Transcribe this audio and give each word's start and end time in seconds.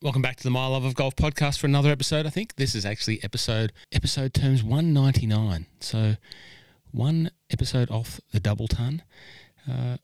Welcome 0.00 0.22
back 0.22 0.36
to 0.36 0.44
the 0.44 0.50
My 0.50 0.64
Love 0.68 0.84
of 0.84 0.94
Golf 0.94 1.16
podcast 1.16 1.58
for 1.58 1.66
another 1.66 1.90
episode. 1.90 2.24
I 2.24 2.30
think 2.30 2.54
this 2.54 2.76
is 2.76 2.86
actually 2.86 3.18
episode 3.24 3.72
episode 3.90 4.32
terms 4.32 4.62
199. 4.62 5.66
So 5.80 6.14
one 6.92 7.32
episode 7.50 7.90
off 7.90 8.20
the 8.32 8.38
double 8.38 8.68
ton. 8.68 9.02
Uh, 9.68 9.96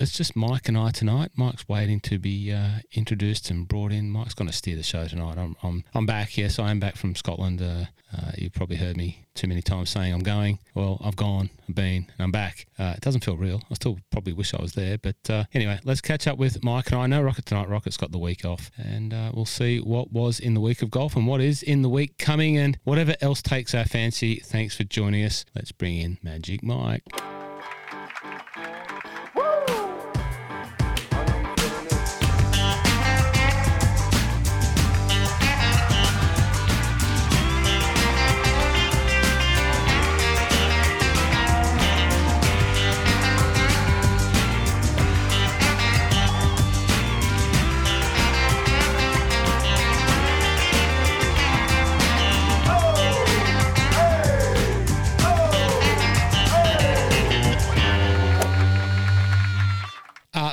it's 0.00 0.12
just 0.12 0.34
Mike 0.34 0.68
and 0.68 0.76
I 0.76 0.90
tonight. 0.90 1.30
Mike's 1.36 1.68
waiting 1.68 2.00
to 2.00 2.18
be 2.18 2.52
uh, 2.52 2.80
introduced 2.92 3.50
and 3.50 3.66
brought 3.68 3.92
in. 3.92 4.10
Mike's 4.10 4.34
going 4.34 4.50
to 4.50 4.56
steer 4.56 4.76
the 4.76 4.82
show 4.82 5.06
tonight. 5.06 5.38
I'm, 5.38 5.56
I'm, 5.62 5.84
I'm 5.94 6.06
back. 6.06 6.36
Yes, 6.36 6.58
I 6.58 6.70
am 6.70 6.80
back 6.80 6.96
from 6.96 7.14
Scotland. 7.14 7.62
Uh, 7.62 7.86
uh, 8.12 8.32
you've 8.36 8.52
probably 8.52 8.76
heard 8.76 8.96
me 8.96 9.24
too 9.34 9.46
many 9.46 9.62
times 9.62 9.90
saying 9.90 10.12
I'm 10.12 10.22
going. 10.22 10.58
Well, 10.74 11.00
I've 11.04 11.16
gone, 11.16 11.50
I've 11.68 11.74
been, 11.74 12.06
and 12.12 12.20
I'm 12.20 12.30
back. 12.32 12.66
Uh, 12.78 12.94
it 12.96 13.00
doesn't 13.00 13.24
feel 13.24 13.36
real. 13.36 13.62
I 13.70 13.74
still 13.74 13.98
probably 14.10 14.32
wish 14.32 14.52
I 14.52 14.60
was 14.60 14.72
there. 14.72 14.98
But 14.98 15.16
uh, 15.28 15.44
anyway, 15.52 15.78
let's 15.84 16.00
catch 16.00 16.26
up 16.26 16.38
with 16.38 16.62
Mike 16.62 16.90
and 16.90 17.00
I. 17.00 17.06
No 17.06 17.22
Rocket 17.22 17.46
tonight. 17.46 17.68
Rocket's 17.68 17.96
got 17.96 18.12
the 18.12 18.18
week 18.18 18.44
off. 18.44 18.70
And 18.76 19.14
uh, 19.14 19.30
we'll 19.32 19.46
see 19.46 19.78
what 19.78 20.12
was 20.12 20.40
in 20.40 20.54
the 20.54 20.60
week 20.60 20.82
of 20.82 20.90
golf 20.90 21.16
and 21.16 21.26
what 21.26 21.40
is 21.40 21.62
in 21.62 21.82
the 21.82 21.88
week 21.88 22.18
coming 22.18 22.56
and 22.56 22.78
whatever 22.84 23.14
else 23.20 23.42
takes 23.42 23.74
our 23.74 23.84
fancy. 23.84 24.36
Thanks 24.36 24.76
for 24.76 24.84
joining 24.84 25.24
us. 25.24 25.44
Let's 25.54 25.72
bring 25.72 25.98
in 25.98 26.18
Magic 26.22 26.62
Mike. 26.62 27.04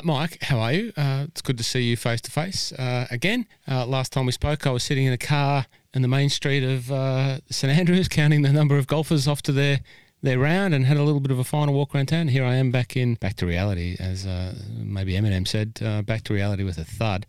Mike, 0.04 0.42
how 0.42 0.58
are 0.58 0.72
you? 0.72 0.92
Uh, 0.96 1.26
it's 1.28 1.42
good 1.42 1.58
to 1.58 1.64
see 1.64 1.82
you 1.82 1.96
face 1.96 2.20
to 2.22 2.30
face 2.30 2.72
again. 2.78 3.46
Uh, 3.68 3.86
last 3.86 4.12
time 4.12 4.26
we 4.26 4.32
spoke, 4.32 4.66
I 4.66 4.70
was 4.70 4.82
sitting 4.82 5.06
in 5.06 5.12
a 5.12 5.18
car 5.18 5.66
in 5.94 6.02
the 6.02 6.08
main 6.08 6.28
street 6.28 6.64
of 6.64 6.90
uh, 6.90 7.38
St 7.50 7.76
Andrews, 7.76 8.08
counting 8.10 8.42
the 8.42 8.52
number 8.52 8.76
of 8.76 8.86
golfers 8.86 9.28
off 9.28 9.42
to 9.42 9.52
their 9.52 9.80
their 10.22 10.38
round, 10.38 10.72
and 10.72 10.86
had 10.86 10.96
a 10.96 11.02
little 11.02 11.20
bit 11.20 11.32
of 11.32 11.38
a 11.38 11.44
final 11.44 11.74
walk 11.74 11.94
around 11.94 12.06
town. 12.06 12.28
Here 12.28 12.44
I 12.44 12.54
am, 12.54 12.70
back 12.70 12.96
in 12.96 13.14
back 13.14 13.36
to 13.36 13.46
reality, 13.46 13.96
as 13.98 14.26
uh, 14.26 14.54
maybe 14.76 15.14
Eminem 15.14 15.46
said, 15.46 15.78
uh, 15.84 16.02
back 16.02 16.22
to 16.24 16.34
reality 16.34 16.62
with 16.62 16.78
a 16.78 16.84
thud. 16.84 17.26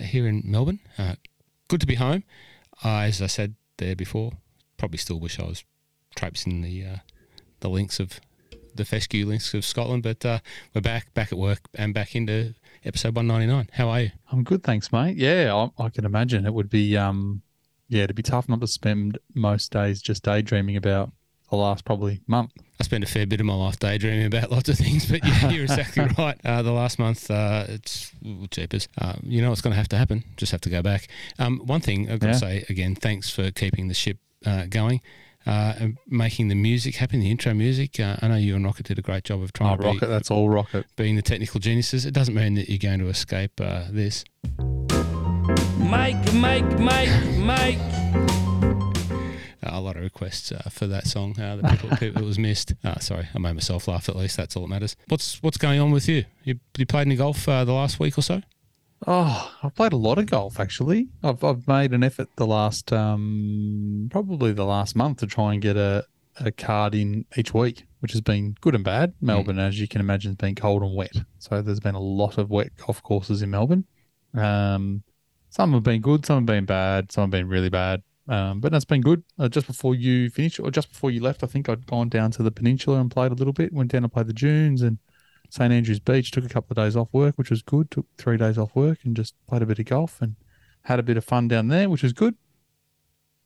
here 0.00 0.26
in 0.26 0.42
Melbourne, 0.44 0.80
good 1.68 1.80
to 1.80 1.86
be 1.86 1.96
home. 1.96 2.24
as 2.84 3.20
I 3.22 3.26
said 3.26 3.54
there 3.78 3.96
before, 3.96 4.32
probably 4.76 4.98
still 4.98 5.20
wish 5.20 5.38
I 5.38 5.44
was 5.44 5.64
traipsing 6.14 6.62
the 6.62 6.84
the 7.60 7.70
links 7.70 8.00
of 8.00 8.20
the 8.74 8.84
fescue 8.84 9.26
links 9.26 9.52
of 9.54 9.64
Scotland. 9.64 10.02
But 10.02 10.24
uh, 10.24 10.38
we're 10.74 10.80
back, 10.80 11.12
back 11.14 11.32
at 11.32 11.38
work, 11.38 11.60
and 11.74 11.92
back 11.94 12.14
into 12.16 12.54
episode 12.84 13.14
one 13.16 13.26
ninety 13.26 13.46
nine. 13.46 13.68
How 13.72 13.88
are 13.88 14.00
you? 14.00 14.10
I'm 14.30 14.42
good, 14.44 14.62
thanks, 14.62 14.92
mate. 14.92 15.16
Yeah, 15.16 15.54
I, 15.78 15.84
I 15.84 15.88
can 15.88 16.04
imagine 16.04 16.46
it 16.46 16.54
would 16.54 16.70
be, 16.70 16.96
um, 16.96 17.42
yeah, 17.88 18.04
it'd 18.04 18.16
be 18.16 18.22
tough 18.22 18.48
not 18.48 18.60
to 18.60 18.66
spend 18.66 19.18
most 19.34 19.72
days 19.72 20.00
just 20.02 20.22
daydreaming 20.22 20.76
about 20.76 21.12
the 21.50 21.56
last 21.56 21.84
probably 21.84 22.20
month. 22.26 22.50
I 22.80 22.84
spend 22.84 23.04
a 23.04 23.06
fair 23.06 23.26
bit 23.26 23.38
of 23.38 23.46
my 23.46 23.54
life 23.54 23.78
daydreaming 23.78 24.24
about 24.24 24.50
lots 24.50 24.68
of 24.70 24.78
things, 24.78 25.08
but 25.08 25.22
yeah, 25.24 25.50
you're 25.50 25.64
exactly 25.64 26.06
right. 26.18 26.40
Uh, 26.44 26.62
the 26.62 26.72
last 26.72 26.98
month, 26.98 27.30
uh, 27.30 27.66
it's 27.68 28.10
cheapers. 28.50 28.88
Uh, 28.98 29.14
you 29.22 29.42
know 29.42 29.50
what's 29.50 29.60
going 29.60 29.72
to 29.72 29.76
have 29.76 29.88
to 29.90 29.98
happen. 29.98 30.24
Just 30.36 30.50
have 30.52 30.62
to 30.62 30.70
go 30.70 30.82
back. 30.82 31.08
Um, 31.38 31.60
one 31.66 31.80
thing 31.82 32.10
I've 32.10 32.20
got 32.20 32.28
Yeah. 32.28 32.32
to 32.32 32.38
say 32.38 32.64
again, 32.70 32.94
thanks 32.96 33.28
for 33.30 33.50
keeping 33.50 33.88
the 33.88 33.94
ship 33.94 34.16
uh, 34.46 34.64
going. 34.64 35.02
Uh, 35.46 35.88
making 36.06 36.48
the 36.48 36.54
music 36.54 36.96
happen, 36.96 37.20
the 37.20 37.30
intro 37.30 37.52
music. 37.54 37.98
Uh, 37.98 38.16
I 38.22 38.28
know 38.28 38.36
you 38.36 38.54
and 38.54 38.64
Rocket 38.64 38.86
did 38.86 38.98
a 38.98 39.02
great 39.02 39.24
job 39.24 39.42
of 39.42 39.52
trying 39.52 39.72
Oh, 39.72 39.76
to 39.76 39.82
be, 39.82 39.88
rocket, 39.88 40.06
that's 40.06 40.30
all 40.30 40.48
rocket. 40.48 40.86
being 40.96 41.16
the 41.16 41.22
technical 41.22 41.58
geniuses. 41.60 42.06
It 42.06 42.14
doesn't 42.14 42.34
mean 42.34 42.54
that 42.54 42.68
you're 42.68 42.78
going 42.78 43.00
to 43.00 43.08
escape 43.08 43.60
uh, 43.60 43.84
this. 43.90 44.24
Mike, 45.78 46.32
Mike, 46.32 46.78
Mike, 46.78 47.26
Mike. 47.36 47.78
A 49.64 49.80
lot 49.80 49.96
of 49.96 50.02
requests 50.02 50.52
uh, 50.52 50.60
for 50.70 50.86
that 50.88 51.06
song. 51.06 51.38
Uh, 51.40 51.56
the 51.56 51.68
people, 51.68 51.96
people 51.96 52.20
that 52.22 52.26
was 52.26 52.38
missed. 52.38 52.74
Uh, 52.84 52.98
sorry, 52.98 53.26
I 53.34 53.38
made 53.38 53.52
myself 53.54 53.88
laugh. 53.88 54.08
At 54.08 54.16
least 54.16 54.36
that's 54.36 54.54
all 54.56 54.64
that 54.64 54.68
matters. 54.68 54.96
What's 55.08 55.42
what's 55.42 55.56
going 55.56 55.80
on 55.80 55.92
with 55.92 56.08
you? 56.08 56.24
You, 56.44 56.58
you 56.76 56.84
played 56.84 57.02
any 57.06 57.16
golf 57.16 57.48
uh, 57.48 57.64
the 57.64 57.72
last 57.72 57.98
week 58.00 58.18
or 58.18 58.22
so? 58.22 58.42
Oh, 59.06 59.52
I've 59.62 59.74
played 59.74 59.92
a 59.92 59.96
lot 59.96 60.18
of 60.18 60.26
golf 60.26 60.60
actually. 60.60 61.08
I've 61.22 61.42
I've 61.42 61.66
made 61.66 61.92
an 61.92 62.04
effort 62.04 62.28
the 62.36 62.46
last 62.46 62.92
um 62.92 64.08
probably 64.10 64.52
the 64.52 64.64
last 64.64 64.94
month 64.94 65.18
to 65.18 65.26
try 65.26 65.52
and 65.52 65.62
get 65.62 65.76
a, 65.76 66.04
a 66.38 66.52
card 66.52 66.94
in 66.94 67.24
each 67.36 67.52
week, 67.52 67.84
which 68.00 68.12
has 68.12 68.20
been 68.20 68.56
good 68.60 68.74
and 68.74 68.84
bad. 68.84 69.14
Melbourne, 69.20 69.58
as 69.58 69.80
you 69.80 69.88
can 69.88 70.00
imagine, 70.00 70.32
has 70.32 70.36
been 70.36 70.54
cold 70.54 70.82
and 70.82 70.94
wet. 70.94 71.16
So 71.38 71.62
there's 71.62 71.80
been 71.80 71.94
a 71.96 72.00
lot 72.00 72.38
of 72.38 72.50
wet 72.50 72.70
golf 72.76 73.02
courses 73.02 73.42
in 73.42 73.50
Melbourne. 73.50 73.84
Um 74.34 75.02
some 75.50 75.72
have 75.74 75.82
been 75.82 76.00
good, 76.00 76.24
some 76.24 76.38
have 76.38 76.46
been 76.46 76.64
bad, 76.64 77.12
some 77.12 77.24
have 77.24 77.30
been 77.30 77.48
really 77.48 77.68
bad. 77.68 78.02
Um, 78.28 78.60
but 78.60 78.72
that's 78.72 78.84
been 78.84 79.02
good. 79.02 79.24
Uh, 79.38 79.48
just 79.48 79.66
before 79.66 79.94
you 79.94 80.30
finished, 80.30 80.60
or 80.60 80.70
just 80.70 80.90
before 80.90 81.10
you 81.10 81.20
left, 81.20 81.42
I 81.42 81.46
think 81.46 81.68
I'd 81.68 81.86
gone 81.86 82.08
down 82.08 82.30
to 82.32 82.42
the 82.42 82.50
peninsula 82.52 83.00
and 83.00 83.10
played 83.10 83.32
a 83.32 83.34
little 83.34 83.52
bit. 83.52 83.72
Went 83.72 83.90
down 83.90 84.04
and 84.04 84.12
played 84.12 84.28
the 84.28 84.32
dunes 84.32 84.80
and 84.80 84.98
St 85.52 85.70
Andrews 85.70 86.00
Beach. 86.00 86.30
Took 86.30 86.46
a 86.46 86.48
couple 86.48 86.72
of 86.72 86.82
days 86.82 86.96
off 86.96 87.10
work, 87.12 87.36
which 87.36 87.50
was 87.50 87.60
good. 87.60 87.90
Took 87.90 88.06
three 88.16 88.38
days 88.38 88.56
off 88.56 88.74
work 88.74 89.00
and 89.04 89.14
just 89.14 89.34
played 89.46 89.60
a 89.60 89.66
bit 89.66 89.78
of 89.78 89.84
golf 89.84 90.22
and 90.22 90.36
had 90.84 90.98
a 90.98 91.02
bit 91.02 91.18
of 91.18 91.26
fun 91.26 91.46
down 91.46 91.68
there, 91.68 91.90
which 91.90 92.02
was 92.02 92.14
good. 92.14 92.34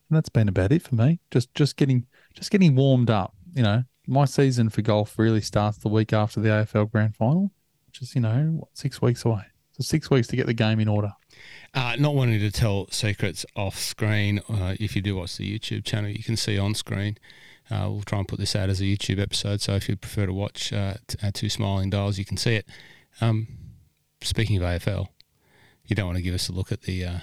And 0.08 0.16
that's 0.16 0.28
been 0.28 0.48
about 0.48 0.70
it 0.70 0.82
for 0.82 0.94
me. 0.94 1.18
Just 1.32 1.52
just 1.54 1.76
getting 1.76 2.06
just 2.32 2.52
getting 2.52 2.76
warmed 2.76 3.10
up. 3.10 3.34
You 3.54 3.64
know, 3.64 3.84
my 4.06 4.24
season 4.24 4.68
for 4.68 4.82
golf 4.82 5.18
really 5.18 5.40
starts 5.40 5.78
the 5.78 5.88
week 5.88 6.12
after 6.12 6.38
the 6.38 6.48
AFL 6.48 6.92
Grand 6.92 7.16
Final, 7.16 7.50
which 7.88 8.00
is 8.00 8.14
you 8.14 8.20
know 8.20 8.52
what, 8.60 8.68
six 8.72 9.02
weeks 9.02 9.24
away. 9.24 9.42
So 9.72 9.82
six 9.82 10.08
weeks 10.08 10.28
to 10.28 10.36
get 10.36 10.46
the 10.46 10.54
game 10.54 10.78
in 10.78 10.86
order. 10.86 11.12
Uh, 11.74 11.96
not 11.98 12.14
wanting 12.14 12.38
to 12.38 12.52
tell 12.52 12.86
secrets 12.92 13.44
off 13.56 13.80
screen. 13.80 14.40
Uh, 14.48 14.76
if 14.78 14.94
you 14.94 15.02
do 15.02 15.16
watch 15.16 15.38
the 15.38 15.58
YouTube 15.58 15.84
channel, 15.84 16.08
you 16.08 16.22
can 16.22 16.36
see 16.36 16.56
on 16.56 16.74
screen. 16.74 17.18
Uh, 17.70 17.88
we'll 17.90 18.02
try 18.02 18.18
and 18.18 18.28
put 18.28 18.38
this 18.38 18.54
out 18.54 18.68
as 18.68 18.80
a 18.80 18.84
YouTube 18.84 19.20
episode. 19.20 19.60
So 19.60 19.74
if 19.74 19.88
you 19.88 19.96
prefer 19.96 20.26
to 20.26 20.32
watch 20.32 20.72
uh, 20.72 20.94
t- 21.06 21.18
our 21.22 21.32
two 21.32 21.48
smiling 21.48 21.90
dials, 21.90 22.18
you 22.18 22.24
can 22.24 22.36
see 22.36 22.54
it. 22.54 22.66
Um, 23.20 23.48
speaking 24.20 24.56
of 24.56 24.62
AFL, 24.62 25.08
you 25.86 25.96
don't 25.96 26.06
want 26.06 26.16
to 26.16 26.22
give 26.22 26.34
us 26.34 26.48
a 26.48 26.52
look 26.52 26.70
at 26.70 26.82
the, 26.82 27.04
uh, 27.04 27.18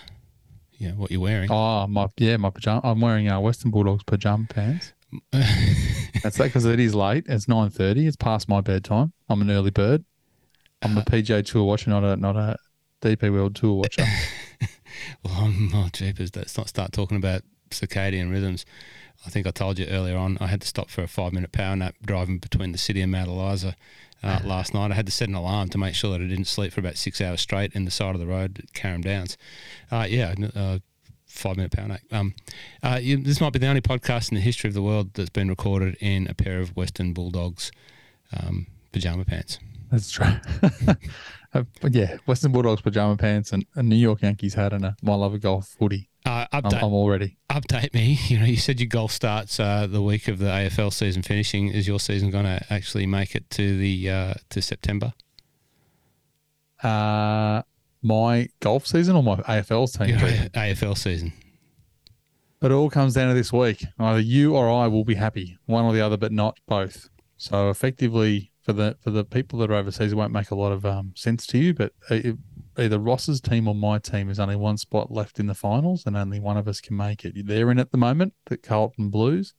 you 0.74 0.90
know, 0.90 0.96
what 0.96 1.12
you're 1.12 1.22
wearing. 1.22 1.50
Oh 1.52 1.88
my 1.88 2.08
yeah, 2.18 2.38
my 2.38 2.50
pajama. 2.50 2.82
I'm 2.84 3.00
wearing 3.00 3.30
uh, 3.30 3.40
Western 3.40 3.72
Bulldogs 3.72 4.04
pajama 4.04 4.48
pants. 4.50 4.94
That's 5.32 6.38
that 6.38 6.46
because 6.46 6.66
it 6.66 6.80
is 6.80 6.96
late. 6.96 7.26
It's 7.28 7.48
nine 7.48 7.70
thirty. 7.70 8.08
It's 8.08 8.16
past 8.16 8.50
my 8.50 8.62
bedtime. 8.62 9.14
I'm 9.30 9.42
an 9.42 9.52
early 9.52 9.70
bird. 9.70 10.04
I'm 10.82 10.98
a 10.98 11.02
PJ 11.02 11.46
Tour 11.46 11.64
watcher, 11.64 11.92
not 11.92 12.04
a 12.04 12.16
not 12.18 12.36
a 12.36 12.58
DP 13.02 13.32
World 13.32 13.56
Tour 13.56 13.76
watcher. 13.76 14.06
Well, 15.24 15.34
I'm 15.34 15.72
oh, 15.74 15.90
jeepers. 15.92 16.36
Let's 16.36 16.58
not 16.58 16.70
start 16.70 16.92
talking 16.92 17.18
about 17.18 17.42
circadian 17.70 18.32
rhythms. 18.32 18.66
I 19.26 19.30
think 19.30 19.48
I 19.48 19.52
told 19.52 19.80
you 19.80 19.86
earlier 19.88 20.18
on. 20.18 20.38
I 20.42 20.48
had 20.48 20.62
to 20.62 20.68
stop 20.68 20.90
for 20.90 21.04
a 21.04 21.08
five 21.08 21.34
minute 21.34 21.52
power 21.52 21.76
nap 21.76 21.96
driving 22.06 22.40
between 22.40 22.72
the 22.72 22.78
city 22.78 23.02
and 23.02 23.12
Mount 23.12 23.30
Eliza 23.30 23.76
uh, 24.22 24.40
last 24.44 24.74
night. 24.74 24.92
I 24.92 24.96
had 24.96 25.06
to 25.06 25.12
set 25.12 25.30
an 25.30 25.36
alarm 25.36 25.70
to 25.70 25.78
make 25.78 25.96
sure 25.96 26.12
that 26.12 26.22
I 26.22 26.28
didn't 26.28 26.46
sleep 26.46 26.74
for 26.74 26.80
about 26.80 26.98
six 26.98 27.22
hours 27.22 27.42
straight 27.42 27.74
in 27.74 27.86
the 27.86 27.92
side 27.92 28.16
of 28.16 28.22
the 28.22 28.28
road 28.28 28.60
at 28.60 28.74
Carrum 28.74 29.04
Downs. 29.04 29.38
Uh, 29.92 30.06
yeah, 30.10 30.34
uh, 30.56 30.80
five 31.26 31.58
minute 31.58 31.72
power 31.72 31.88
nap. 31.88 32.02
Um, 32.12 32.36
uh, 32.82 33.00
you, 33.02 33.18
this 33.18 33.42
might 33.42 33.54
be 33.54 33.60
the 33.60 33.68
only 33.68 33.82
podcast 33.82 34.32
in 34.32 34.36
the 34.36 34.42
history 34.42 34.68
of 34.68 34.74
the 34.74 34.82
world 34.82 35.14
that's 35.14 35.30
been 35.30 35.50
recorded 35.50 35.98
in 36.00 36.28
a 36.28 36.34
pair 36.34 36.60
of 36.60 36.76
Western 36.76 37.14
Bulldogs 37.14 37.72
um, 38.38 38.68
pajama 38.92 39.26
pants. 39.26 39.60
That's 39.92 40.12
true. 40.12 40.28
Uh, 41.56 41.64
yeah, 41.92 42.18
Western 42.26 42.52
Bulldogs 42.52 42.82
pajama 42.82 43.16
pants 43.16 43.52
and 43.52 43.64
a 43.76 43.84
New 43.84 43.96
York 43.96 44.24
Yankees 44.24 44.56
hat 44.56 44.74
and 44.74 44.84
a 44.84 44.96
my 45.04 45.14
love 45.14 45.36
of 45.36 45.42
golf 45.42 45.68
footy. 45.68 46.10
Uh, 46.26 46.46
I'm, 46.52 46.64
update. 46.64 46.84
I'm 46.84 46.94
all 46.94 47.10
ready. 47.10 47.38
update 47.50 47.94
me. 47.94 48.18
You 48.28 48.40
know, 48.40 48.46
you 48.46 48.58
said 48.58 48.80
your 48.80 48.88
golf 48.88 49.12
starts 49.12 49.60
uh, 49.60 49.88
the 49.88 50.02
week 50.02 50.28
of 50.28 50.40
the 50.40 50.46
AFL 50.46 50.94
season 50.94 51.22
finishing. 51.22 51.68
Is 51.70 51.88
your 51.88 52.00
season 52.00 52.32
going 52.32 52.46
to 52.46 52.66
actually 52.70 53.06
make 53.06 53.36
it 53.36 53.50
to 53.52 53.78
the 53.78 54.10
uh, 54.10 54.34
to 54.50 54.62
September? 54.62 55.14
Uh, 56.82 57.64
my 58.02 58.48
golf 58.60 58.88
season 58.88 59.16
or 59.16 59.24
my 59.24 59.36
team? 59.36 60.10
Your 60.10 60.20
season? 60.20 60.50
AFL 60.50 60.98
season. 60.98 61.34
But 62.60 62.72
it 62.72 62.76
all 62.76 62.90
comes 62.90 63.14
down 63.14 63.28
to 63.28 63.34
this 63.34 63.52
week. 63.52 63.86
Either 64.00 64.22
you 64.22 64.56
or 64.56 64.70
I 64.70 64.88
will 64.88 65.04
be 65.04 65.16
happy, 65.16 65.58
one 65.66 65.84
or 65.84 65.92
the 65.92 66.02
other, 66.02 66.16
but 66.16 66.32
not 66.32 66.60
both. 66.66 67.10
So 67.36 67.70
effectively, 67.70 68.54
for 68.62 68.72
the 68.72 68.98
for 69.02 69.12
the 69.12 69.26
people 69.26 69.60
that 69.60 69.70
are 69.70 69.76
overseas, 69.76 70.14
it 70.14 70.16
won't 70.16 70.32
make 70.32 70.50
a 70.50 70.56
lot 70.56 70.72
of 70.72 70.86
um, 70.86 71.12
sense 71.16 71.46
to 71.48 71.58
you. 71.58 71.74
But 71.74 71.92
it, 72.10 72.38
either 72.78 73.00
Ross's 73.00 73.42
team 73.42 73.68
or 73.68 73.76
my 73.76 74.00
team 74.00 74.30
is 74.30 74.40
only 74.40 74.56
one 74.56 74.78
spot 74.78 75.12
left 75.12 75.40
in 75.40 75.48
the 75.48 75.54
finals, 75.54 76.06
and 76.06 76.16
only 76.16 76.40
one 76.40 76.58
of 76.58 76.68
us 76.68 76.82
can 76.82 76.98
make 76.98 77.26
it. 77.26 77.46
They're 77.46 77.72
in 77.72 77.80
at 77.80 77.92
the 77.92 77.98
moment, 77.98 78.34
the 78.46 78.58
Carlton 78.58 79.10
Blues, 79.10 79.54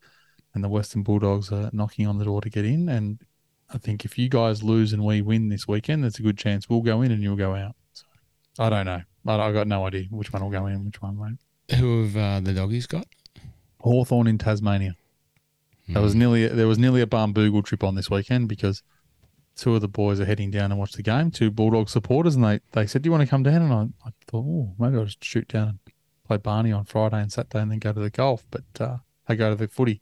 and 0.54 0.62
the 0.62 0.68
Western 0.68 1.02
Bulldogs 1.02 1.52
are 1.52 1.70
knocking 1.72 2.06
on 2.06 2.18
the 2.18 2.24
door 2.24 2.40
to 2.40 2.50
get 2.50 2.64
in. 2.64 2.88
And 2.88 3.20
I 3.72 3.78
think 3.78 4.04
if 4.04 4.18
you 4.18 4.28
guys 4.28 4.62
lose 4.62 4.92
and 4.92 5.04
we 5.04 5.22
win 5.22 5.48
this 5.48 5.66
weekend, 5.66 6.02
there's 6.04 6.18
a 6.18 6.22
good 6.22 6.38
chance 6.38 6.68
we'll 6.68 6.80
go 6.82 7.02
in 7.02 7.10
and 7.10 7.22
you'll 7.22 7.36
go 7.36 7.54
out. 7.54 7.74
So 7.92 8.04
I 8.58 8.70
don't 8.70 8.86
know. 8.86 9.02
I, 9.26 9.36
I 9.36 9.52
got 9.52 9.66
no 9.66 9.86
idea 9.86 10.04
which 10.10 10.32
one 10.32 10.42
will 10.42 10.50
go 10.50 10.66
in, 10.66 10.84
which 10.84 11.02
one 11.02 11.18
won't. 11.18 11.40
Who 11.78 12.04
have 12.04 12.16
uh, 12.16 12.40
the 12.40 12.52
doggies 12.52 12.86
got? 12.86 13.06
Hawthorn 13.80 14.26
in 14.26 14.38
Tasmania. 14.38 14.94
There 15.88 16.02
was 16.02 16.14
nearly 16.14 16.46
there 16.46 16.66
was 16.66 16.78
nearly 16.78 17.02
a 17.02 17.06
Barnbougle 17.06 17.62
trip 17.64 17.84
on 17.84 17.94
this 17.94 18.10
weekend 18.10 18.48
because 18.48 18.82
two 19.56 19.74
of 19.74 19.80
the 19.80 19.88
boys 19.88 20.20
are 20.20 20.24
heading 20.24 20.50
down 20.50 20.70
and 20.70 20.78
watch 20.78 20.92
the 20.92 21.02
game. 21.02 21.30
Two 21.30 21.50
Bulldog 21.50 21.88
supporters, 21.88 22.34
and 22.34 22.44
they, 22.44 22.60
they 22.72 22.86
said, 22.86 23.02
"Do 23.02 23.08
you 23.08 23.12
want 23.12 23.22
to 23.22 23.28
come 23.28 23.42
down?" 23.42 23.62
And 23.62 23.72
I, 23.72 24.08
I 24.08 24.10
thought, 24.26 24.44
"Oh, 24.46 24.74
maybe 24.78 24.96
I'll 24.96 25.04
just 25.04 25.24
shoot 25.24 25.48
down 25.48 25.68
and 25.68 25.78
play 26.26 26.36
Barney 26.36 26.72
on 26.72 26.84
Friday 26.84 27.20
and 27.20 27.32
Saturday, 27.32 27.60
and 27.60 27.70
then 27.70 27.78
go 27.78 27.92
to 27.92 28.00
the 28.00 28.10
golf." 28.10 28.44
But 28.50 28.64
uh, 28.80 28.96
I 29.28 29.34
go 29.34 29.50
to 29.50 29.56
the 29.56 29.68
footy. 29.68 30.00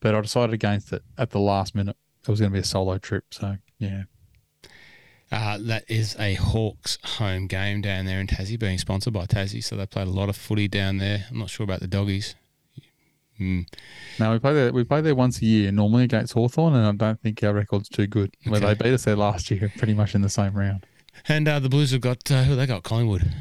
But 0.00 0.14
I 0.14 0.20
decided 0.20 0.54
against 0.54 0.92
it 0.92 1.02
at 1.16 1.30
the 1.30 1.40
last 1.40 1.74
minute. 1.74 1.96
It 2.22 2.28
was 2.28 2.40
going 2.40 2.52
to 2.52 2.54
be 2.54 2.60
a 2.60 2.64
solo 2.64 2.98
trip, 2.98 3.24
so 3.32 3.56
yeah. 3.78 4.04
Uh, 5.30 5.58
that 5.60 5.84
is 5.88 6.16
a 6.18 6.34
Hawks 6.34 6.98
home 7.04 7.46
game 7.46 7.82
down 7.82 8.06
there 8.06 8.20
in 8.20 8.26
Tassie, 8.26 8.58
being 8.58 8.78
sponsored 8.78 9.12
by 9.12 9.26
Tassie. 9.26 9.62
So 9.62 9.76
they 9.76 9.86
played 9.86 10.06
a 10.06 10.10
lot 10.10 10.28
of 10.28 10.36
footy 10.36 10.68
down 10.68 10.98
there. 10.98 11.26
I'm 11.30 11.38
not 11.38 11.50
sure 11.50 11.64
about 11.64 11.80
the 11.80 11.86
doggies. 11.86 12.34
Mm. 13.40 13.66
Now 14.18 14.32
we 14.32 14.38
play 14.38 14.52
there. 14.54 14.72
We 14.72 14.84
play 14.84 15.00
there 15.00 15.14
once 15.14 15.40
a 15.40 15.44
year, 15.44 15.70
normally 15.72 16.04
against 16.04 16.32
Hawthorn, 16.34 16.74
and 16.74 16.86
I 16.86 17.06
don't 17.06 17.20
think 17.20 17.42
our 17.44 17.52
record's 17.52 17.88
too 17.88 18.06
good. 18.06 18.34
Where 18.46 18.60
they 18.60 18.74
beat 18.74 18.92
us 18.94 19.04
there 19.04 19.16
last 19.16 19.50
year, 19.50 19.72
pretty 19.76 19.94
much 19.94 20.14
in 20.14 20.22
the 20.22 20.28
same 20.28 20.54
round. 20.54 20.84
And 21.28 21.46
uh, 21.48 21.58
the 21.60 21.68
Blues 21.68 21.90
have 21.92 22.00
got 22.00 22.30
uh, 22.30 22.44
who 22.44 22.56
they 22.56 22.66
got? 22.66 22.82
Collingwood. 22.82 23.32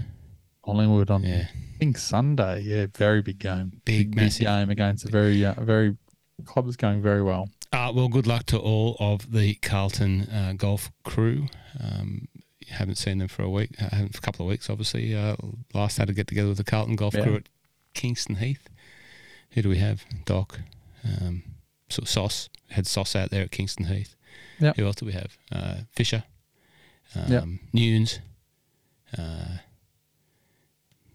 Collingwood 0.64 1.10
on 1.10 1.24
Yeah, 1.24 1.48
I 1.52 1.78
think 1.80 1.98
Sunday. 1.98 2.62
Yeah, 2.62 2.88
very 2.96 3.22
big 3.22 3.40
game. 3.40 3.82
Big, 3.86 4.12
big 4.12 4.16
massive. 4.16 4.46
game 4.46 4.70
against 4.70 5.06
a 5.06 5.10
very, 5.10 5.46
uh, 5.46 5.54
very 5.60 5.96
club 6.46 6.68
is 6.68 6.76
going 6.76 7.02
very 7.02 7.24
well. 7.24 7.50
Uh, 7.74 7.92
well, 7.96 8.08
good 8.08 8.28
luck 8.28 8.46
to 8.48 8.58
all 8.58 8.96
of 9.00 9.32
the 9.32 9.56
Carlton 9.56 10.22
uh, 10.24 10.54
golf 10.58 10.92
crew. 11.04 11.46
Um, 11.82 12.28
haven't 12.70 12.96
seen 12.96 13.18
them 13.20 13.28
for 13.30 13.44
a 13.44 13.50
week, 13.50 13.72
uh, 13.82 13.90
a 13.94 14.22
couple 14.22 14.46
of 14.46 14.50
weeks, 14.50 14.70
obviously. 14.70 15.16
Uh, 15.16 15.36
last 15.74 15.98
had 15.98 16.08
to 16.08 16.14
get 16.14 16.28
together 16.28 16.50
with 16.50 16.58
the 16.58 16.64
Carlton 16.64 16.96
golf 16.96 17.14
Yeah. 17.14 17.24
crew 17.24 17.36
at 17.38 17.50
Kingston 17.94 18.36
Heath. 18.36 18.68
Who 19.58 19.64
do 19.64 19.70
we 19.70 19.80
have? 19.80 20.06
Doc, 20.26 20.60
um, 21.04 21.42
so 21.90 22.04
Sauce 22.04 22.48
had 22.70 22.86
Sauce 22.86 23.16
out 23.16 23.32
there 23.32 23.42
at 23.42 23.50
Kingston 23.50 23.88
Heath. 23.88 24.16
Yep. 24.60 24.76
Who 24.76 24.86
else 24.86 24.98
do 24.98 25.08
we 25.08 25.14
have? 25.14 25.36
Uh, 25.52 25.78
Fisher, 25.90 26.26
um, 27.16 27.32
Yep. 27.32 27.44
Nunes. 27.74 28.20
Uh, 29.18 29.58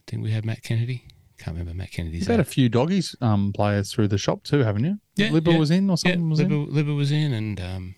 didn't 0.07 0.25
we 0.25 0.33
have 0.33 0.45
Matt 0.45 0.65
Kennedy? 0.65 1.05
Can't 1.39 1.57
remember 1.57 1.73
Matt 1.73 1.93
Kennedy's. 1.93 2.23
You've 2.23 2.31
had 2.33 2.41
a 2.41 2.45
few 2.45 2.69
doggies 2.69 3.15
um, 3.21 3.53
players 3.53 3.93
through 3.93 4.09
the 4.09 4.19
shop 4.19 4.43
too, 4.43 4.65
haven't 4.65 4.87
you? 4.87 4.99
Yeah, 5.15 5.29
Libba 5.29 5.53
yeah. 5.53 5.59
was 5.59 5.71
in 5.71 5.89
or 5.89 5.93
yeah, 5.93 5.95
something 5.95 6.29
was 6.29 6.41
in. 6.41 6.49
Libba, 6.49 6.73
Libba 6.73 6.97
was 6.97 7.13
in, 7.13 7.33
and 7.33 7.61
um, 7.61 7.95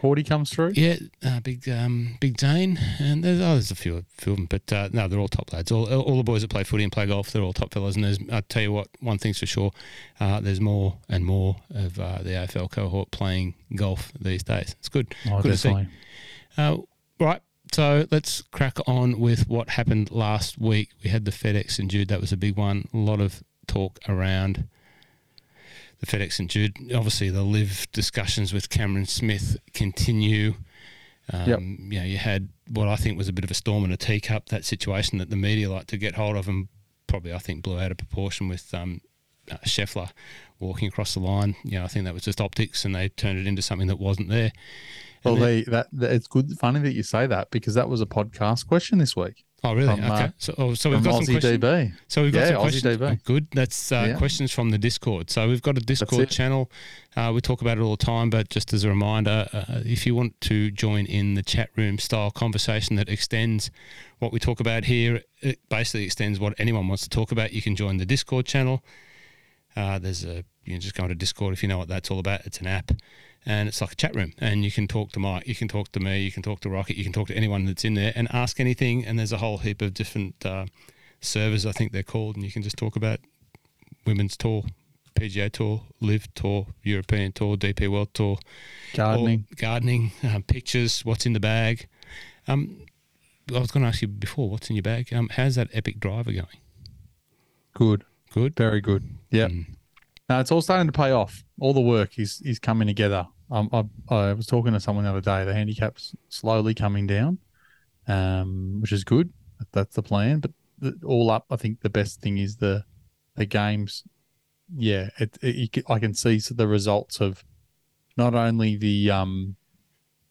Cordy 0.00 0.24
comes 0.24 0.48
through. 0.48 0.72
Yeah, 0.76 0.96
uh, 1.22 1.40
big 1.40 1.68
um, 1.68 2.16
big 2.20 2.38
Dane, 2.38 2.78
and 2.98 3.22
there's, 3.22 3.38
oh, 3.38 3.52
there's 3.52 3.70
a 3.70 3.74
few, 3.74 4.02
few 4.16 4.32
of 4.32 4.38
them, 4.38 4.46
but 4.46 4.72
uh, 4.72 4.88
no, 4.94 5.06
they're 5.08 5.18
all 5.20 5.28
top 5.28 5.52
lads. 5.52 5.70
All, 5.70 5.92
all 5.92 6.16
the 6.16 6.24
boys 6.24 6.40
that 6.40 6.48
play 6.48 6.64
footy 6.64 6.84
and 6.84 6.90
play 6.90 7.04
golf, 7.04 7.30
they're 7.30 7.42
all 7.42 7.52
top 7.52 7.74
fellas. 7.74 7.96
And 7.96 8.04
there's, 8.04 8.18
I 8.32 8.40
tell 8.40 8.62
you 8.62 8.72
what, 8.72 8.88
one 9.00 9.18
thing's 9.18 9.38
for 9.40 9.44
sure, 9.44 9.72
uh, 10.18 10.40
there's 10.40 10.58
more 10.58 10.96
and 11.10 11.26
more 11.26 11.56
of 11.74 12.00
uh, 12.00 12.22
the 12.22 12.30
AFL 12.30 12.70
cohort 12.70 13.10
playing 13.10 13.56
golf 13.76 14.10
these 14.18 14.42
days. 14.42 14.74
It's 14.78 14.88
good. 14.88 15.14
Oh, 15.30 15.42
good 15.42 15.52
to 15.52 15.58
see. 15.58 15.86
Uh, 16.56 16.78
right, 17.18 17.42
so 17.70 18.06
let's 18.10 18.40
crack 18.52 18.78
on 18.86 19.20
with 19.20 19.50
what 19.50 19.68
happened 19.68 20.10
last 20.10 20.58
week. 20.58 20.92
We 21.04 21.10
had 21.10 21.26
the 21.26 21.30
FedEx 21.30 21.72
St. 21.72 21.90
Jude. 21.90 22.08
That 22.08 22.22
was 22.22 22.32
a 22.32 22.38
big 22.38 22.56
one. 22.56 22.88
A 22.94 22.96
lot 22.96 23.20
of 23.20 23.42
talk 23.66 23.98
around 24.08 24.66
the 26.00 26.06
FedEx 26.06 26.32
St. 26.34 26.50
Jude. 26.50 26.76
Obviously, 26.94 27.30
the 27.30 27.42
LIV 27.42 27.88
discussions 27.92 28.52
with 28.52 28.68
Cameron 28.70 29.06
Smith 29.06 29.56
continue. 29.74 30.54
Um, 31.32 31.48
Yep. 31.48 31.60
You 31.60 32.00
know, 32.00 32.04
you 32.04 32.18
had 32.18 32.48
what 32.68 32.88
I 32.88 32.96
think 32.96 33.16
was 33.16 33.28
a 33.28 33.32
bit 33.32 33.44
of 33.44 33.50
a 33.50 33.54
storm 33.54 33.84
in 33.84 33.92
a 33.92 33.96
teacup. 33.96 34.48
That 34.48 34.64
situation 34.64 35.18
that 35.18 35.30
the 35.30 35.36
media 35.36 35.70
like 35.70 35.86
to 35.88 35.96
get 35.96 36.14
hold 36.16 36.36
of 36.36 36.48
and 36.48 36.68
probably 37.06 37.32
I 37.32 37.38
think 37.38 37.62
blew 37.62 37.78
out 37.78 37.90
of 37.90 37.98
proportion 37.98 38.48
with 38.48 38.72
um, 38.74 39.00
uh, 39.50 39.56
Scheffler 39.64 40.10
walking 40.58 40.88
across 40.88 41.14
the 41.14 41.20
line. 41.20 41.54
You 41.64 41.78
know, 41.78 41.84
I 41.84 41.88
think 41.88 42.04
that 42.04 42.14
was 42.14 42.24
just 42.24 42.40
optics, 42.40 42.84
and 42.84 42.94
they 42.94 43.08
turned 43.10 43.38
it 43.38 43.46
into 43.46 43.62
something 43.62 43.88
that 43.88 43.98
wasn't 43.98 44.28
there. 44.28 44.52
Well, 45.24 45.34
then- 45.36 45.44
they, 45.44 45.62
that, 45.64 45.88
that 45.92 46.12
it's 46.12 46.26
good, 46.26 46.58
funny 46.58 46.80
that 46.80 46.94
you 46.94 47.02
say 47.02 47.26
that 47.26 47.50
because 47.50 47.74
that 47.74 47.88
was 47.88 48.00
a 48.00 48.06
podcast 48.06 48.66
question 48.66 48.98
this 48.98 49.14
week 49.14 49.44
Oh, 49.62 49.74
really? 49.74 49.94
From, 49.94 50.10
uh, 50.10 50.14
okay. 50.14 50.32
So, 50.38 50.54
oh, 50.56 50.74
so 50.74 50.88
we've 50.90 51.02
got 51.04 51.22
some 51.22 51.34
questions. 51.34 51.58
DB. 51.58 51.92
So 52.08 52.22
we've 52.22 52.32
got 52.32 52.40
Yeah, 52.40 52.46
some 52.52 52.60
questions. 52.62 53.02
Oh, 53.02 53.16
good. 53.24 53.46
That's 53.52 53.92
uh, 53.92 54.06
Yeah. 54.08 54.16
questions 54.18 54.50
from 54.52 54.70
the 54.70 54.78
Discord. 54.78 55.28
So 55.30 55.46
we've 55.48 55.60
got 55.60 55.76
a 55.76 55.80
Discord 55.80 56.30
channel. 56.30 56.70
Uh, 57.14 57.32
we 57.34 57.40
talk 57.42 57.60
about 57.60 57.76
it 57.76 57.82
all 57.82 57.96
the 57.96 58.04
time, 58.04 58.30
but 58.30 58.48
just 58.48 58.72
as 58.72 58.84
a 58.84 58.88
reminder, 58.88 59.48
uh, 59.52 59.80
if 59.84 60.06
you 60.06 60.14
want 60.14 60.40
to 60.42 60.70
join 60.70 61.04
in 61.04 61.34
the 61.34 61.42
chat 61.42 61.68
room 61.76 61.98
style 61.98 62.30
conversation 62.30 62.96
that 62.96 63.08
extends 63.10 63.70
what 64.18 64.32
we 64.32 64.38
talk 64.38 64.60
about 64.60 64.84
here, 64.84 65.20
it 65.42 65.58
basically 65.68 66.04
extends 66.04 66.40
what 66.40 66.54
anyone 66.58 66.88
wants 66.88 67.02
to 67.02 67.10
talk 67.10 67.30
about. 67.30 67.52
You 67.52 67.60
can 67.60 67.76
join 67.76 67.98
the 67.98 68.06
Discord 68.06 68.46
channel. 68.46 68.82
Uh, 69.76 69.98
there's 69.98 70.24
a 70.24 70.44
you 70.64 70.74
can 70.74 70.80
just 70.80 70.94
go 70.94 71.06
to 71.08 71.14
Discord 71.14 71.52
if 71.52 71.62
you 71.62 71.68
know 71.68 71.78
what 71.78 71.88
that's 71.88 72.10
all 72.10 72.18
about. 72.18 72.46
It's 72.46 72.60
an 72.60 72.66
app, 72.66 72.92
and 73.46 73.68
it's 73.68 73.80
like 73.80 73.92
a 73.92 73.96
chat 73.96 74.14
room, 74.14 74.32
and 74.38 74.64
you 74.64 74.70
can 74.70 74.86
talk 74.86 75.12
to 75.12 75.20
Mike, 75.20 75.46
you 75.46 75.54
can 75.54 75.68
talk 75.68 75.90
to 75.92 76.00
me, 76.00 76.20
you 76.20 76.32
can 76.32 76.42
talk 76.42 76.60
to 76.60 76.68
Rocket, 76.68 76.96
you 76.96 77.04
can 77.04 77.12
talk 77.12 77.28
to 77.28 77.34
anyone 77.34 77.64
that's 77.64 77.84
in 77.84 77.94
there 77.94 78.12
and 78.14 78.28
ask 78.34 78.60
anything. 78.60 79.04
And 79.04 79.18
there's 79.18 79.32
a 79.32 79.38
whole 79.38 79.58
heap 79.58 79.80
of 79.82 79.94
different 79.94 80.44
uh, 80.44 80.66
servers, 81.20 81.64
I 81.64 81.72
think 81.72 81.92
they're 81.92 82.02
called, 82.02 82.36
and 82.36 82.44
you 82.44 82.52
can 82.52 82.62
just 82.62 82.76
talk 82.76 82.96
about 82.96 83.20
women's 84.06 84.36
tour, 84.36 84.64
PGA 85.14 85.50
Tour, 85.50 85.82
LIV 86.00 86.34
Tour, 86.34 86.66
European 86.82 87.32
Tour, 87.32 87.56
DP 87.56 87.88
World 87.88 88.12
Tour, 88.14 88.38
Gardening. 88.94 89.46
gardening, 89.56 90.12
um, 90.22 90.42
pictures, 90.42 91.04
what's 91.04 91.26
in 91.26 91.32
the 91.32 91.40
bag. 91.40 91.88
Um, 92.46 92.86
I 93.54 93.58
was 93.58 93.70
going 93.70 93.82
to 93.82 93.88
ask 93.88 94.02
you 94.02 94.08
before, 94.08 94.48
what's 94.50 94.70
in 94.70 94.76
your 94.76 94.82
bag? 94.82 95.12
Um, 95.12 95.28
how's 95.30 95.56
that 95.56 95.68
epic 95.72 95.98
driver 95.98 96.32
going? 96.32 96.46
Good. 97.74 98.04
Good. 98.32 98.54
Very 98.56 98.80
good. 98.80 99.04
Yeah. 99.30 99.48
Mm. 99.48 99.66
No, 100.30 100.38
it's 100.38 100.52
all 100.52 100.62
starting 100.62 100.86
to 100.86 100.92
pay 100.92 101.10
off. 101.10 101.42
All 101.58 101.74
the 101.74 101.80
work 101.80 102.16
is 102.16 102.40
is 102.42 102.60
coming 102.60 102.86
together. 102.86 103.26
Um, 103.50 103.68
I, 103.72 104.14
I 104.14 104.32
was 104.32 104.46
talking 104.46 104.72
to 104.74 104.78
someone 104.78 105.04
the 105.04 105.10
other 105.10 105.20
day. 105.20 105.44
The 105.44 105.52
handicap's 105.52 106.14
slowly 106.28 106.72
coming 106.72 107.08
down, 107.08 107.38
um, 108.06 108.80
which 108.80 108.92
is 108.92 109.02
good. 109.02 109.32
That's 109.72 109.96
the 109.96 110.04
plan. 110.04 110.38
But 110.38 110.52
the, 110.78 110.96
all 111.04 111.32
up, 111.32 111.46
I 111.50 111.56
think 111.56 111.80
the 111.80 111.90
best 111.90 112.20
thing 112.20 112.38
is 112.38 112.58
the 112.58 112.84
the 113.34 113.44
games. 113.44 114.04
Yeah, 114.76 115.08
it, 115.18 115.36
it 115.42 115.72
can, 115.72 115.82
I 115.88 115.98
can 115.98 116.14
see 116.14 116.38
the 116.38 116.68
results 116.68 117.20
of 117.20 117.44
not 118.16 118.36
only 118.36 118.76
the 118.76 119.10
um, 119.10 119.56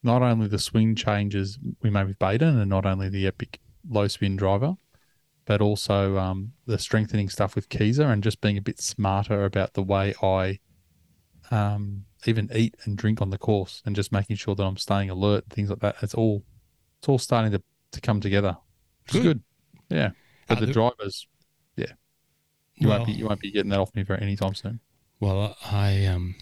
not 0.02 0.22
only 0.22 0.48
the 0.48 0.60
swing 0.60 0.96
changes 0.96 1.60
we 1.82 1.90
made 1.90 2.08
with 2.08 2.20
Baden, 2.20 2.58
and 2.58 2.70
not 2.70 2.86
only 2.86 3.10
the 3.10 3.28
epic 3.28 3.60
low 3.90 4.08
spin 4.08 4.38
driver, 4.38 4.76
but 5.50 5.62
also 5.62 6.16
um, 6.20 6.52
the 6.68 6.78
strengthening 6.78 7.28
stuff 7.28 7.56
with 7.56 7.70
Keezer 7.70 8.06
and 8.14 8.22
just 8.22 8.40
being 8.40 8.56
a 8.56 8.62
bit 8.62 8.80
smarter 8.80 9.46
about 9.46 9.74
the 9.74 9.82
way 9.82 10.14
I 10.22 10.60
um, 11.50 12.06
even 12.28 12.52
eat 12.54 12.76
and 12.86 12.96
drink 12.96 13.20
on 13.20 13.32
the 13.32 13.40
course 13.40 13.82
and 13.84 13.96
just 13.96 14.12
making 14.12 14.36
sure 14.36 14.54
that 14.54 14.62
I'm 14.64 14.78
staying 14.78 15.10
alert, 15.10 15.46
things 15.50 15.72
like 15.72 15.80
that. 15.80 15.96
It's 16.04 16.14
all 16.14 16.44
it's 17.00 17.10
all 17.10 17.18
starting 17.18 17.52
to, 17.54 17.64
to 17.94 18.00
come 18.00 18.22
together. 18.22 18.58
It's 19.06 19.14
Good. 19.14 19.24
good. 19.24 19.42
Yeah. 19.90 20.12
But 20.48 20.58
Uh, 20.58 20.60
the 20.60 20.66
the- 20.68 20.74
drivers, 20.74 21.28
yeah. 21.76 21.94
You 22.76 22.90
Well- 22.90 23.00
won't 23.00 23.08
be 23.08 23.14
you 23.14 23.26
won't 23.28 23.40
be 23.40 23.52
getting 23.52 23.72
that 23.72 23.80
off 23.80 23.96
me 23.96 24.04
for 24.04 24.18
any 24.18 24.36
time 24.36 24.54
soon. 24.54 24.82
Well, 25.20 25.58
I 25.66 26.06
um, 26.06 26.36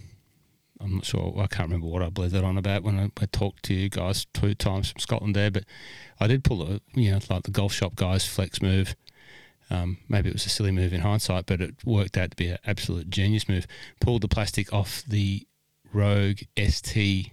I'm 0.79 0.95
not 0.95 1.05
sure. 1.05 1.33
I 1.37 1.47
can't 1.47 1.69
remember 1.69 1.87
what 1.87 2.03
I 2.03 2.09
blithered 2.09 2.43
on 2.43 2.57
about 2.57 2.83
when 2.83 2.99
I, 2.99 3.11
I 3.21 3.25
talked 3.25 3.63
to 3.63 3.73
you 3.73 3.89
guys 3.89 4.25
two 4.33 4.53
times 4.53 4.91
from 4.91 4.99
Scotland 4.99 5.35
there, 5.35 5.51
but 5.51 5.65
I 6.19 6.27
did 6.27 6.43
pull 6.43 6.61
a 6.61 6.79
you 6.93 7.11
know 7.11 7.19
like 7.29 7.43
the 7.43 7.51
golf 7.51 7.73
shop 7.73 7.95
guys 7.95 8.25
flex 8.25 8.61
move. 8.61 8.95
Um, 9.69 9.97
maybe 10.07 10.29
it 10.29 10.33
was 10.33 10.45
a 10.45 10.49
silly 10.49 10.71
move 10.71 10.93
in 10.93 11.01
hindsight, 11.01 11.45
but 11.45 11.61
it 11.61 11.75
worked 11.85 12.17
out 12.17 12.31
to 12.31 12.37
be 12.37 12.49
an 12.49 12.57
absolute 12.65 13.09
genius 13.09 13.49
move. 13.49 13.67
Pulled 13.99 14.21
the 14.21 14.27
plastic 14.27 14.71
off 14.71 15.03
the 15.05 15.45
Rogue 15.91 16.39
ST 16.57 17.31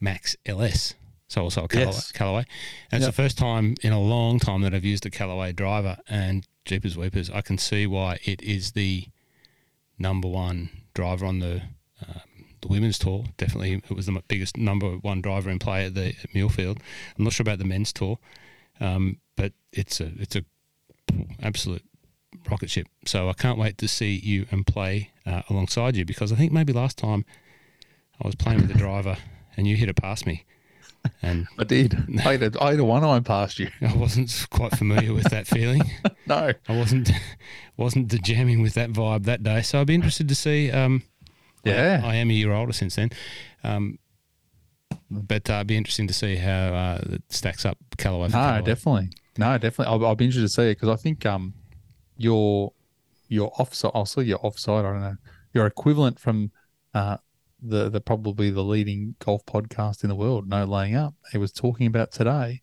Max 0.00 0.36
LS, 0.44 0.94
so 1.28 1.42
also 1.42 1.64
a 1.64 1.68
Callaway. 1.68 1.92
Yes. 1.92 2.12
Callaway. 2.12 2.44
And 2.90 3.02
it's 3.02 3.06
the 3.06 3.12
first 3.22 3.38
time 3.38 3.76
in 3.82 3.92
a 3.92 4.00
long 4.00 4.38
time 4.38 4.62
that 4.62 4.74
I've 4.74 4.84
used 4.84 5.06
a 5.06 5.10
Callaway 5.10 5.52
driver, 5.52 5.98
and 6.08 6.46
Jeepers 6.64 6.96
Weepers, 6.96 7.30
I 7.30 7.40
can 7.40 7.58
see 7.58 7.86
why 7.86 8.18
it 8.24 8.42
is 8.42 8.72
the 8.72 9.06
number 9.98 10.28
one 10.28 10.70
driver 10.94 11.24
on 11.24 11.38
the 11.38 11.62
um, 12.06 12.20
the 12.62 12.68
women's 12.68 12.98
tour. 12.98 13.24
Definitely, 13.36 13.74
it 13.74 13.94
was 13.94 14.06
the 14.06 14.22
biggest 14.28 14.56
number 14.56 14.92
one 14.92 15.20
driver 15.20 15.50
in 15.50 15.58
play 15.58 15.84
at 15.84 15.94
the 15.94 16.08
at 16.08 16.30
Muirfield. 16.34 16.78
I'm 17.18 17.24
not 17.24 17.32
sure 17.32 17.44
about 17.44 17.58
the 17.58 17.64
men's 17.64 17.92
tour, 17.92 18.18
um, 18.80 19.18
but 19.36 19.52
it's 19.72 20.00
a 20.00 20.10
it's 20.18 20.36
a 20.36 20.44
absolute 21.42 21.82
rocket 22.50 22.70
ship. 22.70 22.86
So 23.04 23.28
I 23.28 23.34
can't 23.34 23.58
wait 23.58 23.78
to 23.78 23.88
see 23.88 24.16
you 24.16 24.46
and 24.50 24.66
play 24.66 25.10
uh, 25.26 25.42
alongside 25.50 25.96
you 25.96 26.04
because 26.04 26.32
I 26.32 26.36
think 26.36 26.52
maybe 26.52 26.72
last 26.72 26.96
time 26.96 27.24
I 28.22 28.26
was 28.26 28.34
playing 28.34 28.60
with 28.60 28.68
the 28.68 28.78
driver 28.78 29.18
and 29.56 29.66
you 29.66 29.76
hit 29.76 29.88
it 29.88 29.96
past 29.96 30.26
me, 30.26 30.44
and 31.20 31.46
I 31.58 31.64
did. 31.64 31.96
I 32.24 32.32
had 32.32 32.42
a, 32.42 32.62
I 32.62 32.70
had 32.70 32.80
a 32.80 32.84
one 32.84 33.04
iron 33.04 33.24
past 33.24 33.58
you. 33.58 33.68
I 33.80 33.94
wasn't 33.94 34.46
quite 34.50 34.76
familiar 34.76 35.12
with 35.12 35.30
that 35.30 35.46
feeling. 35.46 35.82
No. 36.24 36.52
I 36.68 36.78
wasn't 36.78 37.10
wasn't 37.76 38.08
jamming 38.22 38.62
with 38.62 38.74
that 38.74 38.92
vibe 38.92 39.24
that 39.24 39.42
day. 39.42 39.60
So 39.62 39.80
I'd 39.80 39.88
be 39.88 39.94
interested 39.96 40.28
to 40.28 40.36
see. 40.36 40.70
Um, 40.70 41.02
Yeah. 41.64 42.00
I, 42.02 42.12
I 42.12 42.14
am 42.16 42.30
a 42.30 42.34
year 42.34 42.52
older 42.52 42.72
since 42.72 42.96
then, 42.96 43.10
um, 43.62 43.98
but 45.10 45.48
uh, 45.48 45.54
it'd 45.54 45.66
be 45.66 45.76
interesting 45.76 46.08
to 46.08 46.14
see 46.14 46.36
how 46.36 46.74
uh, 46.74 47.00
it 47.10 47.22
stacks 47.28 47.64
up 47.64 47.78
Callaway. 47.98 48.28
No, 48.28 48.32
Callaway. 48.32 48.62
definitely. 48.62 49.10
No, 49.38 49.58
definitely. 49.58 49.92
I'll, 49.92 50.06
I'll 50.06 50.14
be 50.14 50.26
interested 50.26 50.48
to 50.48 50.52
see 50.52 50.70
it 50.70 50.74
because 50.74 50.88
I 50.88 50.96
think 50.96 51.24
um, 51.24 51.54
your 52.16 52.72
your 53.28 53.52
offside. 53.58 53.92
I'll 53.94 54.06
see 54.06 54.22
your 54.22 54.44
offside. 54.44 54.84
I 54.84 54.92
don't 54.92 55.00
know 55.00 55.16
your 55.52 55.66
equivalent 55.66 56.18
from 56.18 56.50
uh, 56.94 57.18
the 57.62 57.88
the 57.88 58.00
probably 58.00 58.50
the 58.50 58.62
leading 58.64 59.14
golf 59.18 59.44
podcast 59.46 60.02
in 60.02 60.08
the 60.08 60.14
world. 60.14 60.48
No 60.48 60.64
laying 60.64 60.96
up. 60.96 61.14
He 61.30 61.38
was 61.38 61.52
talking 61.52 61.86
about 61.86 62.12
today. 62.12 62.62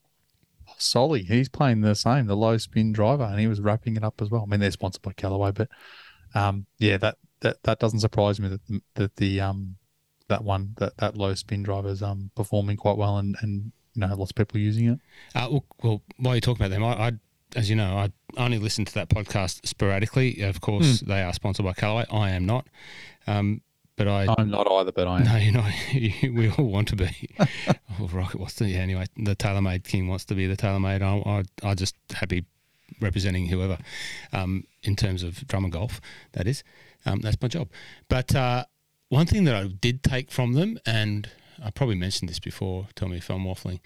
Solly, 0.77 1.23
he's 1.23 1.49
playing 1.49 1.81
the 1.81 1.95
same, 1.95 2.27
the 2.27 2.37
low 2.37 2.57
spin 2.57 2.93
driver, 2.93 3.23
and 3.23 3.39
he 3.39 3.47
was 3.47 3.59
wrapping 3.59 3.95
it 3.95 4.03
up 4.03 4.21
as 4.21 4.29
well. 4.29 4.43
I 4.43 4.49
mean, 4.49 4.59
they're 4.59 4.69
sponsored 4.71 5.01
by 5.01 5.13
Callaway, 5.13 5.51
but 5.51 5.67
um, 6.35 6.67
yeah, 6.77 6.97
that 6.97 7.17
that 7.41 7.63
that 7.63 7.79
doesn't 7.79 7.99
surprise 8.01 8.39
me 8.39 8.47
that 8.49 8.65
the, 8.67 8.81
that 8.95 9.15
the 9.17 9.41
um 9.41 9.75
that 10.27 10.43
one 10.43 10.73
that 10.77 10.97
that 10.97 11.17
low 11.17 11.33
spin 11.33 11.63
driver 11.63 11.89
is 11.89 12.03
um 12.03 12.31
performing 12.35 12.77
quite 12.77 12.97
well 12.97 13.17
and 13.17 13.35
and 13.41 13.71
you 13.95 14.01
know 14.01 14.15
lots 14.15 14.31
of 14.31 14.35
people 14.35 14.59
using 14.59 14.87
it. 14.87 14.99
Uh, 15.35 15.47
well, 15.51 15.65
well, 15.83 16.01
while 16.17 16.35
you're 16.35 16.41
talking 16.41 16.63
about 16.65 16.73
them, 16.73 16.83
I, 16.83 17.07
I, 17.07 17.11
as 17.55 17.69
you 17.69 17.75
know, 17.75 17.97
I 17.97 18.11
only 18.37 18.59
listen 18.59 18.85
to 18.85 18.93
that 18.93 19.09
podcast 19.09 19.65
sporadically. 19.65 20.41
Of 20.41 20.61
course, 20.61 20.99
they 21.01 21.21
are 21.23 21.33
sponsored 21.33 21.65
by 21.65 21.73
Callaway. 21.73 22.05
I 22.11 22.29
am 22.29 22.45
not, 22.45 22.67
um, 23.25 23.61
but 23.95 24.07
I. 24.07 24.27
I'm 24.37 24.51
not 24.51 24.71
either, 24.71 24.91
but 24.91 25.07
I 25.07 25.17
am. 25.21 25.23
No, 25.25 25.35
you're 25.37 25.53
not. 25.53 25.71
You- 25.93 26.33
we 26.33 26.49
all 26.51 26.65
want 26.65 26.89
to 26.89 26.95
be. 26.95 27.09
oh, 27.39 28.07
Rocket 28.13 28.39
wants 28.39 28.55
to. 28.55 28.65
Yeah. 28.65 28.79
Anyway, 28.79 29.05
the 29.17 29.35
TaylorMade 29.35 29.83
King 29.83 30.07
wants 30.07 30.25
to 30.25 30.35
be 30.35 30.45
the 30.45 30.55
TaylorMade. 30.55 31.01
I, 31.01 31.41
I, 31.65 31.71
I 31.71 31.73
just 31.73 31.95
happy 32.11 32.45
representing 33.01 33.47
whoever, 33.47 33.77
um, 34.33 34.65
in 34.83 34.95
terms 34.95 35.23
of 35.23 35.47
Drummond 35.47 35.73
Golf. 35.73 35.99
That 36.33 36.47
is, 36.47 36.63
um, 37.05 37.19
that's 37.21 37.41
my 37.41 37.47
job. 37.47 37.69
But 38.07 38.35
uh, 38.35 38.65
one 39.09 39.25
thing 39.25 39.43
that 39.45 39.55
I 39.55 39.67
did 39.67 40.03
take 40.03 40.31
from 40.31 40.53
them, 40.53 40.79
and 40.85 41.29
I 41.63 41.71
probably 41.71 41.95
mentioned 41.95 42.29
this 42.29 42.39
before. 42.39 42.87
Tell 42.95 43.07
me 43.07 43.17
if 43.17 43.29
I'm 43.29 43.43
waffling. 43.45 43.79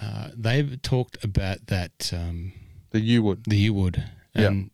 Uh, 0.00 0.30
they've 0.36 0.80
talked 0.82 1.22
about 1.24 1.66
that 1.68 2.12
um, 2.12 2.52
The 2.90 3.00
you 3.00 3.22
would. 3.22 3.44
the 3.44 3.56
U 3.56 3.74
wood, 3.74 4.04
Yeah. 4.34 4.46
and 4.48 4.70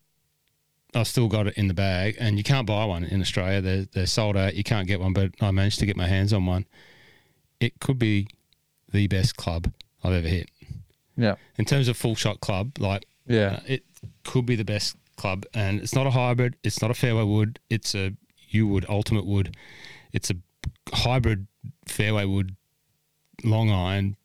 I've 0.95 1.07
still 1.07 1.29
got 1.29 1.47
it 1.47 1.55
in 1.57 1.69
the 1.69 1.75
bag. 1.75 2.17
And 2.19 2.37
you 2.39 2.43
can't 2.43 2.67
buy 2.67 2.85
one 2.85 3.05
in 3.05 3.21
Australia; 3.21 3.61
they're 3.61 3.85
they're 3.85 4.07
sold 4.07 4.37
out. 4.37 4.55
You 4.55 4.65
can't 4.65 4.89
get 4.89 4.99
one, 5.00 5.12
but 5.12 5.33
I 5.41 5.50
managed 5.50 5.79
to 5.81 5.87
get 5.87 5.97
my 5.97 6.07
hands 6.09 6.33
on 6.33 6.47
one. 6.47 6.67
It 7.61 7.79
could 7.81 7.99
be 7.99 8.27
the 8.91 9.07
best 9.07 9.37
club 9.37 9.71
I've 10.03 10.15
ever 10.15 10.27
hit 10.27 10.50
Yeah. 11.17 11.35
in 11.59 11.65
terms 11.67 11.87
of 11.89 11.97
full 11.97 12.15
shot 12.17 12.41
club. 12.41 12.79
Like 12.79 13.05
Yeah. 13.29 13.57
uh, 13.59 13.61
it 13.67 13.85
could 14.25 14.47
be 14.47 14.57
the 14.57 14.65
best 14.65 14.97
club, 15.21 15.45
and 15.55 15.81
it's 15.83 15.95
not 15.95 16.07
a 16.07 16.11
hybrid. 16.11 16.57
It's 16.65 16.81
not 16.83 16.91
a 16.91 16.95
fairway 16.95 17.25
wood. 17.25 17.59
It's 17.69 17.95
a 17.95 18.12
U 18.50 18.67
wood, 18.67 18.85
ultimate 18.89 19.27
wood. 19.27 19.55
It's 20.12 20.31
a 20.31 20.37
hybrid 20.93 21.47
fairway 21.87 22.25
wood, 22.25 22.57
long 23.45 23.71
iron 23.71 24.17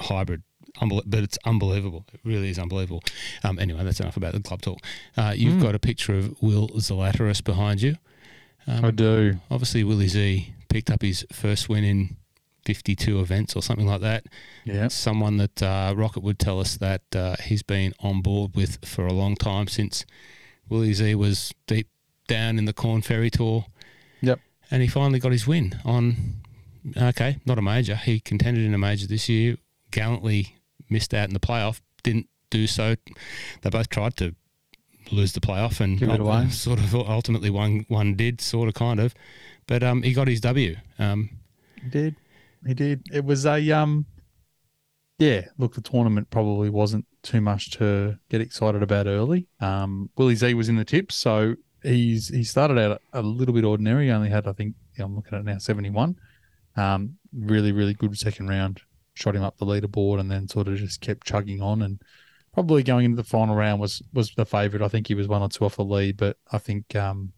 hybrid. 0.00 0.42
Unbel- 0.80 1.02
but 1.06 1.22
it's 1.24 1.38
unbelievable. 1.44 2.06
It 2.14 2.20
really 2.24 2.48
is 2.48 2.58
unbelievable. 2.58 3.02
Um, 3.44 3.58
anyway, 3.58 3.82
that's 3.84 4.00
enough 4.00 4.16
about 4.16 4.32
the 4.34 4.40
club 4.40 4.62
talk. 4.62 4.78
Uh, 5.16 5.34
you've 5.36 5.54
Mm. 5.58 5.62
got 5.62 5.74
a 5.74 5.78
picture 5.80 6.14
of 6.16 6.40
Will 6.40 6.68
Zalatoris 6.68 7.42
behind 7.42 7.82
you. 7.82 7.96
Um, 8.68 8.84
I 8.84 8.90
do. 8.92 9.40
Obviously, 9.50 9.82
Willie 9.84 10.08
Z 10.08 10.54
picked 10.68 10.90
up 10.90 11.02
his 11.02 11.26
first 11.32 11.68
win 11.68 11.82
in 11.84 12.16
52 12.64 13.20
events 13.20 13.56
or 13.56 13.62
something 13.62 13.86
like 13.86 14.00
that 14.02 14.24
Yeah. 14.64 14.88
someone 14.88 15.36
that 15.38 15.62
uh, 15.62 15.94
Rocket 15.96 16.22
would 16.22 16.38
tell 16.38 16.60
us 16.60 16.76
that 16.76 17.02
uh, 17.14 17.36
he's 17.42 17.62
been 17.62 17.94
on 18.00 18.20
board 18.22 18.54
with 18.54 18.84
for 18.84 19.06
a 19.06 19.12
long 19.12 19.34
time 19.36 19.66
since 19.68 20.04
Willie 20.68 20.92
Z 20.92 21.14
was 21.14 21.52
deep 21.66 21.88
down 22.28 22.58
in 22.58 22.64
the 22.64 22.72
Corn 22.72 23.02
Ferry 23.02 23.30
Tour. 23.30 23.66
Yep. 24.20 24.38
And 24.70 24.82
he 24.82 24.88
finally 24.88 25.18
got 25.18 25.32
his 25.32 25.46
win 25.46 25.80
on, 25.84 26.42
okay, 26.96 27.38
not 27.44 27.58
a 27.58 27.62
major. 27.62 27.96
He 27.96 28.20
contended 28.20 28.64
in 28.64 28.72
a 28.74 28.78
major 28.78 29.06
this 29.08 29.28
year, 29.28 29.56
gallantly 29.90 30.56
missed 30.88 31.12
out 31.12 31.26
in 31.28 31.34
the 31.34 31.40
playoff, 31.40 31.80
didn't 32.04 32.28
do 32.50 32.66
so. 32.66 32.94
They 33.62 33.70
both 33.70 33.88
tried 33.88 34.16
to 34.18 34.34
lose 35.10 35.32
the 35.32 35.40
playoff 35.40 35.80
and 35.80 36.00
away. 36.02 36.48
sort 36.50 36.78
of 36.78 36.94
ultimately 36.94 37.50
one 37.50 37.84
one 37.88 38.14
did, 38.14 38.40
sort 38.40 38.68
of, 38.68 38.74
kind 38.74 39.00
of. 39.00 39.12
But 39.66 39.82
um, 39.82 40.02
he 40.02 40.12
got 40.12 40.28
his 40.28 40.40
W. 40.40 40.76
Um, 40.98 41.30
He 41.82 41.88
did. 41.88 42.16
He 42.66 42.74
did. 42.74 43.06
It 43.12 43.24
was 43.24 43.46
a 43.46 43.70
um 43.72 44.06
yeah, 45.18 45.46
look, 45.58 45.74
the 45.74 45.82
tournament 45.82 46.30
probably 46.30 46.70
wasn't 46.70 47.06
too 47.22 47.42
much 47.42 47.72
to 47.72 48.18
get 48.30 48.40
excited 48.40 48.82
about 48.82 49.06
early. 49.06 49.48
Um 49.60 50.10
Willie 50.16 50.34
Z 50.34 50.54
was 50.54 50.68
in 50.68 50.76
the 50.76 50.84
tips, 50.84 51.14
so 51.14 51.54
he's 51.82 52.28
he 52.28 52.44
started 52.44 52.78
out 52.78 53.00
a 53.12 53.22
little 53.22 53.54
bit 53.54 53.64
ordinary. 53.64 54.06
He 54.06 54.10
only 54.12 54.30
had, 54.30 54.46
I 54.46 54.52
think, 54.52 54.74
I'm 54.98 55.16
looking 55.16 55.38
at 55.38 55.44
now, 55.44 55.58
71. 55.58 56.16
Um, 56.76 57.16
really, 57.32 57.72
really 57.72 57.94
good 57.94 58.16
second 58.18 58.48
round. 58.48 58.80
Shot 59.14 59.36
him 59.36 59.42
up 59.42 59.58
the 59.58 59.66
leaderboard 59.66 60.20
and 60.20 60.30
then 60.30 60.48
sort 60.48 60.68
of 60.68 60.76
just 60.76 61.00
kept 61.00 61.26
chugging 61.26 61.60
on 61.60 61.82
and 61.82 62.00
probably 62.52 62.82
going 62.82 63.04
into 63.04 63.16
the 63.16 63.24
final 63.24 63.54
round 63.54 63.80
was 63.80 64.02
was 64.12 64.32
the 64.34 64.46
favourite. 64.46 64.84
I 64.84 64.88
think 64.88 65.06
he 65.06 65.14
was 65.14 65.28
one 65.28 65.42
or 65.42 65.48
two 65.48 65.64
off 65.64 65.76
the 65.76 65.84
lead, 65.84 66.16
but 66.16 66.36
I 66.52 66.58
think 66.58 66.94
um 66.96 67.32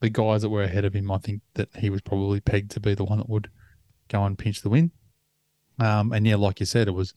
the 0.00 0.10
guys 0.10 0.42
that 0.42 0.48
were 0.48 0.62
ahead 0.62 0.84
of 0.84 0.94
him, 0.94 1.10
I 1.10 1.18
think 1.18 1.42
that 1.54 1.68
he 1.76 1.90
was 1.90 2.00
probably 2.00 2.40
pegged 2.40 2.70
to 2.72 2.80
be 2.80 2.94
the 2.94 3.04
one 3.04 3.18
that 3.18 3.28
would 3.28 3.50
go 4.10 4.24
and 4.24 4.38
pinch 4.38 4.62
the 4.62 4.68
win. 4.68 4.90
Um, 5.78 6.12
and 6.12 6.26
yeah, 6.26 6.36
like 6.36 6.60
you 6.60 6.66
said, 6.66 6.88
it 6.88 6.92
was 6.92 7.14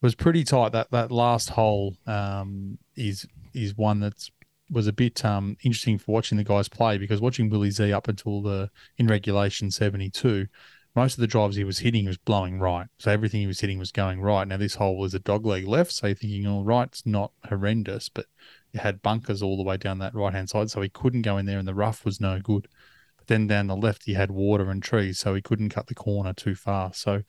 was 0.00 0.14
pretty 0.14 0.44
tight. 0.44 0.72
That 0.72 0.90
that 0.90 1.10
last 1.10 1.50
hole 1.50 1.96
um, 2.06 2.78
is 2.96 3.26
is 3.52 3.76
one 3.76 4.00
that's 4.00 4.30
was 4.70 4.86
a 4.86 4.92
bit 4.92 5.22
um, 5.24 5.56
interesting 5.62 5.98
for 5.98 6.12
watching 6.12 6.38
the 6.38 6.44
guys 6.44 6.68
play 6.68 6.96
because 6.96 7.20
watching 7.20 7.50
Willie 7.50 7.70
Z 7.70 7.92
up 7.92 8.08
until 8.08 8.40
the 8.40 8.70
in 8.96 9.06
regulation 9.06 9.70
seventy 9.70 10.08
two, 10.08 10.46
most 10.96 11.14
of 11.14 11.20
the 11.20 11.26
drives 11.26 11.56
he 11.56 11.64
was 11.64 11.80
hitting 11.80 12.06
was 12.06 12.16
blowing 12.18 12.58
right. 12.58 12.86
So 12.98 13.10
everything 13.10 13.40
he 13.40 13.46
was 13.46 13.60
hitting 13.60 13.78
was 13.78 13.92
going 13.92 14.20
right. 14.20 14.48
Now 14.48 14.56
this 14.56 14.76
hole 14.76 14.96
was 14.96 15.14
a 15.14 15.18
dog 15.18 15.44
leg 15.44 15.66
left, 15.66 15.92
so 15.92 16.06
you're 16.06 16.16
thinking, 16.16 16.46
all 16.46 16.64
right, 16.64 16.88
it's 16.88 17.04
not 17.04 17.32
horrendous, 17.48 18.08
but 18.08 18.26
it 18.72 18.80
had 18.80 19.02
bunkers 19.02 19.42
all 19.42 19.56
the 19.58 19.62
way 19.62 19.76
down 19.76 19.98
that 19.98 20.14
right 20.14 20.32
hand 20.32 20.48
side, 20.48 20.70
so 20.70 20.80
he 20.80 20.88
couldn't 20.88 21.22
go 21.22 21.36
in 21.36 21.46
there, 21.46 21.58
and 21.58 21.68
the 21.68 21.74
rough 21.74 22.04
was 22.04 22.20
no 22.20 22.40
good. 22.40 22.68
But 23.22 23.28
then 23.28 23.46
down 23.46 23.68
the 23.68 23.76
left, 23.76 24.02
he 24.04 24.14
had 24.14 24.32
water 24.32 24.68
and 24.68 24.82
trees, 24.82 25.20
so 25.20 25.32
he 25.32 25.40
couldn't 25.40 25.68
cut 25.68 25.86
the 25.86 25.94
corner 25.94 26.32
too 26.32 26.56
far. 26.56 26.92
So, 26.92 27.22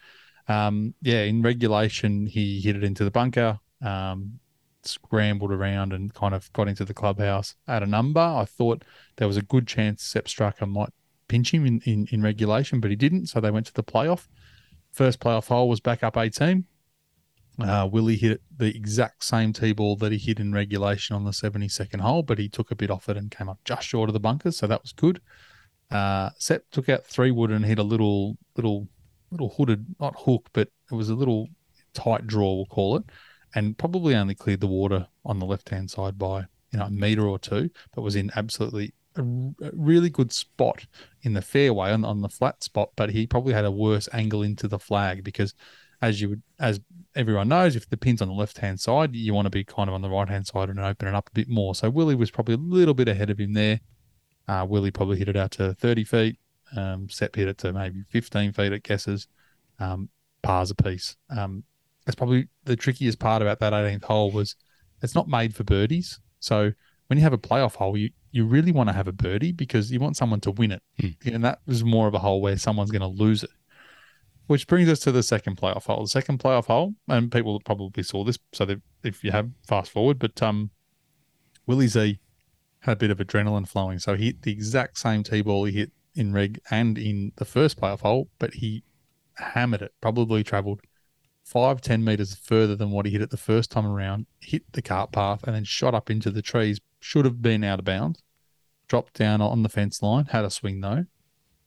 um, 0.47 0.95
yeah, 1.03 1.21
in 1.21 1.43
regulation, 1.43 2.25
he 2.25 2.59
hit 2.61 2.75
it 2.75 2.83
into 2.83 3.03
the 3.03 3.11
bunker, 3.11 3.59
um, 3.79 4.39
scrambled 4.81 5.51
around, 5.51 5.93
and 5.93 6.11
kind 6.11 6.33
of 6.33 6.51
got 6.51 6.67
into 6.67 6.83
the 6.83 6.95
clubhouse 6.95 7.55
at 7.67 7.83
a 7.83 7.85
number. 7.85 8.19
I 8.19 8.45
thought 8.45 8.83
there 9.17 9.27
was 9.27 9.37
a 9.37 9.43
good 9.43 9.67
chance 9.67 10.01
Sepp 10.01 10.25
Straka 10.25 10.67
might 10.67 10.89
pinch 11.27 11.53
him 11.53 11.63
in, 11.63 11.79
in, 11.85 12.07
in 12.09 12.23
regulation, 12.23 12.79
but 12.79 12.89
he 12.89 12.95
didn't. 12.95 13.27
So 13.27 13.39
they 13.39 13.51
went 13.51 13.67
to 13.67 13.73
the 13.73 13.83
playoff. 13.83 14.27
First 14.91 15.19
playoff 15.19 15.47
hole 15.47 15.69
was 15.69 15.79
back 15.79 16.03
up 16.03 16.17
18. 16.17 16.65
Uh, 17.59 17.87
Willie 17.91 18.17
hit 18.17 18.41
the 18.57 18.75
exact 18.75 19.23
same 19.23 19.53
tee 19.53 19.73
ball 19.73 19.95
that 19.97 20.11
he 20.11 20.17
hit 20.17 20.39
in 20.39 20.53
regulation 20.53 21.15
on 21.15 21.23
the 21.23 21.29
72nd 21.29 22.01
hole, 22.01 22.23
but 22.23 22.39
he 22.39 22.49
took 22.49 22.71
a 22.71 22.75
bit 22.75 22.89
off 22.89 23.09
it 23.09 23.17
and 23.17 23.29
came 23.29 23.47
up 23.47 23.59
just 23.63 23.87
short 23.87 24.09
of 24.09 24.13
the 24.13 24.19
bunkers, 24.19 24.57
so 24.57 24.65
that 24.65 24.81
was 24.81 24.91
good. 24.91 25.21
Uh, 25.93 26.29
took 26.71 26.89
out 26.89 27.05
three 27.05 27.31
wood 27.31 27.51
and 27.51 27.63
hit 27.63 27.79
a 27.79 27.83
little, 27.83 28.37
little, 28.55 28.87
little 29.31 29.49
hooded, 29.49 29.85
not 29.99 30.15
hook, 30.17 30.49
but 30.53 30.69
it 30.91 30.95
was 30.95 31.09
a 31.09 31.15
little 31.15 31.47
tight 31.93 32.27
draw, 32.27 32.55
we'll 32.55 32.65
call 32.65 32.97
it, 32.97 33.03
and 33.55 33.77
probably 33.77 34.15
only 34.15 34.35
cleared 34.35 34.61
the 34.61 34.67
water 34.67 35.07
on 35.25 35.39
the 35.39 35.45
left 35.45 35.69
hand 35.69 35.89
side 35.89 36.17
by 36.17 36.45
you 36.71 36.79
know 36.79 36.85
a 36.85 36.89
meter 36.89 37.27
or 37.27 37.39
two, 37.39 37.69
but 37.93 38.01
was 38.01 38.15
in 38.15 38.31
absolutely 38.35 38.93
a, 39.15 39.21
a 39.21 39.71
really 39.73 40.09
good 40.09 40.31
spot 40.31 40.85
in 41.21 41.33
the 41.33 41.41
fairway 41.41 41.91
on, 41.91 42.03
on 42.03 42.21
the 42.21 42.29
flat 42.29 42.63
spot. 42.63 42.89
But 42.95 43.11
he 43.11 43.27
probably 43.27 43.53
had 43.53 43.65
a 43.65 43.71
worse 43.71 44.09
angle 44.11 44.41
into 44.41 44.67
the 44.67 44.79
flag 44.79 45.23
because, 45.23 45.53
as 46.01 46.19
you 46.19 46.29
would, 46.29 46.41
as 46.59 46.79
everyone 47.15 47.49
knows, 47.49 47.75
if 47.75 47.89
the 47.89 47.97
pin's 47.97 48.21
on 48.21 48.27
the 48.27 48.33
left 48.33 48.57
hand 48.57 48.79
side, 48.79 49.15
you 49.15 49.33
want 49.33 49.45
to 49.45 49.51
be 49.51 49.63
kind 49.63 49.89
of 49.89 49.93
on 49.93 50.01
the 50.01 50.09
right 50.09 50.27
hand 50.27 50.47
side 50.47 50.69
and 50.69 50.79
open 50.79 51.07
it 51.07 51.15
up 51.15 51.29
a 51.29 51.33
bit 51.33 51.47
more. 51.47 51.75
So 51.75 51.89
Willie 51.89 52.15
was 52.15 52.31
probably 52.31 52.55
a 52.55 52.57
little 52.57 52.93
bit 52.93 53.07
ahead 53.07 53.29
of 53.29 53.39
him 53.39 53.53
there. 53.53 53.79
Uh, 54.47 54.65
Willie 54.67 54.91
probably 54.91 55.17
hit 55.17 55.29
it 55.29 55.35
out 55.35 55.51
to 55.51 55.73
30 55.73 56.03
feet. 56.03 56.39
Um, 56.75 57.07
hit 57.09 57.37
it 57.37 57.57
to 57.59 57.71
maybe 57.71 58.03
15 58.09 58.51
feet 58.53 58.73
at 58.73 58.83
guesses. 58.83 59.27
Um, 59.79 60.09
pars 60.41 60.71
a 60.71 60.75
piece. 60.75 61.15
Um, 61.29 61.63
that's 62.05 62.15
probably 62.15 62.47
the 62.65 62.75
trickiest 62.75 63.19
part 63.19 63.41
about 63.41 63.59
that 63.59 63.73
18th 63.73 64.03
hole 64.03 64.31
was 64.31 64.55
it's 65.01 65.15
not 65.15 65.27
made 65.27 65.55
for 65.55 65.63
birdies. 65.63 66.19
So 66.39 66.73
when 67.07 67.17
you 67.17 67.23
have 67.23 67.33
a 67.33 67.37
playoff 67.37 67.75
hole, 67.75 67.97
you, 67.97 68.09
you 68.31 68.45
really 68.45 68.71
want 68.71 68.89
to 68.89 68.93
have 68.93 69.07
a 69.07 69.13
birdie 69.13 69.51
because 69.51 69.91
you 69.91 69.99
want 69.99 70.17
someone 70.17 70.41
to 70.41 70.51
win 70.51 70.71
it. 70.71 70.83
Hmm. 70.99 71.07
And 71.25 71.43
that 71.45 71.59
was 71.65 71.83
more 71.83 72.07
of 72.07 72.13
a 72.13 72.19
hole 72.19 72.41
where 72.41 72.57
someone's 72.57 72.91
going 72.91 73.01
to 73.01 73.07
lose 73.07 73.43
it. 73.43 73.49
Which 74.47 74.67
brings 74.67 74.89
us 74.89 74.99
to 75.01 75.11
the 75.11 75.23
second 75.23 75.55
playoff 75.55 75.85
hole. 75.85 76.01
The 76.01 76.09
second 76.09 76.39
playoff 76.39 76.65
hole, 76.65 76.93
and 77.07 77.31
people 77.31 77.61
probably 77.61 78.03
saw 78.03 78.25
this, 78.25 78.37
so 78.51 78.67
if 79.03 79.23
you 79.23 79.31
have 79.31 79.49
fast 79.65 79.91
forward, 79.91 80.19
but 80.19 80.41
um, 80.43 80.69
Willie 81.65 81.87
Z 81.87 82.19
had 82.83 82.93
a 82.93 82.95
bit 82.97 83.11
of 83.11 83.17
adrenaline 83.17 83.67
flowing, 83.67 83.97
so 83.97 84.15
he 84.15 84.25
hit 84.25 84.41
the 84.41 84.51
exact 84.51 84.97
same 84.97 85.23
tee 85.23 85.41
ball 85.41 85.65
he 85.65 85.71
hit 85.71 85.91
in 86.15 86.33
reg 86.33 86.59
and 86.69 86.97
in 86.97 87.31
the 87.37 87.45
first 87.45 87.79
playoff 87.79 88.01
hole, 88.01 88.29
but 88.39 88.55
he 88.55 88.83
hammered 89.37 89.81
it. 89.81 89.93
Probably 90.01 90.43
travelled 90.43 90.81
five 91.43 91.81
ten 91.81 92.03
meters 92.03 92.35
further 92.35 92.75
than 92.75 92.91
what 92.91 93.05
he 93.05 93.13
hit 93.13 93.21
it 93.21 93.29
the 93.29 93.37
first 93.37 93.71
time 93.71 93.85
around. 93.85 94.25
Hit 94.41 94.63
the 94.73 94.81
cart 94.81 95.11
path 95.11 95.43
and 95.43 95.55
then 95.55 95.63
shot 95.63 95.93
up 95.93 96.09
into 96.09 96.29
the 96.29 96.41
trees. 96.41 96.79
Should 96.99 97.25
have 97.25 97.41
been 97.41 97.63
out 97.63 97.79
of 97.79 97.85
bounds. 97.85 98.21
Dropped 98.87 99.13
down 99.13 99.41
on 99.41 99.63
the 99.63 99.69
fence 99.69 100.01
line. 100.01 100.25
Had 100.25 100.45
a 100.45 100.49
swing 100.49 100.81
though. 100.81 101.05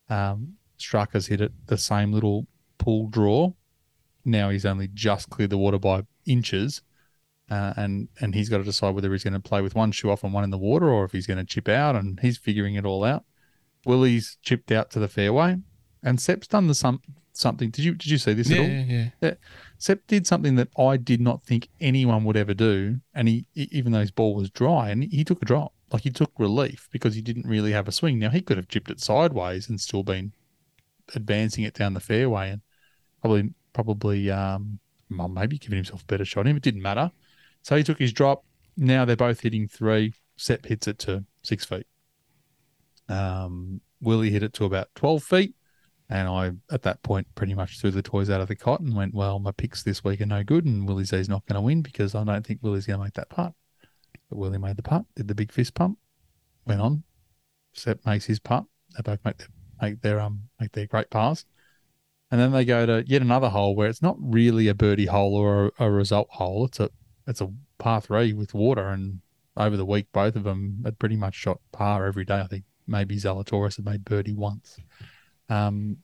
Um, 0.08 0.54
Straka's 0.78 1.28
hit 1.28 1.40
it 1.40 1.52
the 1.66 1.78
same 1.78 2.12
little 2.12 2.46
pull 2.78 3.08
draw. 3.08 3.52
Now 4.25 4.50
he's 4.50 4.66
only 4.66 4.88
just 4.92 5.30
cleared 5.30 5.50
the 5.50 5.58
water 5.58 5.78
by 5.78 6.02
inches. 6.26 6.82
Uh, 7.50 7.73
and 7.76 8.09
and 8.21 8.35
he's 8.35 8.49
got 8.49 8.59
to 8.59 8.65
decide 8.65 8.95
whether 8.95 9.12
he's 9.12 9.25
going 9.25 9.35
to 9.35 9.41
play 9.41 9.61
with 9.62 9.75
one 9.75 9.93
shoe 9.93 10.11
off 10.11 10.25
and 10.25 10.33
one 10.33 10.45
in 10.45 10.50
the 10.50 10.59
water, 10.59 10.88
or 10.91 11.05
if 11.05 11.12
he's 11.12 11.26
going 11.26 11.38
to 11.38 11.45
chip 11.45 11.69
out, 11.69 11.95
and 11.97 12.19
he's 12.21 12.38
figuring 12.38 12.75
it 12.75 12.85
all 12.85 13.05
out. 13.05 13.25
Willie's 13.85 14.37
chipped 14.43 14.73
out 14.73 14.91
to 14.91 14.99
the 14.99 15.09
fairway, 15.09 15.57
and 16.03 16.21
Sepp's 16.21 16.49
done 16.49 16.67
the 16.67 16.75
some 16.75 17.00
something. 17.33 17.71
Did 17.71 17.85
you 17.85 17.95
did 17.95 18.09
you 18.11 18.19
see 18.19 18.33
this 18.33 18.49
Yeah, 18.49 18.57
at 18.57 18.61
all? 18.62 18.69
yeah, 18.69 19.09
yeah. 19.21 19.35
Sepp 19.79 20.07
did 20.07 20.26
something 20.26 20.57
that 20.57 20.69
I 20.79 20.97
did 20.97 21.21
not 21.21 21.45
think 21.45 21.69
anyone 21.81 22.25
would 22.25 22.37
ever 22.37 22.55
do, 22.55 23.00
and 23.15 23.29
he 23.29 23.47
even 23.55 23.93
though 23.93 24.00
his 24.00 24.11
ball 24.11 24.35
was 24.35 24.50
dry, 24.50 24.91
and 24.91 25.05
he 25.05 25.23
took 25.23 25.43
a 25.43 25.45
drop, 25.45 25.73
like 25.93 26.03
he 26.03 26.11
took 26.11 26.33
relief 26.38 26.88
because 26.91 27.15
he 27.15 27.21
didn't 27.23 27.47
really 27.47 27.73
have 27.73 27.87
a 27.87 27.93
swing. 27.93 28.19
Now 28.19 28.31
he 28.31 28.41
could 28.41 28.57
have 28.57 28.69
chipped 28.69 28.91
it 28.91 29.00
sideways 29.00 29.69
and 29.69 29.81
still 29.81 30.03
been 30.03 30.33
advancing 31.15 31.65
it 31.65 31.75
down 31.75 31.95
the 31.95 32.00
fairway, 32.00 32.50
and 32.50 32.62
probably 33.21 33.50
probably 33.73 34.31
um 34.31 34.79
maybe 35.09 35.59
giving 35.59 35.76
himself 35.76 36.03
a 36.03 36.07
better 36.07 36.25
shot. 36.25 36.47
Him 36.47 36.57
it 36.57 36.62
didn't 36.62 36.83
matter, 36.83 37.12
so 37.66 37.76
he 37.76 37.82
took 37.82 37.99
his 37.99 38.12
drop. 38.12 38.44
Now 38.76 39.04
they're 39.04 39.16
both 39.16 39.40
hitting 39.40 39.66
three. 39.66 40.14
Sepp 40.37 40.66
hits 40.66 40.87
it 40.87 41.00
to 41.00 41.25
six 41.42 41.64
feet. 41.64 41.88
Um, 43.08 43.80
Willie 44.00 44.30
hit 44.30 44.44
it 44.44 44.52
to 44.52 44.66
about 44.66 44.88
twelve 44.94 45.25
feet. 45.25 45.56
And 46.08 46.28
I, 46.28 46.52
at 46.70 46.82
that 46.82 47.02
point, 47.02 47.26
pretty 47.35 47.54
much 47.54 47.80
threw 47.80 47.90
the 47.90 48.02
toys 48.02 48.30
out 48.30 48.40
of 48.40 48.46
the 48.46 48.54
cot 48.54 48.78
and 48.78 48.94
went, 48.94 49.12
well, 49.12 49.40
my 49.40 49.50
picks 49.50 49.82
this 49.82 50.04
week 50.04 50.20
are 50.20 50.26
no 50.26 50.44
good. 50.44 50.64
And 50.64 50.87
Willie 50.87 51.02
Z's 51.02 51.28
not 51.28 51.44
going 51.46 51.56
to 51.56 51.61
win 51.61 51.82
because 51.82 52.14
I 52.14 52.23
don't 52.23 52.46
think 52.46 52.61
Willie's 52.62 52.87
going 52.87 53.00
to 53.00 53.04
make 53.04 53.14
that 53.14 53.30
putt. 53.30 53.52
But 54.30 54.38
Willie 54.38 54.58
made 54.58 54.76
the 54.76 54.85
putt, 54.85 55.04
did 55.16 55.26
the 55.26 55.35
big 55.35 55.50
fist 55.50 55.75
pump, 55.75 55.99
went 56.64 56.80
on. 56.80 57.02
Sepp 57.73 58.06
makes 58.06 58.26
his 58.26 58.38
putt. 58.38 58.66
They 58.96 59.02
both 59.02 59.18
make 59.25 59.38
their, 59.38 59.49
make 59.82 60.00
their, 60.02 60.20
um, 60.20 60.42
make 60.61 60.70
their 60.70 60.87
great 60.87 61.11
pass. 61.11 61.44
And 62.30 62.40
then 62.40 62.52
they 62.52 62.64
go 62.64 62.87
to 62.87 63.04
yet 63.04 63.23
another 63.23 63.49
hole 63.49 63.75
where 63.75 63.88
it's 63.88 64.02
not 64.02 64.16
really 64.20 64.68
a 64.68 64.75
birdie 64.75 65.06
hole 65.06 65.35
or 65.35 65.73
a, 65.80 65.87
a 65.87 65.90
result 65.90 66.28
hole. 66.30 66.66
It's 66.66 66.78
a, 66.78 66.88
it's 67.26 67.40
a 67.40 67.50
par 67.78 68.00
three 68.00 68.33
with 68.33 68.54
water. 68.54 68.88
And 68.88 69.21
over 69.56 69.76
the 69.76 69.87
week, 69.87 70.06
both 70.12 70.37
of 70.37 70.45
them 70.45 70.83
had 70.85 70.99
pretty 70.99 71.16
much 71.16 71.35
shot 71.35 71.61
par 71.73 72.06
every 72.06 72.25
day. 72.25 72.40
I 72.40 72.47
think 72.47 72.64
maybe 72.87 73.16
Zalatoris 73.16 73.76
had 73.76 73.85
made 73.85 74.04
birdie 74.04 74.35
once. 74.35 74.78
Um, 75.49 75.99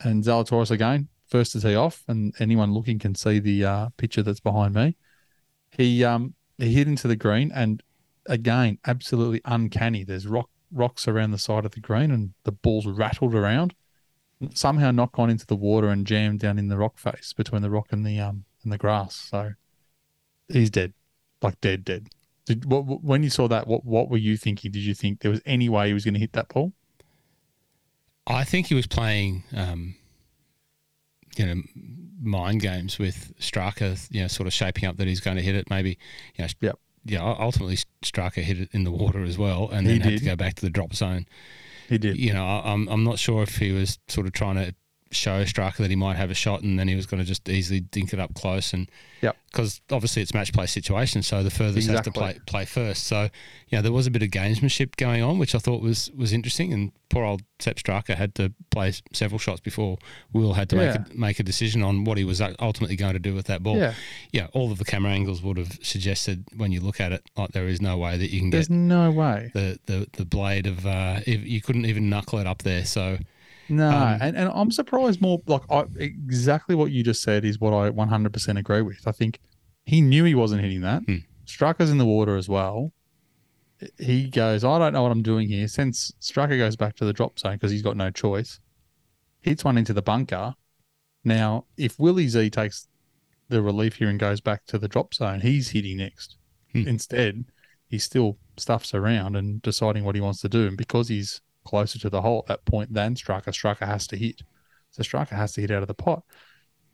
and 0.00 0.24
Zalatoris 0.24 0.70
again, 0.70 1.08
first 1.28 1.52
to 1.52 1.60
tee 1.60 1.74
off, 1.74 2.02
and 2.08 2.34
anyone 2.40 2.72
looking 2.72 2.98
can 2.98 3.14
see 3.14 3.38
the 3.38 3.64
uh, 3.64 3.88
picture 3.96 4.22
that's 4.22 4.40
behind 4.40 4.74
me. 4.74 4.96
He 5.70 6.04
um 6.04 6.34
he 6.58 6.74
hit 6.74 6.88
into 6.88 7.08
the 7.08 7.16
green, 7.16 7.52
and 7.54 7.82
again, 8.26 8.78
absolutely 8.86 9.40
uncanny. 9.44 10.04
There's 10.04 10.26
rock 10.26 10.50
rocks 10.72 11.08
around 11.08 11.30
the 11.30 11.38
side 11.38 11.64
of 11.64 11.72
the 11.72 11.80
green, 11.80 12.10
and 12.10 12.32
the 12.44 12.52
ball's 12.52 12.86
rattled 12.86 13.34
around. 13.34 13.74
Somehow 14.54 14.90
not 14.90 15.12
gone 15.12 15.30
into 15.30 15.46
the 15.46 15.56
water 15.56 15.88
and 15.88 16.06
jammed 16.06 16.40
down 16.40 16.58
in 16.58 16.68
the 16.68 16.78
rock 16.78 16.98
face 16.98 17.34
between 17.34 17.62
the 17.62 17.70
rock 17.70 17.88
and 17.90 18.06
the 18.06 18.18
um 18.18 18.44
and 18.64 18.72
the 18.72 18.78
grass. 18.78 19.14
So 19.14 19.52
he's 20.52 20.70
dead, 20.70 20.92
like 21.42 21.60
dead, 21.60 21.84
dead. 21.84 22.08
Did, 22.46 22.64
what, 22.64 22.82
when 23.04 23.22
you 23.22 23.30
saw 23.30 23.46
that, 23.48 23.66
what 23.66 23.84
what 23.84 24.08
were 24.10 24.16
you 24.16 24.36
thinking? 24.36 24.70
Did 24.72 24.82
you 24.82 24.94
think 24.94 25.20
there 25.20 25.30
was 25.30 25.40
any 25.46 25.68
way 25.68 25.88
he 25.88 25.94
was 25.94 26.04
going 26.04 26.14
to 26.14 26.20
hit 26.20 26.32
that 26.32 26.48
ball? 26.48 26.72
I 28.26 28.44
think 28.44 28.66
he 28.66 28.74
was 28.74 28.86
playing, 28.86 29.42
um, 29.56 29.94
you 31.36 31.46
know, 31.46 31.62
mind 32.22 32.60
games 32.60 32.98
with 32.98 33.32
Straka. 33.40 34.06
You 34.10 34.22
know, 34.22 34.28
sort 34.28 34.46
of 34.46 34.52
shaping 34.52 34.84
up 34.84 34.96
that 34.96 35.06
he's 35.06 35.20
going 35.20 35.36
to 35.36 35.42
hit 35.42 35.54
it. 35.54 35.68
Maybe, 35.70 35.98
you 36.36 36.44
know, 36.44 36.48
Yep. 36.60 36.78
yeah. 37.06 37.20
Ultimately, 37.38 37.78
Straka 38.04 38.42
hit 38.42 38.60
it 38.60 38.68
in 38.72 38.84
the 38.84 38.90
water 38.90 39.22
as 39.24 39.38
well, 39.38 39.68
and 39.70 39.86
He 39.86 39.98
then 39.98 40.10
had 40.10 40.18
to 40.18 40.24
go 40.24 40.36
back 40.36 40.54
to 40.56 40.62
the 40.62 40.70
drop 40.70 40.94
zone. 40.94 41.26
He 41.88 41.98
did. 41.98 42.16
You 42.16 42.32
know, 42.34 42.46
I- 42.46 42.72
I'm 42.72 42.88
I'm 42.88 43.04
not 43.04 43.18
sure 43.18 43.42
if 43.42 43.56
he 43.58 43.72
was 43.72 43.98
sort 44.08 44.26
of 44.26 44.32
trying 44.32 44.56
to 44.56 44.74
show 45.12 45.42
Straka 45.44 45.78
that 45.78 45.90
he 45.90 45.96
might 45.96 46.16
have 46.16 46.30
a 46.30 46.34
shot, 46.34 46.62
and 46.62 46.78
then 46.78 46.88
he 46.88 46.94
was 46.94 47.06
going 47.06 47.20
to 47.20 47.26
just 47.26 47.48
easily 47.48 47.80
dink 47.80 48.12
it 48.12 48.20
up 48.20 48.34
close, 48.34 48.72
and 48.72 48.88
yeah, 49.20 49.32
because 49.50 49.80
obviously 49.90 50.22
it's 50.22 50.32
match 50.32 50.52
play 50.52 50.66
situation, 50.66 51.22
so 51.22 51.42
the 51.42 51.50
furthest 51.50 51.88
has 51.88 52.00
to 52.02 52.12
play 52.12 52.38
play 52.46 52.64
first. 52.64 53.04
So, 53.04 53.28
you 53.68 53.78
know, 53.78 53.82
there 53.82 53.92
was 53.92 54.06
a 54.06 54.10
bit 54.10 54.22
of 54.22 54.28
gamesmanship 54.28 54.96
going 54.96 55.22
on, 55.22 55.38
which 55.38 55.54
I 55.54 55.58
thought 55.58 55.82
was 55.82 56.10
was 56.16 56.32
interesting. 56.32 56.72
And 56.72 56.92
poor 57.08 57.24
old 57.24 57.42
Sepp 57.58 57.76
Straka 57.76 58.14
had 58.14 58.34
to 58.36 58.52
play 58.70 58.92
several 59.12 59.38
shots 59.38 59.60
before 59.60 59.98
Will 60.32 60.54
had 60.54 60.70
to 60.70 60.76
make 60.76 60.94
a, 60.94 61.06
make 61.12 61.40
a 61.40 61.42
decision 61.42 61.82
on 61.82 62.04
what 62.04 62.16
he 62.16 62.24
was 62.24 62.40
ultimately 62.40 62.96
going 62.96 63.14
to 63.14 63.18
do 63.18 63.34
with 63.34 63.46
that 63.46 63.62
ball. 63.62 63.76
Yeah. 63.76 63.94
yeah, 64.32 64.46
all 64.52 64.70
of 64.70 64.78
the 64.78 64.84
camera 64.84 65.10
angles 65.10 65.42
would 65.42 65.56
have 65.56 65.78
suggested 65.82 66.44
when 66.56 66.70
you 66.70 66.80
look 66.80 67.00
at 67.00 67.12
it, 67.12 67.22
like 67.36 67.50
there 67.50 67.66
is 67.66 67.80
no 67.80 67.98
way 67.98 68.16
that 68.16 68.30
you 68.30 68.38
can 68.40 68.50
get 68.50 68.58
There's 68.58 68.70
no 68.70 69.10
way. 69.10 69.50
the, 69.54 69.78
the, 69.86 70.06
the 70.12 70.24
blade 70.24 70.68
of 70.68 70.86
uh, 70.86 71.20
if 71.26 71.44
you 71.44 71.60
couldn't 71.60 71.86
even 71.86 72.08
knuckle 72.08 72.38
it 72.38 72.46
up 72.46 72.62
there. 72.62 72.84
So 72.84 73.18
No, 73.70 73.88
Um, 73.88 74.18
and, 74.20 74.36
and 74.36 74.50
I'm 74.52 74.70
surprised 74.70 75.20
more 75.20 75.40
like 75.46 75.62
I, 75.70 75.84
exactly 75.96 76.74
what 76.74 76.90
you 76.90 77.02
just 77.02 77.22
said 77.22 77.44
is 77.44 77.60
what 77.60 77.72
I 77.72 77.90
100% 77.90 78.58
agree 78.58 78.82
with. 78.82 79.06
I 79.06 79.12
think 79.12 79.38
he 79.84 80.00
knew 80.00 80.24
he 80.24 80.34
wasn't 80.34 80.60
hitting 80.62 80.80
that. 80.82 81.02
Hmm. 81.04 81.16
Straka's 81.46 81.90
in 81.90 81.98
the 81.98 82.04
water 82.04 82.36
as 82.36 82.48
well. 82.48 82.92
He 83.98 84.28
goes, 84.28 84.62
I 84.62 84.78
don't 84.78 84.92
know 84.92 85.02
what 85.02 85.12
I'm 85.12 85.22
doing 85.22 85.48
here. 85.48 85.66
Since 85.66 86.12
Straka 86.20 86.58
goes 86.58 86.76
back 86.76 86.96
to 86.96 87.04
the 87.04 87.12
drop 87.14 87.38
zone 87.38 87.54
because 87.54 87.70
he's 87.70 87.82
got 87.82 87.96
no 87.96 88.10
choice, 88.10 88.60
hits 89.40 89.64
one 89.64 89.78
into 89.78 89.92
the 89.92 90.02
bunker. 90.02 90.54
Now, 91.24 91.66
if 91.76 91.98
Willie 91.98 92.28
Z 92.28 92.50
takes 92.50 92.88
the 93.48 93.62
relief 93.62 93.96
here 93.96 94.08
and 94.08 94.18
goes 94.18 94.40
back 94.40 94.66
to 94.66 94.78
the 94.78 94.88
drop 94.88 95.14
zone, 95.14 95.40
he's 95.40 95.70
hitting 95.70 95.96
next. 95.96 96.36
Hmm. 96.72 96.86
Instead, 96.86 97.44
he 97.88 97.98
still 97.98 98.36
stuffs 98.56 98.94
around 98.94 99.34
and 99.36 99.62
deciding 99.62 100.04
what 100.04 100.14
he 100.14 100.20
wants 100.20 100.40
to 100.42 100.48
do. 100.48 100.66
And 100.66 100.76
because 100.76 101.08
he's 101.08 101.40
closer 101.70 102.00
to 102.00 102.10
the 102.10 102.20
hole 102.20 102.40
at 102.40 102.46
that 102.48 102.64
point 102.64 102.92
than 102.92 103.14
Straka, 103.14 103.46
Straka 103.46 103.86
has 103.86 104.08
to 104.08 104.16
hit. 104.16 104.42
So 104.90 105.04
Straka 105.04 105.30
has 105.30 105.52
to 105.52 105.60
hit 105.60 105.70
out 105.70 105.82
of 105.82 105.88
the 105.88 105.94
pot. 105.94 106.24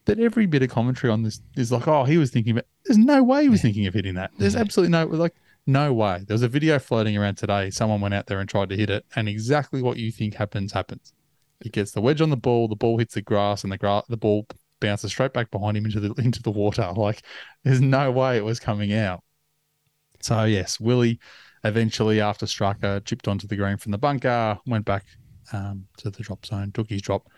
But 0.05 0.21
every 0.21 0.47
bit 0.47 0.63
of 0.63 0.69
commentary 0.69 1.11
on 1.11 1.23
this 1.23 1.41
is 1.57 1.73
like, 1.73 1.89
oh, 1.89 2.05
he 2.05 2.19
was 2.19 2.31
thinking 2.31 2.53
about. 2.53 2.67
There's 2.85 2.99
no 2.99 3.25
way 3.25 3.43
he 3.43 3.49
was 3.49 3.63
thinking 3.63 3.87
of 3.87 3.95
hitting 3.95 4.15
that. 4.15 4.31
There's 4.39 4.53
mm-hmm. 4.53 4.61
absolutely 4.61 4.93
no 4.93 5.07
like 5.07 5.35
no 5.67 5.93
way. 5.93 6.23
There 6.27 6.35
was 6.35 6.43
a 6.43 6.49
video 6.49 6.79
floating 6.79 7.17
around 7.17 7.37
today. 7.37 7.71
Someone 7.71 8.01
went 8.01 8.15
out 8.15 8.27
there 8.27 8.39
and 8.39 8.49
tried 8.49 8.69
to 8.69 8.77
hit 8.77 8.91
it, 8.91 9.05
and 9.17 9.29
exactly 9.29 9.83
what 9.83 9.97
you 9.97 10.13
think 10.13 10.35
happens 10.35 10.73
happens. 10.73 11.13
He 11.61 11.71
gets 11.71 11.91
the 11.91 12.03
wedge 12.03 12.21
on 12.21 12.31
the 12.31 12.37
ball. 12.37 12.69
The 12.69 12.77
ball 12.77 12.99
hits 12.99 13.15
the 13.15 13.23
grass, 13.23 13.65
and 13.65 13.73
the 13.73 13.79
grass 13.79 14.05
the 14.09 14.17
ball 14.17 14.47
bounces 14.79 15.11
straight 15.11 15.33
back 15.33 15.51
behind 15.51 15.77
him 15.77 15.87
into 15.87 15.99
the 15.99 16.13
into 16.23 16.43
the 16.43 16.53
water. 16.53 16.93
Like 16.95 17.23
there's 17.65 17.81
no 17.81 18.13
way 18.13 18.37
it 18.37 18.45
was 18.45 18.61
coming 18.61 18.93
out. 18.93 19.25
So 20.21 20.45
yes, 20.45 20.79
Willie 20.79 21.19
eventually 21.69 22.21
after 22.21 22.47
Straka 22.47 23.05
chipped 23.05 23.29
onto 23.29 23.47
the 23.47 23.57
green 23.57 23.77
from 23.77 23.93
the 23.93 23.99
bunker, 23.99 24.59
went 24.67 24.85
back 24.85 25.05
um, 25.53 25.87
to 25.99 26.11
the 26.11 26.23
drop 26.23 26.45
zone, 26.47 26.73
took 26.73 26.89
his 26.89 27.03
drop, 27.03 27.29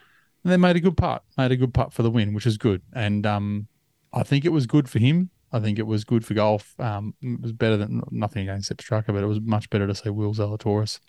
and 0.44 0.52
then 0.52 0.60
made 0.60 0.76
a 0.76 0.80
good 0.80 0.96
putt. 0.96 1.22
Made 1.36 1.52
a 1.52 1.56
good 1.56 1.74
putt 1.74 1.92
for 1.92 2.02
the 2.02 2.10
win, 2.10 2.34
which 2.34 2.46
is 2.46 2.56
good. 2.56 2.82
And 2.92 3.26
um, 3.26 3.68
I 4.12 4.22
think 4.22 4.44
it 4.44 4.50
was 4.50 4.66
good 4.66 4.88
for 4.88 4.98
him. 4.98 5.30
I 5.52 5.60
think 5.60 5.78
it 5.78 5.86
was 5.86 6.04
good 6.04 6.24
for 6.24 6.34
golf. 6.34 6.78
Um, 6.78 7.14
it 7.22 7.40
was 7.40 7.52
better 7.52 7.76
than 7.76 8.02
nothing 8.10 8.42
against 8.42 8.68
Sepp 8.68 8.78
Straka, 8.78 9.06
but 9.08 9.22
it 9.22 9.26
was 9.26 9.40
much 9.40 9.70
better 9.70 9.86
to 9.86 9.94
see 9.94 10.10
Will 10.10 10.34
Zalatoris 10.34 11.00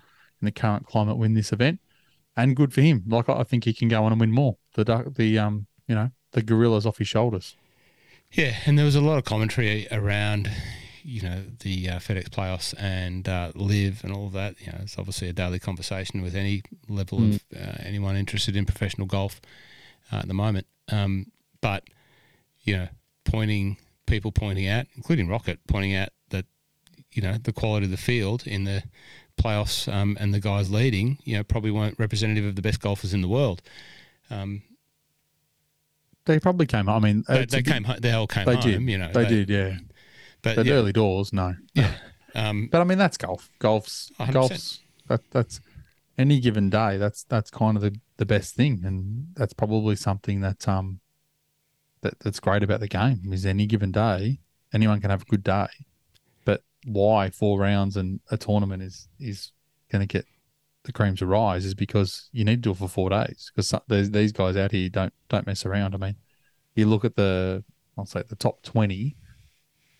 in 0.41 0.45
the 0.45 0.51
current 0.51 0.85
climate 0.85 1.17
win 1.17 1.33
this 1.33 1.51
event, 1.51 1.79
and 2.37 2.55
good 2.55 2.73
for 2.73 2.81
him. 2.81 3.03
Like 3.07 3.27
I 3.27 3.39
I 3.39 3.43
think 3.43 3.65
he 3.65 3.73
can 3.73 3.89
go 3.89 4.03
on 4.03 4.13
and 4.13 4.21
win 4.21 4.31
more. 4.31 4.57
The 4.75 5.11
the 5.13 5.37
um 5.37 5.67
you 5.87 5.95
know 5.95 6.11
the 6.31 6.41
gorillas 6.41 6.85
off 6.85 6.99
his 6.99 7.07
shoulders. 7.07 7.55
Yeah, 8.31 8.55
and 8.65 8.77
there 8.77 8.85
was 8.85 8.95
a 8.95 9.01
lot 9.01 9.17
of 9.17 9.25
commentary 9.25 9.87
around, 9.91 10.51
you 11.03 11.21
know, 11.21 11.43
the 11.59 11.89
uh, 11.89 11.99
FedEx 11.99 12.29
playoffs 12.29 12.73
and 12.79 13.27
uh, 13.27 13.51
LIV 13.55 14.03
and 14.03 14.13
all 14.13 14.27
of 14.27 14.33
that. 14.33 14.59
You 14.59 14.71
know, 14.71 14.79
it's 14.81 14.97
obviously 14.97 15.29
a 15.29 15.33
daily 15.33 15.59
conversation 15.59 16.21
with 16.21 16.35
any 16.35 16.61
level 16.87 17.19
of 17.19 17.43
uh, 17.55 17.73
anyone 17.83 18.15
interested 18.15 18.55
in 18.55 18.65
professional 18.65 19.07
golf 19.07 19.41
uh, 20.11 20.17
at 20.17 20.27
the 20.27 20.33
moment. 20.33 20.67
Um, 20.91 21.31
but 21.61 21.83
you 22.63 22.75
know, 22.77 22.87
pointing 23.25 23.77
people 24.05 24.31
pointing 24.31 24.67
out, 24.67 24.85
including 24.95 25.27
Rocket, 25.27 25.59
pointing 25.67 25.95
out 25.95 26.09
that 26.29 26.45
you 27.13 27.21
know 27.21 27.37
the 27.41 27.53
quality 27.53 27.85
of 27.85 27.91
the 27.91 27.97
field 27.97 28.45
in 28.47 28.63
the 28.63 28.83
playoffs 29.41 29.91
um, 29.91 30.17
and 30.19 30.33
the 30.33 30.39
guys 30.39 30.69
leading, 30.69 31.17
you 31.23 31.37
know, 31.37 31.43
probably 31.43 31.71
weren't 31.71 31.97
representative 31.97 32.43
of 32.45 32.55
the 32.55 32.61
best 32.61 32.81
golfers 32.81 33.13
in 33.13 33.21
the 33.21 33.27
world. 33.27 33.61
Um, 34.29 34.63
They 36.25 36.39
probably 36.39 36.65
came. 36.67 36.89
I 36.89 36.99
mean, 36.99 37.23
they, 37.27 37.45
they 37.45 37.61
came. 37.63 37.85
They 37.99 38.11
all 38.11 38.27
came 38.27 38.45
They 38.45 38.55
home. 38.55 38.63
did. 38.63 38.81
You 38.81 38.97
know, 38.97 39.11
They 39.13 39.25
did, 39.25 39.49
yeah. 39.49 39.77
But, 40.41 40.55
But 40.55 40.65
yeah, 40.65 40.73
early 40.73 40.93
doors, 40.93 41.33
no. 41.33 41.55
yeah. 41.73 41.93
Um, 42.35 42.69
But 42.71 42.81
I 42.81 42.83
mean, 42.83 42.97
that's 42.97 43.17
golf. 43.17 43.49
Golf's 43.59 44.11
100%. 44.19 44.33
golf's 44.33 44.79
that, 45.07 45.21
that's 45.31 45.59
any 46.17 46.39
given 46.39 46.69
day. 46.69 46.97
That's 46.97 47.23
that's 47.23 47.49
kind 47.49 47.75
of 47.75 47.81
the, 47.81 47.95
the 48.17 48.25
best 48.25 48.55
thing, 48.55 48.81
and 48.85 49.27
that's 49.35 49.53
probably 49.53 49.95
something 49.95 50.41
that 50.41 50.67
um 50.67 50.99
that 52.01 52.19
that's 52.19 52.39
great 52.39 52.63
about 52.63 52.79
the 52.79 52.87
game 52.87 53.33
is 53.33 53.45
any 53.45 53.65
given 53.65 53.91
day, 53.91 54.39
anyone 54.73 55.01
can 55.01 55.09
have 55.09 55.23
a 55.23 55.25
good 55.25 55.43
day. 55.43 55.67
But 56.45 56.63
why 56.85 57.29
four 57.29 57.59
rounds 57.59 57.97
and 57.97 58.19
a 58.29 58.37
tournament 58.37 58.83
is 58.83 59.07
is 59.19 59.51
going 59.91 60.07
to 60.07 60.11
get 60.17 60.25
the 60.83 60.93
cream 60.93 61.15
to 61.15 61.25
rise 61.25 61.65
is 61.65 61.73
because 61.73 62.29
you 62.31 62.45
need 62.45 62.57
to 62.57 62.61
do 62.61 62.71
it 62.71 62.77
for 62.77 62.87
four 62.87 63.09
days 63.09 63.51
because 63.53 63.73
these 63.87 64.31
guys 64.31 64.55
out 64.55 64.71
here 64.71 64.89
don't 64.89 65.13
don't 65.29 65.47
mess 65.47 65.65
around. 65.65 65.95
I 65.95 65.97
mean, 65.97 66.15
you 66.75 66.85
look 66.85 67.03
at 67.03 67.15
the 67.15 67.63
I'll 67.97 68.05
say 68.05 68.23
the 68.27 68.35
top 68.35 68.61
twenty 68.61 69.17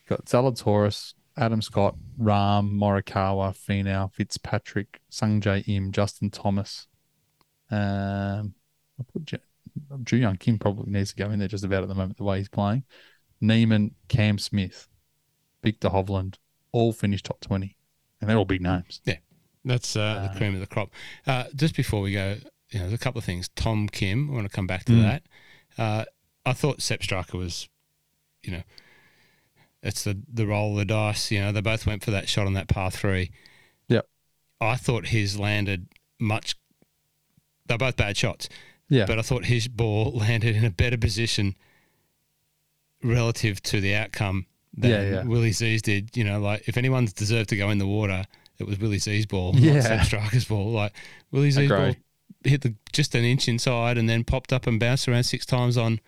got 0.10 0.26
Zalatoris, 0.26 1.14
Adam 1.38 1.62
Scott, 1.62 1.96
Rahm, 2.20 2.72
Morikawa, 2.74 3.56
Finau, 3.56 4.12
Fitzpatrick, 4.12 5.00
Sung 5.10 5.40
Jae 5.40 5.64
Im, 5.68 5.92
Justin 5.92 6.30
Thomas. 6.32 6.88
Um, 7.72 8.56
I 9.00 9.04
put 9.14 9.32
Joohyung 10.04 10.40
Kim 10.40 10.58
probably 10.60 10.92
needs 10.92 11.12
to 11.12 11.16
go 11.16 11.30
in 11.30 11.40
there 11.40 11.48
just 11.48 11.64
about 11.64 11.84
at 11.84 11.90
the 11.90 11.96
moment 11.96 12.18
the 12.18 12.24
way 12.24 12.40
he's 12.40 12.50
playing. 12.50 12.84
Niemann, 13.40 13.96
Cam 14.10 14.38
Smith, 14.38 14.88
Viktor 15.64 15.90
Hovland, 15.90 16.36
all 16.72 16.92
finished 16.92 17.26
top 17.26 17.40
20. 17.40 17.76
And 18.20 18.30
they're 18.30 18.38
all 18.38 18.44
big 18.46 18.62
names. 18.62 19.00
Yeah, 19.06 19.18
that's 19.64 19.96
uh, 19.96 20.30
the 20.34 20.38
cream 20.38 20.54
of 20.56 20.60
the 20.60 20.68
crop. 20.68 20.90
Uh, 21.26 21.46
just 21.56 21.76
before 21.76 22.02
we 22.02 22.12
go, 22.12 22.36
you 22.72 22.80
know, 22.80 22.86
there's 22.88 22.94
a 22.94 22.98
couple 22.98 23.20
of 23.20 23.24
things. 23.26 23.50
Tom 23.56 23.88
Kim, 23.88 24.30
I 24.30 24.34
want 24.34 24.46
to 24.50 24.54
come 24.54 24.68
back 24.68 24.84
to 24.86 24.92
Mm. 24.92 25.02
that. 25.04 25.24
Uh, 25.82 26.06
I 26.46 26.54
thought 26.54 26.82
Sepp 26.82 27.00
Straka 27.02 27.36
was, 27.38 27.70
you 28.44 28.52
know, 28.52 28.64
it's 29.84 30.04
the 30.04 30.20
the 30.32 30.46
roll 30.48 30.72
of 30.74 30.78
the 30.80 30.86
dice. 30.86 31.32
You 31.32 31.42
know, 31.42 31.52
they 31.52 31.62
both 31.62 31.86
went 31.86 32.04
for 32.04 32.12
that 32.12 32.28
shot 32.30 32.46
on 32.48 32.54
that 32.54 32.68
par 32.68 32.92
three. 32.92 33.32
Yep. 33.88 34.08
I 34.62 34.76
thought 34.76 35.08
his 35.08 35.40
landed 35.40 35.88
much. 36.20 36.56
They're 37.68 37.78
both 37.78 37.96
bad 37.98 38.18
shots, 38.18 38.50
Yeah. 38.90 39.06
but 39.06 39.20
I 39.20 39.22
thought 39.22 39.46
his 39.46 39.68
ball 39.68 40.12
landed 40.16 40.56
in 40.56 40.66
a 40.66 40.70
better 40.72 40.98
position 40.98 41.56
relative 43.04 43.62
to 43.64 43.80
the 43.82 43.96
outcome 43.96 44.46
than 44.76 44.92
Yeah, 44.92 45.02
yeah. 45.10 45.24
Willie 45.24 45.52
Z's 45.52 45.82
did. 45.82 46.16
You 46.16 46.24
know, 46.24 46.40
like 46.40 46.68
if 46.68 46.78
anyone's 46.78 47.14
deserved 47.14 47.50
to 47.50 47.56
go 47.58 47.70
in 47.70 47.78
the 47.78 47.88
water, 47.88 48.26
it 48.58 48.68
was 48.68 48.80
Willie 48.80 49.00
Z's 49.00 49.26
ball, 49.26 49.56
Yeah. 49.56 49.76
not 49.76 49.84
Sepp 49.84 50.00
Straka's 50.02 50.46
ball. 50.46 50.72
Like 50.72 50.94
Willie 51.32 51.52
Z's 51.52 51.70
ball 51.70 51.96
hit 52.44 52.62
the 52.62 52.74
just 52.94 53.16
an 53.16 53.24
inch 53.24 53.48
inside 53.48 53.98
and 53.98 54.10
then 54.10 54.24
popped 54.24 54.54
up 54.54 54.68
and 54.68 54.80
bounced 54.80 55.08
around 55.08 55.24
six 55.24 55.46
times 55.46 55.78
on. 55.78 56.00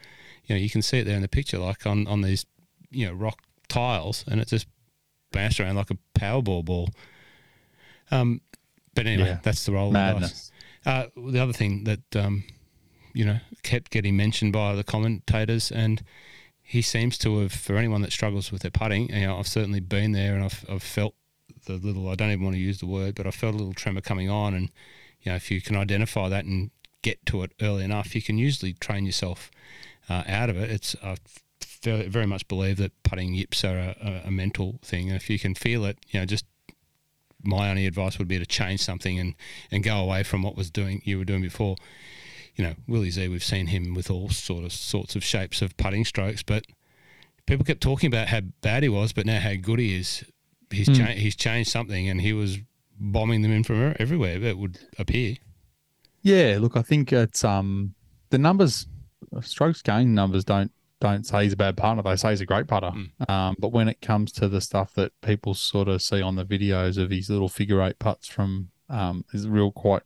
You 0.46 0.56
know, 0.56 0.62
you 0.62 0.70
can 0.70 0.82
see 0.82 0.98
it 1.00 1.06
there 1.06 1.16
in 1.16 1.22
the 1.22 1.28
picture, 1.28 1.58
like 1.60 1.86
on 1.86 2.08
on 2.08 2.22
these 2.22 2.46
you 2.90 3.06
know 3.06 3.14
rock 3.14 3.40
tiles, 3.72 4.24
and 4.28 4.40
it 4.42 4.48
just 4.48 4.68
bounced 5.32 5.60
around 5.60 5.76
like 5.76 5.90
a 5.92 5.98
Powerball 6.20 6.64
ball. 6.66 6.90
Um, 8.12 8.42
but 8.94 9.08
anyway, 9.08 9.30
Yeah. 9.30 9.40
that's 9.42 9.66
the 9.66 9.72
roll 9.72 9.96
of 9.96 10.16
the 10.16 10.28
dice. 10.28 10.52
Uh, 10.86 11.06
the 11.16 11.40
other 11.40 11.54
thing 11.54 11.84
that 11.86 12.16
um, 12.16 12.44
you 13.14 13.24
know 13.26 13.40
kept 13.64 13.92
getting 13.92 14.18
mentioned 14.18 14.52
by 14.54 14.76
the 14.76 14.84
commentators, 14.84 15.72
and 15.72 16.04
he 16.62 16.82
seems 16.82 17.18
to 17.20 17.40
have, 17.40 17.52
for 17.54 17.76
anyone 17.78 18.02
that 18.02 18.12
struggles 18.12 18.52
with 18.52 18.62
their 18.62 18.72
putting, 18.72 19.10
you 19.10 19.28
know, 19.28 19.38
I've 19.38 19.48
certainly 19.48 19.80
been 19.80 20.12
there, 20.12 20.36
and 20.36 20.44
I've 20.44 20.66
I've 20.70 20.84
felt 20.84 21.16
the 21.66 21.74
little. 21.74 22.10
I 22.10 22.16
don't 22.16 22.32
even 22.32 22.44
want 22.44 22.56
to 22.56 22.62
use 22.62 22.80
the 22.80 22.86
word, 22.88 23.16
but 23.16 23.26
I 23.28 23.32
felt 23.32 23.54
a 23.54 23.58
little 23.58 23.74
tremor 23.74 24.02
coming 24.02 24.30
on, 24.30 24.54
and 24.54 24.72
you 25.22 25.32
know, 25.32 25.36
if 25.36 25.52
you 25.52 25.62
can 25.62 25.76
identify 25.78 26.28
that 26.30 26.46
and 26.46 26.72
get 27.04 27.26
to 27.28 27.44
it 27.44 27.52
early 27.62 27.84
enough, 27.84 28.16
you 28.16 28.22
can 28.22 28.38
usually 28.38 28.74
train 28.74 29.06
yourself 29.06 29.52
uh, 30.10 30.24
out 30.28 30.50
of 30.50 30.58
it. 30.58 30.70
It's 30.72 30.96
I 31.04 31.16
very, 31.84 32.08
very 32.08 32.26
much 32.28 32.48
believe 32.48 32.78
that 32.78 32.92
putting 33.04 33.34
yips 33.34 33.64
are 33.64 33.78
a, 33.78 34.22
a, 34.26 34.32
mental 34.32 34.80
thing, 34.84 35.08
and 35.08 35.16
if 35.16 35.30
you 35.30 35.40
can 35.40 35.56
feel 35.56 35.86
it, 35.86 35.98
you 36.10 36.20
know, 36.20 36.26
just 36.26 36.46
my 37.44 37.70
only 37.70 37.88
advice 37.88 38.20
would 38.20 38.28
be 38.28 38.38
to 38.38 38.46
change 38.46 38.82
something 38.82 39.20
and, 39.20 39.34
and 39.72 39.84
go 39.84 39.98
away 39.98 40.24
from 40.24 40.44
what 40.44 40.56
was 40.56 40.70
doing 40.70 41.02
you 41.06 41.18
were 41.18 41.26
doing 41.26 41.42
before. 41.42 41.76
You 42.56 42.66
know, 42.66 42.74
Willie 42.88 43.10
Z, 43.10 43.28
we've 43.30 43.44
seen 43.44 43.68
him 43.68 43.94
with 43.94 44.12
all 44.12 44.30
sort 44.30 44.64
of 44.64 44.72
sorts 44.72 45.16
of 45.16 45.24
shapes 45.24 45.62
of 45.62 45.76
putting 45.78 46.06
strokes, 46.06 46.44
but 46.44 46.66
people 47.48 47.66
kept 47.66 47.82
talking 47.82 48.08
about 48.08 48.28
how 48.28 48.42
bad 48.62 48.84
he 48.84 48.90
was, 48.90 49.14
but 49.14 49.26
now 49.26 49.40
how 49.40 49.56
good 49.56 49.80
he 49.80 49.96
is. 49.96 50.24
He's 50.70 50.88
Hmm. 50.88 50.94
cha- 50.94 51.06
he's 51.14 51.36
changed 51.36 51.72
something, 51.72 52.08
and 52.08 52.22
he 52.22 52.34
was 52.34 52.60
bombing 53.00 53.42
them 53.42 53.52
in 53.52 53.64
from 53.64 53.96
everywhere. 54.00 54.42
It 54.42 54.58
would 54.58 54.80
appear. 55.00 55.38
Yeah, 56.22 56.60
look, 56.62 56.78
I 56.78 56.82
think 56.84 57.12
it's 57.12 57.44
um 57.44 57.96
the 58.30 58.38
numbers, 58.38 58.88
strokes 59.42 59.82
gained 59.82 60.14
numbers 60.14 60.46
don't 60.46 60.72
don't 61.02 61.26
say 61.26 61.44
he's 61.44 61.54
a 61.54 61.58
bad 61.58 61.76
putter. 61.76 62.02
They 62.02 62.16
say 62.16 62.30
he's 62.30 62.42
a 62.42 62.46
great 62.46 62.68
putter. 62.68 62.92
Um, 63.28 63.56
but 63.60 63.74
when 63.74 63.90
it 63.90 64.00
comes 64.00 64.32
to 64.34 64.48
the 64.48 64.62
stuff 64.62 64.94
that 64.94 65.12
people 65.22 65.54
sort 65.54 65.90
of 65.90 66.02
see 66.02 66.22
on 66.22 66.36
the 66.36 66.46
videos 66.46 66.98
of 66.98 67.10
his 67.10 67.30
little 67.30 67.50
figure 67.50 67.82
eight 67.82 68.00
putts 68.00 68.28
from 68.28 68.70
um, 68.90 69.26
his 69.34 69.48
real 69.48 69.72
quite 69.72 70.04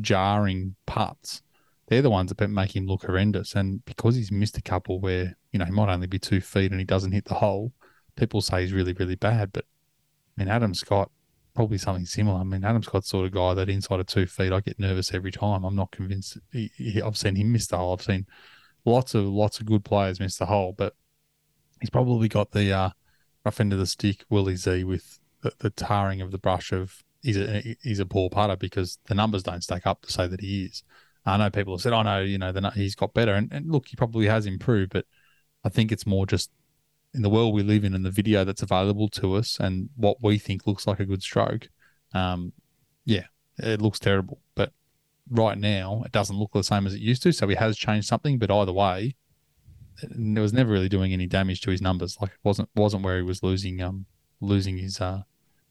jarring 0.00 0.74
putts, 0.86 1.42
they're 1.86 2.02
the 2.02 2.10
ones 2.10 2.32
that 2.32 2.48
make 2.48 2.74
him 2.74 2.86
look 2.86 3.04
horrendous. 3.04 3.54
And 3.54 3.84
because 3.84 4.16
he's 4.16 4.32
missed 4.32 4.58
a 4.58 4.62
couple 4.62 4.98
where 4.98 5.36
you 5.52 5.58
know 5.58 5.64
he 5.64 5.70
might 5.70 5.92
only 5.92 6.06
be 6.08 6.18
two 6.18 6.40
feet 6.40 6.72
and 6.72 6.80
he 6.80 6.86
doesn't 6.86 7.12
hit 7.12 7.26
the 7.26 7.34
hole, 7.34 7.72
people 8.16 8.40
say 8.40 8.62
he's 8.62 8.72
really 8.72 8.94
really 8.94 9.16
bad. 9.16 9.52
But 9.52 9.66
I 10.36 10.42
mean, 10.42 10.48
Adam 10.48 10.74
Scott 10.74 11.10
probably 11.54 11.78
something 11.78 12.06
similar. 12.06 12.40
I 12.40 12.44
mean, 12.44 12.64
Adam 12.64 12.82
Scott's 12.82 13.08
the 13.08 13.10
sort 13.10 13.26
of 13.26 13.32
guy 13.32 13.54
that 13.54 13.68
inside 13.68 14.00
of 14.00 14.06
two 14.06 14.26
feet, 14.26 14.52
I 14.52 14.60
get 14.60 14.78
nervous 14.78 15.12
every 15.12 15.32
time. 15.32 15.64
I'm 15.64 15.76
not 15.76 15.90
convinced. 15.90 16.38
He, 16.52 16.70
he, 16.76 17.02
I've 17.02 17.18
seen 17.18 17.36
him 17.36 17.52
miss 17.52 17.66
the 17.66 17.76
hole. 17.76 17.92
I've 17.92 18.02
seen 18.02 18.26
lots 18.84 19.14
of 19.14 19.24
lots 19.26 19.60
of 19.60 19.66
good 19.66 19.84
players 19.84 20.20
miss 20.20 20.36
the 20.36 20.46
hole, 20.46 20.74
but 20.76 20.94
he's 21.80 21.90
probably 21.90 22.28
got 22.28 22.52
the 22.52 22.72
uh, 22.72 22.90
rough 23.44 23.60
end 23.60 23.72
of 23.72 23.78
the 23.78 23.86
stick, 23.86 24.24
Willie 24.28 24.56
Z, 24.56 24.84
with 24.84 25.18
the, 25.42 25.52
the 25.58 25.70
tarring 25.70 26.20
of 26.20 26.30
the 26.30 26.38
brush 26.38 26.72
of 26.72 27.02
he's 27.22 27.36
a 27.36 27.76
he's 27.82 28.00
a 28.00 28.06
poor 28.06 28.30
putter 28.30 28.56
because 28.56 28.98
the 29.06 29.14
numbers 29.14 29.42
don't 29.42 29.62
stack 29.62 29.86
up 29.86 30.02
to 30.02 30.12
say 30.12 30.26
that 30.26 30.40
he 30.40 30.64
is. 30.64 30.82
I 31.26 31.36
know 31.36 31.50
people 31.50 31.74
have 31.74 31.82
said, 31.82 31.92
"Oh 31.92 32.02
no, 32.02 32.20
you 32.20 32.38
know, 32.38 32.52
the, 32.52 32.70
he's 32.70 32.94
got 32.94 33.14
better," 33.14 33.34
and, 33.34 33.52
and 33.52 33.70
look, 33.70 33.88
he 33.88 33.96
probably 33.96 34.26
has 34.26 34.46
improved, 34.46 34.92
but 34.92 35.06
I 35.64 35.68
think 35.68 35.92
it's 35.92 36.06
more 36.06 36.26
just 36.26 36.50
in 37.12 37.22
the 37.22 37.30
world 37.30 37.54
we 37.54 37.62
live 37.62 37.84
in 37.84 37.94
and 37.94 38.04
the 38.04 38.10
video 38.10 38.44
that's 38.44 38.62
available 38.62 39.08
to 39.08 39.34
us 39.34 39.58
and 39.58 39.90
what 39.96 40.18
we 40.22 40.38
think 40.38 40.66
looks 40.66 40.86
like 40.86 41.00
a 41.00 41.04
good 41.04 41.22
stroke. 41.22 41.68
Um, 42.14 42.52
yeah, 43.04 43.24
it 43.58 43.82
looks 43.82 43.98
terrible, 43.98 44.40
but 44.54 44.72
right 45.30 45.56
now 45.58 46.02
it 46.04 46.12
doesn't 46.12 46.36
look 46.36 46.52
the 46.52 46.62
same 46.64 46.86
as 46.86 46.94
it 46.94 47.00
used 47.00 47.22
to. 47.22 47.32
So 47.32 47.48
he 47.48 47.54
has 47.56 47.76
changed 47.78 48.08
something, 48.08 48.38
but 48.38 48.50
either 48.50 48.72
way, 48.72 49.14
it 50.02 50.38
was 50.40 50.52
never 50.52 50.72
really 50.72 50.88
doing 50.88 51.12
any 51.12 51.26
damage 51.26 51.60
to 51.62 51.70
his 51.70 51.80
numbers. 51.82 52.16
Like 52.20 52.30
it 52.30 52.38
wasn't 52.42 52.68
wasn't 52.74 53.02
where 53.04 53.16
he 53.16 53.22
was 53.22 53.42
losing 53.42 53.80
um 53.82 54.06
losing 54.40 54.78
his 54.78 55.00
uh 55.00 55.22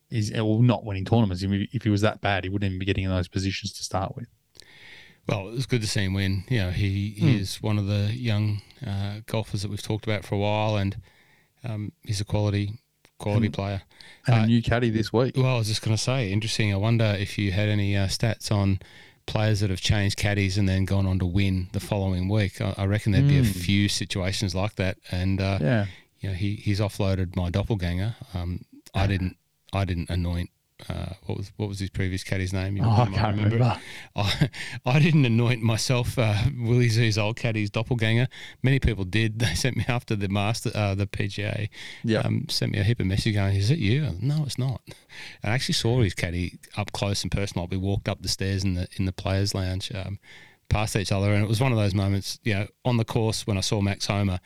his 0.10 0.32
well 0.32 0.60
not 0.62 0.86
winning 0.86 1.06
tournaments. 1.06 1.44
If 1.44 1.84
he- 1.84 1.90
was 1.90 2.02
that 2.02 2.22
bad, 2.22 2.44
he 2.44 2.50
wouldn't 2.50 2.70
even 2.70 2.80
be 2.80 2.86
getting 2.86 3.04
in 3.04 3.10
those 3.12 3.28
positions 3.28 3.74
to 3.74 3.84
start 3.84 4.16
with. 4.16 4.28
Well, 5.28 5.50
it 5.50 5.54
was 5.56 5.66
good 5.68 5.82
to 5.82 5.88
see 5.88 6.06
him 6.06 6.14
win. 6.16 6.44
You 6.50 6.58
know, 6.60 6.72
he, 6.72 7.12
he 7.12 7.22
Hmm. 7.34 7.38
is 7.42 7.62
one 7.62 7.78
of 7.78 7.86
the 7.86 8.12
young 8.16 8.62
uh, 8.86 9.20
golfers 9.28 9.62
that 9.62 9.70
we've 9.70 9.82
talked 9.82 10.06
about 10.08 10.26
for 10.26 10.34
a 10.36 10.40
while, 10.40 10.76
and 10.78 10.98
um, 11.64 11.92
he's 12.04 12.20
a 12.22 12.26
quality 12.26 12.80
quality 13.20 13.48
And- 13.48 13.54
player. 13.54 13.82
And 14.26 14.36
Uh, 14.36 14.44
a 14.44 14.48
new 14.48 14.62
caddy 14.64 14.90
this 14.90 15.12
week. 15.14 15.36
Well, 15.38 15.56
I 15.56 15.58
was 15.58 15.68
just 15.68 15.82
going 15.82 15.96
to 15.96 16.02
say, 16.02 16.32
interesting. 16.32 16.72
I 16.74 16.78
wonder 16.78 17.16
if 17.20 17.38
you 17.38 17.52
had 17.52 17.68
any 17.70 17.96
uh, 17.96 18.08
stats 18.08 18.52
on 18.52 18.80
players 19.30 19.60
that 19.62 19.70
have 19.70 19.82
changed 19.82 20.18
caddies 20.18 20.58
and 20.58 20.68
then 20.68 20.86
gone 20.86 21.06
on 21.06 21.20
to 21.20 21.26
win 21.26 21.68
the 21.72 21.80
following 21.80 22.28
week. 22.28 22.60
I, 22.62 22.74
I 22.78 22.86
reckon 22.86 23.12
there'd 23.12 23.28
be 23.28 23.40
a 23.40 23.44
Mm. 23.44 23.56
few 23.66 23.88
situations 23.90 24.54
like 24.56 24.76
that, 24.76 24.98
and 25.12 25.40
uh, 25.40 25.58
Yeah. 25.62 25.86
you 26.20 26.30
know, 26.30 26.36
he 26.36 26.56
he's 26.56 26.80
offloaded 26.80 27.36
my 27.36 27.50
doppelganger. 27.50 28.16
Um, 28.34 28.66
I 28.94 29.06
didn't 29.08 29.36
I 29.72 29.86
didn't 29.86 30.10
anoint. 30.10 30.50
Uh, 30.88 31.14
what 31.26 31.38
was 31.38 31.52
what 31.58 31.68
was 31.68 31.80
his 31.80 31.90
previous 31.90 32.24
caddy's 32.24 32.54
name? 32.54 32.78
You 32.78 32.84
Oh, 32.86 32.90
I 32.90 33.06
can't 33.08 33.36
remember 33.36 33.58
remember. 33.58 33.80
I, 34.16 34.50
I 34.86 35.00
didn't 35.00 35.26
anoint 35.26 35.62
myself 35.62 36.18
uh, 36.18 36.36
Willie 36.58 36.88
Z's 36.88 37.18
old 37.18 37.36
caddy's 37.36 37.70
doppelganger. 37.70 38.28
Many 38.64 38.80
people 38.80 39.04
did. 39.04 39.40
They 39.50 39.56
sent 39.56 39.76
me 39.78 39.86
after 39.88 40.16
the 40.16 40.30
master, 40.30 40.72
uh, 40.74 40.96
the 40.96 41.06
PGA. 41.08 41.70
Yeah. 42.04 42.20
Um, 42.20 42.46
sent 42.50 42.72
me 42.72 42.80
a 42.80 42.84
heap 42.84 43.00
of 43.00 43.08
messages 43.08 43.36
going, 43.36 43.56
"Is 43.56 43.72
it 43.72 43.80
you?" 43.80 44.16
No, 44.22 44.44
it's 44.46 44.58
not. 44.58 44.82
And 45.44 45.52
I 45.52 45.56
actually 45.56 45.74
saw 45.74 46.02
his 46.02 46.14
caddy 46.14 46.60
up 46.78 46.92
close 46.94 47.24
and 47.24 47.32
personal. 47.32 47.68
We 47.68 47.78
walked 47.78 48.08
up 48.08 48.22
the 48.22 48.30
stairs 48.30 48.64
in 48.64 48.76
the 48.76 48.88
in 48.96 49.06
the 49.06 49.12
players' 49.12 49.54
lounge, 49.54 49.92
um, 49.94 50.20
past 50.70 50.96
each 50.96 51.12
other, 51.12 51.34
and 51.34 51.44
it 51.44 51.50
was 51.50 51.60
one 51.60 51.72
of 51.74 51.78
those 51.78 51.94
moments. 51.94 52.40
You 52.44 52.54
know, 52.54 52.68
on 52.86 52.98
the 52.98 53.06
course 53.06 53.46
when 53.46 53.58
I 53.58 53.62
saw 53.62 53.82
Max 53.82 54.06
Homa. 54.06 54.40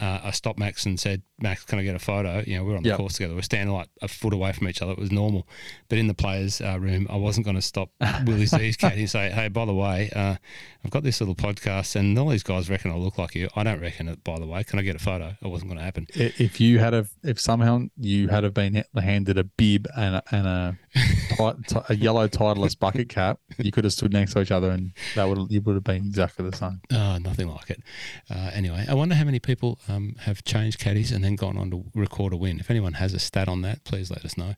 Uh, 0.00 0.20
I 0.24 0.30
stopped 0.30 0.58
Max 0.58 0.86
and 0.86 0.98
said, 0.98 1.20
"Max, 1.38 1.64
can 1.64 1.78
I 1.78 1.82
get 1.82 1.94
a 1.94 1.98
photo?" 1.98 2.42
You 2.46 2.56
know, 2.56 2.64
we 2.64 2.72
are 2.72 2.76
on 2.78 2.82
the 2.82 2.88
Yep. 2.90 2.96
course 2.98 3.12
together. 3.14 3.34
We're 3.34 3.42
standing 3.42 3.74
like 3.74 3.88
a 4.00 4.08
foot 4.08 4.32
away 4.32 4.52
from 4.52 4.68
each 4.68 4.80
other. 4.80 4.92
It 4.92 4.98
was 4.98 5.12
normal, 5.12 5.46
but 5.88 5.98
in 5.98 6.06
the 6.06 6.14
players' 6.14 6.60
uh, 6.62 6.78
room, 6.80 7.06
I 7.10 7.16
wasn't 7.16 7.44
going 7.44 7.56
to 7.56 7.62
stop 7.62 7.90
Willie 8.26 8.46
Z's 8.46 8.76
caddy 8.78 9.00
and 9.02 9.10
say, 9.10 9.30
"Hey, 9.30 9.48
by 9.48 9.64
the 9.66 9.74
way, 9.74 10.10
uh, 10.16 10.36
I've 10.84 10.90
got 10.90 11.02
this 11.02 11.20
little 11.20 11.34
podcast, 11.34 11.94
and 11.94 12.18
all 12.18 12.30
these 12.30 12.42
guys 12.42 12.70
reckon 12.70 12.90
I 12.90 12.96
look 12.96 13.18
like 13.18 13.34
you. 13.34 13.48
I 13.54 13.64
don't 13.64 13.80
reckon 13.80 14.08
it. 14.08 14.24
By 14.24 14.38
the 14.38 14.46
way, 14.46 14.64
can 14.64 14.78
I 14.78 14.82
get 14.82 14.96
a 14.96 14.98
photo?" 14.98 15.36
It 15.42 15.48
wasn't 15.48 15.68
going 15.70 15.78
to 15.78 15.84
happen. 15.84 16.06
If 16.14 16.58
you 16.60 16.78
had 16.78 16.94
a, 16.94 17.06
if 17.22 17.38
somehow 17.38 17.82
you 17.98 18.28
had 18.28 18.44
have 18.44 18.54
been 18.54 18.82
handed 18.96 19.36
a 19.36 19.44
bib 19.44 19.86
and 19.96 20.16
a, 20.16 20.22
and 20.30 20.46
a, 20.46 20.78
ti- 20.94 21.52
ti- 21.66 21.80
a 21.88 21.94
yellow 21.94 22.28
Titleist 22.28 22.78
bucket 22.78 23.08
cap, 23.08 23.40
you 23.58 23.70
could 23.70 23.84
have 23.84 23.92
stood 23.92 24.12
next 24.12 24.34
to 24.34 24.40
each 24.40 24.50
other, 24.50 24.70
and 24.70 24.92
that 25.14 25.28
would 25.28 25.50
you 25.50 25.60
would 25.62 25.74
have 25.74 25.84
been 25.84 25.96
exactly 25.96 26.48
the 26.48 26.56
same. 26.56 26.80
Oh, 26.92 27.18
nothing 27.18 27.48
like 27.48 27.70
it. 27.70 27.82
Uh, 28.30 28.50
anyway, 28.52 28.84
I 28.88 28.94
wonder 28.94 29.14
how 29.14 29.24
many 29.24 29.38
people 29.38 29.78
um, 29.88 30.16
have 30.20 30.44
changed 30.44 30.78
caddies 30.78 31.12
and 31.12 31.24
then 31.24 31.36
gone 31.36 31.56
on 31.56 31.70
to 31.70 31.84
record 31.94 32.32
a 32.32 32.36
win. 32.36 32.60
If 32.60 32.70
anyone 32.70 32.94
has 32.94 33.14
a 33.14 33.18
stat 33.18 33.48
on 33.48 33.62
that, 33.62 33.84
please 33.84 34.10
let 34.10 34.24
us 34.24 34.36
know. 34.36 34.54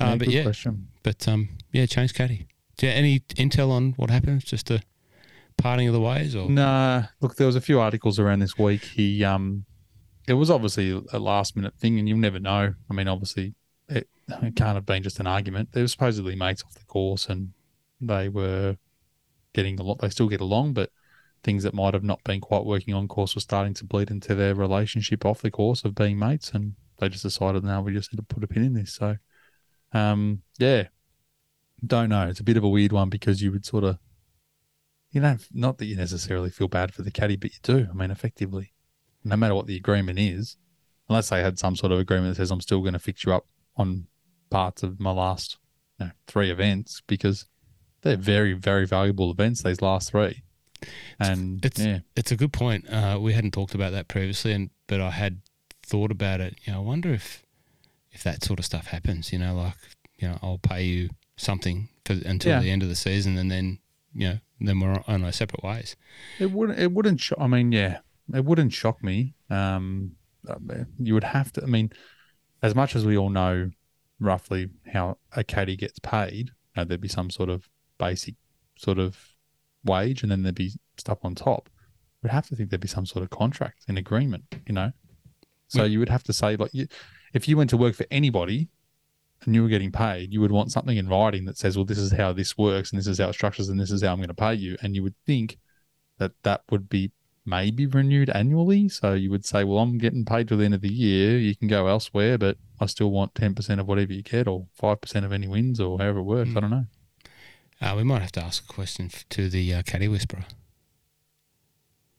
Uh, 0.00 0.16
but 0.16 0.26
good 0.26 0.34
yeah, 0.34 0.42
question. 0.42 0.88
but 1.02 1.26
um, 1.28 1.48
yeah, 1.72 1.86
change 1.86 2.14
caddy. 2.14 2.46
Do 2.76 2.86
you 2.86 2.92
any 2.92 3.20
intel 3.20 3.70
on 3.70 3.92
what 3.92 4.10
happened? 4.10 4.44
Just 4.44 4.70
a 4.70 4.82
parting 5.56 5.88
of 5.88 5.94
the 5.94 6.00
ways, 6.00 6.36
or 6.36 6.50
Nah, 6.50 7.04
look, 7.20 7.36
there 7.36 7.46
was 7.46 7.56
a 7.56 7.60
few 7.60 7.80
articles 7.80 8.18
around 8.18 8.40
this 8.40 8.58
week. 8.58 8.84
He 8.84 9.24
um, 9.24 9.64
it 10.28 10.34
was 10.34 10.50
obviously 10.50 11.02
a 11.12 11.18
last 11.18 11.56
minute 11.56 11.74
thing, 11.78 11.98
and 11.98 12.08
you'll 12.08 12.18
never 12.18 12.38
know. 12.38 12.74
I 12.90 12.94
mean, 12.94 13.08
obviously, 13.08 13.54
it, 13.88 14.08
it 14.28 14.56
can't 14.56 14.74
have 14.74 14.86
been 14.86 15.02
just 15.02 15.20
an 15.20 15.26
argument. 15.26 15.70
They 15.72 15.82
were 15.82 15.88
supposedly 15.88 16.36
mates 16.36 16.64
off 16.64 16.74
the 16.74 16.84
course, 16.84 17.28
and 17.28 17.52
they 18.00 18.28
were 18.28 18.76
getting 19.52 19.78
a 19.78 19.82
lot. 19.82 20.00
They 20.00 20.10
still 20.10 20.28
get 20.28 20.40
along, 20.40 20.74
but 20.74 20.90
things 21.42 21.62
that 21.62 21.74
might 21.74 21.94
have 21.94 22.04
not 22.04 22.24
been 22.24 22.40
quite 22.40 22.64
working 22.64 22.94
on 22.94 23.08
course 23.08 23.34
were 23.34 23.40
starting 23.40 23.74
to 23.74 23.84
bleed 23.84 24.10
into 24.10 24.34
their 24.34 24.54
relationship 24.54 25.24
off 25.24 25.42
the 25.42 25.50
course 25.50 25.84
of 25.84 25.94
being 25.94 26.18
mates, 26.18 26.50
and 26.52 26.74
they 26.98 27.08
just 27.08 27.22
decided 27.22 27.64
now 27.64 27.82
we 27.82 27.92
just 27.92 28.12
need 28.12 28.18
to 28.18 28.34
put 28.34 28.44
a 28.44 28.48
pin 28.48 28.64
in 28.64 28.74
this. 28.74 28.94
So, 28.94 29.16
um, 29.92 30.42
yeah, 30.58 30.84
don't 31.84 32.08
know. 32.08 32.28
It's 32.28 32.40
a 32.40 32.44
bit 32.44 32.56
of 32.56 32.64
a 32.64 32.68
weird 32.68 32.92
one 32.92 33.08
because 33.08 33.42
you 33.42 33.52
would 33.52 33.64
sort 33.64 33.84
of 33.84 33.98
you 35.16 35.20
know, 35.22 35.38
not 35.50 35.78
that 35.78 35.86
you 35.86 35.96
necessarily 35.96 36.50
feel 36.50 36.68
bad 36.68 36.92
for 36.92 37.00
the 37.00 37.10
caddy, 37.10 37.36
but 37.36 37.50
you 37.50 37.58
do. 37.62 37.88
I 37.90 37.94
mean, 37.94 38.10
effectively, 38.10 38.74
no 39.24 39.34
matter 39.34 39.54
what 39.54 39.66
the 39.66 39.76
agreement 39.76 40.18
is, 40.18 40.58
unless 41.08 41.30
they 41.30 41.42
had 41.42 41.58
some 41.58 41.74
sort 41.74 41.90
of 41.90 41.98
agreement 41.98 42.32
that 42.32 42.42
says 42.42 42.50
I'm 42.50 42.60
still 42.60 42.80
going 42.80 42.92
to 42.92 42.98
fix 42.98 43.24
you 43.24 43.32
up 43.32 43.46
on 43.76 44.06
parts 44.50 44.82
of 44.82 45.00
my 45.00 45.10
last 45.10 45.58
you 45.98 46.06
know, 46.06 46.12
three 46.26 46.50
events 46.50 47.02
because 47.06 47.46
they're 48.02 48.16
very, 48.16 48.52
very 48.52 48.86
valuable 48.86 49.30
events. 49.30 49.62
These 49.62 49.82
last 49.82 50.10
three, 50.10 50.42
and 51.18 51.64
it's 51.64 51.80
yeah, 51.80 52.00
it's 52.14 52.30
a 52.32 52.36
good 52.36 52.52
point. 52.52 52.88
Uh, 52.90 53.18
we 53.20 53.32
hadn't 53.32 53.52
talked 53.52 53.74
about 53.74 53.92
that 53.92 54.08
previously, 54.08 54.52
and 54.52 54.70
but 54.86 55.00
I 55.00 55.10
had 55.10 55.40
thought 55.82 56.10
about 56.10 56.40
it. 56.40 56.56
You 56.64 56.72
know, 56.72 56.78
I 56.80 56.82
wonder 56.82 57.12
if 57.12 57.42
if 58.12 58.22
that 58.22 58.44
sort 58.44 58.58
of 58.58 58.64
stuff 58.64 58.86
happens. 58.88 59.32
You 59.32 59.38
know, 59.38 59.54
like 59.54 59.74
you 60.18 60.28
know, 60.28 60.38
I'll 60.42 60.58
pay 60.58 60.84
you 60.84 61.10
something 61.36 61.88
for, 62.04 62.14
until 62.24 62.52
Yeah. 62.52 62.60
the 62.60 62.70
end 62.70 62.82
of 62.82 62.88
the 62.88 62.96
season, 62.96 63.36
and 63.38 63.50
then 63.50 63.78
you 64.14 64.28
know, 64.28 64.38
then 64.60 64.80
we're 64.80 65.02
on 65.06 65.24
our 65.24 65.32
separate 65.32 65.62
ways. 65.62 65.96
it 66.38 66.50
wouldn't. 66.50 66.78
It 66.78 66.92
wouldn't. 66.92 67.20
Sho- 67.20 67.36
I 67.38 67.46
mean, 67.48 67.72
yeah, 67.72 67.98
it 68.32 68.44
wouldn't 68.44 68.72
shock 68.72 69.02
me. 69.02 69.34
Um, 69.50 70.12
uh, 70.48 70.54
you 70.98 71.12
would 71.14 71.24
have 71.24 71.52
to. 71.54 71.62
I 71.62 71.66
mean, 71.66 71.90
as 72.66 72.74
much 72.74 72.96
as 72.96 73.06
we 73.06 73.16
all 73.16 73.30
know 73.30 73.70
roughly 74.18 74.68
how 74.92 75.18
a 75.36 75.44
caddy 75.44 75.76
gets 75.76 75.98
paid, 76.00 76.50
uh, 76.76 76.84
there'd 76.84 77.00
be 77.00 77.08
some 77.08 77.30
sort 77.30 77.48
of 77.48 77.68
basic 77.96 78.34
sort 78.76 78.98
of 78.98 79.16
wage, 79.84 80.22
and 80.22 80.30
then 80.32 80.42
there'd 80.42 80.54
be 80.54 80.72
stuff 80.98 81.18
on 81.22 81.34
top. 81.34 81.70
We'd 82.22 82.32
have 82.32 82.48
to 82.48 82.56
think 82.56 82.70
there'd 82.70 82.80
be 82.80 82.88
some 82.88 83.06
sort 83.06 83.22
of 83.22 83.30
contract, 83.30 83.84
an 83.88 83.96
agreement, 83.96 84.44
you 84.66 84.74
know. 84.74 84.90
So 85.68 85.82
Yeah. 85.82 85.90
you 85.92 85.98
would 86.00 86.08
have 86.08 86.24
to 86.24 86.32
say, 86.32 86.56
like, 86.56 86.74
you, 86.74 86.88
if 87.32 87.46
you 87.48 87.56
went 87.56 87.70
to 87.70 87.76
work 87.76 87.94
for 87.94 88.06
anybody 88.10 88.68
and 89.44 89.54
you 89.54 89.62
were 89.62 89.68
getting 89.68 89.92
paid, 89.92 90.32
you 90.32 90.40
would 90.40 90.50
want 90.50 90.72
something 90.72 90.96
in 90.96 91.08
writing 91.08 91.44
that 91.44 91.56
says, 91.56 91.76
well, 91.76 91.84
this 91.84 91.98
is 91.98 92.12
how 92.12 92.32
this 92.32 92.58
works, 92.58 92.90
and 92.90 92.98
this 92.98 93.06
is 93.06 93.18
how 93.18 93.28
it 93.28 93.34
structures, 93.34 93.68
and 93.68 93.78
this 93.78 93.92
is 93.92 94.02
how 94.02 94.10
I'm 94.12 94.18
going 94.18 94.28
to 94.28 94.34
pay 94.34 94.54
you. 94.54 94.76
And 94.82 94.96
you 94.96 95.02
would 95.04 95.14
think 95.24 95.58
that 96.18 96.32
that 96.42 96.62
would 96.70 96.88
be 96.88 97.12
maybe 97.46 97.86
renewed 97.86 98.28
annually. 98.30 98.88
So 98.88 99.14
you 99.14 99.30
would 99.30 99.44
say, 99.46 99.64
well, 99.64 99.78
I'm 99.78 99.96
getting 99.98 100.24
paid 100.24 100.48
till 100.48 100.58
the 100.58 100.64
end 100.64 100.74
of 100.74 100.80
the 100.82 100.92
year. 100.92 101.38
You 101.38 101.54
can 101.56 101.68
go 101.68 101.86
elsewhere, 101.86 102.36
but 102.36 102.58
I 102.80 102.86
still 102.86 103.10
want 103.10 103.34
10% 103.34 103.80
of 103.80 103.86
whatever 103.86 104.12
you 104.12 104.22
get 104.22 104.46
or 104.48 104.66
5% 104.82 105.24
of 105.24 105.32
any 105.32 105.48
wins 105.48 105.80
or 105.80 105.98
however 105.98 106.18
it 106.18 106.24
works. 106.24 106.50
Mm. 106.50 106.56
I 106.56 106.60
don't 106.60 106.70
know. 106.70 106.84
Uh, 107.80 107.94
we 107.96 108.02
might 108.04 108.22
have 108.22 108.32
to 108.32 108.42
ask 108.42 108.64
a 108.64 108.72
question 108.72 109.10
to 109.30 109.48
the 109.48 109.72
uh, 109.74 109.82
caddy 109.82 110.08
whisperer. 110.08 110.44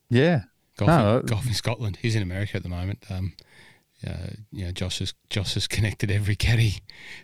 Yeah. 0.09 0.43
Golf, 0.77 0.87
No, 0.89 1.17
in, 1.19 1.25
golf 1.25 1.47
in 1.47 1.53
Scotland. 1.53 1.97
He's 2.01 2.15
in 2.15 2.21
America 2.23 2.57
at 2.57 2.63
the 2.63 2.69
moment. 2.69 3.03
Um, 3.09 3.33
uh, 4.07 4.27
you 4.51 4.65
know, 4.65 4.71
Josh 4.71 4.99
has 4.99 5.13
Josh 5.29 5.55
has 5.55 5.67
connected 5.75 6.11
every 6.11 6.35
caddy 6.35 6.75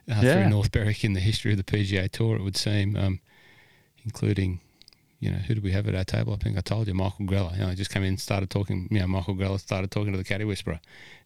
uh, 0.09 0.21
Yeah. 0.23 0.33
through 0.41 0.49
North 0.49 0.71
Berwick 0.71 1.03
in 1.03 1.13
the 1.13 1.19
history 1.19 1.51
of 1.51 1.57
the 1.57 1.63
PGA 1.63 2.09
Tour. 2.11 2.37
It 2.37 2.41
would 2.43 2.57
seem, 2.57 2.95
um, 2.95 3.19
including, 4.03 4.59
you 5.23 5.31
know, 5.31 5.38
who 5.38 5.53
did 5.55 5.63
we 5.63 5.71
have 5.71 5.88
at 5.88 5.95
our 5.95 6.03
table? 6.03 6.33
I 6.33 6.38
think 6.43 6.57
I 6.57 6.62
told 6.62 6.88
you, 6.88 6.93
Michael 6.93 7.25
Greller. 7.25 7.53
You 7.53 7.62
know, 7.62 7.67
he 7.69 7.75
just 7.75 7.91
came 7.91 8.03
in, 8.03 8.17
started 8.17 8.49
talking. 8.49 8.88
You 8.91 8.99
know, 8.99 9.07
Michael 9.07 9.36
Greller 9.36 9.59
started 9.59 9.89
talking 9.89 10.12
to 10.12 10.17
the 10.17 10.23
caddy 10.23 10.43
whisperer. 10.43 10.81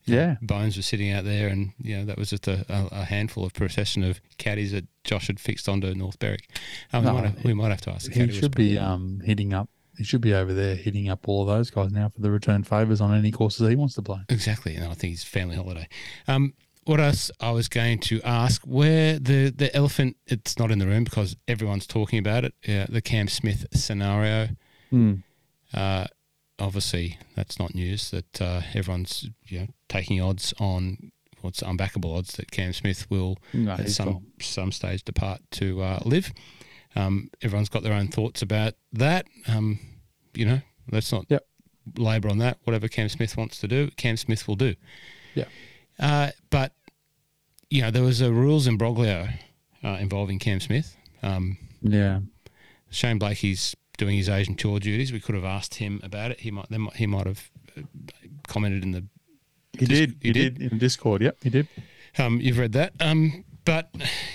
You 0.06 0.16
know, 0.16 0.22
Yeah. 0.22 0.36
Bones 0.42 0.78
was 0.78 0.86
sitting 0.86 1.12
out 1.12 1.24
there, 1.26 1.48
and 1.48 1.72
you 1.82 1.98
know 1.98 2.06
that 2.06 2.18
was 2.18 2.30
just 2.30 2.48
a, 2.48 2.64
a, 2.70 3.06
handful 3.06 3.44
of 3.44 3.54
procession 3.54 4.04
of 4.04 4.22
caddies 4.38 4.72
that 4.72 4.86
Josh 5.04 5.28
had 5.28 5.40
fixed 5.40 5.68
onto 5.68 5.94
North 5.96 6.20
Berwick. 6.20 6.48
Um, 6.94 7.04
No, 7.06 7.14
we, 7.16 7.22
might 7.22 7.28
have, 7.30 7.44
we 7.44 7.54
might 7.56 7.70
have 7.70 7.82
to 7.82 7.92
ask 7.92 8.06
the 8.06 8.12
He 8.14 8.20
caddy 8.20 8.34
should 8.34 8.56
whisperer. 8.56 8.64
be 8.64 8.78
um, 8.78 9.22
hitting 9.26 9.54
up. 9.54 9.70
He 9.98 10.04
should 10.04 10.22
be 10.22 10.36
over 10.36 10.54
there 10.54 10.76
hitting 10.76 11.10
up 11.10 11.28
all 11.28 11.42
of 11.42 11.48
those 11.48 11.72
guys 11.72 11.92
now 11.92 12.10
for 12.10 12.22
the 12.22 12.30
return 12.30 12.64
favors 12.64 13.02
on 13.02 13.16
any 13.16 13.32
courses 13.32 13.68
he 13.68 13.76
wants 13.76 13.96
to 13.96 14.04
play. 14.04 14.20
Exactly, 14.30 14.76
and 14.76 14.86
I 14.86 14.94
think 14.94 15.14
it's 15.16 15.24
family 15.24 15.56
holiday. 15.56 15.88
Um, 16.28 16.54
what 16.88 17.00
else 17.00 17.30
I 17.40 17.52
was 17.52 17.68
going 17.70 18.00
to 18.00 18.22
ask? 18.24 18.62
Where 18.66 19.20
the 19.20 19.50
the 19.56 19.74
elephant? 19.76 20.18
It's 20.26 20.58
not 20.58 20.72
in 20.72 20.80
the 20.80 20.88
room 20.88 21.04
because 21.04 21.36
everyone's 21.48 21.86
talking 21.88 22.20
about 22.20 22.44
it. 22.46 22.54
Uh, 22.68 22.86
the 22.90 23.02
Cam 23.02 23.28
Smith 23.28 23.66
scenario. 23.74 24.50
Mm. 24.92 25.24
Uh, 25.74 26.06
obviously, 26.60 27.18
that's 27.36 27.60
not 27.60 27.76
news. 27.76 28.12
That 28.12 28.42
uh, 28.42 28.62
everyone's 28.74 29.30
you 29.46 29.60
know 29.60 29.68
taking 29.90 30.22
odds 30.22 30.54
on 30.60 31.12
what's 31.42 31.62
unbackable 31.62 32.18
odds 32.18 32.34
that 32.38 32.50
Cam 32.52 32.74
Smith 32.74 33.10
will 33.12 33.38
No, 33.54 33.74
at 33.74 33.90
some 33.90 34.06
gone. 34.14 34.26
some 34.42 34.72
stage 34.72 35.04
depart 35.04 35.42
to 35.52 35.82
uh, 35.82 36.00
LIV. 36.06 36.32
Um, 36.96 37.30
everyone's 37.44 37.70
got 37.70 37.84
their 37.84 37.94
own 37.94 38.08
thoughts 38.08 38.42
about 38.42 38.74
that. 38.94 39.28
Um, 39.48 39.80
you 40.34 40.46
know, 40.46 40.62
let's 40.92 41.12
not 41.12 41.26
Yep. 41.30 41.46
labour 41.98 42.30
on 42.30 42.40
that. 42.40 42.58
Whatever 42.64 42.88
Cam 42.88 43.08
Smith 43.10 43.38
wants 43.38 43.60
to 43.60 43.68
do, 43.68 43.92
Cam 43.98 44.18
Smith 44.18 44.48
will 44.48 44.56
do. 44.56 44.74
Yeah. 45.36 45.46
Uh, 46.00 46.32
but 46.50 46.74
you 47.70 47.82
know, 47.82 47.92
there 47.92 48.04
was 48.04 48.22
a 48.22 48.32
rules 48.32 48.68
imbroglio 48.68 49.30
uh, 49.84 49.98
involving 50.00 50.40
Cam 50.40 50.60
Smith. 50.60 50.96
Um, 51.24 51.58
Yeah. 51.82 52.20
Shane 52.90 53.20
Blakey's 53.20 53.76
doing 53.98 54.16
his 54.18 54.30
Asian 54.30 54.56
tour 54.56 54.80
duties. 54.80 55.12
We 55.12 55.20
could 55.20 55.36
have 55.36 55.44
asked 55.44 55.76
him 55.76 56.00
about 56.04 56.32
it. 56.32 56.40
He 56.42 56.52
might. 56.52 56.70
Might 56.72 56.94
he 56.96 57.06
might 57.08 57.26
have 57.28 57.50
uh, 57.78 57.82
commented 58.48 58.84
in 58.84 58.92
the 58.92 59.04
He 59.78 59.86
Dis- 59.86 60.00
did. 60.00 60.10
he 60.22 60.28
He 60.30 60.34
did? 60.34 60.58
did 60.60 60.72
in 60.72 60.78
Discord. 60.78 61.22
Yep, 61.22 61.38
he 61.44 61.50
did. 61.50 61.68
Um, 62.18 62.40
you've 62.40 62.58
read 62.58 62.72
that. 62.74 62.94
Um, 63.00 63.44
but 63.66 63.90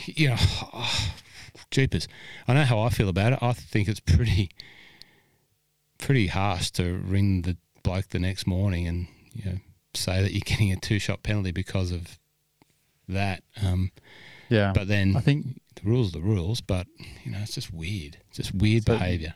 you 0.04 0.28
know, 0.28 0.36
jeepers, 1.70 2.06
I 2.46 2.54
know 2.54 2.64
how 2.64 2.80
I 2.80 2.90
feel 2.90 3.08
about 3.08 3.32
it. 3.32 3.38
I 3.42 3.52
think 3.54 3.88
it's 3.88 4.00
pretty, 4.00 4.50
pretty 5.98 6.26
harsh 6.28 6.70
to 6.72 6.98
ring 6.98 7.42
the 7.42 7.56
bloke 7.82 8.08
the 8.08 8.18
next 8.18 8.46
morning 8.46 8.86
and 8.86 9.08
you 9.32 9.44
know 9.50 9.58
say 9.94 10.22
that 10.22 10.32
you're 10.32 10.40
getting 10.44 10.70
a 10.72 10.76
two-shot 10.76 11.22
penalty 11.22 11.50
because 11.50 11.90
of 11.90 12.18
that. 13.08 13.42
Um, 13.62 13.90
Yeah. 14.48 14.72
but 14.74 14.88
then 14.88 15.16
I 15.16 15.20
think 15.20 15.60
the 15.76 15.82
rules 15.88 16.08
are 16.10 16.18
the 16.20 16.24
rules. 16.24 16.60
But 16.60 16.86
you 17.24 17.32
know, 17.32 17.38
it's 17.38 17.54
just 17.54 17.72
weird. 17.72 18.18
It's 18.28 18.36
just 18.38 18.54
weird 18.54 18.84
So- 18.84 18.94
behaviour. 18.98 19.34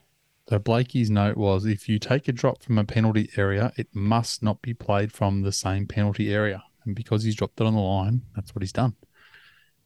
So 0.49 0.61
Blakey's 0.61 1.11
note 1.11 1.37
was 1.37 1.65
if 1.67 1.89
you 1.89 1.99
take 1.99 2.29
a 2.29 2.33
drop 2.33 2.63
from 2.63 2.79
a 2.79 2.85
penalty 2.85 3.29
area, 3.37 3.73
it 3.77 3.89
must 3.93 4.45
not 4.45 4.63
be 4.63 4.73
played 4.75 5.11
from 5.13 5.43
the 5.43 5.51
same 5.51 5.87
penalty 5.89 6.33
area. 6.33 6.63
And 6.85 6.95
because 6.95 7.25
he's 7.25 7.35
dropped 7.35 7.61
it 7.61 7.67
on 7.67 7.75
the 7.75 7.81
line, 7.81 8.23
that's 8.37 8.55
what 8.55 8.63
he's 8.63 8.73
done. 8.73 8.95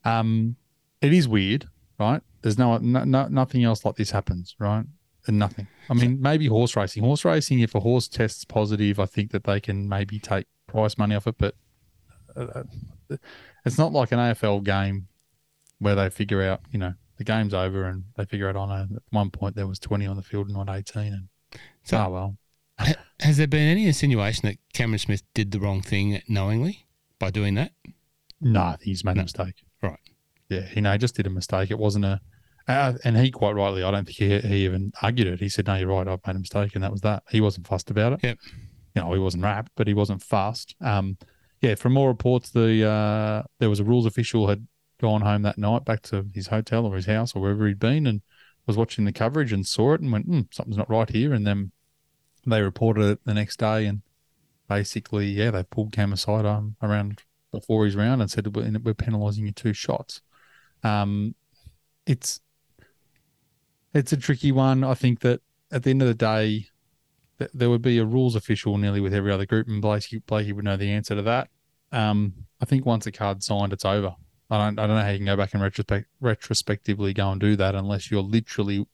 Um, 0.04 0.56
it 1.00 1.14
is 1.14 1.26
weird, 1.26 1.66
right? 1.98 2.20
There's 2.42 2.58
no, 2.58 2.76
no, 2.76 3.04
no 3.04 3.26
nothing 3.28 3.64
else 3.64 3.86
like 3.86 3.96
this 3.96 4.10
happens, 4.10 4.54
right? 4.58 4.84
And 5.26 5.38
nothing. 5.38 5.66
I 5.88 5.94
mean, 5.94 6.20
maybe 6.20 6.46
horse 6.46 6.76
racing. 6.76 7.02
Horse 7.04 7.24
racing, 7.24 7.60
if 7.60 7.74
a 7.74 7.80
horse 7.80 8.06
tests 8.08 8.44
positive, 8.44 9.00
I 9.00 9.06
think 9.06 9.30
that 9.32 9.44
they 9.44 9.60
can 9.60 9.88
maybe 9.88 10.18
take 10.18 10.46
price 10.66 10.98
money 10.98 11.14
off 11.14 11.26
it. 11.26 11.36
But 11.38 11.54
uh, 12.36 12.64
it's 13.64 13.78
not 13.78 13.92
like 13.92 14.12
an 14.12 14.18
AFL 14.18 14.62
game 14.64 15.08
where 15.78 15.94
they 15.94 16.10
figure 16.10 16.42
out, 16.42 16.60
you 16.70 16.78
know, 16.78 16.94
the 17.16 17.24
game's 17.24 17.54
over 17.54 17.84
and 17.84 18.04
they 18.16 18.24
figure 18.24 18.48
out, 18.48 18.56
oh 18.56 18.66
no, 18.66 18.74
at 18.96 19.02
one 19.10 19.30
point 19.30 19.56
there 19.56 19.66
was 19.66 19.78
20 19.78 20.06
on 20.06 20.16
the 20.16 20.22
field 20.22 20.46
and 20.48 20.56
not 20.56 20.68
18. 20.68 21.12
And 21.12 21.28
So- 21.82 21.98
oh, 22.06 22.10
well. 22.10 22.36
Ha- 22.78 22.94
Has 23.20 23.36
there 23.36 23.46
been 23.46 23.68
any 23.68 23.86
insinuation 23.86 24.48
that 24.48 24.56
Cameron 24.72 24.98
Smith 24.98 25.22
did 25.34 25.50
the 25.52 25.60
wrong 25.60 25.82
thing 25.82 26.22
knowingly 26.28 26.86
by 27.18 27.30
doing 27.30 27.54
that? 27.56 27.72
No, 28.40 28.76
he's 28.80 29.04
made 29.04 29.16
No. 29.16 29.20
a 29.20 29.24
mistake. 29.24 29.54
Right. 29.82 29.98
Yeah, 30.48 30.62
he 30.62 30.80
no, 30.80 30.92
he 30.92 30.98
just 30.98 31.14
did 31.14 31.26
a 31.26 31.30
mistake. 31.30 31.70
It 31.70 31.78
wasn't 31.78 32.06
a, 32.06 32.20
uh, 32.66 32.94
and 33.04 33.16
he 33.18 33.30
quite 33.30 33.52
rightly, 33.52 33.82
I 33.82 33.90
don't 33.90 34.06
think 34.06 34.16
he, 34.16 34.38
he 34.48 34.64
even 34.64 34.92
argued 35.02 35.28
it. 35.28 35.40
He 35.40 35.48
said, 35.50 35.66
"No, 35.66 35.74
you're 35.74 35.88
right. 35.88 36.08
I've 36.08 36.26
made 36.26 36.36
a 36.36 36.38
mistake," 36.38 36.74
and 36.74 36.82
that 36.82 36.90
was 36.90 37.02
that. 37.02 37.22
He 37.30 37.40
wasn't 37.40 37.66
fussed 37.66 37.90
about 37.90 38.14
it. 38.14 38.20
Yep. 38.22 38.38
You 38.96 39.02
know, 39.02 39.12
he 39.12 39.18
wasn't 39.18 39.44
wrapped, 39.44 39.72
but 39.76 39.86
he 39.86 39.94
wasn't 39.94 40.22
fussed. 40.22 40.74
Um, 40.80 41.18
yeah. 41.60 41.74
From 41.74 41.92
more 41.92 42.08
reports, 42.08 42.50
the 42.50 42.86
uh, 42.86 43.42
there 43.58 43.70
was 43.70 43.80
a 43.80 43.84
rules 43.84 44.06
official 44.06 44.48
had 44.48 44.66
gone 45.00 45.22
home 45.22 45.42
that 45.42 45.58
night 45.58 45.84
back 45.84 46.02
to 46.02 46.26
his 46.34 46.48
hotel 46.48 46.86
or 46.86 46.96
his 46.96 47.06
house 47.06 47.34
or 47.34 47.40
wherever 47.42 47.66
he'd 47.66 47.78
been, 47.78 48.06
and 48.06 48.22
was 48.66 48.76
watching 48.76 49.04
the 49.04 49.12
coverage 49.12 49.52
and 49.52 49.66
saw 49.66 49.94
it 49.94 50.00
and 50.00 50.12
went, 50.12 50.26
hmm, 50.26 50.42
"Something's 50.50 50.76
not 50.76 50.90
right 50.90 51.08
here." 51.08 51.32
And 51.32 51.46
then 51.46 51.72
they 52.46 52.62
reported 52.62 53.04
it 53.04 53.24
the 53.24 53.34
next 53.34 53.58
day, 53.58 53.86
and 53.86 54.02
basically, 54.68 55.26
yeah, 55.26 55.50
they 55.50 55.62
pulled 55.64 55.92
Cam 55.92 56.12
aside 56.12 56.46
um, 56.46 56.76
around 56.82 57.22
before 57.50 57.84
his 57.84 57.96
round 57.96 58.20
and 58.22 58.30
said 58.30 58.54
we're, 58.54 58.70
we're 58.82 58.94
penalising 58.94 59.38
you 59.38 59.52
two 59.52 59.72
shots. 59.72 60.22
Um, 60.82 61.34
it's 62.06 62.40
it's 63.92 64.12
a 64.12 64.16
tricky 64.16 64.52
one. 64.52 64.84
I 64.84 64.94
think 64.94 65.20
that 65.20 65.40
at 65.72 65.82
the 65.82 65.90
end 65.90 66.02
of 66.02 66.08
the 66.08 66.14
day, 66.14 66.66
th- 67.40 67.50
there 67.52 67.68
would 67.70 67.82
be 67.82 67.98
a 67.98 68.04
rules 68.04 68.36
official 68.36 68.78
nearly 68.78 69.00
with 69.00 69.12
every 69.12 69.32
other 69.32 69.46
group, 69.46 69.66
and 69.66 69.82
Blakey, 69.82 70.20
Blakey 70.20 70.52
would 70.52 70.64
know 70.64 70.76
the 70.76 70.90
answer 70.92 71.16
to 71.16 71.22
that. 71.22 71.48
Um, 71.90 72.34
I 72.60 72.66
think 72.66 72.86
once 72.86 73.06
a 73.06 73.10
card's 73.12 73.46
signed, 73.46 73.72
it's 73.72 73.84
over. 73.84 74.14
I 74.48 74.58
don't 74.58 74.78
I 74.78 74.86
don't 74.86 74.96
know 74.96 75.02
how 75.02 75.10
you 75.10 75.18
can 75.18 75.26
go 75.26 75.36
back 75.36 75.54
and 75.54 75.62
retrospect 75.62 76.06
retrospectively 76.20 77.12
go 77.12 77.30
and 77.32 77.40
do 77.40 77.56
that 77.56 77.74
unless 77.74 78.10
you're 78.10 78.22
literally 78.22 78.86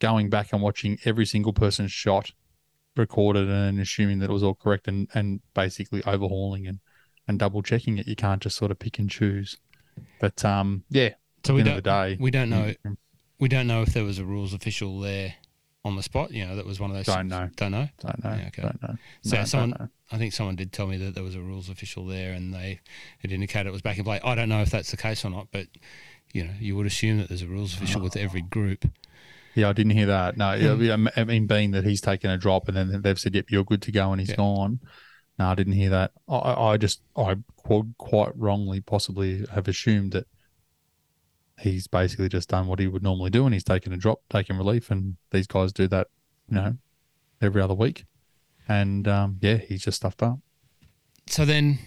going 0.00 0.30
back 0.30 0.52
and 0.52 0.62
watching 0.62 0.98
every 1.04 1.26
single 1.26 1.52
person's 1.52 1.92
shot 1.92 2.30
recorded 2.96 3.48
and 3.48 3.80
assuming 3.80 4.18
that 4.20 4.30
it 4.30 4.32
was 4.32 4.42
all 4.44 4.54
correct 4.54 4.86
and, 4.88 5.08
and 5.14 5.40
basically 5.52 6.02
overhauling 6.04 6.66
and, 6.66 6.78
and 7.26 7.38
double 7.40 7.60
checking 7.62 7.98
it. 7.98 8.06
You 8.06 8.14
can't 8.16 8.40
just 8.42 8.56
sort 8.56 8.70
of 8.70 8.78
pick 8.78 8.98
and 9.00 9.10
choose. 9.10 9.56
But 10.20 10.44
um, 10.44 10.84
yeah, 10.90 11.10
So 11.44 11.54
at 11.54 11.56
we 11.56 11.62
the 11.62 11.64
don't. 11.64 11.68
end 11.70 11.78
of 11.78 11.84
the 11.84 11.90
day, 11.90 12.16
we 12.20 12.30
don't 12.30 12.50
know. 12.50 12.74
We 13.40 13.48
don't 13.48 13.66
know 13.66 13.82
if 13.82 13.92
there 13.92 14.04
was 14.04 14.18
a 14.20 14.24
rules 14.24 14.54
official 14.54 15.00
there 15.00 15.34
on 15.84 15.96
the 15.96 16.02
spot. 16.02 16.30
You 16.32 16.46
know, 16.46 16.56
that 16.56 16.66
was 16.66 16.80
one 16.80 16.90
of 16.90 16.96
those. 16.96 17.06
Don't 17.06 17.28
know. 17.28 17.48
Don't 17.56 17.72
know. 17.72 17.88
don't 18.00 18.24
know. 18.24 18.30
Yeah, 18.30 18.46
okay. 18.48 18.62
Don't 18.62 18.82
know. 18.82 18.96
So 19.22 19.36
No, 19.36 19.44
someone, 19.44 19.70
know. 19.78 19.88
I 20.10 20.18
think 20.18 20.32
someone 20.32 20.56
did 20.56 20.72
tell 20.72 20.86
me 20.86 20.96
that 20.98 21.14
there 21.14 21.24
was 21.24 21.34
a 21.34 21.40
rules 21.42 21.68
official 21.68 22.06
there, 22.06 22.32
and 22.32 22.52
they 22.54 22.80
it 23.22 23.32
indicated 23.32 23.68
it 23.68 23.72
was 23.72 23.82
back 23.82 23.98
in 23.98 24.04
play. 24.04 24.20
I 24.24 24.34
don't 24.34 24.48
know 24.48 24.62
if 24.62 24.70
that's 24.70 24.90
the 24.90 24.96
case 24.96 25.24
or 25.24 25.30
not, 25.30 25.48
but 25.52 25.66
you 26.32 26.44
know, 26.44 26.52
you 26.58 26.74
would 26.76 26.86
assume 26.86 27.18
that 27.18 27.28
there's 27.28 27.42
a 27.42 27.46
rules 27.46 27.74
official 27.74 28.00
with 28.00 28.16
every 28.16 28.42
group. 28.42 28.86
Yeah, 29.54 29.68
I 29.68 29.72
didn't 29.72 29.92
hear 29.92 30.06
that. 30.06 30.36
No, 30.36 30.58
Hmm. 30.58 31.06
I 31.16 31.22
mean, 31.24 31.46
being 31.46 31.70
that 31.72 31.84
he's 31.84 32.00
taken 32.00 32.28
a 32.30 32.36
drop 32.36 32.66
and 32.66 32.76
then 32.76 33.02
they've 33.02 33.18
said, 33.18 33.34
"Yep, 33.36 33.50
you're 33.50 33.62
good 33.64 33.82
to 33.82 33.92
go," 33.92 34.10
and 34.10 34.20
he's 34.20 34.30
Yeah. 34.30 34.36
gone. 34.36 34.80
No, 35.38 35.46
I 35.46 35.54
didn't 35.54 35.74
hear 35.74 35.90
that. 35.90 36.12
I, 36.28 36.72
I 36.72 36.76
just, 36.76 37.02
I 37.16 37.36
quite 37.98 38.36
wrongly 38.36 38.80
possibly 38.80 39.44
have 39.52 39.66
assumed 39.68 40.12
that 40.12 40.26
he's 41.60 41.86
basically 41.86 42.28
just 42.28 42.48
done 42.48 42.66
what 42.66 42.78
he 42.78 42.86
would 42.86 43.02
normally 43.02 43.30
do 43.30 43.44
and 43.44 43.54
he's 43.54 43.64
taken 43.64 43.92
a 43.92 43.96
drop, 43.96 44.20
taken 44.30 44.56
relief. 44.56 44.90
And 44.90 45.16
these 45.30 45.46
guys 45.46 45.72
do 45.72 45.86
that, 45.88 46.08
you 46.48 46.56
know, 46.56 46.76
every 47.40 47.62
other 47.62 47.74
week. 47.74 48.04
And 48.68 49.06
um, 49.06 49.38
yeah, 49.40 49.56
he's 49.56 49.82
just 49.82 49.98
stuffed 49.98 50.22
up. 50.22 50.38
So 51.26 51.44
then 51.44 51.78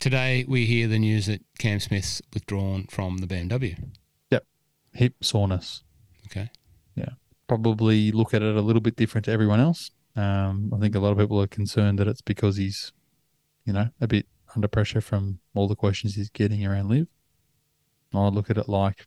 today 0.00 0.44
we 0.48 0.66
hear 0.66 0.88
the 0.88 0.98
news 0.98 1.26
that 1.26 1.42
Cam 1.58 1.80
Smith's 1.80 2.22
withdrawn 2.32 2.86
from 2.90 3.18
the 3.18 3.26
BMW. 3.26 3.90
Yep, 4.30 4.46
hip 4.94 5.14
soreness. 5.22 5.82
Okay. 6.26 6.50
Yeah, 6.94 7.10
probably 7.48 8.12
look 8.12 8.34
at 8.34 8.42
it 8.42 8.56
a 8.56 8.60
little 8.60 8.80
bit 8.80 8.96
different 8.96 9.24
to 9.26 9.32
everyone 9.32 9.60
else. 9.60 9.90
Um, 10.16 10.72
I 10.74 10.78
think 10.78 10.94
a 10.94 11.00
lot 11.00 11.12
of 11.12 11.18
people 11.18 11.40
are 11.40 11.46
concerned 11.46 11.98
that 11.98 12.08
it's 12.08 12.22
because 12.22 12.56
he's, 12.56 12.92
you 13.64 13.72
know, 13.72 13.90
a 14.00 14.06
bit 14.06 14.26
under 14.54 14.68
pressure 14.68 15.00
from 15.00 15.38
all 15.54 15.68
the 15.68 15.76
questions 15.76 16.14
he's 16.14 16.30
getting 16.30 16.66
around 16.66 16.88
LIV. 16.88 17.06
I 18.12 18.28
look 18.28 18.50
at 18.50 18.58
it 18.58 18.68
like 18.68 19.06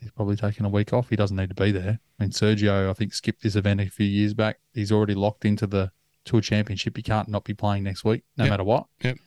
he's 0.00 0.10
probably 0.10 0.36
taken 0.36 0.64
a 0.64 0.68
week 0.68 0.92
off. 0.92 1.10
He 1.10 1.16
doesn't 1.16 1.36
need 1.36 1.48
to 1.50 1.54
be 1.54 1.70
there. 1.72 2.00
I 2.18 2.22
mean, 2.24 2.30
Sergio, 2.30 2.88
I 2.90 2.92
think, 2.92 3.12
skipped 3.14 3.42
this 3.42 3.56
event 3.56 3.80
a 3.80 3.86
few 3.90 4.06
years 4.06 4.34
back. 4.34 4.58
He's 4.74 4.90
already 4.92 5.14
locked 5.14 5.44
into 5.44 5.66
the 5.66 5.92
Tour 6.24 6.40
Championship. 6.40 6.96
He 6.96 7.02
can't 7.02 7.28
not 7.28 7.44
be 7.44 7.54
playing 7.54 7.84
next 7.84 8.04
week, 8.04 8.24
no 8.36 8.44
Yep. 8.44 8.50
matter 8.50 8.64
what. 8.64 8.86
Yep. 9.02 9.18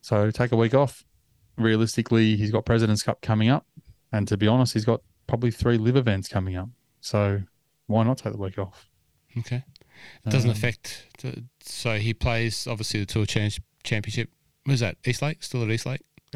So 0.00 0.30
take 0.30 0.52
a 0.52 0.56
week 0.56 0.74
off. 0.74 1.04
Realistically, 1.56 2.36
he's 2.36 2.50
got 2.50 2.64
President's 2.66 3.02
Cup 3.02 3.20
coming 3.22 3.48
up. 3.48 3.66
And 4.12 4.28
to 4.28 4.36
be 4.36 4.46
honest, 4.46 4.74
he's 4.74 4.84
got 4.84 5.00
probably 5.26 5.50
three 5.50 5.78
LIV 5.78 5.96
events 5.96 6.28
coming 6.28 6.56
up. 6.56 6.68
So 7.00 7.42
why 7.86 8.04
not 8.04 8.18
take 8.18 8.32
the 8.32 8.38
week 8.38 8.58
off? 8.58 8.88
Okay. 9.38 9.64
It 10.24 10.30
doesn't 10.30 10.50
Um, 10.50 10.56
affect. 10.56 11.06
The, 11.20 11.44
so 11.60 11.98
he 11.98 12.14
plays 12.14 12.66
obviously 12.66 13.00
the 13.00 13.06
Tour 13.06 13.26
Cham- 13.26 13.50
Championship. 13.82 14.30
Was 14.66 14.80
that 14.80 14.96
East 15.04 15.22
Lake? 15.22 15.42
Still 15.42 15.62
at 15.64 15.70
East 15.70 15.86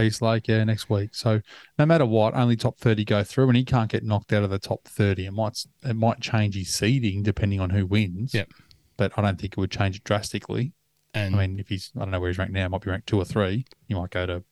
East 0.00 0.22
Lake, 0.22 0.48
yeah, 0.48 0.62
next 0.64 0.90
week. 0.90 1.14
So 1.14 1.40
no 1.78 1.86
matter 1.86 2.06
what, 2.06 2.34
only 2.34 2.56
top 2.56 2.78
thirty 2.78 3.04
go 3.04 3.22
through, 3.22 3.48
and 3.48 3.56
he 3.56 3.64
can't 3.64 3.90
get 3.90 4.04
knocked 4.04 4.32
out 4.32 4.42
of 4.42 4.50
the 4.50 4.58
top 4.58 4.84
thirty. 4.84 5.26
It 5.26 5.32
might 5.32 5.64
it 5.84 5.96
might 5.96 6.20
change 6.20 6.54
his 6.54 6.72
seeding 6.74 7.22
depending 7.22 7.60
on 7.60 7.70
who 7.70 7.86
wins. 7.86 8.34
Yep. 8.34 8.50
But 8.96 9.12
I 9.16 9.22
don't 9.22 9.40
think 9.40 9.54
it 9.54 9.58
would 9.58 9.70
change 9.70 9.96
it 9.96 10.04
drastically. 10.04 10.72
And 11.14 11.34
I 11.34 11.46
mean, 11.46 11.58
if 11.58 11.68
he's 11.68 11.90
I 11.96 12.00
don't 12.00 12.10
know 12.10 12.20
where 12.20 12.30
he's 12.30 12.38
ranked 12.38 12.54
now, 12.54 12.68
might 12.68 12.82
be 12.82 12.90
ranked 12.90 13.06
two 13.06 13.18
or 13.18 13.24
three. 13.24 13.64
He 13.88 13.94
might 13.94 14.10
go 14.10 14.26
to 14.26 14.44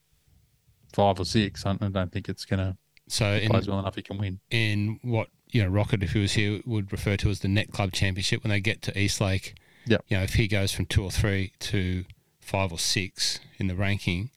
five 0.93 1.19
or 1.19 1.25
six. 1.25 1.65
I 1.67 1.73
I 1.81 1.89
don't 1.89 2.13
think 2.13 2.29
it's 2.29 2.45
gonna 2.45 2.77
so 3.09 3.33
in, 3.33 3.51
plays 3.51 3.69
well 3.69 3.79
enough 3.79 3.95
he 3.95 4.03
can 4.03 4.19
win. 4.19 4.41
in 4.51 4.99
what 5.03 5.29
you 5.51 5.63
know, 5.63 5.71
Rocket, 5.71 6.03
if 6.03 6.13
he 6.13 6.21
was 6.21 6.33
here, 6.33 6.61
would 6.67 6.93
refer 6.93 7.17
to 7.17 7.31
as 7.31 7.41
the 7.41 7.49
Net 7.49 7.73
Club 7.73 7.93
Championship. 7.93 8.45
When 8.45 8.51
they 8.51 8.61
get 8.61 8.83
to 8.83 8.99
East 8.99 9.19
Lake, 9.19 9.55
Yep. 9.89 10.05
You 10.09 10.17
know, 10.19 10.23
if 10.23 10.35
he 10.35 10.47
goes 10.49 10.73
from 10.73 10.87
two 10.87 11.03
or 11.03 11.11
three 11.11 11.53
to 11.61 12.05
five 12.41 12.73
or 12.73 12.79
six 12.79 13.41
in 13.59 13.67
the 13.67 13.75
ranking, 13.75 14.31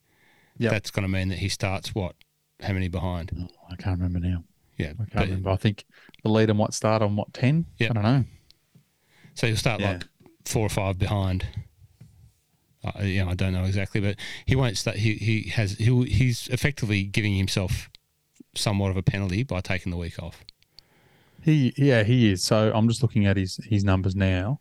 Yep. 0.62 0.72
that's 0.72 0.90
going 0.90 1.02
to 1.04 1.08
mean 1.08 1.28
that 1.28 1.38
he 1.38 1.48
starts 1.48 1.94
what? 1.94 2.14
How 2.60 2.72
many 2.72 2.88
behind? 2.88 3.30
Oh, 3.38 3.48
I 3.70 3.76
can't 3.76 3.98
remember 3.98 4.20
now. 4.20 4.44
Yeah, 4.78 4.92
I 4.92 4.94
can't 4.96 5.12
but- 5.14 5.24
remember. 5.28 5.50
I 5.50 5.56
think 5.56 5.84
the 6.22 6.30
leader 6.30 6.54
might 6.54 6.72
start 6.74 7.02
on 7.02 7.16
what 7.16 7.32
ten. 7.34 7.66
Yep. 7.78 7.90
I 7.90 7.94
don't 7.94 8.02
know. 8.02 8.24
So 9.34 9.46
he'll 9.46 9.56
start 9.56 9.80
Yeah. 9.80 9.92
like 9.92 10.04
four 10.44 10.64
or 10.66 10.68
five 10.68 10.98
behind. 10.98 11.46
Uh, 12.84 13.02
know, 13.02 13.28
I 13.28 13.34
don't 13.34 13.52
know 13.52 13.64
exactly, 13.64 14.00
but 14.00 14.16
he 14.44 14.56
won't 14.56 14.76
start. 14.76 14.96
He 14.96 15.14
he 15.14 15.50
has 15.50 15.72
he 15.72 16.04
he's 16.06 16.48
effectively 16.48 17.04
giving 17.04 17.36
himself 17.36 17.88
somewhat 18.56 18.90
of 18.90 18.96
a 18.96 19.02
penalty 19.02 19.44
by 19.44 19.60
taking 19.60 19.90
the 19.90 19.96
week 19.96 20.20
off. 20.20 20.44
He 21.42 21.72
yeah 21.76 22.02
he 22.02 22.30
is. 22.32 22.42
So 22.42 22.72
I'm 22.74 22.88
just 22.88 23.00
looking 23.02 23.24
at 23.26 23.36
his 23.36 23.56
his 23.64 23.84
numbers 23.84 24.16
now. 24.16 24.58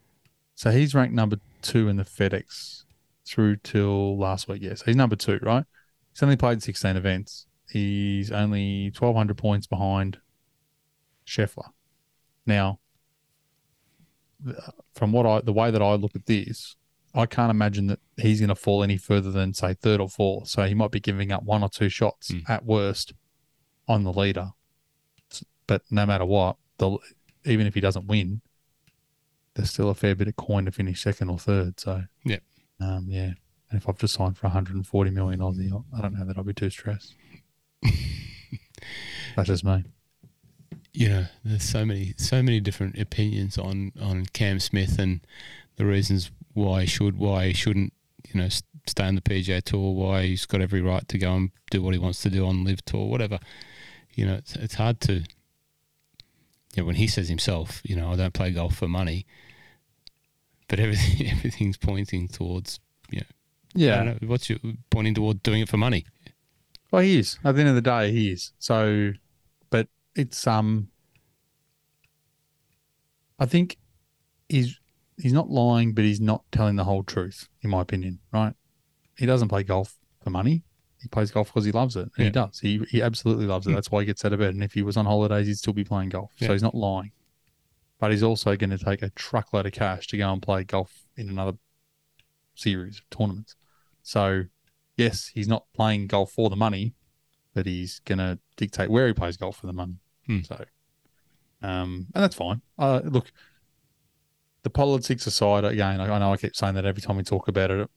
So 0.56 0.70
he's 0.72 0.94
ranked 0.94 1.16
number 1.16 1.38
two 1.64 1.88
in 1.88 1.96
the 1.98 2.04
FedEx 2.04 2.84
through 3.26 3.56
till 3.58 4.18
last 4.18 4.48
week. 4.48 4.62
Yes, 4.62 4.84
he's 4.84 4.96
number 4.96 5.16
two, 5.16 5.40
right? 5.42 5.66
He's 6.13 6.24
only 6.24 6.36
played 6.38 6.62
16 6.62 6.95
events. 6.97 7.45
He's 7.69 8.32
only 8.32 8.86
1,200 8.97 9.38
points 9.38 9.65
behind 9.67 10.19
Scheffler. 11.26 11.69
Now, 12.45 12.80
from 14.93 15.12
what 15.12 15.26
I 15.26 15.41
the 15.41 15.54
way 15.54 15.71
that 15.71 15.82
I 15.82 15.93
look 15.93 16.15
at 16.15 16.26
this, 16.26 16.76
I 17.13 17.26
can't 17.26 17.52
imagine 17.52 17.88
that 17.88 18.00
he's 18.17 18.39
going 18.39 18.50
to 18.50 18.56
fall 18.56 18.84
any 18.84 18.97
further 18.97 19.32
than 19.32 19.54
say 19.54 19.74
third 19.74 20.00
or 20.02 20.10
fourth. 20.10 20.47
So 20.47 20.63
he 20.65 20.74
might 20.74 20.91
be 20.91 21.00
giving 21.00 21.32
up 21.32 21.43
one 21.43 21.63
or 21.63 21.69
two 21.69 21.89
shots 21.89 22.32
Mm. 22.32 22.50
at 22.50 22.65
worst 22.65 23.13
on 23.88 24.04
the 24.04 24.12
leader. 24.13 24.52
But 25.67 25.84
no 25.91 26.06
matter 26.06 26.26
what, 26.26 26.58
the 26.78 26.97
even 27.45 27.67
if 27.67 27.74
he 27.74 27.82
doesn't 27.82 28.08
win, 28.08 28.41
there's 29.54 29.71
still 29.71 29.89
a 29.89 29.95
fair 29.95 30.15
bit 30.15 30.28
of 30.28 30.36
coin 30.36 30.65
to 30.65 30.71
finish 30.71 31.02
second 31.02 31.30
or 31.30 31.39
third. 31.39 31.80
So 31.80 32.04
Yep. 32.26 32.43
um, 32.80 33.06
yeah. 33.08 33.34
And 33.72 33.82
if 33.82 33.88
I've 33.88 33.98
just 33.98 34.16
signed 34.16 34.38
for 34.38 34.48
140 34.48 35.12
million 35.12 35.40
Aussie, 35.40 35.84
I 35.98 36.02
don't 36.02 36.14
know 36.14 36.26
that 36.26 36.38
I'll 36.38 36.44
be 36.44 36.54
too 36.54 36.70
stressed. 36.70 37.16
That's 39.36 39.48
just 39.48 39.64
me. 39.64 39.86
you 40.94 41.08
know, 41.08 41.26
there's 41.46 41.64
so 41.64 41.86
many 41.86 42.14
so 42.18 42.44
many 42.44 42.60
different 42.60 43.00
opinions 43.00 43.58
on 43.58 43.94
on 44.00 44.26
Cam 44.34 44.60
Smith 44.60 45.00
and 45.00 45.22
the 45.78 45.86
reasons 45.86 46.32
why 46.54 46.82
he 46.82 46.88
should, 46.88 47.18
why 47.18 47.48
he 47.48 47.54
shouldn't, 47.54 47.94
you 48.28 48.42
know, 48.42 48.50
stay 48.86 49.06
on 49.06 49.16
the 49.16 49.22
PGA 49.22 49.64
Tour, 49.64 49.94
why 49.94 50.24
he's 50.24 50.46
got 50.46 50.60
every 50.60 50.82
right 50.82 51.08
to 51.08 51.18
go 51.18 51.34
and 51.34 51.52
do 51.70 51.82
what 51.82 51.94
he 51.94 52.00
wants 52.00 52.22
to 52.24 52.30
do 52.30 52.46
on 52.46 52.66
LIV 52.66 52.84
Tour, 52.84 53.08
whatever. 53.08 53.40
You 54.14 54.26
know, 54.26 54.34
it's, 54.36 54.56
it's 54.58 54.76
hard 54.76 55.00
to. 55.02 55.24
You 56.74 56.84
know, 56.84 56.86
when 56.86 56.96
he 56.96 57.08
says 57.08 57.30
himself, 57.30 57.82
you 57.84 57.96
know, 57.96 58.12
I 58.12 58.18
don't 58.18 58.34
play 58.34 58.52
golf 58.52 58.76
for 58.76 58.88
money, 58.88 59.26
but 60.68 60.80
everything 60.80 61.28
everything's 61.32 61.78
pointing 61.78 62.28
towards, 62.28 62.82
I 63.14 63.22
Yeah. 63.74 64.04
know, 64.04 64.18
what's 64.26 64.50
your 64.50 64.60
pointing 64.90 65.14
toward 65.16 65.42
doing 65.44 65.62
it 65.62 65.70
for 65.70 65.78
money? 65.78 66.06
Well, 66.92 67.02
he 67.02 67.20
is. 67.20 67.40
At 67.44 67.56
the 67.56 67.62
end 67.62 67.70
of 67.70 67.76
the 67.76 67.82
day, 67.82 68.12
he 68.12 68.32
is. 68.32 68.52
So, 68.60 69.12
but 69.70 69.88
it's 70.16 70.46
um. 70.48 70.90
I 73.40 73.46
think 73.46 73.78
he's 74.50 74.80
he's 75.18 75.34
not 75.34 75.50
lying, 75.50 75.94
but 75.94 76.04
he's 76.06 76.22
not 76.22 76.44
telling 76.52 76.76
the 76.76 76.84
whole 76.84 77.04
truth, 77.04 77.48
in 77.62 77.70
my 77.70 77.82
opinion. 77.82 78.20
Right? 78.32 78.54
He 79.18 79.26
doesn't 79.26 79.50
play 79.50 79.64
golf 79.64 79.96
for 80.24 80.30
money. 80.30 80.64
He 81.02 81.08
plays 81.08 81.32
golf 81.32 81.48
because 81.48 81.66
he 81.66 81.72
loves 81.72 81.96
it, 81.96 82.04
and 82.04 82.12
Yeah. 82.18 82.26
he 82.26 82.30
does. 82.32 82.60
He 82.60 82.80
he 82.90 83.02
absolutely 83.02 83.46
loves 83.46 83.66
it. 83.66 83.72
Hmm. 83.72 83.76
That's 83.76 83.90
why 83.90 84.02
he 84.02 84.06
gets 84.06 84.24
out 84.26 84.34
of 84.34 84.40
bed. 84.40 84.54
And 84.54 84.64
if 84.64 84.74
he 84.74 84.84
was 84.84 84.98
on 84.98 85.06
holidays, 85.06 85.48
he'd 85.48 85.58
still 85.58 85.74
be 85.74 85.84
playing 85.84 86.10
golf. 86.10 86.32
Yeah. 86.38 86.48
So 86.48 86.54
he's 86.54 86.62
not 86.64 86.76
lying. 86.76 87.12
But 88.00 88.12
he's 88.12 88.24
also 88.24 88.56
going 88.56 88.72
to 88.72 88.78
take 88.80 89.02
a 89.04 89.12
truckload 89.12 89.68
of 89.68 89.74
cash 89.74 90.08
to 90.08 90.18
go 90.18 90.32
and 90.32 90.42
play 90.42 90.64
golf 90.64 91.06
in 91.16 91.30
another 91.30 91.54
series 92.56 92.98
of 93.00 93.10
tournaments. 93.16 93.56
So, 94.04 94.44
yes, 94.98 95.32
he's 95.34 95.48
not 95.48 95.66
playing 95.74 96.08
golf 96.08 96.32
for 96.32 96.50
the 96.50 96.56
money, 96.56 96.94
but 97.54 97.66
he's 97.66 98.00
going 98.00 98.20
to 98.20 98.40
dictate 98.58 98.90
where 98.90 99.08
he 99.08 99.14
plays 99.14 99.38
golf 99.38 99.58
for 99.58 99.68
the 99.68 99.74
money. 99.74 99.96
Hmm. 100.26 100.42
So, 100.42 100.64
um, 101.62 102.08
and 102.14 102.24
that's 102.24 102.36
fine. 102.36 102.62
Uh, 102.78 103.02
look, 103.04 103.32
the 104.64 104.70
politics 104.70 105.28
aside, 105.28 105.64
again, 105.64 106.02
I, 106.02 106.14
I 106.14 106.20
know 106.20 106.34
I 106.34 106.38
keep 106.38 106.56
saying 106.56 106.76
that 106.76 106.86
every 106.86 107.02
time 107.02 107.18
we 107.18 107.24
talk 107.24 107.48
about 107.48 107.72
it. 107.72 107.90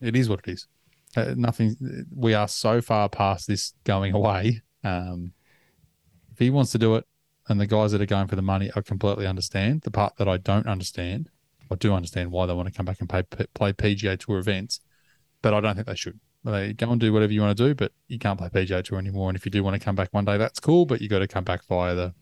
It 0.00 0.14
is 0.14 0.28
what 0.28 0.40
it 0.46 0.52
is. 0.52 0.66
Uh, 1.16 1.34
nothing. 1.36 2.06
We 2.14 2.34
are 2.34 2.48
so 2.48 2.80
far 2.80 3.08
past 3.08 3.48
this 3.48 3.74
going 3.84 4.14
away. 4.14 4.62
Um, 4.84 5.32
if 6.32 6.38
he 6.38 6.50
wants 6.50 6.70
to 6.72 6.78
do 6.78 6.94
it, 6.96 7.04
and 7.48 7.60
the 7.60 7.66
guys 7.66 7.92
that 7.92 8.00
are 8.00 8.06
going 8.06 8.28
for 8.28 8.36
the 8.36 8.42
money, 8.42 8.70
I 8.76 8.82
completely 8.82 9.26
understand. 9.26 9.82
The 9.82 9.90
part 9.90 10.16
that 10.18 10.28
I 10.28 10.36
don't 10.36 10.66
understand, 10.66 11.30
I 11.70 11.74
do 11.76 11.92
understand 11.94 12.30
why 12.32 12.46
they 12.46 12.54
want 12.54 12.68
to 12.68 12.74
come 12.74 12.86
back 12.86 13.00
and 13.00 13.08
pay, 13.08 13.22
play 13.54 13.72
PGA 13.72 14.18
Tour 14.18 14.38
events, 14.38 14.80
but 15.42 15.52
I 15.54 15.60
don't 15.60 15.74
think 15.74 15.86
they 15.86 15.94
should. 15.94 16.18
They 16.44 16.72
go 16.72 16.90
and 16.90 17.00
do 17.00 17.12
whatever 17.12 17.32
you 17.32 17.40
want 17.42 17.56
to 17.58 17.68
do, 17.68 17.74
but 17.74 17.92
you 18.06 18.18
can't 18.18 18.38
play 18.38 18.48
PGA 18.48 18.82
Tour 18.82 18.98
anymore. 18.98 19.28
And 19.28 19.36
if 19.36 19.44
you 19.44 19.50
do 19.50 19.62
want 19.62 19.74
to 19.78 19.84
come 19.84 19.94
back 19.96 20.08
one 20.12 20.24
day, 20.24 20.38
that's 20.38 20.60
cool, 20.60 20.86
but 20.86 21.00
you 21.00 21.08
got 21.08 21.18
to 21.18 21.28
come 21.28 21.44
back 21.44 21.64
via 21.66 21.94
the 21.94 22.14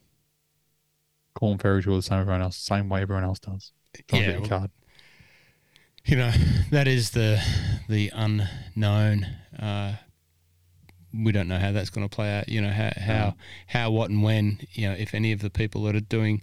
Corn 1.34 1.58
Ferry 1.58 1.82
Tour, 1.82 1.96
the 1.96 2.02
same 2.02 2.20
everyone 2.20 2.42
else, 2.42 2.56
same 2.56 2.88
way 2.88 3.02
everyone 3.02 3.24
else 3.24 3.38
does. 3.38 3.72
Try 4.08 4.20
Yeah, 4.20 4.38
well- 4.38 4.48
card. 4.48 4.70
you 6.04 6.16
know 6.16 6.30
that 6.70 6.86
is 6.86 7.10
the 7.10 7.40
the 7.88 8.10
unknown 8.14 9.24
uh 9.58 9.96
we 11.12 11.32
don't 11.32 11.48
know 11.48 11.58
how 11.58 11.72
that's 11.72 11.88
going 11.90 12.06
to 12.08 12.14
play 12.14 12.30
out 12.38 12.48
you 12.48 12.60
know 12.60 12.70
how 12.70 12.90
how 12.96 13.34
how 13.68 13.90
what 13.90 14.10
and 14.10 14.22
when 14.22 14.58
you 14.72 14.86
know 14.88 14.94
if 14.94 15.14
any 15.14 15.32
of 15.32 15.40
the 15.40 15.50
people 15.50 15.82
that 15.84 15.96
are 15.96 16.00
doing 16.00 16.40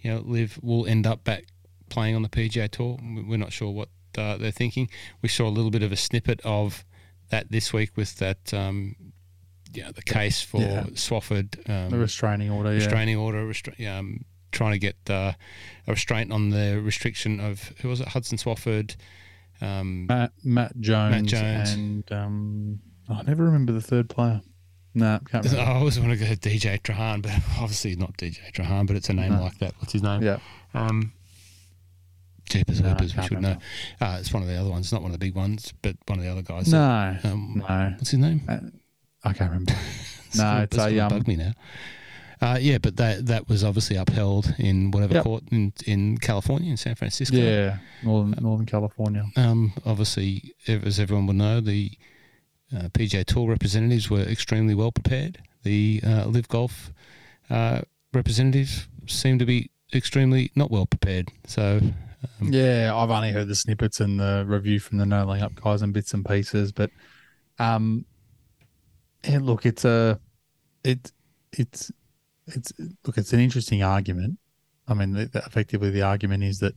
you 0.00 0.10
know 0.10 0.20
LIV 0.20 0.60
will 0.62 0.86
end 0.86 1.06
up 1.06 1.24
back 1.24 1.44
playing 1.94 2.14
on 2.16 2.22
the 2.22 2.28
PGA 2.36 2.68
tour 2.70 2.98
We- 3.02 3.22
we're 3.28 3.36
not 3.46 3.52
sure 3.52 3.70
what 3.70 3.88
uh, 4.18 4.36
they're 4.36 4.50
thinking 4.62 4.88
we 5.22 5.28
saw 5.28 5.46
a 5.46 5.54
little 5.56 5.70
bit 5.70 5.82
of 5.82 5.90
a 5.92 5.96
snippet 5.96 6.40
of 6.44 6.84
that 7.30 7.50
this 7.50 7.72
week 7.72 7.90
with 7.96 8.16
that 8.16 8.52
um 8.62 8.94
you 9.74 9.82
know 9.82 9.92
the 9.92 10.02
case 10.02 10.42
for 10.42 10.60
Yeah. 10.60 10.84
Swafford 10.94 11.48
um, 11.68 11.90
The 11.90 11.98
restraining 11.98 12.50
order, 12.50 12.70
yeah. 12.70 12.76
restraining 12.82 13.16
order, 13.16 13.40
restra- 13.52 13.80
um, 13.98 14.24
trying 14.50 14.72
to 14.72 14.78
get 14.78 14.96
uh, 15.08 15.32
a 15.86 15.90
restraint 15.90 16.30
on 16.30 16.50
the 16.50 16.78
restriction 16.90 17.40
of 17.40 17.72
who 17.80 17.88
was 17.88 18.00
it, 18.02 18.08
Hudson 18.08 18.36
Swafford. 18.36 18.96
Um, 19.62 20.06
Matt, 20.08 20.32
Matt 20.44 20.78
Jones, 20.78 21.30
Jones. 21.30 21.72
and 21.72 22.04
um, 22.12 22.80
oh, 23.08 23.14
I 23.14 23.22
never 23.22 23.44
remember 23.44 23.72
the 23.72 23.80
third 23.80 24.10
player. 24.10 24.42
No, 24.94 25.18
can't 25.30 25.42
remember. 25.50 25.70
I 25.72 25.74
always 25.76 25.98
want 25.98 26.12
to 26.12 26.18
go 26.18 26.26
DJ 26.26 26.78
Trahan, 26.82 27.22
but 27.22 27.32
obviously 27.58 27.96
not 27.96 28.14
DJ 28.18 28.40
Trahan, 28.52 28.86
but 28.86 28.96
it's 28.96 29.08
a 29.08 29.14
name 29.14 29.32
No. 29.32 29.40
like 29.40 29.56
that. 29.60 29.72
What's 29.78 29.94
his 29.94 30.02
name? 30.02 30.20
Yeah, 30.22 30.38
Um, 30.74 31.14
Jeepers 32.52 32.80
No, 32.80 32.96
we 33.00 33.08
should 33.08 33.40
know. 33.40 33.56
Uh, 34.00 34.16
it's 34.20 34.32
one 34.32 34.42
of 34.42 34.48
the 34.48 34.56
other 34.56 34.70
ones, 34.70 34.92
not 34.92 35.02
one 35.02 35.10
of 35.12 35.18
the 35.18 35.24
big 35.26 35.34
ones, 35.34 35.72
but 35.82 35.96
one 36.06 36.18
of 36.18 36.24
the 36.24 36.30
other 36.30 36.42
guys. 36.42 36.68
No, 36.72 37.16
Um, 37.24 37.62
no, 37.68 37.94
What's 37.96 38.10
his 38.10 38.20
name? 38.20 38.42
I 39.24 39.32
can't 39.32 39.50
remember. 39.50 39.74
It's 40.26 40.38
No, 40.38 40.44
gonna- 40.44 40.62
it's 40.62 40.76
it's 40.76 40.86
a, 40.86 40.98
um, 41.00 41.08
bug 41.10 41.28
me 41.28 41.36
now. 41.36 41.52
Uh, 42.40 42.58
yeah, 42.60 42.78
but 42.78 42.96
that 42.96 43.26
that 43.26 43.48
was 43.48 43.62
obviously 43.62 43.96
upheld 43.96 44.52
in 44.58 44.90
whatever 44.90 45.14
Yep. 45.14 45.22
court 45.24 45.42
in, 45.52 45.72
in 45.86 46.16
California, 46.18 46.70
in 46.70 46.76
San 46.78 46.94
Francisco. 46.94 47.36
Yeah, 47.36 47.78
Northern 48.02 48.34
Northern 48.42 48.66
California. 48.66 49.26
Um, 49.36 49.74
obviously, 49.86 50.54
as 50.66 50.98
everyone 50.98 51.26
will 51.26 51.34
know, 51.34 51.60
the 51.60 51.92
uh, 52.74 52.88
PGA 52.94 53.24
Tour 53.26 53.48
representatives 53.48 54.08
were 54.10 54.22
extremely 54.22 54.74
well 54.74 54.90
prepared. 54.90 55.38
The 55.64 56.00
uh, 56.04 56.24
LIV 56.26 56.48
Golf 56.48 56.92
uh, 57.50 57.82
representatives 58.14 58.88
seem 59.06 59.38
to 59.38 59.44
be 59.44 59.70
extremely 59.94 60.50
not 60.56 60.70
well 60.70 60.86
prepared. 60.86 61.28
So, 61.46 61.80
um, 62.40 62.52
Yeah, 62.52 62.92
I've 62.94 63.10
only 63.10 63.32
heard 63.32 63.48
the 63.48 63.54
snippets 63.54 64.00
and 64.00 64.18
the 64.18 64.44
review 64.46 64.80
from 64.80 64.98
the 64.98 65.06
no 65.06 65.24
laying 65.24 65.42
up 65.42 65.54
guys 65.54 65.82
and 65.82 65.92
bits 65.92 66.14
and 66.14 66.24
pieces, 66.24 66.72
but 66.72 66.90
um, 67.58 68.06
yeah, 69.24 69.38
look, 69.40 69.66
it's 69.66 69.84
a, 69.84 70.18
it, 70.84 71.12
it's, 71.52 71.92
it's 72.46 72.72
look, 73.06 73.18
it's 73.18 73.32
an 73.32 73.40
interesting 73.40 73.82
argument. 73.82 74.38
I 74.88 74.94
mean, 74.94 75.12
the, 75.12 75.26
the- 75.26 75.44
effectively, 75.46 75.90
the 75.90 76.02
argument 76.02 76.44
is 76.44 76.60
that 76.60 76.74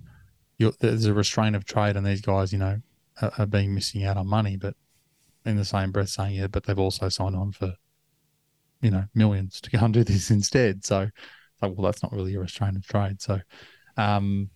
there's 0.79 1.05
a 1.05 1.13
restraint 1.13 1.55
of 1.55 1.65
trade, 1.65 1.97
and 1.97 2.05
these 2.05 2.21
guys, 2.21 2.53
you 2.53 2.59
know, 2.59 2.81
are, 3.21 3.31
are 3.39 3.45
being 3.45 3.73
missing 3.75 4.05
out 4.05 4.17
on 4.17 4.27
money, 4.27 4.57
but 4.57 4.75
in 5.45 5.57
the 5.57 5.65
same 5.65 5.91
breath, 5.91 6.09
saying 6.09 6.35
yeah, 6.35 6.47
but 6.47 6.65
they've 6.65 6.79
also 6.79 7.09
signed 7.09 7.35
on 7.35 7.51
for, 7.51 7.75
you 8.81 8.91
know, 8.91 9.05
millions 9.13 9.61
to 9.61 9.69
go 9.69 9.79
and 9.79 9.93
do 9.93 10.03
this 10.03 10.29
instead. 10.31 10.85
So, 10.85 11.09
like, 11.61 11.73
well, 11.75 11.85
that's 11.85 12.03
not 12.03 12.11
really 12.11 12.35
a 12.35 12.39
restraint 12.39 12.77
of 12.77 12.85
trade. 12.85 13.21
So, 13.21 13.39
um, 13.97 14.49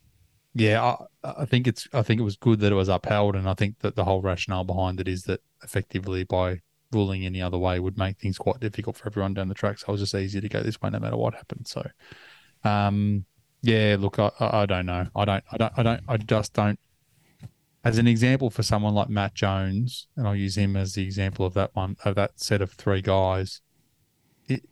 yeah, 0.54 0.84
I, 1.24 1.41
I 1.41 1.45
think 1.45 1.68
it's. 1.68 1.88
I 1.93 2.02
think 2.02 2.20
it 2.20 2.24
was 2.24 2.36
good 2.36 2.60
that 2.62 2.72
it 2.72 2.76
was 2.76 2.89
upheld, 2.89 3.36
and 3.36 3.47
I 3.47 3.54
think 3.54 3.80
that 3.80 3.95
the 3.95 4.04
whole 4.04 4.22
rationale 4.22 4.64
behind 4.64 5.00
it 5.00 5.08
is 5.08 5.24
that 5.24 5.41
effectively 5.64 6.24
by 6.24 6.62
ruling 6.91 7.26
any 7.26 7.41
other 7.41 7.58
way 7.58 7.80
would 7.80 7.97
make 7.97 8.18
things 8.18 8.38
quite 8.38 8.60
difficult 8.60 8.97
for 8.97 9.08
everyone 9.08 9.34
down 9.36 9.47
the 9.47 9.54
track. 9.54 9.78
So 9.78 9.88
it 9.88 9.91
was 9.91 10.02
just 10.02 10.16
easier 10.16 10.41
to 10.41 10.50
go 10.50 10.62
this 10.62 10.82
way 10.82 10.89
no 10.89 11.00
matter 11.00 11.18
what 11.18 11.36
happened. 11.36 11.68
So, 11.68 11.88
um, 12.64 13.26
yeah, 13.62 13.95
look, 14.00 14.18
I, 14.18 14.32
I 14.39 14.66
don't 14.66 14.88
know. 14.88 15.08
I 15.16 15.26
don't. 15.26 15.43
I 15.52 15.58
don't. 15.58 15.74
I 15.78 15.84
don't. 15.84 16.02
I 16.08 16.18
just 16.18 16.54
don't. 16.54 16.80
As 17.84 17.97
an 17.97 18.08
example 18.08 18.50
for 18.50 18.64
someone 18.64 18.93
like 18.93 19.10
Matt 19.10 19.36
Jones, 19.36 20.08
and 20.18 20.28
I'll 20.28 20.36
use 20.36 20.58
him 20.58 20.76
as 20.76 20.93
the 20.93 21.04
example 21.04 21.45
of 21.45 21.54
that 21.54 21.76
one 21.76 21.95
of 22.04 22.16
that 22.16 22.39
set 22.39 22.62
of 22.62 22.72
three 22.72 23.02
guys. 23.02 23.62
It, 24.47 24.64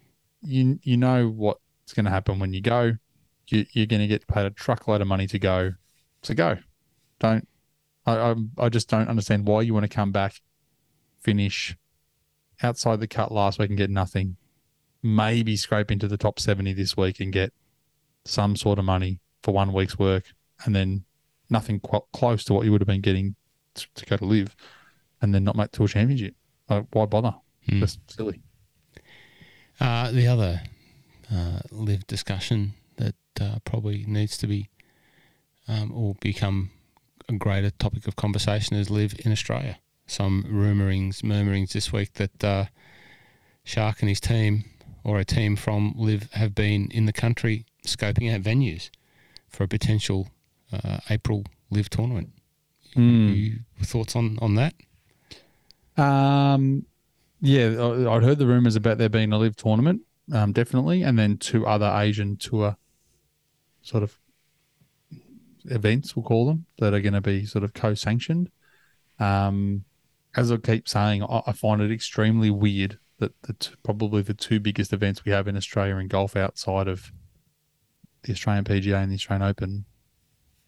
you 0.41 0.79
you 0.81 0.97
know 0.97 1.27
what's 1.27 1.93
going 1.93 2.05
to 2.05 2.11
happen 2.11 2.39
when 2.39 2.53
you 2.53 2.61
go 2.61 2.97
you, 3.49 3.65
you're 3.71 3.85
going 3.85 4.01
to 4.01 4.07
get 4.07 4.27
paid 4.27 4.45
a 4.45 4.49
truckload 4.49 5.01
of 5.01 5.07
money 5.07 5.27
to 5.27 5.39
go. 5.39 5.73
So 6.23 6.33
go. 6.33 6.57
Don't. 7.19 7.47
I, 8.05 8.31
I 8.31 8.35
I 8.57 8.69
just 8.69 8.89
don't 8.89 9.09
understand 9.09 9.47
why 9.47 9.61
you 9.61 9.73
want 9.73 9.83
to 9.83 9.93
come 9.95 10.11
back, 10.11 10.41
finish 11.19 11.75
outside 12.63 12.99
the 12.99 13.07
cut 13.07 13.31
last 13.31 13.59
week 13.59 13.69
and 13.69 13.77
get 13.77 13.89
nothing. 13.89 14.37
Maybe 15.03 15.55
scrape 15.55 15.91
into 15.91 16.07
the 16.07 16.17
top 16.17 16.39
seventy 16.39 16.73
this 16.73 16.97
week 16.97 17.19
and 17.19 17.31
get 17.31 17.53
some 18.25 18.55
sort 18.55 18.79
of 18.79 18.85
money 18.85 19.19
for 19.43 19.53
one 19.53 19.71
week's 19.73 19.97
work, 19.99 20.25
and 20.65 20.75
then 20.75 21.05
nothing 21.49 21.79
qu- 21.79 22.05
close 22.13 22.43
to 22.45 22.53
what 22.53 22.65
you 22.65 22.71
would 22.71 22.81
have 22.81 22.87
been 22.87 23.01
getting 23.01 23.35
to, 23.75 23.87
to 23.95 24.05
go 24.05 24.17
to 24.17 24.25
LIV, 24.25 24.55
and 25.21 25.33
then 25.33 25.43
not 25.43 25.55
make 25.55 25.71
tour 25.71 25.87
championship. 25.87 26.35
Like, 26.69 26.85
why 26.91 27.05
bother? 27.05 27.35
Hmm. 27.69 27.79
Just 27.79 27.99
silly. 28.11 28.41
uh, 29.79 30.11
the 30.11 30.27
other 30.27 30.61
uh, 31.33 31.59
LIV 31.71 32.07
discussion 32.07 32.73
uh, 33.41 33.59
probably 33.63 34.05
needs 34.07 34.37
to 34.37 34.47
be 34.47 34.69
um, 35.67 35.91
or 35.93 36.15
become 36.19 36.71
a 37.29 37.33
greater 37.33 37.69
topic 37.71 38.07
of 38.07 38.15
conversation 38.15 38.75
is 38.75 38.89
LIV 38.89 39.25
in 39.25 39.31
Australia. 39.31 39.79
Some 40.05 40.45
rumorings, 40.49 41.23
murmurings 41.23 41.73
this 41.73 41.91
week 41.91 42.13
that 42.13 42.43
uh, 42.43 42.65
Shark 43.63 43.99
and 43.99 44.09
his 44.09 44.21
team, 44.21 44.63
or 45.03 45.19
a 45.19 45.25
team 45.25 45.55
from 45.55 45.93
LIV, 45.97 46.31
have 46.33 46.55
been 46.55 46.89
in 46.91 47.05
the 47.05 47.13
country 47.13 47.65
scoping 47.85 48.33
out 48.33 48.41
venues 48.41 48.89
for 49.49 49.63
a 49.63 49.67
potential 49.67 50.29
uh, 50.71 50.99
April 51.09 51.43
LIV 51.69 51.89
tournament. 51.89 52.29
You, 53.33 53.59
thoughts 53.83 54.15
on, 54.15 54.39
on 54.41 54.55
that? 54.55 54.73
Um, 55.97 56.85
yeah, 57.41 57.65
I'd 58.09 58.23
heard 58.23 58.39
the 58.39 58.47
rumors 58.47 58.75
about 58.75 58.97
there 58.97 59.09
being 59.09 59.33
a 59.33 59.37
LIV 59.37 59.57
tournament, 59.57 60.01
um, 60.31 60.53
definitely, 60.53 61.03
and 61.03 61.19
then 61.19 61.37
two 61.37 61.67
other 61.67 61.91
Asian 61.93 62.37
tour 62.37 62.77
sort 63.87 64.03
of 64.03 64.17
events, 65.65 66.15
we'll 66.15 66.23
call 66.23 66.45
them, 66.47 66.65
that 66.79 66.93
are 66.93 67.01
going 67.01 67.13
to 67.13 67.21
be 67.21 67.45
sort 67.45 67.63
of 67.63 67.73
co-sanctioned. 67.73 68.49
Um, 69.19 69.83
as 70.35 70.51
I 70.51 70.57
keep 70.57 70.87
saying, 70.87 71.23
I, 71.23 71.41
I 71.47 71.51
find 71.53 71.81
it 71.81 71.91
extremely 71.91 72.49
weird 72.49 72.99
that 73.19 73.33
the 73.43 73.53
t- 73.53 73.71
probably 73.83 74.21
the 74.21 74.33
two 74.33 74.59
biggest 74.59 74.93
events 74.93 75.25
we 75.25 75.31
have 75.31 75.47
in 75.47 75.57
Australia 75.57 75.95
in 75.97 76.07
golf 76.07 76.35
outside 76.35 76.87
of 76.87 77.11
the 78.23 78.33
Australian 78.33 78.63
PGA 78.65 79.01
and 79.01 79.11
the 79.11 79.15
Australian 79.15 79.47
Open 79.47 79.85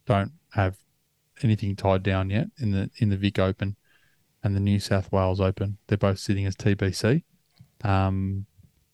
don't 0.06 0.32
have 0.54 0.78
anything 1.44 1.76
tied 1.76 2.02
down 2.04 2.30
yet 2.30 2.48
in 2.58 2.72
the 2.72 2.90
in 2.98 3.10
the 3.10 3.18
Vic 3.18 3.38
Open 3.38 3.76
and 4.44 4.56
the 4.56 4.60
New 4.60 4.80
South 4.80 5.12
Wales 5.12 5.40
Open. 5.40 5.78
They're 5.88 5.98
both 5.98 6.20
sitting 6.20 6.46
as 6.46 6.56
TBC. 6.56 7.24
Um, 7.84 8.46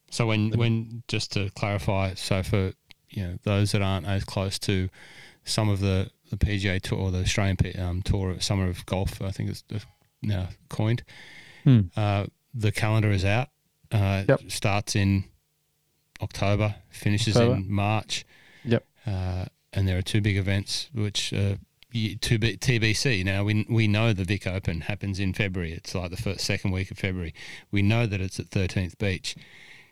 So 0.09 0.27
when 0.27 0.51
when 0.57 1.03
just 1.07 1.31
to 1.33 1.49
clarify, 1.51 2.15
so 2.15 2.43
for 2.43 2.73
you 3.15 3.23
know 3.23 3.37
those 3.43 3.71
that 3.71 3.81
aren't 3.81 4.05
as 4.07 4.23
close 4.23 4.59
to 4.59 4.89
some 5.43 5.69
of 5.69 5.79
the, 5.79 6.09
the 6.31 6.37
PGA 6.37 6.81
tour 6.81 6.99
or 6.99 7.11
the 7.11 7.19
Australian 7.21 7.57
P- 7.57 7.73
um, 7.73 8.01
tour 8.01 8.39
summer 8.39 8.67
of 8.67 8.85
golf, 8.85 9.21
I 9.21 9.31
think 9.31 9.49
it's 9.49 9.63
uh, 9.73 9.79
now 10.21 10.49
coined. 10.69 11.03
Hmm. 11.63 11.81
Uh, 11.95 12.25
the 12.53 12.71
calendar 12.71 13.11
is 13.11 13.23
out. 13.25 13.49
Uh, 13.91 14.23
Yep. 14.27 14.41
Starts 14.49 14.95
in 14.95 15.25
October, 16.21 16.75
finishes 16.89 17.35
October. 17.35 17.55
in 17.57 17.71
March. 17.71 18.25
Yep. 18.63 18.85
Uh, 19.05 19.45
and 19.73 19.87
there 19.87 19.97
are 19.97 20.01
two 20.03 20.21
big 20.21 20.37
events 20.37 20.89
which. 20.93 21.33
Uh, 21.33 21.55
to 22.19 22.37
be 22.37 22.57
TBC. 22.57 23.23
Now 23.23 23.45
we 23.45 23.65
we 23.69 23.87
know 23.87 24.11
the 24.11 24.25
Vic 24.25 24.45
Open 24.45 24.81
happens 24.81 25.17
in 25.17 25.31
February. 25.33 25.71
It's 25.71 25.95
like 25.95 26.11
the 26.11 26.17
first 26.17 26.41
second 26.41 26.71
week 26.71 26.91
of 26.91 26.97
February. 26.97 27.33
We 27.71 27.81
know 27.81 28.05
that 28.05 28.19
it's 28.19 28.37
at 28.37 28.49
13th 28.49 28.97
Beach 28.97 29.33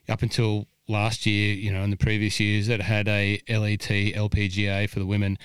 up 0.10 0.22
until 0.22 0.68
last 0.88 1.26
year, 1.26 1.54
you 1.54 1.72
know, 1.72 1.84
in 1.84 1.90
the 1.90 1.98
previous 1.98 2.40
years, 2.40 2.70
it 2.70 2.82
had 2.82 3.08
a 3.08 3.42
LET 3.50 3.80
LPGA 3.80 4.90
for 4.90 5.00
the 5.00 5.06
women 5.06 5.38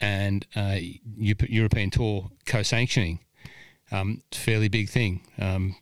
and 0.00 0.46
uh, 0.54 0.76
European 1.16 1.90
Tour 1.90 2.30
co-sanctioning. 2.46 3.20
Um, 3.90 4.22
it's 4.28 4.38
a 4.38 4.40
fairly 4.40 4.68
big 4.68 4.88
thing, 4.88 5.22
um, 5.38 5.76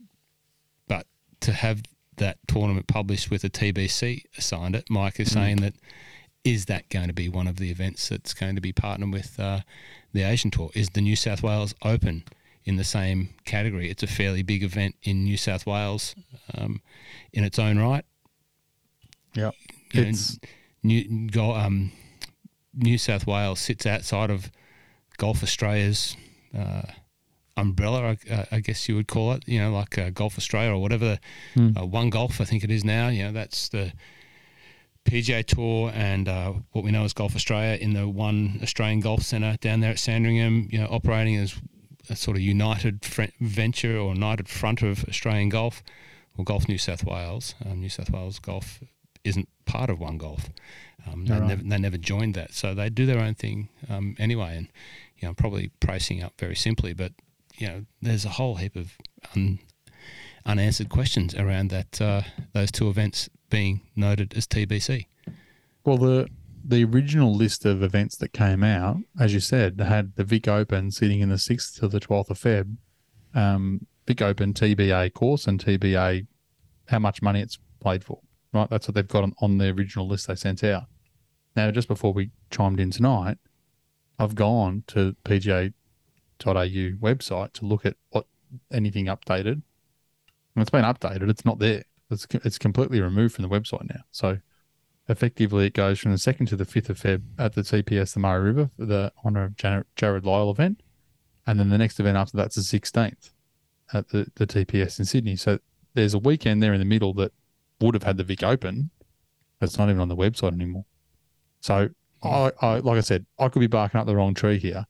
but 0.88 1.06
to 1.40 1.52
have 1.52 1.82
that 2.16 2.38
tournament 2.46 2.86
published 2.86 3.30
with 3.30 3.44
a 3.44 3.50
TBC 3.50 4.24
assigned 4.36 4.76
it, 4.76 4.90
Mike 4.90 5.18
is 5.18 5.32
saying 5.32 5.56
that 5.56 5.74
is 6.44 6.66
that 6.66 6.88
going 6.88 7.06
to 7.06 7.14
be 7.14 7.28
one 7.28 7.46
of 7.46 7.56
the 7.56 7.70
events 7.70 8.08
that's 8.08 8.34
going 8.34 8.54
to 8.56 8.60
be 8.60 8.72
partnered 8.72 9.12
with 9.12 9.38
uh, 9.38 9.60
the 10.12 10.22
Asian 10.22 10.50
Tour? 10.50 10.70
Is 10.74 10.90
the 10.90 11.00
New 11.00 11.16
South 11.16 11.42
Wales 11.42 11.74
Open 11.82 12.24
in 12.64 12.76
the 12.76 12.84
same 12.84 13.30
category? 13.44 13.90
It's 13.90 14.02
a 14.02 14.08
fairly 14.08 14.42
big 14.42 14.62
event 14.62 14.96
in 15.02 15.24
New 15.24 15.36
South 15.36 15.66
Wales 15.66 16.14
um, 16.54 16.80
in 17.32 17.44
its 17.44 17.58
own 17.58 17.78
right. 17.78 18.04
Yeah, 19.34 19.50
it's 19.92 20.38
New, 20.82 21.28
Go- 21.30 21.54
um, 21.54 21.92
New 22.74 22.98
South 22.98 23.26
Wales 23.26 23.60
sits 23.60 23.86
outside 23.86 24.30
of 24.30 24.50
Golf 25.18 25.42
Australia's 25.42 26.16
uh, 26.56 26.82
umbrella, 27.56 28.16
I, 28.30 28.46
I 28.50 28.60
guess 28.60 28.88
you 28.88 28.96
would 28.96 29.08
call 29.08 29.32
it. 29.32 29.46
You 29.46 29.60
know, 29.60 29.72
like 29.72 29.98
uh, 29.98 30.10
Golf 30.10 30.38
Australia 30.38 30.72
or 30.72 30.78
whatever. 30.78 31.18
Hmm. 31.54 31.76
Uh, 31.76 31.84
One 31.86 32.10
Golf, 32.10 32.40
I 32.40 32.44
think 32.44 32.64
it 32.64 32.70
is 32.70 32.84
now. 32.84 33.08
You 33.08 33.24
know, 33.24 33.32
that's 33.32 33.68
the 33.68 33.92
PGA 35.04 35.44
Tour 35.44 35.90
and 35.94 36.28
uh, 36.28 36.52
what 36.72 36.84
we 36.84 36.90
know 36.90 37.04
as 37.04 37.12
Golf 37.12 37.34
Australia 37.34 37.76
in 37.80 37.92
the 37.94 38.08
one 38.08 38.58
Australian 38.62 39.00
Golf 39.00 39.22
Centre 39.22 39.56
down 39.60 39.80
there 39.80 39.90
at 39.90 39.98
Sandringham. 39.98 40.68
You 40.70 40.78
know, 40.80 40.86
operating 40.86 41.36
as 41.36 41.54
a 42.08 42.16
sort 42.16 42.36
of 42.36 42.42
united 42.42 43.04
fr- 43.04 43.24
venture 43.40 43.96
or 43.98 44.14
united 44.14 44.48
front 44.48 44.82
of 44.82 45.04
Australian 45.08 45.48
golf 45.48 45.82
or 46.36 46.44
Golf 46.44 46.68
New 46.68 46.78
South 46.78 47.04
Wales. 47.04 47.54
Um, 47.64 47.80
New 47.80 47.88
South 47.88 48.10
Wales 48.10 48.38
Golf 48.38 48.80
isn't 49.24 49.48
part 49.64 49.90
of 49.90 49.98
One 50.00 50.18
Golf. 50.18 50.50
Um, 51.06 51.24
they, 51.26 51.34
Right. 51.38 51.48
never, 51.48 51.62
they 51.62 51.78
never 51.78 51.98
joined 51.98 52.34
that, 52.34 52.52
so 52.52 52.74
they 52.74 52.88
do 52.90 53.06
their 53.06 53.20
own 53.20 53.34
thing 53.34 53.68
um, 53.88 54.14
anyway. 54.18 54.56
And 54.56 54.68
you 55.18 55.28
know, 55.28 55.34
probably 55.34 55.70
pricing 55.80 56.22
up 56.22 56.34
very 56.38 56.56
simply, 56.56 56.92
but 56.92 57.12
you 57.56 57.66
know, 57.68 57.84
there's 58.00 58.24
a 58.24 58.30
whole 58.30 58.56
heap 58.56 58.76
of 58.76 58.96
un, 59.34 59.58
unanswered 60.44 60.88
questions 60.88 61.34
around 61.34 61.70
that 61.70 62.00
uh, 62.00 62.22
those 62.52 62.72
two 62.72 62.88
events 62.88 63.28
being 63.50 63.80
noted 63.94 64.34
as 64.36 64.46
TBC. 64.46 65.06
well 65.84 65.98
the 65.98 66.28
the 66.64 66.84
original 66.84 67.34
list 67.34 67.64
of 67.64 67.82
events 67.82 68.16
that 68.18 68.32
came 68.32 68.62
out, 68.62 68.96
as 69.18 69.34
you 69.34 69.40
said, 69.40 69.80
had 69.80 70.14
the 70.14 70.22
Vic 70.22 70.46
Open 70.46 70.92
sitting 70.92 71.18
in 71.20 71.28
the 71.28 71.38
sixth 71.38 71.80
to 71.80 71.88
the 71.88 71.98
twelfth 72.00 72.30
of 72.30 72.38
Feb. 72.38 72.76
Um, 73.34 73.86
Vic 74.06 74.22
Open 74.22 74.52
TBA 74.54 75.12
course 75.12 75.46
and 75.48 75.58
TBA 75.64 76.26
how 76.86 76.98
much 77.00 77.20
money 77.22 77.40
it's 77.40 77.58
played 77.80 78.04
for. 78.04 78.20
Right, 78.52 78.68
that's 78.68 78.86
what 78.86 78.94
they've 78.94 79.08
got 79.08 79.22
on, 79.22 79.34
on 79.40 79.58
the 79.58 79.70
original 79.70 80.06
list 80.06 80.26
they 80.26 80.34
sent 80.34 80.62
out. 80.62 80.84
Now, 81.56 81.70
just 81.70 81.88
before 81.88 82.12
we 82.12 82.30
chimed 82.50 82.80
in 82.80 82.90
tonight, 82.90 83.38
I've 84.18 84.34
gone 84.34 84.84
to 84.88 85.16
PGA.au 85.24 85.72
website 86.44 87.52
to 87.54 87.66
look 87.66 87.86
at 87.86 87.96
what 88.10 88.26
anything 88.70 89.06
updated. 89.06 89.62
And 90.54 90.62
it's 90.62 90.70
been 90.70 90.84
updated. 90.84 91.30
It's 91.30 91.44
not 91.44 91.58
there. 91.58 91.84
It's 92.10 92.26
it's 92.32 92.58
completely 92.58 93.00
removed 93.00 93.34
from 93.34 93.42
the 93.42 93.48
website 93.48 93.88
now. 93.88 94.02
So 94.10 94.38
effectively, 95.08 95.66
it 95.66 95.74
goes 95.74 95.98
from 95.98 96.12
the 96.12 96.18
second 96.18 96.46
to 96.46 96.56
the 96.56 96.64
fifth 96.64 96.90
of 96.90 97.00
Feb 97.00 97.22
at 97.38 97.54
the 97.54 97.62
TPS 97.62 98.14
the 98.14 98.20
Murray 98.20 98.52
River 98.52 98.70
for 98.76 98.84
the 98.84 99.12
honour 99.24 99.44
of 99.44 99.56
Jared, 99.56 99.86
Jarrod 99.96 100.24
Lyle 100.24 100.50
event, 100.50 100.82
and 101.46 101.58
then 101.58 101.70
the 101.70 101.78
next 101.78 101.98
event 101.98 102.18
after 102.18 102.36
that's 102.36 102.56
the 102.56 102.62
sixteenth 102.62 103.30
at 103.92 104.08
the 104.10 104.30
the 104.34 104.46
TPS 104.46 104.98
in 104.98 105.06
Sydney. 105.06 105.36
So 105.36 105.58
there's 105.94 106.14
a 106.14 106.18
weekend 106.18 106.62
there 106.62 106.74
in 106.74 106.80
the 106.80 106.86
middle 106.86 107.14
that 107.14 107.32
would 107.82 107.94
have 107.94 108.02
had 108.04 108.16
the 108.16 108.24
Vic 108.24 108.42
Open. 108.42 108.90
But 109.58 109.68
it's 109.68 109.78
not 109.78 109.88
even 109.88 110.00
on 110.00 110.08
the 110.08 110.16
website 110.16 110.52
anymore. 110.52 110.84
So 111.60 111.90
hmm. 112.22 112.28
I, 112.28 112.52
I 112.60 112.78
like 112.78 112.98
I 112.98 113.00
said, 113.00 113.26
I 113.38 113.48
could 113.48 113.60
be 113.60 113.66
barking 113.66 114.00
up 114.00 114.06
the 114.06 114.16
wrong 114.16 114.34
tree 114.34 114.58
here, 114.58 114.86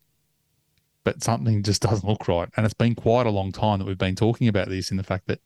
but 1.05 1.23
something 1.23 1.63
just 1.63 1.83
doesn't 1.89 2.09
look 2.09 2.29
right. 2.29 2.49
And 2.57 2.65
it's 2.65 2.75
been 2.75 2.95
quite 2.95 3.27
a 3.27 3.31
long 3.31 3.53
time 3.53 3.79
that 3.79 3.87
we've 3.87 3.99
been 3.99 4.17
talking 4.17 4.49
about 4.49 4.69
this 4.69 4.91
in 4.91 4.97
the 4.97 5.03
fact 5.03 5.27
that 5.27 5.41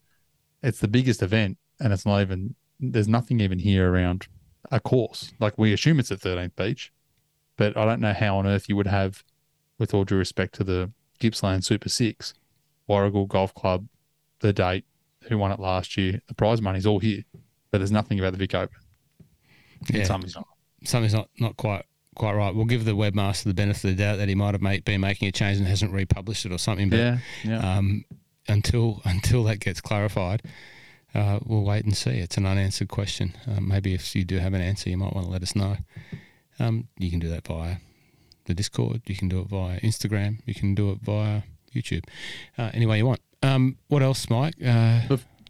it's 0.63 0.79
the 0.79 0.87
biggest 0.87 1.21
event 1.21 1.57
and 1.79 1.93
it's 1.93 2.05
not 2.05 2.21
even 2.21 2.55
there's 2.79 3.07
nothing 3.07 3.39
even 3.39 3.59
here 3.59 3.91
around 3.91 4.27
a 4.71 4.79
course. 4.79 5.33
Like 5.39 5.57
we 5.57 5.73
assume 5.73 5.99
it's 5.99 6.11
at 6.11 6.19
13th 6.19 6.55
Beach, 6.55 6.91
but 7.55 7.75
I 7.75 7.85
don't 7.85 8.01
know 8.01 8.13
how 8.13 8.37
on 8.37 8.47
earth 8.47 8.69
you 8.69 8.75
would 8.75 8.87
have, 8.87 9.23
with 9.79 9.93
all 9.93 10.03
due 10.03 10.15
respect 10.15 10.55
to 10.55 10.63
the 10.63 10.91
Gippsland 11.19 11.65
Super 11.65 11.89
Six, 11.89 12.33
Warragul 12.89 13.27
Golf 13.27 13.53
Club, 13.53 13.87
the 14.39 14.53
date, 14.53 14.85
who 15.27 15.37
won 15.37 15.51
it 15.51 15.59
last 15.59 15.97
year, 15.97 16.21
the 16.27 16.33
prize 16.33 16.61
money's 16.61 16.85
all 16.85 16.99
here, 16.99 17.23
but 17.71 17.79
there's 17.79 17.91
nothing 17.91 18.19
about 18.19 18.31
the 18.33 18.37
Vic 18.37 18.53
Open. 18.55 18.75
Yeah. 19.91 20.03
Something's 20.05 20.35
not. 20.35 20.47
Something's 20.83 21.13
not, 21.13 21.29
not 21.39 21.57
quite 21.57 21.85
quite 22.15 22.33
right. 22.33 22.53
We'll 22.55 22.65
give 22.65 22.85
the 22.85 22.95
webmaster 22.95 23.43
the 23.43 23.53
benefit 23.53 23.91
of 23.91 23.97
the 23.97 24.03
doubt 24.03 24.17
that 24.17 24.27
he 24.27 24.35
might 24.35 24.53
have 24.55 24.61
made, 24.61 24.83
been 24.85 25.01
making 25.01 25.27
a 25.27 25.31
change 25.31 25.57
and 25.59 25.67
hasn't 25.67 25.91
republished 25.91 26.45
it 26.45 26.51
or 26.51 26.57
something. 26.57 26.89
But 26.89 26.97
Yeah, 26.97 27.17
yeah. 27.43 27.77
um, 27.77 28.05
until 28.47 29.01
until 29.05 29.43
that 29.45 29.59
gets 29.59 29.81
clarified, 29.81 30.41
uh, 31.13 31.39
we'll 31.45 31.63
wait 31.63 31.85
and 31.85 31.95
see. 31.95 32.11
It's 32.11 32.37
an 32.37 32.45
unanswered 32.45 32.89
question. 32.89 33.35
Uh, 33.47 33.59
maybe 33.61 33.93
if 33.93 34.15
you 34.15 34.23
do 34.25 34.39
have 34.39 34.53
an 34.53 34.61
answer, 34.61 34.89
you 34.89 34.97
might 34.97 35.13
want 35.13 35.27
to 35.27 35.31
let 35.31 35.43
us 35.43 35.55
know. 35.55 35.77
Um, 36.59 36.87
you 36.97 37.11
can 37.11 37.19
do 37.19 37.29
that 37.29 37.45
via 37.45 37.77
the 38.45 38.53
Discord. 38.55 39.01
You 39.05 39.15
can 39.15 39.29
do 39.29 39.41
it 39.41 39.47
via 39.47 39.79
Instagram. 39.81 40.39
You 40.45 40.55
can 40.55 40.73
do 40.73 40.91
it 40.91 40.99
via 41.01 41.43
YouTube. 41.75 42.03
Uh, 42.57 42.71
any 42.73 42.85
way 42.87 42.97
you 42.97 43.05
want. 43.05 43.21
Um, 43.43 43.77
what 43.87 44.01
else, 44.01 44.29
Mike? 44.29 44.55
Uh, 44.65 45.01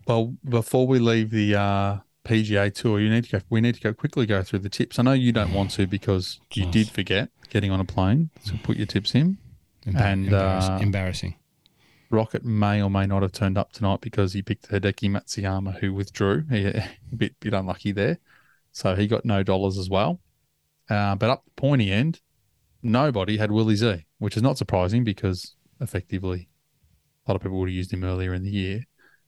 Well, 0.07 0.35
before 0.47 0.88
we 0.88 0.99
leave 0.99 1.31
the 1.31 1.55
uh, 1.55 1.97
PGA 2.25 2.73
tour, 2.73 2.99
you 2.99 3.09
need 3.09 3.25
to 3.25 3.29
go. 3.31 3.41
We 3.49 3.59
need 3.61 3.75
to 3.75 3.81
go 3.81 3.93
quickly 3.93 4.25
go 4.25 4.41
through 4.41 4.59
the 4.59 4.69
tips. 4.69 4.99
I 4.99 5.03
know 5.03 5.11
you 5.13 5.31
don't 5.33 5.51
want 5.53 5.71
to 5.71 5.85
because 5.88 6.39
you 6.53 6.63
Nice. 6.65 6.73
did 6.73 6.89
forget 6.89 7.29
getting 7.49 7.71
on 7.71 7.79
a 7.81 7.85
plane. 7.85 8.29
So 8.43 8.53
put 8.63 8.77
your 8.77 8.85
tips 8.85 9.13
in. 9.15 9.38
embar- 9.85 10.01
And, 10.01 10.25
embarrass- 10.25 10.69
uh, 10.69 10.79
embarrassing. 10.81 11.35
Rocket 12.09 12.45
may 12.45 12.81
or 12.81 12.89
may 12.89 13.05
not 13.05 13.21
have 13.21 13.33
turned 13.33 13.57
up 13.57 13.73
tonight 13.73 13.99
because 13.99 14.31
he 14.31 14.41
picked 14.41 14.69
Hideki 14.69 15.09
Matsuyama, 15.09 15.79
who 15.79 15.93
withdrew. 15.93 16.45
He, 16.49 16.65
a 16.65 16.89
bit 17.15 17.38
bit 17.41 17.53
unlucky 17.53 17.91
there, 17.91 18.19
so 18.71 18.95
he 18.95 19.07
got 19.07 19.25
no 19.25 19.43
dollars 19.43 19.77
as 19.77 19.89
well. 19.89 20.21
Uh, 20.89 21.15
but 21.15 21.29
up 21.29 21.43
the 21.43 21.51
pointy 21.57 21.91
end, 21.91 22.21
nobody 22.81 23.35
had 23.35 23.51
Willie 23.51 23.75
Z, 23.75 24.05
which 24.19 24.38
is 24.38 24.43
not 24.43 24.57
surprising 24.57 25.03
because 25.03 25.55
effectively 25.81 26.47
a 27.28 27.32
lot 27.32 27.36
of 27.36 27.41
people 27.41 27.59
would 27.59 27.69
have 27.69 27.75
used 27.75 27.91
him 27.91 28.03
earlier 28.03 28.34
in 28.34 28.43
the 28.43 28.49
year. 28.49 28.84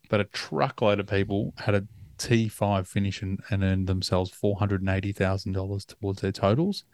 But 0.09 0.21
a 0.21 0.25
truckload 0.25 0.99
of 0.99 1.07
people 1.07 1.53
had 1.57 1.75
a 1.75 1.85
T5 2.17 2.87
finish 2.87 3.21
and, 3.21 3.39
and 3.49 3.63
earned 3.63 3.87
themselves 3.87 4.31
$480,000 4.31 5.87
towards 5.87 6.21
their 6.21 6.31
totals. 6.31 6.85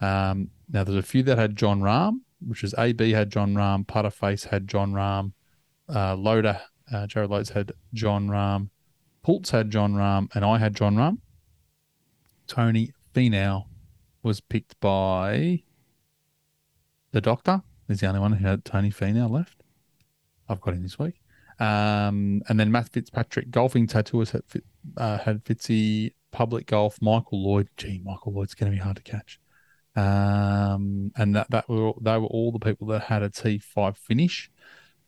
Um, 0.00 0.50
now, 0.70 0.84
there's 0.84 0.98
a 0.98 1.02
few 1.02 1.22
that 1.24 1.38
had 1.38 1.56
Jon 1.56 1.80
Rahm, 1.80 2.20
which 2.46 2.64
is 2.64 2.74
AB 2.78 3.12
had 3.12 3.30
Jon 3.30 3.54
Rahm, 3.54 3.86
Putterface 3.86 4.48
had 4.48 4.68
Jon 4.68 4.92
Rahm, 4.92 5.32
uh, 5.92 6.14
Loader, 6.14 6.60
uh, 6.92 7.06
Jared 7.06 7.30
Loads 7.30 7.50
had 7.50 7.72
Jon 7.92 8.28
Rahm, 8.28 8.70
Pultz 9.22 9.50
had 9.50 9.70
Jon 9.70 9.94
Rahm, 9.94 10.28
and 10.34 10.44
I 10.44 10.58
had 10.58 10.74
John 10.74 10.96
Rahm. 10.96 11.18
Tony 12.46 12.92
Finau 13.14 13.66
was 14.22 14.40
picked 14.40 14.78
by 14.80 15.62
the 17.12 17.20
doctor. 17.20 17.62
He's 17.88 18.00
the 18.00 18.06
only 18.06 18.20
one 18.20 18.32
who 18.34 18.46
had 18.46 18.64
Tony 18.64 18.90
Finau 18.90 19.30
left. 19.30 19.57
I've 20.48 20.60
got 20.60 20.74
him 20.74 20.82
this 20.82 20.98
week. 20.98 21.20
Um, 21.60 22.42
and 22.48 22.58
then 22.58 22.70
Matt 22.70 22.90
Fitzpatrick, 22.90 23.50
golfing 23.50 23.86
tattooist, 23.86 24.32
had, 24.32 24.42
uh, 24.96 25.18
had 25.18 25.44
Fitzy, 25.44 26.14
public 26.30 26.66
golf, 26.66 26.98
Michael 27.00 27.42
Lloyd. 27.42 27.68
Gee, 27.76 28.00
Michael 28.04 28.32
Lloyd's 28.32 28.54
going 28.54 28.70
to 28.70 28.76
be 28.76 28.82
hard 28.82 28.96
to 28.96 29.02
catch. 29.02 29.40
Um, 29.96 31.10
and 31.16 31.34
that, 31.34 31.50
that 31.50 31.68
were 31.68 31.92
they 32.00 32.16
were 32.18 32.26
all 32.26 32.52
the 32.52 32.60
people 32.60 32.86
that 32.88 33.02
had 33.02 33.22
a 33.22 33.30
T5 33.30 33.96
finish. 33.96 34.50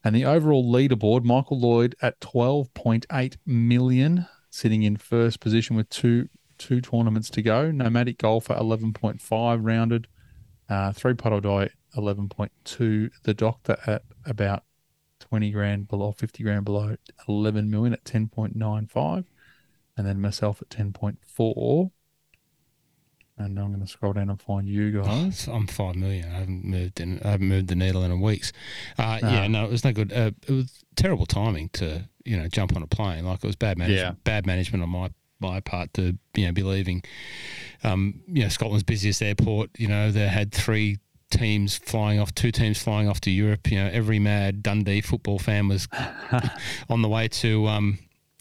And 0.03 0.17
the 0.17 0.25
overall 0.25 0.65
leaderboard, 0.73 1.25
Michael 1.25 1.61
Lloyd 1.61 1.95
at 2.01 2.19
12.8 2.21 3.37
million, 3.47 4.27
sitting 4.49 4.83
in 4.83 4.97
first 4.97 5.41
position 5.41 5.77
with 5.77 5.89
two 5.91 6.29
two 6.59 6.81
tournaments 6.81 7.31
to 7.31 7.43
go. 7.43 7.71
Nomadic 7.71 8.19
Golfer 8.19 8.55
11.5 8.55 9.61
rounded, 9.63 10.09
uh, 10.69 10.93
three 10.93 11.15
puddle 11.15 11.41
die 11.41 11.71
11.2. 11.97 13.11
The 13.23 13.35
Doctor 13.35 13.77
at 13.87 14.03
about 14.27 14.65
20 15.31 15.51
grand 15.53 15.89
below, 15.89 16.13
50 16.13 16.43
grand 16.43 16.65
below, 16.65 16.97
11 17.29 17.71
million 17.71 17.93
at 17.95 18.05
10.95, 18.05 19.25
and 19.97 20.07
then 20.07 20.21
myself 20.21 20.61
at 20.61 20.69
10.4. 20.71 21.91
And 23.39 23.59
I'm 23.59 23.69
going 23.69 23.81
to 23.81 23.87
scroll 23.87 24.13
down 24.13 24.29
and 24.29 24.41
find 24.43 24.69
you 24.69 24.91
guys. 25.03 25.49
I'm 25.49 25.67
five 25.67 25.95
million. 25.95 26.29
I 26.31 26.41
haven't 26.41 26.65
moved 26.65 27.01
in. 27.01 27.21
I 27.25 27.31
haven't 27.31 27.49
moved 27.49 27.69
the 27.69 27.75
needle 27.77 28.03
in 28.05 28.11
a 28.11 28.17
weeks. 28.17 28.53
Uh, 28.99 29.19
Yeah, 29.23 29.43
Ah. 29.45 29.47
no, 29.49 29.65
it 29.65 29.71
was 29.71 29.85
no 29.85 29.93
good. 29.93 30.13
Uh, 30.13 30.33
it 30.47 30.51
was 30.53 30.85
terrible 30.97 31.25
timing 31.27 31.71
to 31.71 32.09
you 32.25 32.37
know 32.37 32.49
jump 32.49 32.77
on 32.77 32.83
a 32.83 32.87
plane. 32.87 33.25
Like 33.25 33.43
it 33.43 33.47
was 33.47 33.57
bad 33.57 33.79
management. 33.79 34.17
Yeah. 34.19 34.21
Bad 34.25 34.47
management 34.47 34.83
on 34.83 34.91
my 34.91 35.11
my 35.41 35.61
part 35.61 35.95
to 35.95 36.19
you 36.37 36.45
know 36.47 36.53
be 36.53 36.63
leaving. 36.63 37.03
Um, 37.83 38.21
you 38.27 38.43
know 38.43 38.49
Scotland's 38.51 38.83
busiest 38.83 39.23
airport. 39.23 39.71
You 39.79 39.89
know 39.89 40.11
they 40.11 40.29
had 40.29 40.53
three 40.53 40.99
teams 41.31 41.77
flying 41.79 42.19
off, 42.21 42.35
two 42.35 42.51
teams 42.53 42.83
flying 42.83 43.09
off 43.09 43.21
to 43.23 43.31
Europe. 43.31 43.71
You 43.71 43.79
know 43.79 43.91
every 43.93 44.19
mad 44.19 44.63
Dundee 44.63 45.01
football 45.01 45.39
fan 45.39 45.69
was 45.69 45.89
on 46.91 47.03
the 47.03 47.09
way 47.09 47.29
to 47.29 47.67
um, 47.69 47.99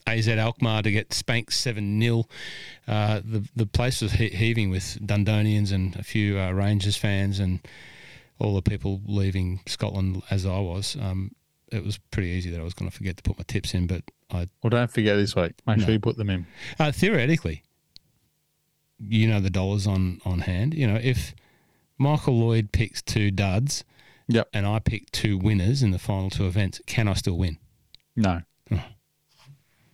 AZ 0.08 0.28
Alkmaar 0.28 0.82
to 0.84 0.92
get 0.92 1.14
spanked 1.14 1.54
seven 1.54 2.00
0 2.02 2.26
uh, 2.88 3.22
The 3.24 3.48
the 3.56 3.66
place 3.66 4.02
was 4.02 4.14
he- 4.14 4.30
heaving 4.30 4.70
with 4.70 4.98
Dundonians 5.06 5.72
and 5.72 5.96
a 5.96 6.04
few 6.04 6.40
uh, 6.40 6.52
Rangers 6.52 6.98
fans 6.98 7.40
and 7.40 7.60
all 8.40 8.56
the 8.56 8.62
people 8.62 9.02
leaving 9.06 9.60
Scotland 9.68 10.22
as 10.32 10.46
I 10.46 10.60
was. 10.60 10.96
Um, 11.00 11.32
it 11.72 11.84
was 11.84 12.00
pretty 12.10 12.30
easy 12.30 12.50
that 12.50 12.60
I 12.60 12.64
was 12.64 12.74
going 12.74 12.90
to 12.90 12.96
forget 12.98 13.16
to 13.18 13.24
put 13.24 13.38
my 13.38 13.44
tips 13.48 13.74
in, 13.76 13.86
but 13.86 14.02
I 14.32 14.48
Well, 14.64 14.70
don't 14.72 14.90
forget 14.90 15.18
this 15.18 15.36
week. 15.36 15.52
Make 15.68 15.78
No. 15.78 15.84
sure 15.84 15.94
you 15.94 16.00
put 16.00 16.18
them 16.18 16.30
in. 16.32 16.48
uh, 16.80 16.92
theoretically, 16.92 17.62
you 19.08 19.28
know 19.28 19.40
the 19.40 19.50
dollars 19.50 19.86
on 19.88 20.20
on 20.26 20.40
hand. 20.40 20.74
You 20.74 20.88
know 20.88 21.00
if 21.02 21.34
Michael 22.00 22.39
Lloyd 22.39 22.72
picks 22.72 23.02
two 23.02 23.30
duds, 23.30 23.84
Yep. 24.30 24.50
and 24.54 24.66
I 24.66 24.80
pick 24.80 25.12
two 25.12 25.38
winners 25.38 25.84
in 25.84 25.91
the 25.91 26.00
final 26.00 26.30
two 26.30 26.45
events, 26.45 26.82
can 26.86 27.08
I 27.08 27.14
still 27.14 27.38
win? 27.38 27.58
No. 28.16 28.41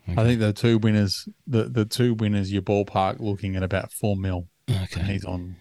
Okay. 0.08 0.22
I 0.22 0.24
think 0.24 0.40
the 0.40 0.54
two 0.54 0.78
winners, 0.78 1.28
the, 1.48 1.64
the 1.64 1.86
two 1.86 2.14
winners, 2.14 2.54
your 2.54 2.62
ballpark 2.62 3.20
looking 3.20 3.56
at 3.56 3.64
about 3.64 3.92
four 3.92 4.16
mil. 4.16 4.48
And 4.68 4.84
Okay, 4.84 5.02
he's 5.02 5.26
on 5.26 5.56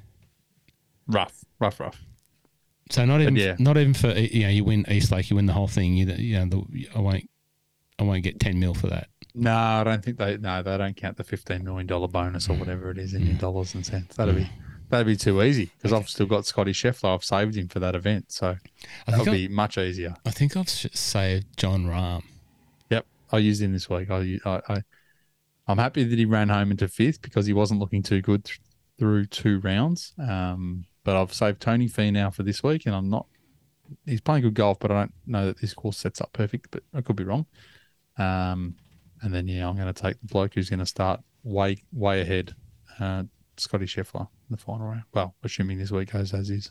rough, 1.07 1.45
rough, 1.59 1.80
rough. 1.80 2.03
so 2.90 3.05
not 3.05 3.20
even 3.20 3.36
yeah. 3.36 3.57
not 3.59 3.78
even 3.78 3.95
for 3.95 4.09
you 4.09 4.42
know 4.42 4.49
you 4.49 4.64
win 4.64 4.84
East 4.88 5.12
Lake, 5.12 5.30
you 5.30 5.36
win 5.36 5.47
the 5.47 5.53
whole 5.53 5.68
thing. 5.68 5.95
You 5.95 6.07
you 6.07 6.38
know 6.38 6.47
the, 6.47 6.88
I 6.95 7.01
won't 7.01 7.28
I 7.99 8.03
won't 8.03 8.22
get 8.22 8.40
ten 8.40 8.59
mil 8.59 8.74
for 8.74 8.88
that. 8.88 9.09
No, 9.34 9.55
I 9.55 9.84
don't 9.84 10.05
think 10.05 10.18
they. 10.18 10.36
No, 10.36 10.62
they 10.62 10.76
don't 10.78 10.97
count 10.97 11.16
the 11.16 11.24
fifteen 11.24 11.64
million 11.64 11.86
dollar 11.86 12.09
bonus 12.09 12.49
or 12.49 12.55
whatever 12.55 12.90
it 12.90 12.99
is 12.99 13.14
in 13.14 13.22
your 13.22 13.32
hmm. 13.34 13.40
dollars 13.40 13.74
and 13.74 13.84
cents. 13.84 14.16
That'll 14.16 14.34
be 14.34 14.45
hmm. 14.45 14.64
That'd 14.91 15.07
be 15.07 15.16
too 15.16 15.43
easy 15.43 15.70
because 15.76 15.93
I've 15.93 16.09
still 16.09 16.26
got 16.26 16.47
Scotty 16.47 16.72
Scheffler. 16.72 17.14
I've 17.14 17.24
saved 17.24 17.57
him 17.57 17.68
for 17.68 17.80
that 17.80 17.95
event, 17.95 18.30
so 18.30 18.49
I 18.49 19.11
that 19.11 19.16
think 19.16 19.18
would 19.18 19.28
I, 19.28 19.32
be 19.32 19.49
much 19.49 19.78
easier. 19.78 20.14
I 20.24 20.30
think 20.30 20.57
I've 20.57 20.68
saved 20.68 21.47
Jon 21.57 21.87
Rahm. 21.87 22.22
Yep, 22.91 23.07
I 23.32 23.39
used 23.39 23.62
him 23.62 23.72
this 23.72 23.89
week. 23.89 24.11
I, 24.11 24.39
I, 24.45 24.61
I 24.68 24.82
I'm 25.66 25.78
happy 25.78 26.05
that 26.05 26.18
he 26.18 26.24
ran 26.26 26.49
home 26.49 26.70
into 26.70 26.89
fifth 26.89 27.22
because 27.22 27.47
he 27.47 27.53
wasn't 27.53 27.80
looking 27.80 28.03
too 28.03 28.20
good 28.20 28.45
th- 28.45 28.61
through 28.99 29.26
two 29.26 29.61
rounds. 29.61 30.12
Um, 30.18 30.85
but 31.03 31.16
I've 31.16 31.32
saved 31.32 31.61
Tony 31.61 31.89
Finau 31.89 32.35
for 32.35 32.43
this 32.43 32.62
week, 32.62 32.87
and 32.87 32.95
I'm 32.95 33.09
not. 33.09 33.26
He's 34.07 34.20
playing 34.20 34.43
good 34.43 34.55
golf, 34.55 34.78
but 34.78 34.91
I 34.91 35.01
don't 35.01 35.14
know 35.26 35.47
that 35.47 35.61
this 35.61 35.74
course 35.74 35.99
sets 35.99 36.20
up 36.20 36.32
perfect. 36.32 36.68
But 36.70 36.82
I 36.95 37.01
could 37.01 37.16
be 37.16 37.24
wrong. 37.24 37.47
Um, 38.18 38.76
and 39.22 39.35
then 39.35 39.49
yeah, 39.49 39.68
I'm 39.68 39.76
going 39.76 39.93
to 39.93 40.03
take 40.03 40.20
the 40.20 40.26
bloke 40.26 40.55
who's 40.55 40.70
going 40.70 40.80
to 40.80 40.87
start 40.87 41.20
way 41.43 41.82
way 41.93 42.20
ahead, 42.20 42.55
uh, 43.01 43.24
Scotty 43.57 43.86
Scheffler 43.86 44.22
in 44.22 44.50
the 44.50 44.57
final 44.57 44.86
round. 44.86 45.05
Well, 45.12 45.34
assuming 45.42 45.78
this 45.78 45.90
week 45.90 46.12
goes 46.12 46.32
as 46.34 46.50
is. 46.50 46.70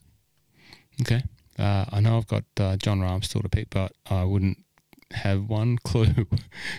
Okay. 1.02 1.24
Uh, 1.58 1.86
I 1.92 2.00
know 2.00 2.18
I've 2.18 2.28
got 2.28 2.44
uh, 2.60 2.78
Jon 2.78 3.00
Rahm 3.00 3.24
still 3.24 3.42
to 3.42 3.50
pick, 3.50 3.70
but 3.70 3.94
I 4.10 4.24
wouldn't 4.24 4.58
have 5.12 5.48
one 5.48 5.78
clue. 5.84 6.28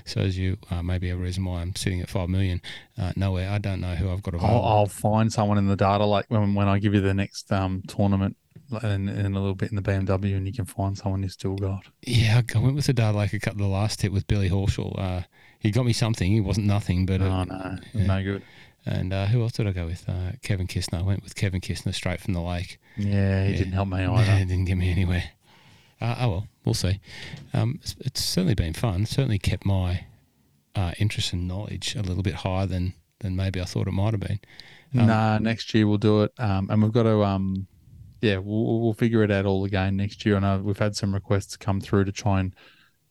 so 0.04 0.20
as 0.20 0.36
you 0.36 0.56
uh, 0.70 0.82
maybe 0.82 1.10
a 1.10 1.16
reason 1.16 1.44
why 1.44 1.60
I'm 1.60 1.74
sitting 1.76 2.00
at 2.00 2.08
five 2.08 2.28
million 2.28 2.60
uh, 2.98 3.12
nowhere. 3.16 3.50
I 3.50 3.58
don't 3.58 3.80
know 3.80 3.94
who 3.94 4.10
I've 4.10 4.22
got 4.22 4.34
I'll. 4.34 4.64
I'll 4.64 4.86
find 4.86 5.32
someone 5.32 5.58
in 5.58 5.68
the 5.68 5.76
data 5.76 6.04
like 6.04 6.26
when 6.28 6.54
when 6.54 6.68
I 6.68 6.78
give 6.78 6.94
you 6.94 7.00
the 7.00 7.14
next 7.14 7.50
um, 7.52 7.82
tournament 7.86 8.36
and, 8.82 9.08
and 9.08 9.36
a 9.36 9.38
little 9.38 9.54
bit 9.54 9.70
in 9.70 9.76
the 9.76 9.82
BMW, 9.82 10.36
and 10.36 10.46
you 10.46 10.52
can 10.52 10.64
find 10.64 10.96
someone 10.96 11.22
you 11.22 11.28
still 11.28 11.56
got. 11.56 11.84
Yeah, 12.02 12.42
I 12.54 12.58
went 12.58 12.74
with 12.74 12.86
the 12.86 12.92
Dale 12.92 13.12
Lake 13.12 13.32
a 13.32 13.38
couple 13.38 13.62
the 13.62 13.68
last 13.68 14.02
hit 14.02 14.12
with 14.12 14.26
Billy 14.26 14.48
Horschel. 14.48 14.98
Uh, 14.98 15.22
he 15.58 15.70
got 15.70 15.86
me 15.86 15.92
something. 15.92 16.30
He 16.30 16.40
wasn't 16.40 16.66
nothing, 16.66 17.06
but 17.06 17.20
oh 17.20 17.30
uh, 17.30 17.44
no, 17.44 17.78
yeah. 17.92 18.06
no 18.06 18.22
good. 18.22 18.42
And 18.86 19.12
uh, 19.12 19.26
who 19.26 19.40
else 19.42 19.52
did 19.52 19.66
I 19.66 19.72
go 19.72 19.86
with? 19.86 20.06
Uh, 20.08 20.32
Kevin 20.42 20.66
Kisner. 20.66 20.98
I 20.98 21.02
went 21.02 21.22
with 21.22 21.34
Kevin 21.34 21.60
Kisner 21.60 21.94
straight 21.94 22.20
from 22.20 22.34
the 22.34 22.40
lake. 22.42 22.78
Yeah, 22.96 23.44
he 23.46 23.52
Yeah. 23.52 23.58
didn't 23.58 23.72
help 23.72 23.88
me 23.88 23.98
Yeah, 24.00 24.12
either. 24.14 24.32
it 24.42 24.48
didn't 24.48 24.66
get 24.66 24.76
me 24.76 24.90
anywhere. 24.90 25.24
Uh, 26.00 26.16
oh 26.20 26.28
well, 26.28 26.48
we'll 26.64 26.74
see. 26.74 27.00
Um, 27.54 27.78
it's, 27.82 27.96
it's 28.00 28.22
certainly 28.24 28.54
been 28.54 28.74
fun. 28.74 29.06
Certainly 29.06 29.38
kept 29.38 29.64
my 29.64 30.04
uh, 30.74 30.92
interest 30.98 31.32
and 31.32 31.48
knowledge 31.48 31.94
a 31.94 32.02
little 32.02 32.22
bit 32.22 32.34
higher 32.34 32.66
than 32.66 32.94
than 33.20 33.36
maybe 33.36 33.60
I 33.60 33.64
thought 33.64 33.86
it 33.88 33.92
might 33.92 34.12
have 34.12 34.20
been. 34.20 34.40
Um, 34.98 35.06
nah, 35.06 35.38
next 35.38 35.72
year 35.72 35.86
we'll 35.86 35.98
do 35.98 36.22
it, 36.24 36.32
um, 36.38 36.68
and 36.70 36.82
we've 36.82 36.92
got 36.92 37.04
to, 37.04 37.24
um, 37.24 37.66
yeah, 38.20 38.36
we'll, 38.38 38.80
we'll 38.80 38.92
figure 38.92 39.22
it 39.22 39.30
out 39.30 39.46
all 39.46 39.64
again 39.64 39.96
next 39.96 40.26
year. 40.26 40.36
And 40.36 40.64
we've 40.64 40.78
had 40.78 40.94
some 40.94 41.14
requests 41.14 41.56
come 41.56 41.80
through 41.80 42.04
to 42.04 42.12
try 42.12 42.40
and 42.40 42.54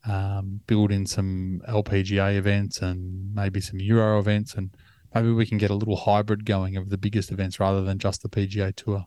um, 0.05 0.61
build 0.67 0.91
in 0.91 1.05
some 1.05 1.61
LPGA 1.67 2.35
events 2.37 2.81
and 2.81 3.33
maybe 3.33 3.59
some 3.59 3.79
Euro 3.79 4.19
events, 4.19 4.53
and 4.53 4.69
maybe 5.15 5.31
we 5.31 5.45
can 5.45 5.57
get 5.57 5.69
a 5.71 5.75
little 5.75 5.95
hybrid 5.95 6.45
going 6.45 6.75
of 6.77 6.89
the 6.89 6.97
biggest 6.97 7.31
events 7.31 7.59
rather 7.59 7.81
than 7.83 7.99
just 7.99 8.21
the 8.21 8.29
PGA 8.29 8.75
Tour. 8.75 9.05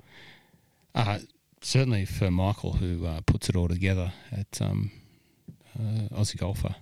Uh, 0.95 1.19
certainly 1.61 2.05
for 2.05 2.31
Michael, 2.31 2.75
who 2.75 3.07
uh, 3.07 3.21
puts 3.27 3.49
it 3.49 3.57
all 3.57 3.69
together 3.69 4.13
at 4.33 4.61
um, 4.63 4.91
uh, 5.79 6.09
Aussie 6.19 6.39
Golfer. 6.39 6.75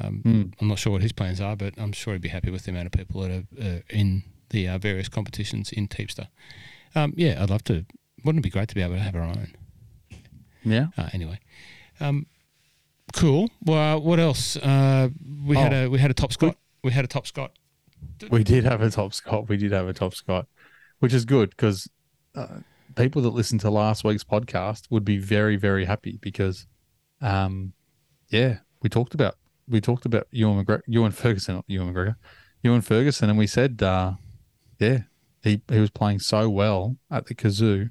Um, 0.00 0.22
Mm. 0.24 0.52
I'm 0.60 0.68
not 0.68 0.78
sure 0.78 0.92
what 0.92 1.02
his 1.02 1.12
plans 1.12 1.40
are, 1.40 1.54
but 1.56 1.74
I'm 1.78 1.92
sure 1.92 2.12
he'd 2.14 2.22
be 2.22 2.28
happy 2.28 2.50
with 2.50 2.64
the 2.64 2.70
amount 2.70 2.86
of 2.86 2.92
people 2.92 3.20
that 3.22 3.30
are 3.30 3.44
uh, 3.60 3.78
in 3.90 4.24
the 4.50 4.68
uh, 4.68 4.78
various 4.78 5.08
competitions 5.08 5.70
in 5.72 5.86
Teepster. 5.88 6.28
Um, 6.94 7.12
yeah, 7.16 7.42
I'd 7.42 7.50
love 7.50 7.64
to. 7.64 7.84
Wouldn't 8.24 8.40
it 8.42 8.48
be 8.48 8.50
great 8.50 8.68
to 8.68 8.74
be 8.74 8.82
able 8.82 8.94
to 8.94 9.00
have 9.00 9.14
our 9.14 9.22
own? 9.22 9.48
Yeah. 10.64 10.86
Uh, 10.96 11.08
anyway, 11.12 11.40
um, 12.00 12.26
cool. 13.14 13.48
Well, 13.64 14.00
what 14.00 14.18
else? 14.20 14.56
Uh, 14.56 15.08
we 15.46 15.56
had 15.56 15.72
Oh. 15.74 15.84
a 15.86 15.90
we 15.90 15.98
had 15.98 16.10
a 16.10 16.14
top 16.14 16.32
Scott. 16.32 16.56
We 16.84 16.92
had 16.92 17.04
a 17.04 17.08
top 17.08 17.26
Scott. 17.26 17.52
We 18.30 18.44
did 18.44 18.64
have 18.64 18.82
a 18.82 18.90
top 18.90 19.14
Scott. 19.14 19.48
We 19.48 19.56
did 19.56 19.72
have 19.72 19.88
a 19.88 19.92
top 19.92 20.14
Scott, 20.14 20.46
which 21.00 21.12
is 21.12 21.24
good 21.24 21.50
because 21.50 21.88
uh, 22.34 22.58
people 22.94 23.22
that 23.22 23.30
listen 23.30 23.58
to 23.58 23.70
last 23.70 24.04
week's 24.04 24.24
podcast 24.24 24.90
would 24.90 25.04
be 25.04 25.18
very, 25.18 25.56
very 25.56 25.84
happy 25.84 26.18
because, 26.20 26.66
um, 27.20 27.72
yeah, 28.28 28.58
we 28.82 28.88
talked 28.88 29.14
about 29.14 29.36
we 29.68 29.80
talked 29.80 30.04
about 30.04 30.26
Ewan 30.30 30.64
McGregor, 30.64 30.82
Ewan 30.86 31.12
Ferguson, 31.12 31.56
not 31.56 31.64
Ewan 31.66 31.92
McGregor, 31.92 32.16
Ewan 32.62 32.80
Ferguson, 32.80 33.30
and 33.30 33.38
we 33.38 33.46
said, 33.46 33.82
uh, 33.82 34.12
yeah, 34.78 35.00
he 35.42 35.62
he 35.68 35.78
was 35.78 35.90
playing 35.90 36.18
so 36.18 36.48
well 36.48 36.96
at 37.10 37.26
the 37.26 37.34
Cazoo, 37.34 37.90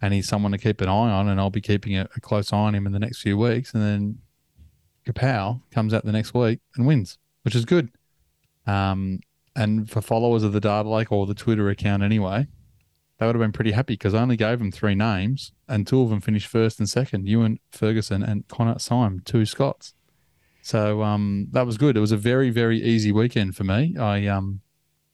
and 0.00 0.14
he's 0.14 0.28
someone 0.28 0.52
to 0.52 0.58
keep 0.58 0.80
an 0.80 0.88
eye 0.88 1.10
on, 1.10 1.28
and 1.28 1.40
I'll 1.40 1.50
be 1.50 1.60
keeping 1.60 1.96
a, 1.96 2.08
a 2.16 2.20
close 2.20 2.52
eye 2.52 2.56
on 2.56 2.74
him 2.74 2.86
in 2.86 2.92
the 2.92 2.98
next 2.98 3.20
few 3.20 3.36
weeks, 3.36 3.74
and 3.74 3.82
then 3.82 4.18
Kapow 5.06 5.60
comes 5.70 5.94
out 5.94 6.04
the 6.04 6.12
next 6.12 6.34
week 6.34 6.60
and 6.76 6.86
wins, 6.86 7.18
which 7.42 7.54
is 7.54 7.64
good. 7.64 7.90
Um, 8.66 9.20
and 9.54 9.90
for 9.90 10.00
followers 10.00 10.42
of 10.42 10.52
the 10.52 10.60
Data 10.60 10.88
Lake 10.88 11.12
or 11.12 11.26
the 11.26 11.34
Twitter 11.34 11.68
account 11.68 12.02
anyway, 12.02 12.46
they 13.18 13.26
would 13.26 13.34
have 13.34 13.42
been 13.42 13.52
pretty 13.52 13.72
happy 13.72 13.94
because 13.94 14.14
I 14.14 14.22
only 14.22 14.36
gave 14.36 14.58
them 14.58 14.72
three 14.72 14.94
names 14.94 15.52
and 15.68 15.86
two 15.86 16.00
of 16.02 16.10
them 16.10 16.20
finished 16.20 16.48
first 16.48 16.78
and 16.78 16.88
second 16.88 17.28
Ewan 17.28 17.60
Ferguson 17.70 18.22
and 18.22 18.48
Connor 18.48 18.78
Syme, 18.78 19.20
two 19.24 19.46
Scots. 19.46 19.94
So 20.62 21.02
um, 21.02 21.48
that 21.52 21.66
was 21.66 21.76
good. 21.76 21.96
It 21.96 22.00
was 22.00 22.12
a 22.12 22.16
very, 22.16 22.50
very 22.50 22.82
easy 22.82 23.12
weekend 23.12 23.56
for 23.56 23.64
me. 23.64 23.96
I 23.98 24.26
um, 24.26 24.60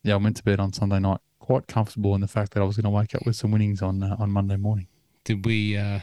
yeah, 0.03 0.15
I 0.15 0.17
went 0.17 0.37
to 0.37 0.45
bed 0.45 0.61
on 0.61 0.73
Sunday 0.73 1.01
night 1.01 1.21
quite 1.39 1.67
comfortable 1.67 2.15
in 2.15 2.21
the 2.21 2.29
fact 2.29 2.53
that 2.53 2.61
I 2.61 2.65
was 2.65 2.77
going 2.77 2.85
to 2.85 2.91
wake 2.91 3.15
up 3.15 3.25
with 3.25 3.35
some 3.35 3.51
winnings 3.51 3.81
on 3.83 4.03
uh, 4.03 4.17
on 4.19 4.31
Monday 4.31 4.57
morning. 4.57 4.89
Did 5.25 5.45
we? 5.45 5.77
Uh, 5.77 6.01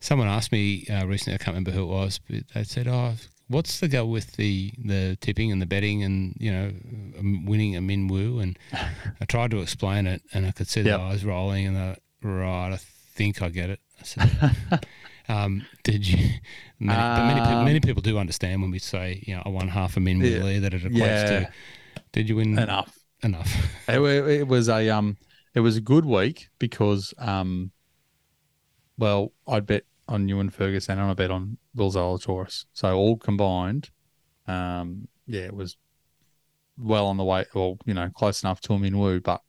someone 0.00 0.28
asked 0.28 0.52
me 0.52 0.86
uh, 0.88 1.06
recently. 1.06 1.34
I 1.34 1.38
can't 1.38 1.48
remember 1.54 1.70
who 1.70 1.84
it 1.84 1.86
was, 1.86 2.18
but 2.18 2.44
they 2.54 2.64
said, 2.64 2.86
"Oh, 2.86 3.14
what's 3.48 3.80
the 3.80 3.88
go 3.88 4.04
with 4.06 4.32
the 4.36 4.72
the 4.78 5.16
tipping 5.20 5.52
and 5.52 5.60
the 5.62 5.66
betting 5.66 6.02
and 6.02 6.36
you 6.38 6.52
know 6.52 6.72
um, 7.18 7.46
winning 7.46 7.76
a 7.76 7.80
min 7.80 8.08
woo?" 8.08 8.38
And 8.40 8.58
I 9.20 9.24
tried 9.26 9.50
to 9.52 9.58
explain 9.60 10.06
it, 10.06 10.22
and 10.32 10.46
I 10.46 10.52
could 10.52 10.68
see 10.68 10.82
Yep. 10.82 10.98
the 10.98 11.04
eyes 11.04 11.24
rolling, 11.24 11.66
and 11.66 11.76
they're 11.76 11.96
right. 12.22 12.72
I 12.72 12.76
think 12.78 13.40
I 13.42 13.48
get 13.48 13.70
it. 13.70 13.80
I 14.00 14.04
said, 14.04 14.30
um, 15.28 15.66
"Did 15.82 16.06
you?" 16.06 16.18
Many, 16.78 17.02
but 17.14 17.24
many, 17.24 17.40
people, 17.40 17.58
Um, 17.58 17.64
many 17.64 17.80
people 17.80 18.02
do 18.02 18.18
understand 18.18 18.60
when 18.62 18.70
we 18.70 18.78
say, 18.78 19.22
"You 19.26 19.36
know, 19.36 19.42
I 19.46 19.48
won 19.48 19.68
half 19.68 19.96
a 19.96 20.00
min 20.00 20.20
Yeah. 20.20 20.42
woo 20.42 20.60
that 20.60 20.74
it 20.74 20.82
equates 20.82 21.22
Yeah. 21.30 21.44
to." 21.44 21.48
Did 22.12 22.28
you 22.28 22.36
win 22.36 22.58
Enough. 22.58 22.98
enough? 23.22 23.50
It, 23.88 24.00
it 24.00 24.48
was 24.48 24.68
a 24.68 24.90
um, 24.90 25.16
it 25.54 25.60
was 25.60 25.76
a 25.76 25.80
good 25.80 26.04
week 26.04 26.48
because 26.58 27.14
um, 27.18 27.70
well, 28.98 29.32
I'd 29.46 29.66
bet 29.66 29.84
on 30.08 30.28
Ewan 30.28 30.50
Ferguson 30.50 30.98
and 30.98 31.10
I 31.10 31.14
bet 31.14 31.30
on 31.30 31.58
Will 31.74 31.90
Zalatoris. 31.90 32.66
So 32.72 32.96
all 32.96 33.16
combined, 33.16 33.90
um, 34.46 35.08
yeah, 35.26 35.42
it 35.42 35.54
was 35.54 35.76
well 36.78 37.06
on 37.06 37.16
the 37.16 37.24
way, 37.24 37.46
or 37.54 37.76
you 37.84 37.94
know, 37.94 38.10
close 38.14 38.42
enough 38.42 38.60
to 38.62 38.74
a 38.74 38.78
min 38.78 38.98
woo. 38.98 39.20
But 39.20 39.40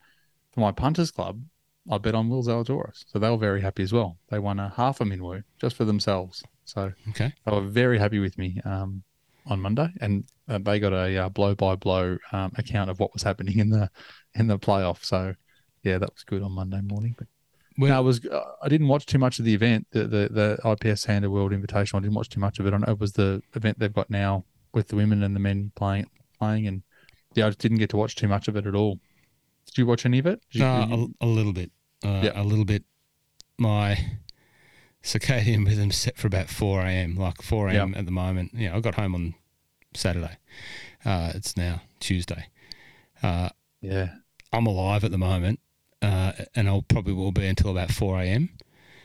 for 0.51 0.61
my 0.61 0.71
punters 0.71 1.11
club, 1.11 1.41
I 1.89 1.97
bet 1.97 2.15
on 2.15 2.29
Will 2.29 2.43
Zalatoris, 2.43 3.05
so 3.07 3.19
they 3.19 3.29
were 3.29 3.37
very 3.37 3.61
happy 3.61 3.83
as 3.83 3.93
well. 3.93 4.17
They 4.29 4.39
won 4.39 4.59
a 4.59 4.69
half 4.69 5.01
a 5.01 5.05
min 5.05 5.23
woo 5.23 5.43
just 5.59 5.75
for 5.75 5.85
themselves, 5.85 6.43
so 6.65 6.91
okay. 7.09 7.33
they 7.45 7.51
were 7.51 7.61
very 7.61 7.99
happy 7.99 8.19
with 8.19 8.37
me 8.37 8.59
um, 8.65 9.03
on 9.45 9.61
Monday, 9.61 9.89
and 10.01 10.23
uh, 10.49 10.57
they 10.57 10.79
got 10.79 10.93
a 10.93 11.25
uh, 11.25 11.29
blow 11.29 11.55
by 11.55 11.75
blow 11.75 12.17
um, 12.31 12.51
account 12.57 12.89
of 12.89 12.99
what 12.99 13.13
was 13.13 13.23
happening 13.23 13.59
in 13.59 13.69
the 13.69 13.89
in 14.35 14.47
the 14.47 14.57
playoff. 14.57 15.03
So 15.03 15.33
yeah, 15.83 15.97
that 15.99 16.13
was 16.13 16.23
good 16.23 16.41
on 16.41 16.51
Monday 16.51 16.81
morning. 16.81 17.15
But 17.17 17.27
No, 17.77 17.95
I 17.95 17.99
was 17.99 18.25
uh, 18.25 18.41
I 18.63 18.69
didn't 18.69 18.87
watch 18.87 19.05
too 19.05 19.19
much 19.19 19.37
of 19.39 19.45
the 19.45 19.53
event, 19.53 19.87
the 19.91 19.99
the, 20.07 20.29
the 20.31 20.57
ISPS 20.63 21.05
Handa 21.05 21.29
World 21.29 21.51
Invitational. 21.51 21.97
I 21.97 21.99
didn't 22.01 22.15
watch 22.15 22.29
too 22.29 22.39
much 22.39 22.57
of 22.59 22.65
it. 22.65 22.73
I 22.73 22.77
know 22.77 22.91
it 22.93 22.99
was 22.99 23.13
the 23.13 23.41
event 23.53 23.77
they've 23.79 23.93
got 23.93 24.09
now 24.09 24.45
with 24.73 24.87
the 24.87 24.95
women 24.95 25.21
and 25.23 25.35
the 25.35 25.39
men 25.39 25.71
playing 25.75 26.07
playing, 26.39 26.67
and 26.67 26.81
yeah, 27.35 27.45
I 27.45 27.49
just 27.49 27.59
didn't 27.59 27.77
get 27.77 27.89
to 27.91 27.97
watch 27.97 28.15
too 28.15 28.27
much 28.27 28.47
of 28.47 28.55
it 28.55 28.65
at 28.65 28.73
all. 28.75 28.99
Did 29.67 29.77
you 29.77 29.85
watch 29.85 30.05
any 30.05 30.17
of 30.19 30.25
it? 30.25 30.41
Did 30.51 30.59
you- 30.59 30.65
No, 30.65 30.85
you- 30.87 31.15
a, 31.21 31.25
a 31.25 31.27
little 31.27 31.53
bit. 31.53 31.71
Uh, 32.03 32.21
Yeah. 32.23 32.31
A 32.41 32.43
little 32.43 32.65
bit. 32.65 32.83
My 33.59 33.97
circadian 35.03 35.65
rhythm's 35.65 35.97
set 35.97 36.17
for 36.17 36.27
about 36.27 36.49
4 36.49 36.81
a.m., 36.81 37.15
like 37.15 37.41
4 37.41 37.69
a.m. 37.69 37.93
at 37.95 38.05
the 38.05 38.11
moment. 38.11 38.53
Know, 38.53 38.75
I 38.75 38.79
got 38.79 38.95
home 38.95 39.15
on 39.15 39.35
Saturday. 39.93 40.37
Uh, 41.05 41.31
it's 41.35 41.55
now 41.57 41.81
Tuesday. 41.99 42.47
Uh, 43.23 43.49
yeah. 43.81 44.09
I'm 44.53 44.65
alive 44.67 45.03
at 45.03 45.11
the 45.11 45.17
moment, 45.17 45.59
uh, 46.01 46.31
and 46.55 46.67
I'll 46.67 46.81
probably 46.83 47.13
will 47.13 47.31
be 47.31 47.45
until 47.47 47.71
about 47.71 47.91
4 47.91 48.19
a.m. 48.21 48.49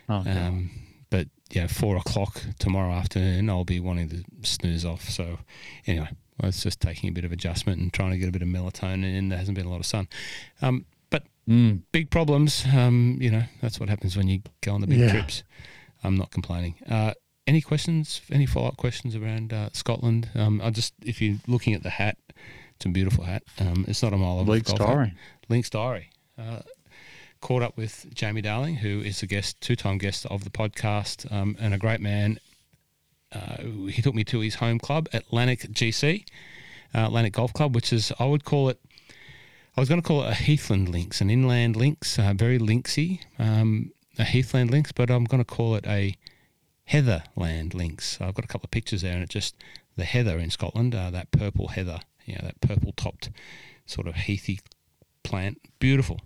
Oh. 0.09 0.15
Um, 0.27 0.71
but 1.11 1.29
yeah, 1.51 1.67
four 1.67 1.97
o'clock 1.97 2.41
tomorrow 2.59 2.93
afternoon, 2.93 3.49
I'll 3.51 3.65
be 3.65 3.81
wanting 3.81 4.09
to 4.11 4.25
snooze 4.43 4.85
off. 4.85 5.09
So 5.09 5.39
anyway, 5.87 6.09
well, 6.41 6.49
it's 6.49 6.63
just 6.63 6.81
taking 6.81 7.09
a 7.11 7.13
bit 7.13 7.25
of 7.25 7.33
adjustment 7.33 7.81
and 7.81 7.93
trying 7.93 8.11
to 8.13 8.19
get 8.19 8.29
a 8.29 8.33
bit 8.33 8.43
of 8.43 8.49
melatonin 8.49 9.15
in. 9.17 9.29
There 9.29 9.39
hasn't 9.39 9.57
been 9.57 9.67
a 9.67 9.71
lot 9.71 9.81
of 9.81 9.87
sun. 9.87 10.09
Um, 10.61 10.87
but 11.11 11.25
Mm. 11.49 11.83
big 11.93 12.11
problems. 12.11 12.65
Um, 12.73 13.19
you 13.21 13.31
know, 13.31 13.43
that's 13.61 13.79
what 13.81 13.89
happens 13.89 14.17
when 14.17 14.29
you 14.29 14.43
go 14.63 14.75
on 14.75 14.81
the 14.81 14.87
big 14.87 15.01
Yeah. 15.01 15.11
trips. 15.11 15.43
I'm 16.05 16.17
not 16.17 16.31
complaining. 16.31 16.75
Uh, 16.89 17.13
any 17.47 17.61
questions? 17.61 18.23
Any 18.31 18.47
follow 18.47 18.69
up 18.69 18.77
questions 18.77 19.15
around 19.17 19.53
uh, 19.53 19.69
Scotland? 19.73 20.31
Um, 20.35 20.61
I 20.63 20.71
just, 20.71 20.95
if 21.05 21.21
you're 21.21 21.39
looking 21.47 21.75
at 21.75 21.83
the 21.83 21.91
hat, 21.91 22.17
it's 22.77 22.87
a 22.87 22.89
beautiful 22.89 23.25
hat. 23.25 23.43
Um, 23.59 23.85
it's 23.89 24.03
not 24.03 24.13
a 24.13 24.17
mile 24.17 24.41
of 24.41 24.47
hat. 24.49 24.65
diary. 24.79 25.15
Link's 25.49 25.69
Diary. 25.71 26.11
Uh, 26.39 26.61
caught 27.43 27.61
up 27.61 27.77
with 27.77 28.07
Jamie 28.15 28.41
Darling, 28.41 28.77
who 28.77 29.01
is 29.01 29.23
a 29.23 29.27
guest, 29.27 29.61
two-time 29.61 29.99
guest 29.99 30.25
of 30.27 30.45
the 30.45 30.51
podcast, 30.51 31.31
um, 31.31 31.57
and 31.61 31.75
a 31.75 31.79
great 31.79 32.01
man. 32.01 32.39
Uh, 33.31 33.57
he 33.91 34.01
took 34.01 34.15
me 34.15 34.25
to 34.25 34.41
his 34.41 34.55
home 34.55 34.79
club, 34.79 35.09
Lanark 35.31 35.59
GC, 35.59 36.25
uh, 36.95 37.11
Lanark 37.11 37.33
Golf 37.33 37.53
Club, 37.53 37.75
which 37.75 37.93
is 37.93 38.13
I 38.19 38.25
would 38.25 38.45
call 38.45 38.71
it. 38.71 38.81
I 39.77 39.81
was 39.81 39.89
going 39.89 40.01
to 40.01 40.07
call 40.07 40.23
it 40.23 40.31
a 40.31 40.35
heathland 40.35 40.89
links, 40.89 41.21
an 41.21 41.31
inland 41.31 41.77
links, 41.77 42.19
uh, 42.19 42.33
very 42.35 42.59
linksy, 42.59 43.21
um, 43.39 43.93
a 44.19 44.25
heathland 44.25 44.71
links, 44.71 44.93
but 44.93 45.11
I'm 45.11 45.25
going 45.25 45.43
to 45.43 45.51
call 45.51 45.75
it 45.75 45.87
a 45.87 46.17
heatherland 46.85 47.75
links. 47.75 48.19
I've 48.21 48.35
got 48.35 48.45
a 48.45 48.49
couple 48.49 48.67
of 48.67 48.71
pictures 48.71 49.03
there, 49.03 49.15
and 49.15 49.23
it's 49.23 49.33
just 49.33 49.57
the 49.97 50.05
heather 50.05 50.39
in 50.39 50.51
Scotland, 50.51 50.95
uh, 50.95 51.11
that 51.11 51.31
purple 51.31 51.69
heather, 51.69 52.01
you 52.27 52.35
know, 52.35 52.43
that 52.43 52.61
purple 52.61 52.93
topped 52.93 53.31
sort 53.87 54.07
of 54.07 54.15
heathy 54.15 54.61
plant, 55.23 55.59
beautiful. 55.79 56.21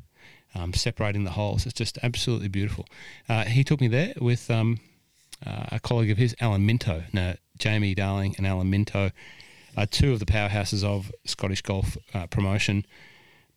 Um, 0.56 0.72
separating 0.72 1.24
the 1.24 1.32
holes, 1.32 1.66
it's 1.66 1.74
just 1.74 1.98
absolutely 2.02 2.48
beautiful. 2.48 2.86
Uh, 3.28 3.44
he 3.44 3.62
took 3.62 3.80
me 3.80 3.88
there 3.88 4.14
with 4.18 4.50
um, 4.50 4.80
uh, 5.44 5.66
a 5.72 5.80
colleague 5.80 6.10
of 6.10 6.16
his, 6.16 6.34
Alan 6.40 6.64
Minto. 6.64 7.04
Now, 7.12 7.34
Jamie 7.58 7.94
Darling 7.94 8.34
and 8.38 8.46
Alan 8.46 8.70
Minto 8.70 9.10
are 9.76 9.86
two 9.86 10.12
of 10.12 10.18
the 10.18 10.24
powerhouses 10.24 10.82
of 10.82 11.12
Scottish 11.24 11.60
golf 11.62 11.98
uh, 12.14 12.26
promotion, 12.28 12.86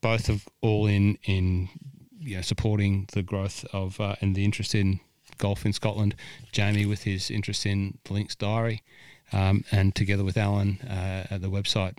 both 0.02 0.30
of 0.30 0.48
all 0.62 0.88
in 0.88 1.18
in 1.24 1.70
you 2.20 2.36
know, 2.36 2.42
supporting 2.42 3.08
the 3.14 3.24
growth 3.24 3.66
of 3.72 4.00
uh, 4.02 4.16
and 4.20 4.36
the 4.36 4.44
interest 4.44 4.76
in 4.76 5.00
golf 5.38 5.66
in 5.66 5.74
Scotland. 5.74 6.16
Jamie 6.52 6.86
with 6.86 7.04
his 7.04 7.32
interest 7.32 7.66
in 7.66 7.98
the 8.04 8.14
Links 8.14 8.36
Diary, 8.36 8.84
um, 9.32 9.64
and 9.72 9.96
together 9.96 10.24
with 10.24 10.38
Alan 10.38 10.80
uh, 10.82 11.28
at 11.32 11.42
the 11.42 11.50
website. 11.50 11.98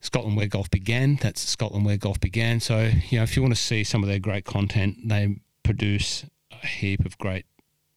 Scotland 0.00 0.36
Where 0.36 0.46
Golf 0.46 0.70
Began. 0.70 1.16
That's 1.20 1.40
Scotland 1.40 1.84
Where 1.84 1.96
Golf 1.96 2.20
Began. 2.20 2.60
So, 2.60 2.90
you 3.10 3.18
know, 3.18 3.24
if 3.24 3.36
you 3.36 3.42
want 3.42 3.54
to 3.54 3.60
see 3.60 3.84
some 3.84 4.02
of 4.02 4.08
their 4.08 4.18
great 4.18 4.44
content, 4.44 5.08
they 5.08 5.36
produce 5.62 6.24
a 6.50 6.66
heap 6.66 7.04
of 7.04 7.18
great 7.18 7.46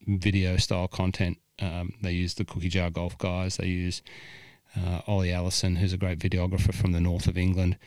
video 0.08 0.58
style 0.58 0.88
content. 0.88 1.38
Um, 1.62 1.94
they 2.02 2.12
use 2.12 2.34
the 2.34 2.46
Cookie 2.46 2.70
Jar 2.70 2.90
Golf 2.90 3.18
guys. 3.18 3.58
They 3.58 3.68
use 3.68 4.02
uh, 4.76 5.02
Ollie 5.08 5.34
Allison, 5.34 5.76
who's 5.76 5.94
a 5.94 5.98
great 5.98 6.20
videographer 6.20 6.74
from 6.74 6.92
the 6.92 7.02
north 7.02 7.28
of 7.28 7.38
England. 7.38 7.78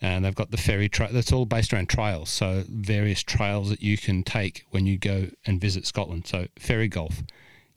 And 0.00 0.24
they've 0.24 0.34
got 0.34 0.50
the 0.50 0.56
ferry 0.56 0.88
trail. 0.88 1.08
That's 1.12 1.32
all 1.32 1.44
based 1.44 1.72
around 1.72 1.88
trails. 1.88 2.28
So 2.28 2.64
various 2.68 3.22
trails 3.22 3.68
that 3.70 3.82
you 3.82 3.96
can 3.96 4.22
take 4.22 4.64
when 4.70 4.86
you 4.86 4.96
go 4.96 5.28
and 5.44 5.60
visit 5.60 5.86
Scotland. 5.86 6.26
So 6.26 6.46
ferry 6.58 6.88
golf. 6.88 7.22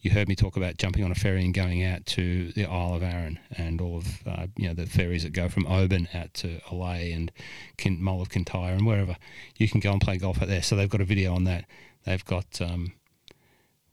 You 0.01 0.09
heard 0.09 0.27
me 0.27 0.35
talk 0.35 0.57
about 0.57 0.77
jumping 0.77 1.03
on 1.03 1.11
a 1.11 1.15
ferry 1.15 1.45
and 1.45 1.53
going 1.53 1.83
out 1.83 2.07
to 2.07 2.51
the 2.53 2.65
Isle 2.65 2.95
of 2.95 3.03
Arran 3.03 3.39
and 3.55 3.79
all 3.79 3.97
of 3.97 4.27
uh, 4.27 4.47
you 4.57 4.67
know 4.67 4.73
the 4.73 4.87
ferries 4.87 5.23
that 5.23 5.33
go 5.33 5.47
from 5.47 5.67
Oban 5.67 6.07
out 6.13 6.33
to 6.35 6.59
Islay 6.71 7.11
and 7.11 7.31
Kin- 7.77 8.01
Mull 8.01 8.19
of 8.19 8.29
Kintyre 8.29 8.73
and 8.73 8.85
wherever. 8.85 9.15
You 9.57 9.69
can 9.69 9.79
go 9.79 9.91
and 9.91 10.01
play 10.01 10.17
golf 10.17 10.41
out 10.41 10.47
there. 10.47 10.63
So 10.63 10.75
they've 10.75 10.89
got 10.89 11.01
a 11.01 11.05
video 11.05 11.35
on 11.35 11.43
that. 11.43 11.65
They've 12.03 12.25
got 12.25 12.59
um, 12.61 12.93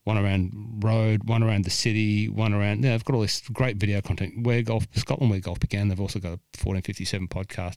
one 0.05 0.17
around 0.17 0.83
road, 0.83 1.25
one 1.29 1.43
around 1.43 1.67
the 1.67 1.71
city, 1.71 2.27
one 2.31 2.55
around. 2.55 2.81
They've 2.81 3.05
got 3.05 3.15
all 3.15 3.21
this 3.21 3.43
great 3.53 3.77
video 3.77 4.01
content. 4.01 4.47
Where 4.47 4.63
golf, 4.63 4.87
Scotland, 4.95 5.31
where 5.31 5.41
golf 5.41 5.61
began. 5.61 5.89
They've 5.89 6.01
also 6.01 6.21
got 6.21 6.29
a 6.29 6.41
1457 6.57 7.29
podcast. 7.29 7.77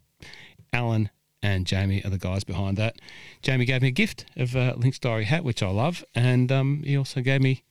Alan 0.72 1.10
and 1.44 1.66
Jamie 1.66 2.04
are 2.06 2.10
the 2.10 2.18
guys 2.18 2.44
behind 2.44 2.78
that. 2.78 2.96
Jamie 3.42 3.66
gave 3.66 3.82
me 3.82 3.90
a 3.90 3.92
gift 3.92 4.26
of 4.38 4.56
a 4.56 4.74
Link's 4.78 5.00
Diary 5.00 5.26
hat, 5.26 5.44
which 5.44 5.62
I 5.62 5.70
love, 5.70 6.06
and 6.14 6.52
um, 6.52 6.84
he 6.86 6.96
also 6.96 7.22
gave 7.22 7.42
me 7.42 7.64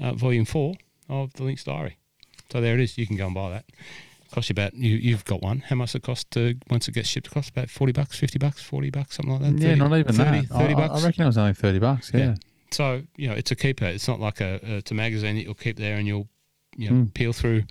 uh, 0.00 0.12
volume 0.14 0.44
four 0.44 0.74
of 1.08 1.32
the 1.34 1.44
Link's 1.44 1.64
Diary. 1.64 1.98
So 2.52 2.60
there 2.60 2.74
it 2.74 2.80
is. 2.80 2.96
You 2.98 3.06
can 3.06 3.16
go 3.16 3.26
and 3.26 3.34
buy 3.34 3.50
that. 3.50 3.64
Cost 4.32 4.48
you 4.50 4.52
about 4.54 4.74
you. 4.74 4.96
You've 4.96 5.24
got 5.24 5.42
one. 5.42 5.60
How 5.60 5.76
much 5.76 5.94
it 5.94 6.02
cost 6.02 6.30
to 6.32 6.54
once 6.70 6.86
it 6.88 6.92
gets 6.94 7.08
shipped? 7.08 7.28
It 7.28 7.30
costs 7.30 7.50
about 7.50 7.70
forty 7.70 7.92
bucks, 7.92 8.18
fifty 8.18 8.38
bucks, 8.38 8.62
forty 8.62 8.90
bucks, 8.90 9.16
something 9.16 9.32
like 9.32 9.42
that. 9.42 9.58
yeah, 9.58 9.68
30 9.70 9.78
not 9.80 9.98
even 9.98 10.14
30, 10.14 10.40
that. 10.40 10.46
30 10.48 10.74
I, 10.74 10.76
bucks. 10.76 11.02
I 11.02 11.06
reckon 11.06 11.22
it 11.22 11.26
was 11.26 11.38
only 11.38 11.54
thirty 11.54 11.78
bucks. 11.78 12.10
Yeah. 12.12 12.20
Yeah. 12.20 12.34
So 12.70 13.02
you 13.16 13.28
know, 13.28 13.34
it's 13.34 13.50
a 13.50 13.56
keeper. 13.56 13.86
It's 13.86 14.06
not 14.06 14.20
like 14.20 14.40
a 14.42 14.60
it's 14.76 14.90
a 14.90 14.94
magazine 14.94 15.36
that 15.36 15.44
you'll 15.44 15.54
keep 15.54 15.78
there 15.78 15.96
and 15.96 16.06
you'll 16.06 16.28
you 16.76 16.90
know 16.90 16.96
Mm. 17.04 17.14
peel 17.14 17.32
through 17.32 17.64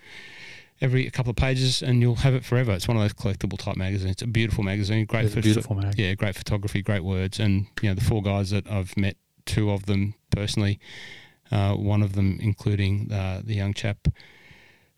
every 0.81 1.09
couple 1.11 1.29
of 1.29 1.35
pages 1.35 1.81
and 1.83 2.01
you'll 2.01 2.15
have 2.15 2.33
it 2.33 2.43
forever. 2.43 2.71
It's 2.71 2.87
one 2.87 2.97
of 2.97 3.03
those 3.03 3.13
collectible 3.13 3.57
type 3.57 3.77
magazines. 3.77 4.13
It's 4.13 4.21
a 4.23 4.27
beautiful 4.27 4.63
magazine. 4.63 5.05
Great 5.05 5.25
It's 5.25 5.35
beautiful 5.35 5.75
mag. 5.75 5.93
yeah, 5.97 6.13
great 6.15 6.35
photography, 6.35 6.81
great 6.81 7.03
words, 7.03 7.39
and 7.39 7.67
you 7.81 7.89
know 7.89 7.95
the 7.95 8.03
four 8.03 8.21
guys 8.23 8.49
that 8.49 8.69
I've 8.69 8.95
met, 8.97 9.15
two 9.45 9.69
of 9.71 9.85
them 9.85 10.15
personally, 10.31 10.79
uh, 11.51 11.75
one 11.75 12.01
of 12.01 12.13
them 12.13 12.37
including 12.41 13.11
uh, 13.11 13.41
the 13.43 13.55
young 13.55 13.73
chap 13.73 14.07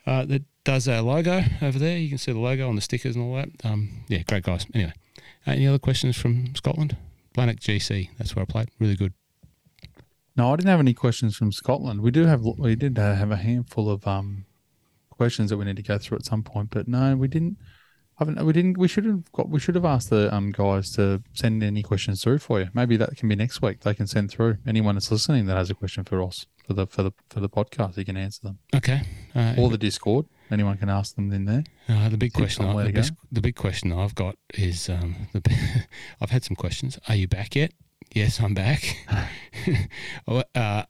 uh, 0.05 0.25
that 0.25 0.43
does 0.63 0.87
our 0.87 1.01
logo 1.01 1.43
over 1.61 1.79
there. 1.79 1.97
You 1.97 2.09
can 2.09 2.17
see 2.17 2.31
the 2.31 2.39
logo 2.39 2.67
on 2.67 2.75
the 2.75 2.81
stickers 2.81 3.15
and 3.15 3.25
all 3.25 3.35
that. 3.35 3.49
Um, 3.63 4.03
yeah, 4.07 4.23
great 4.23 4.43
guys. 4.43 4.65
Anyway, 4.73 4.93
uh, 5.47 5.51
any 5.51 5.67
other 5.67 5.79
questions 5.79 6.17
from 6.17 6.55
Scotland? 6.55 6.97
Lanark 7.37 7.59
GC, 7.59 8.09
that's 8.17 8.35
where 8.35 8.43
I 8.43 8.45
played. 8.45 8.69
Really 8.79 8.95
good. 8.95 9.13
No, 10.35 10.51
I 10.51 10.55
didn't 10.55 10.69
have 10.69 10.79
any 10.79 10.93
questions 10.93 11.35
from 11.35 11.51
Scotland. 11.51 12.01
We 12.01 12.11
do 12.11 12.25
have 12.25 12.43
we 12.43 12.75
did 12.75 12.97
have 12.97 13.31
a 13.31 13.35
handful 13.35 13.89
of 13.89 14.07
um 14.07 14.45
questions 15.09 15.49
that 15.49 15.57
we 15.57 15.65
need 15.65 15.75
to 15.75 15.83
go 15.83 15.97
through 15.97 16.17
at 16.17 16.25
some 16.25 16.43
point, 16.43 16.69
but 16.71 16.87
no, 16.87 17.15
we 17.15 17.27
didn't. 17.27 17.57
Haven't 18.19 18.45
we 18.45 18.53
didn't 18.53 18.77
we 18.77 18.87
should 18.87 19.05
have 19.05 19.31
got 19.31 19.49
we 19.49 19.59
should 19.59 19.75
have 19.75 19.85
asked 19.85 20.09
the 20.09 20.33
um 20.35 20.51
guys 20.51 20.91
to 20.93 21.23
send 21.33 21.63
any 21.63 21.81
questions 21.81 22.21
through 22.21 22.39
for 22.39 22.59
you. 22.59 22.67
Maybe 22.73 22.97
that 22.97 23.15
can 23.15 23.29
be 23.29 23.35
next 23.35 23.61
week. 23.61 23.79
They 23.79 23.93
can 23.93 24.07
send 24.07 24.29
through 24.29 24.57
anyone 24.67 24.95
that's 24.95 25.11
listening 25.11 25.45
that 25.45 25.55
has 25.55 25.69
a 25.69 25.73
question 25.73 26.03
for 26.03 26.21
us 26.21 26.45
for 26.67 26.73
the 26.73 26.85
for 26.85 27.01
the 27.01 27.11
for 27.29 27.39
the 27.39 27.49
podcast. 27.49 27.97
You 27.97 28.05
can 28.05 28.17
answer 28.17 28.41
them 28.43 28.59
Okay. 28.75 29.01
Uh, 29.33 29.55
or 29.57 29.69
the 29.69 29.77
Discord. 29.77 30.25
Anyone 30.51 30.77
can 30.77 30.89
ask 30.89 31.15
them 31.15 31.31
in 31.31 31.45
there. 31.45 31.63
Uh, 31.87 32.09
the 32.09 32.17
big 32.17 32.33
question, 32.33 32.65
I, 32.65 32.83
the, 32.83 32.91
best, 32.91 33.13
the, 33.31 33.41
big 33.41 33.55
question 33.55 33.93
I've 33.93 34.15
got 34.15 34.35
is, 34.55 34.89
um, 34.89 35.27
the, 35.31 35.85
I've 36.21 36.31
had 36.31 36.43
some 36.43 36.55
questions. 36.55 36.97
Are 37.07 37.13
you 37.13 37.27
back 37.27 37.55
yet? 37.55 37.71
Yes, 38.13 38.39
I'm 38.39 38.55
back. 38.55 38.97
Oh, 40.27 40.43
uh, 40.55 40.83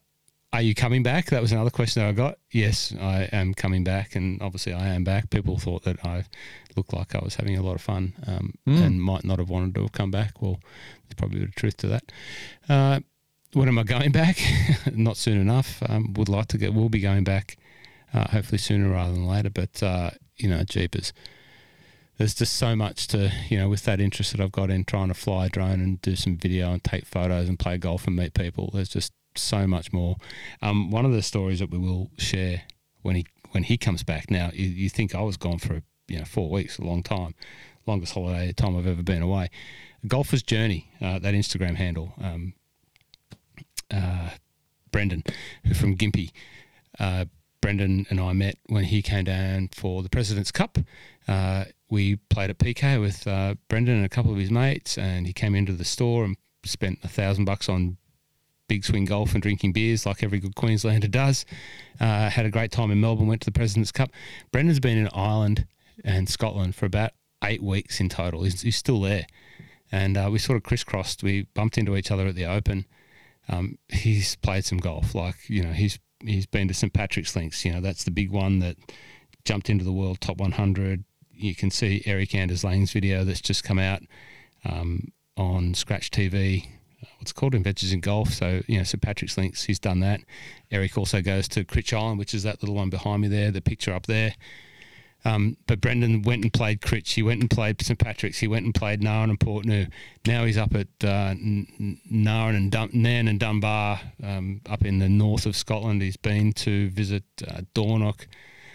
are 0.52 0.62
you 0.62 0.74
coming 0.74 1.02
back? 1.02 1.26
That 1.26 1.40
was 1.42 1.52
another 1.52 1.70
question 1.70 2.02
that 2.02 2.08
I 2.08 2.12
got. 2.12 2.38
Yes, 2.50 2.92
I 3.00 3.28
am 3.32 3.54
coming 3.54 3.84
back, 3.84 4.16
and 4.16 4.42
obviously 4.42 4.72
I 4.72 4.88
am 4.88 5.04
back. 5.04 5.30
People 5.30 5.58
thought 5.58 5.84
that 5.84 6.04
I 6.04 6.24
looked 6.76 6.92
like 6.92 7.14
I 7.14 7.20
was 7.22 7.36
having 7.36 7.56
a 7.56 7.62
lot 7.62 7.76
of 7.76 7.80
fun 7.82 8.14
um, 8.26 8.54
Mm. 8.66 8.82
and 8.82 9.02
might 9.02 9.24
not 9.24 9.38
have 9.38 9.48
wanted 9.48 9.74
to 9.76 9.82
have 9.82 9.92
come 9.92 10.10
back. 10.10 10.42
Well, 10.42 10.58
there's 11.04 11.14
probably 11.16 11.38
a 11.38 11.40
bit 11.42 11.48
of 11.50 11.54
truth 11.54 11.76
to 11.78 11.86
that. 11.88 12.12
Uh, 12.68 13.00
when 13.52 13.68
am 13.68 13.78
I 13.78 13.84
going 13.84 14.10
back? 14.22 14.38
not 14.92 15.16
soon 15.16 15.40
enough. 15.40 15.82
Um, 15.88 16.12
would 16.14 16.28
like 16.28 16.48
to 16.48 16.58
get. 16.58 16.74
We'll 16.74 16.88
be 16.88 17.00
going 17.00 17.22
back 17.24 17.56
uh, 18.12 18.28
hopefully 18.30 18.58
sooner 18.58 18.88
rather 18.90 19.12
than 19.12 19.26
later. 19.26 19.50
But 19.50 19.80
uh, 19.82 20.10
you 20.36 20.48
know, 20.48 20.64
jeepers, 20.64 21.12
there's 22.18 22.34
just 22.34 22.56
so 22.56 22.74
much 22.74 23.06
to 23.08 23.30
you 23.48 23.56
know 23.58 23.68
with 23.68 23.84
that 23.84 24.00
interest 24.00 24.32
that 24.32 24.40
I've 24.40 24.52
got 24.52 24.70
in 24.70 24.84
trying 24.84 25.08
to 25.08 25.14
fly 25.14 25.46
a 25.46 25.48
drone 25.48 25.80
and 25.80 26.02
do 26.02 26.16
some 26.16 26.36
video 26.36 26.72
and 26.72 26.82
take 26.82 27.06
photos 27.06 27.48
and 27.48 27.56
play 27.58 27.78
golf 27.78 28.06
and 28.08 28.16
meet 28.16 28.34
people. 28.34 28.70
There's 28.74 28.88
just 28.88 29.12
so 29.36 29.66
much 29.66 29.92
more. 29.92 30.16
Um, 30.62 30.90
one 30.90 31.04
of 31.04 31.12
the 31.12 31.22
stories 31.22 31.60
that 31.60 31.70
we 31.70 31.78
will 31.78 32.10
share 32.18 32.62
when 33.02 33.16
he 33.16 33.26
when 33.52 33.64
he 33.64 33.76
comes 33.76 34.02
back. 34.02 34.30
Now, 34.30 34.50
you, 34.52 34.66
you 34.66 34.88
think 34.88 35.14
I 35.14 35.22
was 35.22 35.36
gone 35.36 35.58
for 35.58 35.82
you 36.08 36.18
know 36.18 36.24
four 36.24 36.50
weeks, 36.50 36.78
a 36.78 36.84
long 36.84 37.02
time, 37.02 37.34
longest 37.86 38.14
holiday 38.14 38.52
time 38.52 38.76
I've 38.76 38.86
ever 38.86 39.02
been 39.02 39.22
away. 39.22 39.50
Golfer's 40.06 40.42
Journey, 40.42 40.90
uh, 41.00 41.18
that 41.18 41.34
Instagram 41.34 41.76
handle. 41.76 42.14
Um, 42.20 42.54
uh, 43.92 44.30
Brendan, 44.92 45.24
from 45.74 45.96
Gympie. 45.96 46.30
Uh, 46.98 47.26
Brendan 47.60 48.06
and 48.08 48.18
I 48.18 48.32
met 48.32 48.56
when 48.66 48.84
he 48.84 49.02
came 49.02 49.24
down 49.24 49.68
for 49.72 50.02
the 50.02 50.08
President's 50.08 50.50
Cup. 50.50 50.78
Uh, 51.28 51.64
we 51.90 52.16
played 52.16 52.50
at 52.50 52.58
PK 52.58 53.00
with 53.00 53.26
uh, 53.26 53.54
Brendan 53.68 53.96
and 53.96 54.06
a 54.06 54.08
couple 54.08 54.32
of 54.32 54.38
his 54.38 54.50
mates, 54.50 54.96
and 54.96 55.26
he 55.26 55.32
came 55.32 55.54
into 55.54 55.72
the 55.72 55.84
store 55.84 56.24
and 56.24 56.36
spent 56.64 56.98
a 57.04 57.08
thousand 57.08 57.44
bucks 57.44 57.68
on 57.68 57.98
big 58.70 58.84
swing 58.84 59.04
golf 59.04 59.34
and 59.34 59.42
drinking 59.42 59.72
beers 59.72 60.06
like 60.06 60.22
every 60.22 60.38
good 60.38 60.54
Queenslander 60.54 61.08
does. 61.08 61.44
Uh, 61.98 62.30
had 62.30 62.46
a 62.46 62.50
great 62.50 62.70
time 62.70 62.92
in 62.92 63.00
Melbourne, 63.00 63.26
went 63.26 63.40
to 63.40 63.46
the 63.46 63.58
President's 63.58 63.90
Cup. 63.90 64.12
Brendan's 64.52 64.78
been 64.78 64.96
in 64.96 65.08
Ireland 65.12 65.66
and 66.04 66.28
Scotland 66.28 66.76
for 66.76 66.86
about 66.86 67.10
eight 67.42 67.60
weeks 67.60 67.98
in 67.98 68.08
total. 68.08 68.44
He's, 68.44 68.62
he's 68.62 68.76
still 68.76 69.00
there. 69.00 69.26
And 69.90 70.16
uh, 70.16 70.28
we 70.30 70.38
sort 70.38 70.56
of 70.56 70.62
crisscrossed. 70.62 71.24
We 71.24 71.48
bumped 71.52 71.78
into 71.78 71.96
each 71.96 72.12
other 72.12 72.28
at 72.28 72.36
the 72.36 72.46
Open. 72.46 72.86
Um, 73.48 73.76
he's 73.88 74.36
played 74.36 74.64
some 74.64 74.78
golf. 74.78 75.16
Like, 75.16 75.50
you 75.50 75.64
know, 75.64 75.72
he's 75.72 75.98
he's 76.24 76.46
been 76.46 76.68
to 76.68 76.74
St. 76.74 76.92
Patrick's 76.92 77.34
Links. 77.34 77.64
You 77.64 77.72
know, 77.72 77.80
that's 77.80 78.04
the 78.04 78.12
big 78.12 78.30
one 78.30 78.60
that 78.60 78.76
jumped 79.44 79.68
into 79.68 79.84
the 79.84 79.92
world 79.92 80.20
top 80.20 80.36
100. 80.36 81.02
You 81.32 81.56
can 81.56 81.72
see 81.72 82.02
Erik 82.06 82.36
Anders 82.36 82.62
Lang's 82.62 82.92
video 82.92 83.24
that's 83.24 83.40
just 83.40 83.64
come 83.64 83.80
out 83.80 84.02
um, 84.64 85.08
on 85.36 85.74
Scratch 85.74 86.12
TV. 86.12 86.68
Uh, 87.02 87.06
What's 87.18 87.32
called 87.32 87.54
Adventures 87.54 87.92
in 87.92 88.00
Golf. 88.00 88.30
So, 88.32 88.62
you 88.66 88.78
know, 88.78 88.84
St. 88.84 89.00
Patrick's 89.02 89.36
Links, 89.38 89.64
he's 89.64 89.78
done 89.78 90.00
that. 90.00 90.20
Erik 90.70 90.96
also 90.98 91.20
goes 91.22 91.48
to 91.48 91.64
Cruit 91.64 91.92
Island, 91.92 92.18
which 92.18 92.34
is 92.34 92.42
that 92.44 92.62
little 92.62 92.74
one 92.76 92.90
behind 92.90 93.22
me 93.22 93.28
there, 93.28 93.50
the 93.50 93.60
picture 93.60 93.92
up 93.92 94.06
there. 94.06 94.34
Um, 95.22 95.58
but 95.66 95.82
Brendan 95.82 96.22
went 96.22 96.44
and 96.44 96.52
played 96.52 96.80
Cruit. 96.80 97.06
He 97.06 97.22
went 97.22 97.42
and 97.42 97.50
played 97.50 97.82
St 97.82 97.98
Patrick's. 97.98 98.38
He 98.38 98.48
went 98.48 98.64
and 98.64 98.74
played 98.74 99.02
Narin 99.02 99.24
and 99.28 99.38
Portnoo. 99.38 99.90
Now 100.26 100.46
he's 100.46 100.56
up 100.56 100.74
at 100.74 100.88
uh, 101.04 101.34
Nairn 101.38 102.54
and 102.54 102.70
Dun- 102.72 102.90
Nairn 102.94 103.28
and 103.28 103.38
Dunbar, 103.38 104.00
um, 104.22 104.62
up 104.68 104.82
in 104.84 104.98
the 104.98 105.08
north 105.10 105.44
of 105.46 105.56
Scotland. 105.56 106.00
He's 106.00 106.16
been 106.16 106.52
to 106.54 106.88
visit 106.90 107.24
uh, 107.46 107.60
Dornoch. 107.74 108.26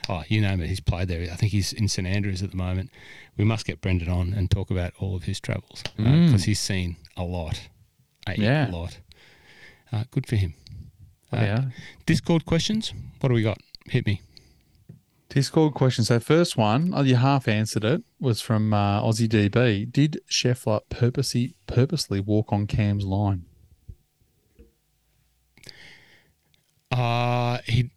Oh, 0.08 0.24
you 0.28 0.40
name 0.42 0.62
it. 0.62 0.68
He's 0.68 0.80
played 0.80 1.08
there. 1.08 1.24
I 1.32 1.36
think 1.36 1.52
he's 1.52 1.74
in 1.74 1.88
St 1.88 2.08
Andrews 2.08 2.44
at 2.44 2.52
the 2.52 2.58
moment. 2.58 2.92
We 3.38 3.44
must 3.44 3.66
get 3.66 3.82
Brendan 3.82 4.10
on 4.10 4.34
and 4.34 4.52
talk 4.52 4.70
about 4.70 4.94
all 5.00 5.16
of 5.16 5.24
his 5.24 5.40
travels 5.40 5.82
because 5.98 6.44
Mm. 6.44 6.46
he's 6.46 6.60
seen 6.60 6.98
a 7.18 7.24
lot, 7.24 7.60
a 8.28 8.36
Yeah. 8.40 8.70
lot. 8.72 9.00
Uh, 9.92 10.04
good 10.12 10.28
for 10.28 10.36
him. 10.36 10.54
Uh, 11.32 11.38
yeah. 11.38 11.64
Discord 12.06 12.46
questions. 12.46 12.94
What 13.20 13.30
do 13.30 13.36
we 13.36 13.42
got? 13.44 13.60
Hit 13.88 14.06
me. 14.06 14.22
Discord 15.30 15.74
question. 15.74 16.04
So 16.06 16.20
first 16.20 16.56
one, 16.56 16.94
oh, 16.96 17.02
you 17.02 17.16
half 17.16 17.48
answered 17.48 17.84
it, 17.84 18.04
was 18.20 18.42
from 18.42 18.74
uh, 18.74 19.02
Aussie 19.02 19.28
DB. 19.28 19.92
Did 19.92 20.22
Scheffler 20.30 20.82
purposely 20.90 21.56
purposely 21.68 22.20
walk 22.20 22.54
on 22.54 22.68
Cam's 22.68 23.06
line? 23.06 23.46
Uh, 26.92 27.60
he, 27.66 27.90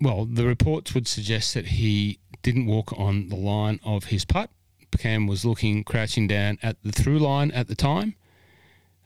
well, 0.00 0.26
the 0.26 0.46
reports 0.46 0.94
would 0.94 1.08
suggest 1.08 1.54
that 1.54 1.66
he 1.66 2.18
didn't 2.42 2.66
walk 2.66 2.92
on 2.98 3.28
the 3.28 3.36
line 3.36 3.80
of 3.84 4.04
his 4.04 4.24
putt. 4.24 4.50
Cam 4.98 5.26
was 5.28 5.44
looking, 5.44 5.84
crouching 5.84 6.26
down 6.26 6.58
at 6.62 6.76
the 6.82 6.90
through 6.92 7.20
line 7.20 7.50
at 7.52 7.68
the 7.68 7.76
time. 7.76 8.16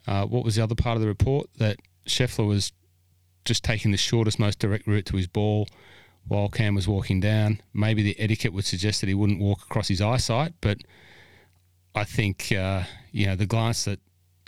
Uh, 0.07 0.27
what 0.27 0.45
was 0.45 0.57
the 0.57 0.63
other 0.63 0.75
part 0.75 0.97
of 0.97 1.01
the 1.03 1.09
report? 1.09 1.49
That 1.59 1.79
Scheffler 2.07 2.47
was 2.47 2.73
just 3.45 3.63
taking 3.65 3.91
the 3.91 3.97
shortest, 3.97 4.39
most 4.39 4.59
direct 4.59 4.87
route 4.87 5.07
to 5.07 5.17
his 5.17 5.27
ball 5.27 5.69
while 6.27 6.49
Cam 6.49 6.75
was 6.75 6.89
walking 6.89 7.21
down. 7.21 7.61
Maybe 7.75 8.03
the 8.03 8.19
etiquette 8.19 8.53
would 8.53 8.65
suggest 8.65 9.01
that 9.01 9.09
he 9.09 9.15
wouldn't 9.15 9.41
walk 9.41 9.63
across 9.63 9.89
his 9.89 10.01
eyesight, 10.01 10.55
but 10.61 10.79
I 11.95 12.05
think, 12.05 12.51
uh, 12.53 12.85
you 13.13 13.27
know, 13.27 13.37
the 13.37 13.47
glance 13.47 13.85
that 13.85 14.01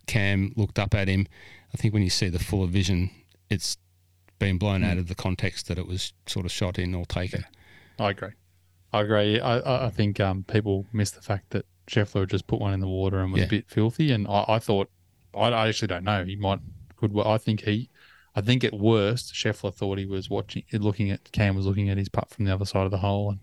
Cam 0.07 0.53
looked 0.57 0.79
up 0.79 0.95
at 0.95 1.09
him, 1.09 1.27
I 1.75 1.77
think 1.77 1.93
when 1.95 2.03
you 2.03 2.11
see 2.11 2.29
the 2.29 2.39
fuller 2.39 2.67
vision, 2.67 3.11
it's 3.51 3.77
been 4.39 4.59
blown 4.59 4.83
out 4.85 4.99
of 4.99 5.09
the 5.09 5.15
context 5.15 5.69
that 5.69 5.79
it 5.79 5.87
was 5.87 6.13
sort 6.27 6.45
of 6.47 6.53
shot 6.53 6.79
in 6.79 6.95
or 6.95 7.05
taken. 7.07 7.45
I 7.99 8.11
agree. 8.11 8.31
I 8.93 9.01
agree. 9.03 9.41
I, 9.41 9.59
I 9.59 9.87
I 9.87 9.91
think 9.91 10.21
um, 10.21 10.45
people 10.45 10.87
miss 10.93 11.11
the 11.11 11.21
fact 11.23 11.51
that 11.51 11.67
Scheffler 11.87 12.27
just 12.29 12.47
put 12.47 12.61
one 12.61 12.73
in 12.73 12.81
the 12.81 12.89
water 12.89 13.21
and 13.21 13.33
was 13.33 13.41
Yeah. 13.41 13.47
a 13.47 13.51
bit 13.51 13.69
filthy. 13.69 14.13
And 14.13 14.27
I, 14.27 14.45
I 14.49 14.59
thought, 14.59 14.91
I, 15.37 15.49
I 15.51 15.69
actually 15.69 15.89
don't 15.89 16.05
know. 16.05 16.25
He 16.25 16.37
might 16.37 16.61
could. 16.97 17.13
Well, 17.13 17.29
I 17.29 17.39
think 17.39 17.63
he, 17.63 17.91
I 18.35 18.41
think 18.41 18.65
at 18.65 18.75
worst, 18.75 19.35
Scheffler 19.35 19.73
thought 19.73 19.99
he 19.99 20.07
was 20.07 20.31
watching, 20.31 20.65
looking 20.73 21.11
at 21.11 21.31
Cam 21.33 21.57
was 21.57 21.67
looking 21.67 21.91
at 21.91 21.99
his 21.99 22.09
putt 22.09 22.31
from 22.31 22.45
the 22.45 22.55
other 22.55 22.65
side 22.65 22.85
of 22.85 22.91
the 22.91 22.99
hole, 22.99 23.31
and 23.31 23.39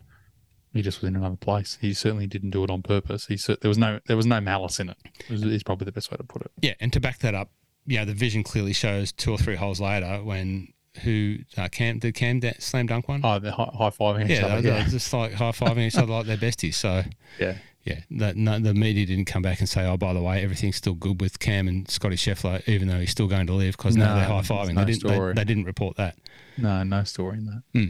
he 0.74 0.82
just 0.82 1.02
was 1.02 1.10
in 1.10 1.16
another 1.16 1.36
place. 1.36 1.78
He 1.80 1.94
certainly 1.94 2.28
didn't 2.28 2.50
do 2.50 2.64
it 2.64 2.70
on 2.70 2.82
purpose. 2.82 3.28
He 3.28 3.38
there 3.62 3.70
was 3.70 3.78
no 3.78 4.00
there 4.08 4.18
was 4.18 4.26
no 4.26 4.42
malice 4.42 4.80
in 4.80 4.90
it. 4.90 4.98
Is, 5.30 5.44
is 5.44 5.64
probably 5.64 5.86
the 5.86 5.92
best 5.92 6.12
way 6.12 6.18
to 6.18 6.24
put 6.24 6.42
it. 6.42 6.52
Yeah, 6.62 6.74
and 6.80 6.92
to 6.94 7.00
back 7.00 7.20
that 7.20 7.36
up, 7.36 7.50
yeah, 7.86 8.06
the 8.06 8.14
vision 8.14 8.44
clearly 8.44 8.74
shows 8.74 9.12
two 9.12 9.32
or 9.32 9.38
three 9.38 9.56
holes 9.56 9.80
later 9.80 10.22
when 10.24 10.70
who 11.02 11.38
uh, 11.58 11.68
Cam 11.70 12.00
did 12.00 12.14
Cam 12.14 12.40
da- 12.40 12.54
slam 12.60 12.86
dunk 12.86 13.08
one. 13.08 13.22
Oh, 13.24 13.40
the 13.40 13.52
high, 13.52 13.72
high 13.74 13.90
fiving 13.90 14.26
each 14.26 14.32
yeah, 14.32 14.48
they 14.48 14.54
other. 14.54 14.68
Yeah, 14.68 14.88
just 14.88 15.12
like 15.14 15.34
high 15.34 15.52
fiving 15.52 15.88
each 15.88 15.96
other 15.96 16.12
like 16.12 16.26
they're 16.26 16.38
besties. 16.38 16.76
So 16.76 17.04
yeah. 17.40 17.58
Yeah, 17.86 18.00
that, 18.12 18.38
no, 18.38 18.60
the 18.60 18.74
media 18.74 19.06
didn't 19.06 19.26
come 19.26 19.42
back 19.42 19.60
and 19.60 19.68
say, 19.68 19.86
oh, 19.86 19.98
by 19.98 20.14
the 20.14 20.22
way, 20.22 20.42
everything's 20.42 20.78
still 20.78 20.94
good 20.94 21.20
with 21.20 21.40
Cam 21.40 21.68
and 21.68 21.90
Scotty 21.90 22.16
Scheffler, 22.16 22.66
even 22.68 22.88
though 22.88 23.00
he's 23.00 23.12
still 23.12 23.28
going 23.28 23.46
to 23.48 23.54
LIV 23.54 23.76
because 23.76 23.98
now 23.98 24.14
No, 24.14 24.16
they're 24.16 24.26
high 24.30 24.42
fiving. 24.42 24.76
no 24.76 24.86
they 24.86 24.94
didn't. 24.94 25.08
They, 25.08 25.34
they 25.34 25.44
didn't 25.44 25.66
report 25.66 25.98
that. 25.98 26.16
No, 26.58 26.84
no 26.84 27.04
story 27.04 27.40
in 27.40 27.46
that. 27.48 27.64
Hmm. 27.74 27.90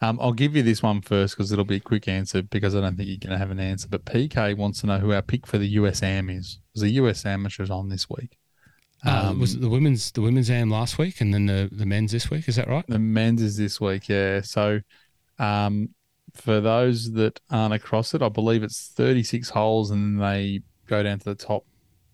Um, 0.00 0.18
I'll 0.20 0.32
give 0.32 0.54
you 0.56 0.62
this 0.62 0.82
one 0.82 1.00
first 1.00 1.36
because 1.36 1.50
it'll 1.52 1.64
be 1.64 1.76
a 1.76 1.80
quick 1.80 2.06
answer 2.08 2.42
because 2.42 2.74
I 2.76 2.80
don't 2.80 2.96
think 2.96 3.08
you're 3.08 3.18
going 3.18 3.32
to 3.32 3.38
have 3.38 3.50
an 3.50 3.60
answer. 3.60 3.88
But 3.88 4.04
PK 4.04 4.56
wants 4.56 4.80
to 4.82 4.86
know 4.86 4.98
who 4.98 5.12
our 5.12 5.22
pick 5.22 5.46
for 5.46 5.58
the 5.58 5.68
US 5.68 6.02
Am 6.02 6.28
is. 6.30 6.58
Because 6.72 6.82
the 6.82 6.90
US 6.92 7.24
Amateurs 7.26 7.70
on 7.70 7.88
this 7.88 8.08
week. 8.10 8.38
Uh, 9.04 9.28
Um, 9.30 9.40
was 9.40 9.54
it 9.54 9.60
the 9.60 9.68
women's 9.68 10.12
the 10.12 10.20
women's 10.20 10.50
am 10.50 10.70
last 10.70 10.98
week 10.98 11.20
and 11.20 11.34
then 11.34 11.46
the, 11.46 11.68
the 11.72 11.86
men's 11.86 12.12
this 12.12 12.30
week? 12.30 12.48
Is 12.48 12.54
that 12.56 12.68
right? 12.68 12.84
The 12.86 12.98
men's 13.00 13.42
is 13.42 13.56
this 13.56 13.80
week, 13.80 14.08
yeah. 14.08 14.40
So, 14.42 14.80
um, 15.40 15.88
for 16.34 16.60
those 16.60 17.12
that 17.12 17.40
aren't 17.50 17.74
across 17.74 18.14
it, 18.14 18.22
I 18.22 18.28
believe 18.28 18.62
it's 18.62 18.88
36 18.94 19.50
holes 19.50 19.90
and 19.90 20.20
then 20.20 20.30
they 20.30 20.60
go 20.86 21.02
down 21.02 21.18
to 21.18 21.24
the 21.24 21.34
top 21.34 21.64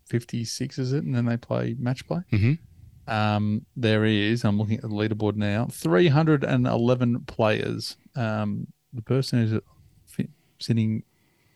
56, 0.07 0.77
is 0.77 0.93
it? 0.93 1.03
And 1.03 1.15
then 1.15 1.25
they 1.25 1.37
play 1.37 1.75
match 1.79 2.07
play. 2.07 2.21
Mm-hmm. 2.31 3.11
Um, 3.11 3.65
there 3.75 4.05
is, 4.05 4.43
I'm 4.43 4.57
looking 4.57 4.75
at 4.75 4.81
the 4.83 4.89
leaderboard 4.89 5.35
now, 5.35 5.67
311 5.71 7.21
players. 7.25 7.97
Um, 8.15 8.67
the 8.93 9.01
person 9.01 9.47
who's 9.47 9.61
fi- 10.05 10.29
sitting 10.59 11.03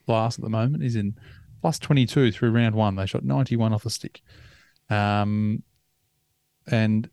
last 0.06 0.38
at 0.38 0.44
the 0.44 0.50
moment 0.50 0.82
is 0.82 0.96
in 0.96 1.16
plus 1.60 1.78
22 1.78 2.32
through 2.32 2.50
round 2.50 2.74
one. 2.74 2.96
They 2.96 3.06
shot 3.06 3.24
91 3.24 3.72
off 3.72 3.84
the 3.84 3.90
stick. 3.90 4.20
Um, 4.90 5.62
and 6.66 7.08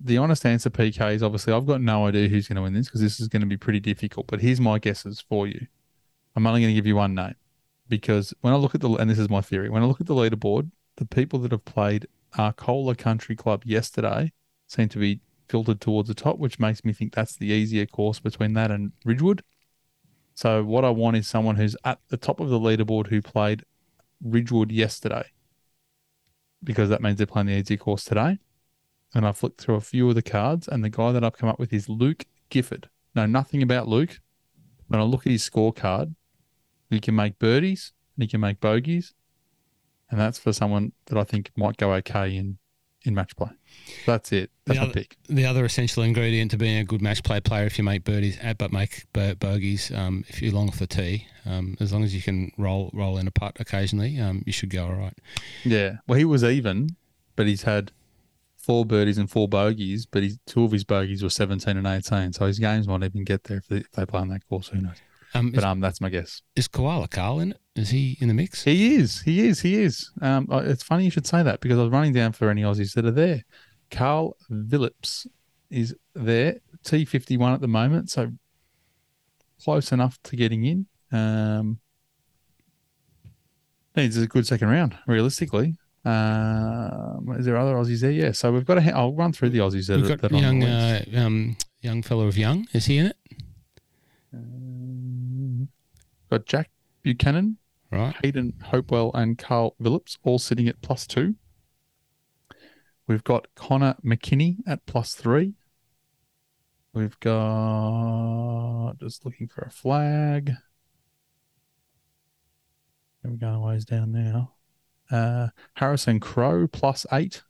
the 0.00 0.18
honest 0.18 0.44
answer, 0.44 0.70
PK, 0.70 1.14
is 1.14 1.22
obviously 1.22 1.52
I've 1.52 1.66
got 1.66 1.80
no 1.80 2.06
idea 2.06 2.28
who's 2.28 2.48
going 2.48 2.56
to 2.56 2.62
win 2.62 2.74
this 2.74 2.86
because 2.86 3.00
this 3.00 3.20
is 3.20 3.28
going 3.28 3.40
to 3.40 3.46
be 3.46 3.56
pretty 3.56 3.80
difficult. 3.80 4.26
But 4.26 4.40
here's 4.40 4.60
my 4.60 4.78
guesses 4.78 5.20
for 5.20 5.46
you. 5.46 5.66
I'm 6.34 6.46
only 6.46 6.60
going 6.60 6.72
to 6.72 6.74
give 6.74 6.86
you 6.86 6.96
one 6.96 7.14
name 7.14 7.34
because 7.88 8.34
when 8.40 8.52
I 8.52 8.56
look 8.56 8.74
at 8.74 8.80
the, 8.80 8.90
and 8.90 9.08
this 9.08 9.18
is 9.18 9.30
my 9.30 9.40
theory, 9.40 9.70
when 9.70 9.82
I 9.82 9.86
look 9.86 10.00
at 10.00 10.06
the 10.06 10.14
leaderboard, 10.14 10.70
the 10.96 11.06
people 11.06 11.38
that 11.40 11.52
have 11.52 11.64
played 11.64 12.06
Arcola 12.38 12.94
Country 12.94 13.36
Club 13.36 13.64
yesterday 13.64 14.32
seem 14.66 14.88
to 14.90 14.98
be 14.98 15.20
filtered 15.48 15.80
towards 15.80 16.08
the 16.08 16.14
top, 16.14 16.38
which 16.38 16.58
makes 16.58 16.84
me 16.84 16.92
think 16.92 17.14
that's 17.14 17.36
the 17.36 17.46
easier 17.46 17.86
course 17.86 18.20
between 18.20 18.52
that 18.54 18.70
and 18.70 18.92
Ridgewood. 19.04 19.42
So 20.34 20.62
what 20.62 20.84
I 20.84 20.90
want 20.90 21.16
is 21.16 21.26
someone 21.26 21.56
who's 21.56 21.76
at 21.84 21.98
the 22.08 22.16
top 22.16 22.40
of 22.40 22.50
the 22.50 22.60
leaderboard 22.60 23.06
who 23.06 23.22
played 23.22 23.64
Ridgewood 24.22 24.70
yesterday, 24.70 25.24
because 26.62 26.90
that 26.90 27.00
means 27.00 27.16
they're 27.16 27.26
playing 27.26 27.46
the 27.46 27.54
easier 27.54 27.78
course 27.78 28.04
today. 28.04 28.38
And 29.16 29.26
I 29.26 29.32
flicked 29.32 29.62
through 29.62 29.76
a 29.76 29.80
few 29.80 30.06
of 30.10 30.14
the 30.14 30.20
cards, 30.20 30.68
and 30.68 30.84
the 30.84 30.90
guy 30.90 31.10
that 31.12 31.24
I've 31.24 31.38
come 31.38 31.48
up 31.48 31.58
with 31.58 31.72
is 31.72 31.88
Luke 31.88 32.26
Gifford. 32.50 32.90
Know 33.14 33.24
nothing 33.24 33.62
about 33.62 33.88
Luke. 33.88 34.20
When 34.88 35.00
I 35.00 35.04
look 35.04 35.24
at 35.26 35.32
his 35.32 35.48
scorecard, 35.48 36.14
he 36.90 37.00
can 37.00 37.14
make 37.14 37.38
birdies 37.38 37.94
and 38.14 38.24
he 38.24 38.28
can 38.28 38.40
make 38.42 38.60
bogeys, 38.60 39.14
and 40.10 40.20
that's 40.20 40.38
for 40.38 40.52
someone 40.52 40.92
that 41.06 41.16
I 41.16 41.24
think 41.24 41.50
might 41.56 41.78
go 41.78 41.94
okay 41.94 42.36
in 42.36 42.58
in 43.04 43.14
match 43.14 43.34
play. 43.36 43.48
That's 44.04 44.32
it. 44.32 44.50
That's 44.66 44.76
The 44.78 44.82
my 44.84 44.90
other- 44.90 45.00
pick. 45.00 45.16
The 45.28 45.46
other 45.46 45.64
essential 45.64 46.02
ingredient 46.02 46.50
to 46.50 46.58
being 46.58 46.76
a 46.76 46.84
good 46.84 47.00
match 47.00 47.22
play 47.22 47.40
player, 47.40 47.64
if 47.64 47.78
you 47.78 47.84
make 47.84 48.04
birdies, 48.04 48.36
but 48.58 48.70
make 48.70 49.06
bo- 49.14 49.34
bogeys, 49.36 49.90
um, 49.92 50.24
if 50.28 50.42
you're 50.42 50.52
long 50.52 50.68
off 50.68 50.78
the 50.78 50.86
tee, 50.88 51.26
um, 51.46 51.76
as 51.80 51.90
long 51.92 52.04
as 52.04 52.14
you 52.14 52.20
can 52.20 52.50
roll 52.58 52.90
roll 52.92 53.16
in 53.16 53.26
a 53.26 53.30
putt 53.30 53.56
occasionally, 53.60 54.18
um, 54.18 54.42
you 54.44 54.52
should 54.52 54.68
go 54.70 54.84
all 54.86 54.94
right. 54.94 55.16
Yeah. 55.64 55.98
Well, 56.06 56.18
he 56.18 56.26
was 56.26 56.44
even, 56.44 56.96
but 57.34 57.46
he's 57.46 57.62
had 57.62 57.92
four 58.66 58.84
birdies 58.84 59.18
and 59.18 59.30
four 59.30 59.48
bogeys, 59.48 60.06
but 60.06 60.22
he's, 60.22 60.38
two 60.46 60.64
of 60.64 60.72
his 60.72 60.84
bogeys 60.84 61.22
were 61.22 61.30
17 61.30 61.76
and 61.76 61.86
18. 61.86 62.32
So 62.32 62.46
his 62.46 62.58
games 62.58 62.88
might 62.88 63.02
even 63.04 63.24
get 63.24 63.44
there 63.44 63.58
if 63.58 63.68
they, 63.68 63.76
if 63.76 63.90
they 63.92 64.04
play 64.04 64.20
on 64.20 64.28
that 64.28 64.46
course. 64.48 64.68
Who 64.68 64.80
knows? 64.80 64.96
Um, 65.34 65.48
is, 65.48 65.54
But 65.54 65.64
um, 65.64 65.80
that's 65.80 66.00
my 66.00 66.08
guess. 66.08 66.42
is 66.56 66.66
Koala 66.68 67.08
Carl 67.08 67.40
in 67.40 67.52
it? 67.52 67.60
Is 67.76 67.90
he 67.90 68.16
in 68.20 68.28
the 68.28 68.34
mix? 68.34 68.64
He 68.64 68.96
is. 68.96 69.20
He 69.20 69.46
is. 69.46 69.60
He 69.60 69.82
is. 69.82 70.10
Um, 70.20 70.48
it's 70.50 70.82
funny 70.82 71.04
you 71.04 71.10
should 71.10 71.26
say 71.26 71.42
that 71.42 71.60
because 71.60 71.78
I 71.78 71.82
was 71.82 71.92
running 71.92 72.12
down 72.12 72.32
for 72.32 72.50
any 72.50 72.62
Aussies 72.62 72.94
that 72.94 73.04
are 73.04 73.10
there. 73.10 73.44
Karl 73.90 74.36
Vilips 74.50 75.26
is 75.70 75.94
there, 76.14 76.56
T51 76.84 77.54
at 77.54 77.60
the 77.60 77.68
moment, 77.68 78.10
so 78.10 78.32
close 79.62 79.92
enough 79.92 80.18
to 80.24 80.36
getting 80.36 80.64
in. 80.64 80.86
Um, 81.12 81.78
needs 83.94 84.16
a 84.16 84.26
good 84.26 84.46
second 84.46 84.68
round, 84.68 84.96
realistically. 85.06 85.76
Um, 86.06 87.34
is 87.36 87.44
there 87.46 87.56
other 87.56 87.74
Aussies 87.74 88.00
there? 88.00 88.12
Yeah. 88.12 88.30
So 88.32 88.52
we've 88.52 88.64
got 88.64 88.78
a. 88.78 88.96
I'll 88.96 89.12
run 89.12 89.32
through 89.32 89.50
the 89.50 89.58
Aussies 89.58 89.88
that, 89.88 89.96
We've 89.96 90.10
are, 90.10 90.16
got 90.16 90.30
that 90.30 90.38
young 90.38 90.60
the 90.60 90.66
list. 90.66 91.08
uh, 91.14 91.20
um, 91.20 91.56
young 91.80 92.02
fellow 92.02 92.26
of 92.28 92.38
Young. 92.38 92.68
Is 92.72 92.86
he 92.86 92.98
in 92.98 93.06
it? 93.06 93.16
Um, 94.32 95.68
got 96.30 96.46
Jack 96.46 96.70
Buchanan, 97.02 97.58
Right. 97.90 98.14
Hayden 98.22 98.54
Hopewell 98.66 99.10
and 99.14 99.36
Karl 99.36 99.74
Vilips 99.80 100.18
all 100.22 100.38
sitting 100.38 100.68
at 100.68 100.80
plus 100.80 101.06
two. 101.06 101.34
We've 103.08 103.24
got 103.24 103.46
Connor 103.54 103.96
McKinney 104.04 104.58
at 104.66 104.84
plus 104.86 105.14
three. 105.14 105.54
We've 106.92 107.18
got 107.20 108.94
just 108.98 109.24
looking 109.24 109.48
for 109.48 109.62
a 109.62 109.70
flag. 109.70 110.52
We're 113.22 113.36
going 113.36 113.54
a 113.54 113.60
ways 113.60 113.84
down 113.84 114.12
now. 114.12 114.52
Uh, 115.10 115.48
Harrison 115.74 116.20
Crowe 116.20 116.66
plus 116.66 117.06
eight. 117.12 117.42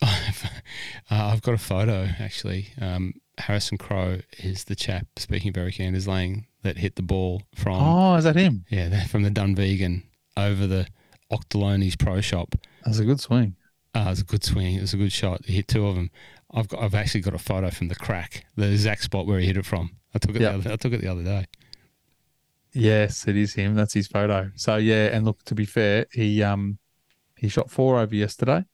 I've, 0.00 0.44
uh, 1.10 1.30
I've 1.32 1.42
got 1.42 1.54
a 1.54 1.58
photo 1.58 2.08
actually. 2.18 2.68
Um, 2.80 3.14
Harrison 3.38 3.78
Crowe 3.78 4.20
is 4.38 4.64
the 4.64 4.74
chap. 4.74 5.06
Speaking 5.16 5.52
very 5.52 5.66
Erik 5.66 5.80
Anders 5.80 6.08
Lang, 6.08 6.46
that 6.62 6.78
hit 6.78 6.96
the 6.96 7.02
ball 7.02 7.42
from 7.54 7.82
oh, 7.82 8.14
is 8.16 8.24
that 8.24 8.36
him? 8.36 8.64
yeah 8.68 9.04
from 9.06 9.22
the 9.22 9.30
Dunvegan 9.30 10.02
over 10.36 10.66
the 10.66 10.86
Auchterlonies 11.30 11.98
Pro 11.98 12.20
Shop. 12.20 12.54
That's 12.84 12.98
a 12.98 13.04
good 13.04 13.20
swing. 13.20 13.56
Uh, 13.94 14.04
it 14.06 14.10
was 14.10 14.20
a 14.20 14.24
good 14.24 14.44
swing. 14.44 14.76
It 14.76 14.80
was 14.80 14.94
a 14.94 14.98
good 14.98 15.12
shot. 15.12 15.44
He 15.44 15.54
hit 15.54 15.68
two 15.68 15.86
of 15.86 15.94
them. 15.94 16.10
I've 16.52 16.68
got. 16.68 16.80
I've 16.80 16.94
actually 16.94 17.20
got 17.20 17.34
a 17.34 17.38
photo 17.38 17.70
from 17.70 17.88
the 17.88 17.94
crack, 17.94 18.46
the 18.56 18.70
exact 18.70 19.02
spot 19.02 19.26
where 19.26 19.38
he 19.38 19.46
hit 19.46 19.56
it 19.56 19.66
from. 19.66 19.96
I 20.14 20.18
took 20.18 20.36
it. 20.36 20.42
Yeah. 20.42 20.52
The 20.52 20.58
other, 20.58 20.72
I 20.72 20.76
took 20.76 20.92
it 20.92 21.00
the 21.00 21.08
other 21.08 21.22
day. 21.22 21.46
Yes, 22.74 23.26
it 23.28 23.36
is 23.36 23.54
him. 23.54 23.74
That's 23.74 23.94
his 23.94 24.08
photo. 24.08 24.50
So 24.54 24.76
yeah, 24.76 25.06
and 25.12 25.24
look, 25.24 25.42
to 25.44 25.54
be 25.54 25.64
fair, 25.66 26.06
he 26.12 26.42
um 26.42 26.78
he 27.36 27.48
shot 27.48 27.70
four 27.70 27.98
over 27.98 28.14
yesterday. 28.14 28.64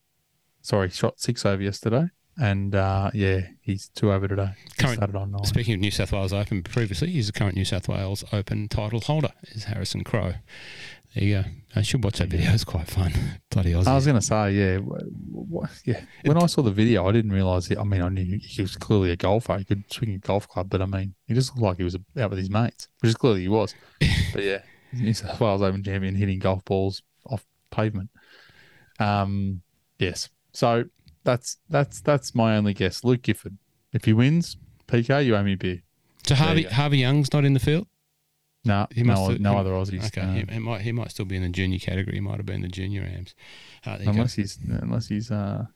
Sorry, 0.62 0.90
shot 0.90 1.20
six 1.20 1.44
over 1.44 1.62
yesterday. 1.62 2.09
And 2.40 2.74
uh 2.74 3.11
yeah, 3.14 3.40
he's 3.61 3.88
two 3.88 4.12
over 4.12 4.28
today. 4.28 4.51
Current- 4.78 4.96
started 4.96 5.16
on 5.16 5.32
nine. 5.32 5.44
Speaking 5.44 5.74
of 5.74 5.80
New 5.80 5.90
South 5.90 6.12
Wales 6.12 6.32
Open, 6.32 6.62
previously 6.62 7.11
he's 7.11 7.26
the 7.26 7.32
current 7.32 7.57
New 7.57 7.64
South 7.64 7.88
Wales 7.88 8.24
Open 8.32 8.68
title 8.68 9.01
holder. 9.01 9.32
Is 9.49 9.64
Harrison 9.64 10.05
Crowe. 10.05 10.34
There 11.15 11.25
you 11.25 11.43
go. 11.43 11.49
I 11.75 11.83
should 11.83 12.05
watch 12.05 12.19
that 12.19 12.29
video. 12.29 12.51
It's 12.53 12.65
quite 12.65 12.87
fun. 12.87 13.13
Bloody 13.51 13.73
Aussie. 13.73 13.87
I 13.87 13.95
was 13.95 14.05
going 14.05 14.19
to 14.19 14.23
say, 14.25 14.53
yeah, 14.53 14.79
wh- 14.79 15.65
wh- 15.65 15.87
yeah. 15.87 16.03
When 16.25 16.37
I 16.37 16.47
saw 16.47 16.63
the 16.63 16.71
video, 16.71 17.09
I 17.09 17.13
didn't 17.13 17.33
realize 17.33 17.71
it. 17.71 17.79
I 17.79 17.85
mean, 17.85 18.03
I 18.03 18.09
knew 18.09 18.39
he 18.43 18.63
was 18.63 18.77
clearly 18.77 19.11
a 19.11 19.17
golfer. 19.17 19.57
He 19.59 19.65
could 19.65 19.85
swing 19.93 20.15
a 20.15 20.19
golf 20.19 20.47
club, 20.49 20.69
but 20.71 20.83
I 20.83 20.87
mean, 20.87 21.15
he 21.27 21.35
just 21.35 21.51
looked 21.55 21.63
like 21.63 21.77
he 21.79 21.85
was 21.85 21.97
out 22.19 22.31
with 22.31 22.39
his 22.39 22.51
mates, 22.51 22.89
which 23.01 23.09
is 23.11 23.15
clearly 23.17 23.43
he 23.43 23.49
was. 23.49 23.75
but 24.33 24.43
yeah, 24.45 24.63
he's 24.93 25.01
New 25.01 25.15
South 25.15 25.41
Wales 25.41 25.63
Open 25.63 25.83
champion 25.83 26.15
hitting 26.15 26.39
golf 26.39 26.65
balls 26.65 27.03
off 27.27 27.45
pavement. 27.71 28.11
Um, 29.01 29.63
yes. 29.99 30.29
So 30.53 30.85
that's 31.25 31.59
that's 31.69 32.01
that's 32.01 32.35
my 32.35 32.57
only 32.57 32.75
guess. 32.75 33.05
Luke 33.05 33.23
Gifford. 33.23 33.57
If 33.93 34.05
he 34.05 34.13
wins, 34.13 34.57
PK, 34.87 35.25
you 35.25 35.35
owe 35.37 35.43
me 35.43 35.55
a 35.55 35.57
beer. 35.57 35.83
so 36.27 36.35
Harvey 36.35 36.63
you. 36.63 36.69
Harvey 36.69 36.99
Young's 36.99 37.33
not 37.33 37.45
in 37.45 37.55
the 37.55 37.61
field. 37.61 37.87
No, 38.65 38.87
He 38.93 39.03
no, 39.03 39.29
have- 39.31 39.41
no 39.41 39.53
he- 39.53 39.59
other 39.59 39.71
Aussies. 39.71 40.07
Okay, 40.07 40.45
he, 40.49 40.53
he 40.55 40.59
might 40.59 40.81
he 40.83 40.93
might 40.93 41.11
still 41.11 41.25
be 41.25 41.37
in 41.37 41.43
the 41.43 41.49
junior 41.49 41.79
category. 41.79 42.17
He 42.17 42.21
might 42.21 42.37
have 42.37 42.47
been 42.47 42.61
the 42.63 42.69
junior 42.69 43.03
AMs. 43.03 43.35
Uh, 43.87 43.97
go. 43.99 44.11
unless 44.11 44.35
he's 44.35 44.59
unless 44.69 45.07
he's 45.09 45.31
uh 45.31 45.67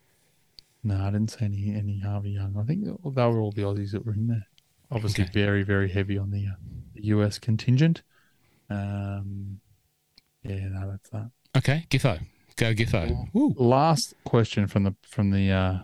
no 0.85 0.97
i 0.97 1.11
didn't 1.12 1.30
see 1.30 1.45
any 1.45 1.74
any 1.74 2.01
harvey 2.01 2.30
young 2.30 2.57
i 2.59 2.64
think 2.64 2.85
they 2.85 2.91
were 3.26 3.41
all 3.41 3.53
the 3.53 3.62
aussies 3.62 3.93
that 3.93 4.05
were 4.05 4.12
in 4.14 4.26
there 4.26 4.49
obviously 4.91 5.22
Okay. 5.24 5.33
very 5.33 5.62
very 5.62 5.89
heavy 5.89 6.18
on 6.18 6.33
the, 6.33 6.45
uh, 6.47 6.55
the 6.95 7.03
us 7.05 7.39
contingent 7.39 8.03
um 8.68 9.61
yeah 10.43 10.68
no 10.68 10.91
that's 10.91 11.09
that 11.11 11.30
Okay, 11.57 11.87
Giffo, 11.91 12.18
go 12.57 12.74
Giffo. 12.74 13.28
Last 13.57 14.14
question 14.24 14.66
from 14.66 14.83
the 14.85 14.95
from 15.03 15.30
the 15.30 15.51
uh 15.53 15.78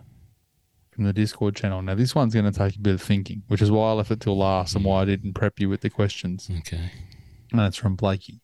from 0.99 1.05
the 1.05 1.13
discord 1.13 1.55
channel 1.55 1.81
now 1.81 1.95
this 1.95 2.13
one's 2.13 2.33
going 2.33 2.43
to 2.51 2.51
take 2.51 2.75
a 2.75 2.79
bit 2.79 2.93
of 2.93 3.01
thinking 3.01 3.41
which 3.47 3.61
is 3.61 3.71
why 3.71 3.89
i 3.89 3.93
left 3.93 4.11
it 4.11 4.19
till 4.19 4.37
last 4.37 4.75
and 4.75 4.83
why 4.83 5.01
i 5.01 5.05
didn't 5.05 5.33
prep 5.33 5.57
you 5.57 5.69
with 5.69 5.79
the 5.79 5.89
questions 5.89 6.49
Okay. 6.59 6.91
and 7.53 7.61
it's 7.61 7.77
from 7.77 7.95
blakey 7.95 8.41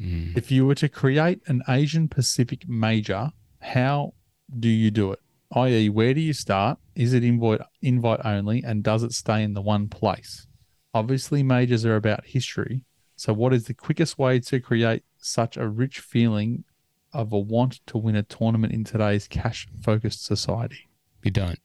Mm. 0.00 0.34
if 0.34 0.50
you 0.50 0.64
were 0.64 0.74
to 0.76 0.88
create 0.88 1.42
an 1.46 1.60
asian 1.68 2.08
pacific 2.08 2.66
major 2.66 3.32
how 3.60 4.14
do 4.58 4.70
you 4.70 4.90
do 4.90 5.12
it 5.12 5.18
i.e., 5.54 5.90
where 5.90 6.14
do 6.14 6.20
you 6.22 6.32
start? 6.32 6.78
Is 6.94 7.12
it 7.12 7.22
invite 7.22 7.60
invite 7.82 8.20
only, 8.24 8.62
and 8.62 8.82
does 8.82 9.02
it 9.02 9.12
stay 9.12 9.42
in 9.42 9.52
the 9.52 9.60
one 9.60 9.88
place? 9.88 10.46
Obviously, 10.94 11.42
majors 11.42 11.84
are 11.84 11.96
about 11.96 12.24
history. 12.24 12.84
So, 13.16 13.32
what 13.34 13.52
is 13.52 13.64
the 13.64 13.74
quickest 13.74 14.16
way 14.18 14.38
to 14.40 14.60
create 14.60 15.02
such 15.18 15.56
a 15.58 15.66
rich 15.68 15.98
feeling 16.00 16.64
of 17.12 17.32
a 17.32 17.38
want 17.38 17.80
to 17.88 17.98
win 17.98 18.14
a 18.16 18.22
tournament 18.22 18.72
in 18.72 18.84
today's 18.84 19.26
cash-focused 19.28 20.24
society? 20.24 20.88
You 21.24 21.32
don't. 21.32 21.58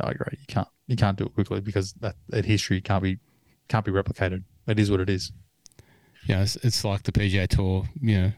I 0.00 0.10
agree. 0.10 0.38
You 0.38 0.46
can't 0.46 0.68
you 0.86 0.96
can't 0.96 1.16
do 1.18 1.24
it 1.24 1.34
quickly 1.34 1.60
because 1.60 1.92
that, 1.94 2.16
that 2.28 2.44
history 2.44 2.80
can't 2.80 3.02
be 3.02 3.18
can't 3.68 3.84
be 3.84 3.92
replicated. 3.92 4.44
It 4.66 4.78
is 4.78 4.90
what 4.90 5.00
it 5.00 5.10
is. 5.10 5.32
Yeah, 6.26 6.42
it's, 6.42 6.56
it's 6.56 6.84
like 6.84 7.02
the 7.04 7.12
PGA 7.12 7.48
Tour. 7.48 7.84
You 8.00 8.20
know, 8.20 8.32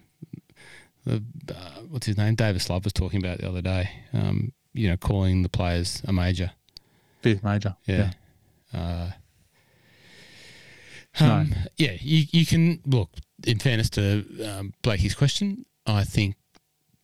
the, 1.05 1.23
uh, 1.55 1.81
what's 1.89 2.07
his 2.07 2.17
name? 2.17 2.35
Davis 2.35 2.69
Love 2.71 2.85
was 2.85 2.93
talking 2.93 3.19
about 3.23 3.39
the 3.39 3.49
other 3.49 3.63
day. 3.63 3.91
Um, 4.13 4.53
you 4.75 4.89
know, 4.89 4.97
calling 4.97 5.43
the 5.43 5.49
players 5.49 6.03
a 6.07 6.13
major. 6.13 6.53
Fifth 7.23 7.43
major. 7.43 7.77
Yeah. 7.87 8.13
Uh, 8.73 9.11
No. 11.21 11.27
um, 11.33 11.55
yeah, 11.77 11.97
you, 12.01 12.27
you 12.31 12.47
can 12.47 12.81
look. 12.87 13.11
In 13.47 13.59
fairness 13.59 13.89
to 13.91 14.25
um, 14.45 14.75
Blakey's 14.83 15.15
question, 15.15 15.65
I 15.87 16.05
think 16.05 16.35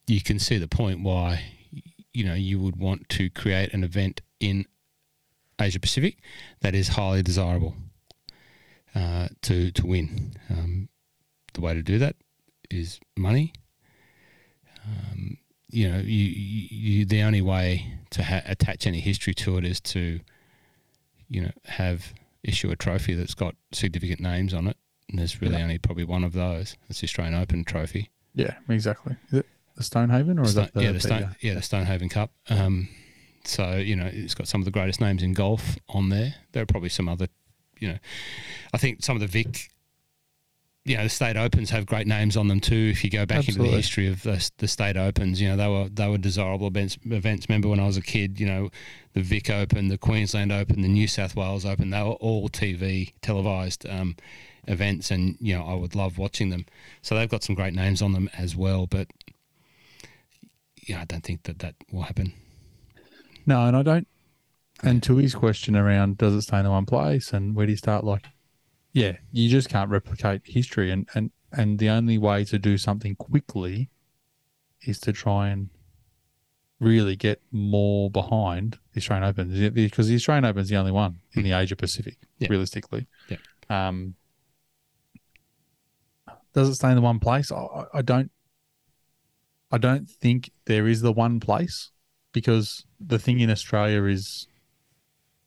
you 0.06 0.20
can 0.20 0.38
see 0.38 0.58
the 0.58 0.68
point 0.68 1.00
why 1.00 1.42
you 2.12 2.24
know 2.24 2.34
you 2.34 2.60
would 2.60 2.76
want 2.76 3.08
to 3.10 3.30
create 3.30 3.72
an 3.72 3.82
event 3.84 4.20
in 4.48 4.66
Asia 5.60 5.80
Pacific 5.80 6.18
that 6.60 6.74
is 6.74 6.88
highly 6.88 7.22
desirable 7.22 7.74
uh, 8.94 9.28
to 9.42 9.70
to 9.72 9.86
win. 9.86 10.34
Um, 10.50 10.88
the 11.54 11.60
way 11.60 11.74
to 11.74 11.82
do 11.82 11.98
that 11.98 12.16
is 12.70 12.98
money. 13.16 13.52
Um, 14.86 15.38
you 15.70 15.90
know, 15.90 15.98
you, 15.98 16.24
you, 16.26 16.68
you 16.70 17.04
the 17.06 17.22
only 17.22 17.42
way 17.42 17.86
to 18.10 18.22
ha- 18.22 18.42
attach 18.46 18.86
any 18.86 19.00
history 19.00 19.34
to 19.34 19.56
it 19.58 19.64
is 19.64 19.80
to, 19.80 20.20
you 21.28 21.40
know, 21.42 21.50
have 21.64 22.12
issue 22.42 22.70
a 22.70 22.76
trophy 22.76 23.14
that's 23.14 23.34
got 23.34 23.54
significant 23.72 24.20
names 24.20 24.52
on 24.52 24.66
it. 24.66 24.76
And 25.08 25.18
there's 25.18 25.40
really 25.40 25.56
Yeah. 25.56 25.62
only 25.62 25.78
probably 25.78 26.04
one 26.04 26.24
of 26.24 26.32
those. 26.32 26.76
It's 26.88 27.00
the 27.00 27.06
Australian 27.06 27.34
Open 27.34 27.64
trophy. 27.64 28.10
Yeah, 28.34 28.54
exactly. 28.68 29.16
Is 29.28 29.38
it 29.40 29.46
the 29.76 29.82
Stonehaven 29.82 30.38
or 30.38 30.44
is 30.44 30.54
that 30.54 30.74
the, 30.74 30.82
yeah, 30.82 30.92
the 30.92 31.00
Stone, 31.00 31.36
yeah, 31.40 31.54
the 31.54 31.62
Stonehaven 31.62 32.08
Cup. 32.08 32.30
Um, 32.48 32.88
so 33.46 33.76
you 33.76 33.96
know, 33.96 34.08
it's 34.12 34.34
got 34.34 34.48
some 34.48 34.60
of 34.60 34.64
the 34.64 34.70
greatest 34.70 35.00
names 35.00 35.22
in 35.22 35.32
golf 35.32 35.76
on 35.88 36.08
there. 36.08 36.34
There 36.52 36.62
are 36.62 36.66
probably 36.66 36.88
some 36.88 37.08
other, 37.08 37.28
you 37.78 37.88
know, 37.88 37.98
I 38.72 38.78
think 38.78 39.02
some 39.02 39.16
of 39.16 39.20
the 39.20 39.26
Vic, 39.26 39.70
you 40.84 40.96
know, 40.96 41.04
the 41.04 41.08
state 41.08 41.36
opens 41.36 41.70
have 41.70 41.86
great 41.86 42.06
names 42.06 42.36
on 42.36 42.48
them 42.48 42.60
too. 42.60 42.90
If 42.92 43.04
you 43.04 43.10
go 43.10 43.24
back 43.24 43.48
into 43.48 43.62
the 43.62 43.68
history 43.68 44.08
of 44.08 44.22
the, 44.22 44.50
the 44.58 44.68
state 44.68 44.96
opens, 44.96 45.40
you 45.40 45.48
know, 45.48 45.56
they 45.56 45.68
were 45.68 45.88
they 45.88 46.08
were 46.08 46.18
desirable 46.18 46.66
events. 46.66 46.98
Events. 47.04 47.48
Remember 47.48 47.68
when 47.68 47.80
I 47.80 47.86
was 47.86 47.96
a 47.96 48.02
kid, 48.02 48.38
you 48.40 48.46
know, 48.46 48.70
the 49.14 49.22
Vic 49.22 49.50
Open, 49.50 49.88
the 49.88 49.98
Queensland 49.98 50.52
Open, 50.52 50.82
the 50.82 50.88
New 50.88 51.08
South 51.08 51.36
Wales 51.36 51.64
Open. 51.64 51.90
They 51.90 52.02
were 52.02 52.10
all 52.10 52.48
TV 52.48 53.12
televised 53.22 53.88
um, 53.88 54.16
events, 54.66 55.10
and 55.10 55.36
you 55.40 55.56
know, 55.56 55.64
I 55.64 55.74
would 55.74 55.94
love 55.94 56.18
watching 56.18 56.50
them. 56.50 56.66
So 57.02 57.14
they've 57.14 57.28
got 57.28 57.42
some 57.42 57.54
great 57.54 57.74
names 57.74 58.02
on 58.02 58.12
them 58.12 58.28
as 58.36 58.54
well, 58.54 58.86
but 58.86 59.08
yeah, 60.86 61.00
I 61.00 61.04
don't 61.04 61.24
think 61.24 61.44
that 61.44 61.60
that 61.60 61.74
will 61.90 62.02
happen. 62.02 62.32
No, 63.46 63.66
and 63.66 63.76
I 63.76 63.82
don't. 63.82 64.08
And 64.82 65.02
to 65.04 65.16
his 65.16 65.34
question 65.34 65.76
around 65.76 66.18
does 66.18 66.34
it 66.34 66.42
stay 66.42 66.58
in 66.58 66.64
the 66.64 66.70
one 66.70 66.86
place 66.86 67.32
and 67.32 67.54
where 67.54 67.66
do 67.66 67.72
you 67.72 67.76
start? 67.78 68.04
Like, 68.04 68.26
yeah, 68.92 69.16
you 69.32 69.48
just 69.48 69.68
can't 69.68 69.90
replicate 69.90 70.42
history, 70.44 70.90
and 70.90 71.08
and 71.14 71.30
and 71.52 71.78
the 71.78 71.88
only 71.88 72.18
way 72.18 72.44
to 72.44 72.58
do 72.58 72.76
something 72.78 73.14
quickly 73.16 73.90
is 74.82 74.98
to 75.00 75.12
try 75.12 75.48
and 75.48 75.70
really 76.80 77.16
get 77.16 77.40
more 77.52 78.10
behind 78.10 78.78
the 78.92 78.98
Australian 78.98 79.28
Open 79.28 79.72
because 79.72 80.08
the 80.08 80.14
Australian 80.16 80.44
Open 80.44 80.60
is 80.62 80.68
the 80.68 80.76
only 80.76 80.90
one 80.92 81.20
in 81.34 81.42
the 81.44 81.52
Asia 81.52 81.76
Pacific, 81.76 82.18
Yeah. 82.38 82.48
realistically. 82.50 83.06
Yeah. 83.28 83.36
Um, 83.70 84.14
does 86.52 86.68
it 86.68 86.74
stay 86.74 86.90
in 86.90 86.96
the 86.96 87.00
one 87.00 87.20
place? 87.20 87.50
I, 87.50 87.56
I- 87.56 87.86
I 87.94 88.02
don't. 88.02 88.30
I 89.70 89.78
don't 89.78 90.08
think 90.08 90.50
there 90.66 90.86
is 90.86 91.00
the 91.00 91.12
one 91.12 91.40
place 91.40 91.90
because 92.34 92.84
the 93.00 93.18
thing 93.18 93.40
in 93.40 93.48
Australia 93.48 94.04
is 94.04 94.46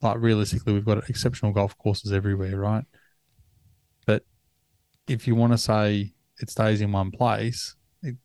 like 0.02 0.18
realistically 0.20 0.74
we've 0.74 0.86
got 0.86 1.08
exceptional 1.10 1.52
golf 1.52 1.78
courses 1.78 2.12
everywhere, 2.12 2.58
right? 2.58 2.86
But 4.08 4.26
if 5.08 5.28
you 5.28 5.36
want 5.36 5.54
to 5.54 5.58
say 5.60 6.14
it 6.40 6.50
stays 6.50 6.82
in 6.82 6.92
one 6.92 7.12
place, 7.12 7.76
it 8.02 8.16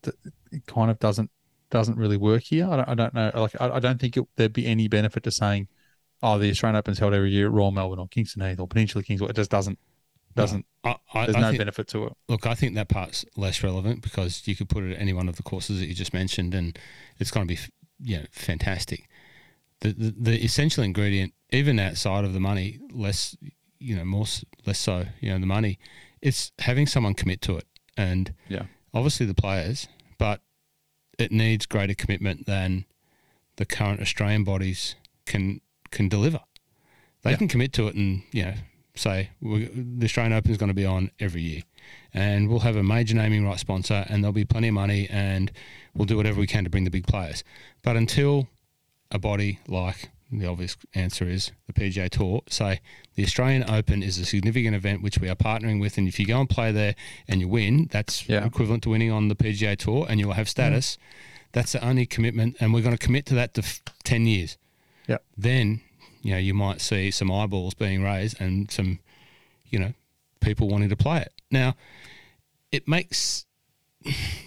it 0.51 0.67
kind 0.67 0.91
of 0.91 0.99
doesn't 0.99 1.31
doesn't 1.69 1.99
really 1.99 2.17
work 2.17 2.45
here. 2.45 2.69
I 2.71 2.77
don't, 2.77 2.89
I 2.89 2.95
don't 2.95 3.15
know. 3.15 3.31
Like 3.35 3.61
I, 3.61 3.71
I 3.73 3.81
don't 3.81 4.01
think 4.01 4.17
it, 4.17 4.25
there'd 4.37 4.53
be 4.53 4.67
any 4.67 4.89
benefit 4.89 5.25
to 5.25 5.31
saying, 5.31 5.69
"Oh, 6.23 6.39
the 6.39 6.51
Australian 6.51 6.77
Open's 6.77 6.99
held 6.99 7.13
every 7.13 7.31
year 7.31 7.47
at 7.47 7.53
Royal 7.53 7.73
Melbourne 7.73 7.99
or 7.99 8.09
Kingston 8.09 8.49
Heath 8.49 8.61
or 8.61 8.69
Peninsula 8.69 9.03
Kings." 9.03 9.21
It 9.21 9.37
just 9.37 9.51
doesn't 9.51 9.79
doesn't. 10.35 10.67
I, 10.85 10.97
I, 11.13 11.27
There's 11.27 11.37
no 11.37 11.49
think, 11.49 11.59
benefit 11.59 11.89
to 11.89 12.07
it. 12.07 12.13
look, 12.29 12.47
I 12.47 12.55
think 12.55 12.75
that 12.75 12.89
part's 12.89 13.25
less 13.37 13.63
relevant 13.63 14.03
because 14.03 14.47
you 14.47 14.57
could 14.57 14.69
put 14.69 14.85
it 14.85 14.93
at 14.93 15.01
any 15.01 15.13
one 15.13 15.29
of 15.29 15.37
the 15.37 15.43
courses 15.43 15.81
that 15.81 15.87
you 15.87 15.95
just 15.95 16.15
mentioned, 16.15 16.55
and 16.55 16.79
it's 17.19 17.31
going 17.31 17.47
to 17.47 17.55
be, 17.55 17.61
you 18.03 18.19
know, 18.19 18.25
fantastic. 18.31 19.09
The, 19.81 19.93
the 19.93 20.15
the 20.17 20.45
essential 20.45 20.83
ingredient, 20.85 21.33
even 21.51 21.79
outside 21.79 22.25
of 22.25 22.33
the 22.33 22.41
money, 22.41 22.79
less, 22.93 23.37
you 23.79 23.97
know, 23.97 24.05
more 24.05 24.27
less 24.67 24.79
so, 24.79 25.07
you 25.21 25.31
know, 25.31 25.39
the 25.39 25.47
money, 25.47 25.79
it's 26.21 26.53
having 26.61 26.87
someone 26.87 27.15
commit 27.15 27.41
to 27.43 27.57
it, 27.57 27.67
and 27.97 28.33
Yeah. 28.49 28.67
obviously 28.95 29.27
the 29.27 29.35
players, 29.35 29.89
but 30.19 30.41
it 31.19 31.33
needs 31.33 31.67
greater 31.67 31.95
commitment 31.95 32.47
than 32.47 32.85
the 33.57 33.67
current 33.67 34.01
Australian 34.01 34.45
bodies 34.45 34.95
can 35.27 35.61
can 35.91 36.09
deliver. 36.09 36.41
They 37.23 37.31
Yeah. 37.33 37.37
can 37.37 37.49
commit 37.49 37.73
to 37.75 37.89
it 37.89 37.95
and 37.95 38.23
you 38.33 38.45
know 38.45 38.55
say 38.95 39.31
the 39.41 40.05
Australian 40.05 40.33
Open 40.33 40.51
is 40.51 40.59
going 40.59 40.69
to 40.69 40.75
be 40.75 40.87
on 40.87 41.11
every 41.19 41.43
year, 41.43 41.63
and 42.15 42.49
we'll 42.49 42.61
have 42.61 42.77
a 42.77 42.83
major 42.83 43.15
naming 43.15 43.45
right 43.47 43.59
sponsor, 43.59 44.05
and 44.09 44.23
there'll 44.23 44.33
be 44.33 44.45
plenty 44.45 44.69
of 44.69 44.75
money, 44.75 45.09
and 45.11 45.51
we'll 45.95 46.07
do 46.07 46.17
whatever 46.17 46.41
we 46.41 46.47
can 46.47 46.65
to 46.65 46.71
bring 46.71 46.85
the 46.85 46.91
big 46.91 47.07
players. 47.07 47.43
But 47.83 47.97
until 47.97 48.49
a 49.11 49.19
body 49.19 49.59
like 49.69 50.11
the 50.31 50.47
obvious 50.47 50.77
answer 50.95 51.27
is 51.29 51.53
the 51.67 51.75
PGA 51.75 52.09
Tour 52.09 52.41
say 52.49 52.81
the 53.17 53.23
Australian 53.23 53.69
Open 53.69 54.03
is 54.03 54.17
a 54.17 54.25
significant 54.25 54.75
event 54.75 55.03
which 55.03 55.19
we 55.19 55.29
are 55.29 55.35
partnering 55.35 55.79
with, 55.81 55.99
and 55.99 56.09
if 56.09 56.19
you 56.19 56.25
go 56.27 56.41
and 56.41 56.49
play 56.49 56.73
there 56.73 56.95
and 57.29 57.41
you 57.41 57.49
win, 57.49 57.89
that's 57.93 58.27
Yeah. 58.29 58.45
equivalent 58.47 58.83
to 58.85 58.91
winning 58.91 59.11
on 59.11 59.29
the 59.29 59.35
PGA 59.35 59.77
Tour, 59.77 60.07
and 60.09 60.19
you 60.19 60.27
will 60.29 60.35
have 60.35 60.49
status. 60.49 60.97
Mm-hmm. 60.97 61.49
That's 61.53 61.73
the 61.73 61.85
only 61.87 62.07
commitment, 62.07 62.57
and 62.61 62.73
we're 62.73 62.81
going 62.83 62.97
to 62.97 63.05
commit 63.07 63.27
to 63.27 63.35
that 63.35 63.53
to 63.55 63.61
f- 63.63 63.83
ten 64.05 64.25
years. 64.25 64.57
Yeah. 65.07 65.19
Then, 65.37 65.83
you 66.23 66.31
know, 66.33 66.39
you 66.39 66.55
might 66.55 66.81
see 66.81 67.11
some 67.11 67.31
eyeballs 67.31 67.75
being 67.75 68.03
raised 68.03 68.41
and 68.41 68.71
some, 68.71 69.01
you 69.69 69.79
know, 69.79 69.93
people 70.43 70.69
wanting 70.69 70.89
to 70.91 70.97
play 70.97 71.21
it. 71.21 71.33
Now, 71.51 71.75
it 72.71 72.89
makes, 72.89 73.47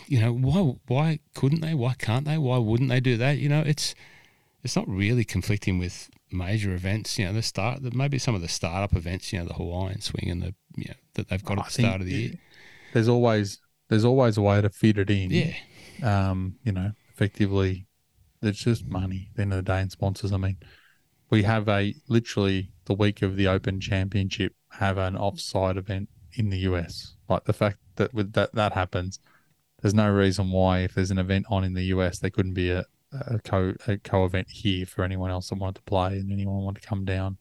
you 0.07 0.19
know, 0.19 0.33
why 0.33 0.75
why 0.87 1.19
couldn't 1.33 1.61
they? 1.61 1.73
Why 1.73 1.93
can't 1.93 2.25
they? 2.25 2.37
Why 2.37 2.57
wouldn't 2.57 2.89
they 2.89 2.99
do 2.99 3.17
that? 3.17 3.37
You 3.37 3.49
know, 3.49 3.63
it's 3.65 3.95
it's 4.63 4.75
not 4.75 4.87
really 4.87 5.23
conflicting 5.23 5.79
with 5.79 6.09
major 6.31 6.73
events. 6.73 7.17
You 7.17 7.25
know, 7.25 7.33
the 7.33 7.41
start, 7.41 7.83
the, 7.83 7.91
maybe 7.91 8.17
some 8.17 8.35
of 8.35 8.41
the 8.41 8.47
startup 8.47 8.95
events. 8.95 9.31
You 9.31 9.39
know, 9.39 9.45
the 9.45 9.53
Hawaiian 9.53 10.01
swing 10.01 10.29
and 10.29 10.41
the 10.41 10.55
you 10.75 10.89
know 10.89 10.95
that 11.13 11.29
they've 11.29 11.43
got 11.43 11.57
I 11.57 11.61
at 11.61 11.67
the 11.67 11.71
start 11.71 12.01
of 12.01 12.07
the 12.07 12.13
year. 12.13 12.33
There's 12.93 13.07
always 13.07 13.59
there's 13.89 14.05
always 14.05 14.37
a 14.37 14.41
way 14.41 14.61
to 14.61 14.69
fit 14.69 14.97
it 14.97 15.09
in. 15.09 15.31
Yeah, 15.31 15.53
um, 16.03 16.55
you 16.63 16.71
know, 16.71 16.91
effectively, 17.13 17.87
it's 18.41 18.59
just 18.59 18.87
money 18.87 19.27
at 19.29 19.35
the 19.35 19.41
end 19.43 19.53
of 19.53 19.57
the 19.57 19.71
day 19.71 19.81
and 19.81 19.91
sponsors. 19.91 20.33
I 20.33 20.37
mean, 20.37 20.57
we 21.29 21.43
have 21.43 21.67
a 21.69 21.93
literally 22.07 22.71
the 22.85 22.93
week 22.93 23.21
of 23.21 23.35
the 23.35 23.47
Open 23.47 23.79
Championship 23.79 24.53
have 24.79 24.97
an 24.97 25.15
offside 25.15 25.77
event 25.77 26.09
in 26.33 26.49
the 26.49 26.59
US. 26.59 27.15
Like 27.29 27.45
the 27.45 27.53
fact 27.53 27.77
that 27.95 28.13
with 28.13 28.33
that 28.33 28.53
that 28.53 28.73
happens, 28.73 29.19
there's 29.81 29.93
no 29.93 30.09
reason 30.09 30.51
why 30.51 30.79
if 30.79 30.93
there's 30.93 31.11
an 31.11 31.17
event 31.17 31.45
on 31.49 31.63
in 31.63 31.73
the 31.73 31.85
US, 31.85 32.19
there 32.19 32.29
couldn't 32.29 32.53
be 32.53 32.71
a, 32.71 32.85
a 33.11 33.39
co 33.39 33.73
a 33.87 33.97
co 33.97 34.25
event 34.25 34.47
here 34.49 34.85
for 34.85 35.03
anyone 35.03 35.31
else 35.31 35.49
that 35.49 35.59
wanted 35.59 35.75
to 35.75 35.83
play 35.83 36.17
and 36.17 36.31
anyone 36.31 36.63
wanted 36.63 36.81
to 36.81 36.87
come 36.87 37.05
down, 37.05 37.37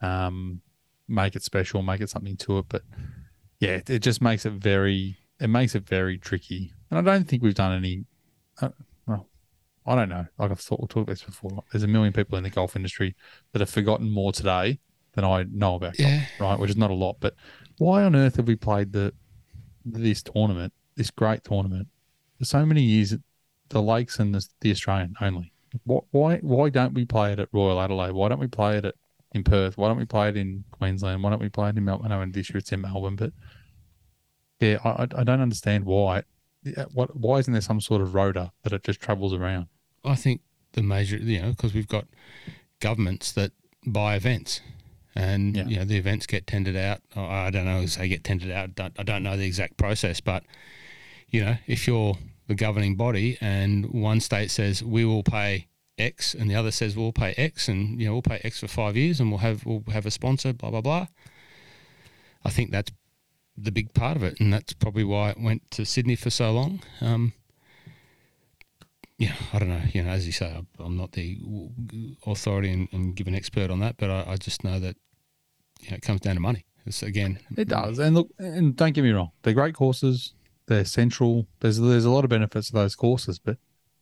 um, 0.00 0.60
make 1.08 1.36
it 1.36 1.42
special, 1.42 1.82
make 1.82 2.00
it 2.00 2.10
something 2.10 2.36
to 2.38 2.58
it. 2.58 2.66
But 2.68 2.82
yeah, 3.60 3.76
it, 3.76 3.90
it 3.90 3.98
just 4.00 4.20
makes 4.20 4.44
it 4.44 4.52
very 4.52 5.18
it 5.40 5.48
makes 5.48 5.74
it 5.74 5.86
very 5.86 6.18
tricky. 6.18 6.72
And 6.90 6.98
I 6.98 7.02
don't 7.02 7.28
think 7.28 7.42
we've 7.42 7.54
done 7.54 7.72
any. 7.72 8.04
Uh, 8.60 8.68
well, 9.06 9.28
I 9.86 9.94
don't 9.94 10.08
know. 10.08 10.26
Like 10.38 10.50
I've 10.50 10.60
thought, 10.60 10.80
talked 10.88 10.96
about 10.96 11.08
this 11.08 11.22
before. 11.22 11.64
There's 11.72 11.82
a 11.84 11.88
million 11.88 12.12
people 12.12 12.36
in 12.38 12.44
the 12.44 12.50
golf 12.50 12.76
industry 12.76 13.16
that 13.52 13.60
have 13.60 13.70
forgotten 13.70 14.10
more 14.10 14.32
today 14.32 14.78
than 15.14 15.24
I 15.24 15.44
know 15.50 15.76
about 15.76 15.98
yeah. 15.98 16.24
right? 16.40 16.58
Which 16.58 16.70
is 16.70 16.76
not 16.76 16.90
a 16.90 16.94
lot. 16.94 17.16
But 17.20 17.34
why 17.78 18.02
on 18.02 18.16
earth 18.16 18.36
have 18.36 18.46
we 18.46 18.56
played 18.56 18.92
the 18.92 19.12
this 19.84 20.22
tournament, 20.22 20.72
this 20.96 21.10
great 21.10 21.44
tournament, 21.44 21.88
for 22.38 22.44
so 22.44 22.64
many 22.64 22.82
years 22.82 23.12
at 23.12 23.20
the 23.68 23.82
Lakes 23.82 24.18
and 24.18 24.34
the, 24.34 24.46
the 24.60 24.70
Australian 24.70 25.14
only? 25.20 25.52
Why, 25.84 26.00
why 26.10 26.36
why 26.38 26.68
don't 26.70 26.94
we 26.94 27.04
play 27.04 27.32
it 27.32 27.38
at 27.38 27.48
Royal 27.52 27.80
Adelaide? 27.80 28.12
Why 28.12 28.28
don't 28.28 28.40
we 28.40 28.46
play 28.46 28.78
it 28.78 28.84
at 28.84 28.94
in 29.32 29.44
Perth? 29.44 29.78
Why 29.78 29.88
don't 29.88 29.96
we 29.98 30.04
play 30.04 30.28
it 30.28 30.36
in 30.36 30.64
Queensland? 30.70 31.22
Why 31.22 31.30
don't 31.30 31.40
we 31.40 31.48
play 31.48 31.70
it 31.70 31.76
in 31.76 31.84
Melbourne? 31.84 32.12
I 32.12 32.24
know 32.24 32.30
this 32.30 32.50
year 32.50 32.58
it's 32.58 32.72
in 32.72 32.82
Melbourne, 32.82 33.16
but 33.16 33.32
yeah, 34.60 34.78
I, 34.84 34.88
I 34.88 35.02
I 35.02 35.24
don't 35.24 35.40
understand 35.40 35.84
why. 35.84 36.24
What 36.92 37.16
why 37.16 37.38
isn't 37.38 37.52
there 37.52 37.60
some 37.60 37.80
sort 37.80 38.02
of 38.02 38.14
rotor 38.14 38.52
that 38.62 38.72
it 38.72 38.84
just 38.84 39.00
travels 39.00 39.32
around? 39.32 39.66
I 40.04 40.14
think 40.14 40.42
the 40.72 40.82
major, 40.82 41.16
you 41.16 41.40
know, 41.40 41.50
because 41.50 41.74
we've 41.74 41.88
got 41.88 42.06
governments 42.80 43.32
that 43.32 43.52
buy 43.86 44.14
events, 44.16 44.60
and 45.14 45.56
Yeah. 45.56 45.66
you 45.66 45.76
know 45.76 45.84
the 45.84 45.96
events 45.96 46.26
get 46.26 46.46
tendered 46.46 46.76
out. 46.76 47.00
Oh, 47.16 47.24
I 47.24 47.50
don't 47.50 47.64
know 47.64 47.80
if 47.82 47.96
they 47.96 48.08
get 48.08 48.24
tendered 48.24 48.50
out. 48.50 48.74
Don't- 48.74 48.98
I 48.98 49.02
don't 49.02 49.22
know 49.22 49.36
the 49.36 49.46
exact 49.46 49.76
process, 49.76 50.20
but 50.20 50.44
you 51.30 51.42
know, 51.44 51.56
if 51.66 51.86
you're 51.86 52.18
the 52.48 52.54
governing 52.54 52.96
body 52.96 53.38
and 53.40 53.86
one 53.86 54.20
state 54.20 54.50
says 54.50 54.82
we 54.82 55.04
will 55.04 55.22
pay 55.22 55.68
X 55.98 56.34
and 56.34 56.50
the 56.50 56.54
other 56.54 56.70
says 56.70 56.96
we'll 56.96 57.12
pay 57.12 57.32
X 57.36 57.68
and 57.68 58.00
you 58.00 58.06
know 58.06 58.12
we'll 58.14 58.22
pay 58.22 58.40
X 58.44 58.60
for 58.60 58.68
five 58.68 58.96
years 58.96 59.20
and 59.20 59.30
we'll 59.30 59.38
have 59.38 59.64
we'll 59.64 59.84
have 59.92 60.06
a 60.06 60.10
sponsor, 60.10 60.52
blah 60.52 60.70
blah 60.70 60.80
blah. 60.80 61.06
I 62.44 62.50
think 62.50 62.70
that's 62.70 62.90
the 63.56 63.70
big 63.70 63.92
part 63.94 64.16
of 64.16 64.22
it, 64.22 64.40
and 64.40 64.52
that's 64.52 64.72
probably 64.72 65.04
why 65.04 65.30
it 65.30 65.38
went 65.40 65.70
to 65.72 65.84
Sydney 65.84 66.16
for 66.16 66.30
so 66.30 66.50
long. 66.52 66.80
Um, 67.00 67.34
yeah, 69.22 69.34
I 69.52 69.58
don't 69.60 69.68
know. 69.68 69.82
You 69.92 70.02
know, 70.02 70.10
as 70.10 70.26
you 70.26 70.32
say, 70.32 70.46
I'm- 70.50 70.96
not 70.96 71.12
the 71.12 71.38
authority 72.26 72.70
and, 72.72 72.88
and 72.92 73.14
give 73.14 73.28
an 73.28 73.34
expert 73.36 73.70
on 73.70 73.78
that, 73.80 73.96
but 73.96 74.10
I, 74.10 74.32
I 74.32 74.36
just 74.36 74.64
know 74.64 74.80
that 74.80 74.96
you 75.80 75.90
know, 75.90 75.96
it 75.96 76.02
comes 76.02 76.20
down 76.20 76.34
to 76.34 76.40
money. 76.40 76.66
It's 76.84 77.02
again, 77.04 77.38
It 77.56 77.68
does, 77.68 78.00
and 78.00 78.16
look, 78.16 78.30
and 78.38 78.74
don't 78.74 78.92
get 78.92 79.04
me 79.04 79.12
wrong, 79.12 79.30
they're 79.42 79.54
great 79.54 79.74
courses. 79.74 80.34
They're 80.66 80.84
central. 80.84 81.46
There's 81.60 81.78
there's 81.78 82.04
a 82.04 82.10
lot 82.10 82.24
of 82.24 82.30
benefits 82.30 82.68
to 82.68 82.72
those 82.72 82.96
courses, 82.96 83.38
but 83.38 83.58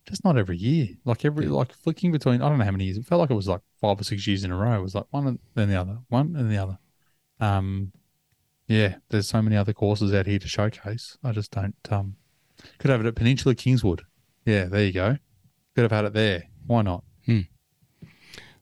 just 0.07 0.23
not 0.23 0.37
every 0.37 0.57
year. 0.57 0.87
Like 1.05 1.23
every 1.23 1.45
like 1.45 1.71
flicking 1.73 2.11
between, 2.11 2.41
I 2.41 2.49
don't 2.49 2.57
know 2.57 2.65
how 2.65 2.71
many 2.71 2.85
years. 2.85 2.97
It 2.97 3.05
felt 3.05 3.19
like 3.19 3.29
it 3.29 3.35
was 3.35 3.47
like 3.47 3.61
five 3.79 3.99
or 3.99 4.03
six 4.03 4.25
years 4.25 4.43
in 4.43 4.51
a 4.51 4.57
row. 4.57 4.79
It 4.79 4.81
was 4.81 4.95
like 4.95 5.05
one 5.11 5.27
and 5.27 5.39
then 5.53 5.69
the 5.69 5.75
other, 5.79 5.99
one 6.09 6.35
and 6.35 6.49
the 6.49 6.57
other. 6.57 6.79
Um, 7.39 7.91
yeah, 8.67 8.95
there's 9.09 9.27
so 9.27 9.41
many 9.41 9.55
other 9.55 9.73
courses 9.73 10.13
out 10.13 10.25
here 10.25 10.39
to 10.39 10.47
showcase. 10.47 11.17
I 11.23 11.31
just 11.31 11.51
don't. 11.51 11.75
Um, 11.89 12.15
could 12.79 12.89
have 12.89 13.01
it 13.01 13.07
at 13.07 13.15
Peninsula 13.15 13.53
Kingswood. 13.53 14.03
Yeah, 14.45 14.65
there 14.65 14.83
you 14.83 14.91
go. 14.93 15.17
Could 15.75 15.83
have 15.83 15.91
had 15.91 16.05
it 16.05 16.13
there. 16.13 16.43
Why 16.65 16.81
not? 16.81 17.03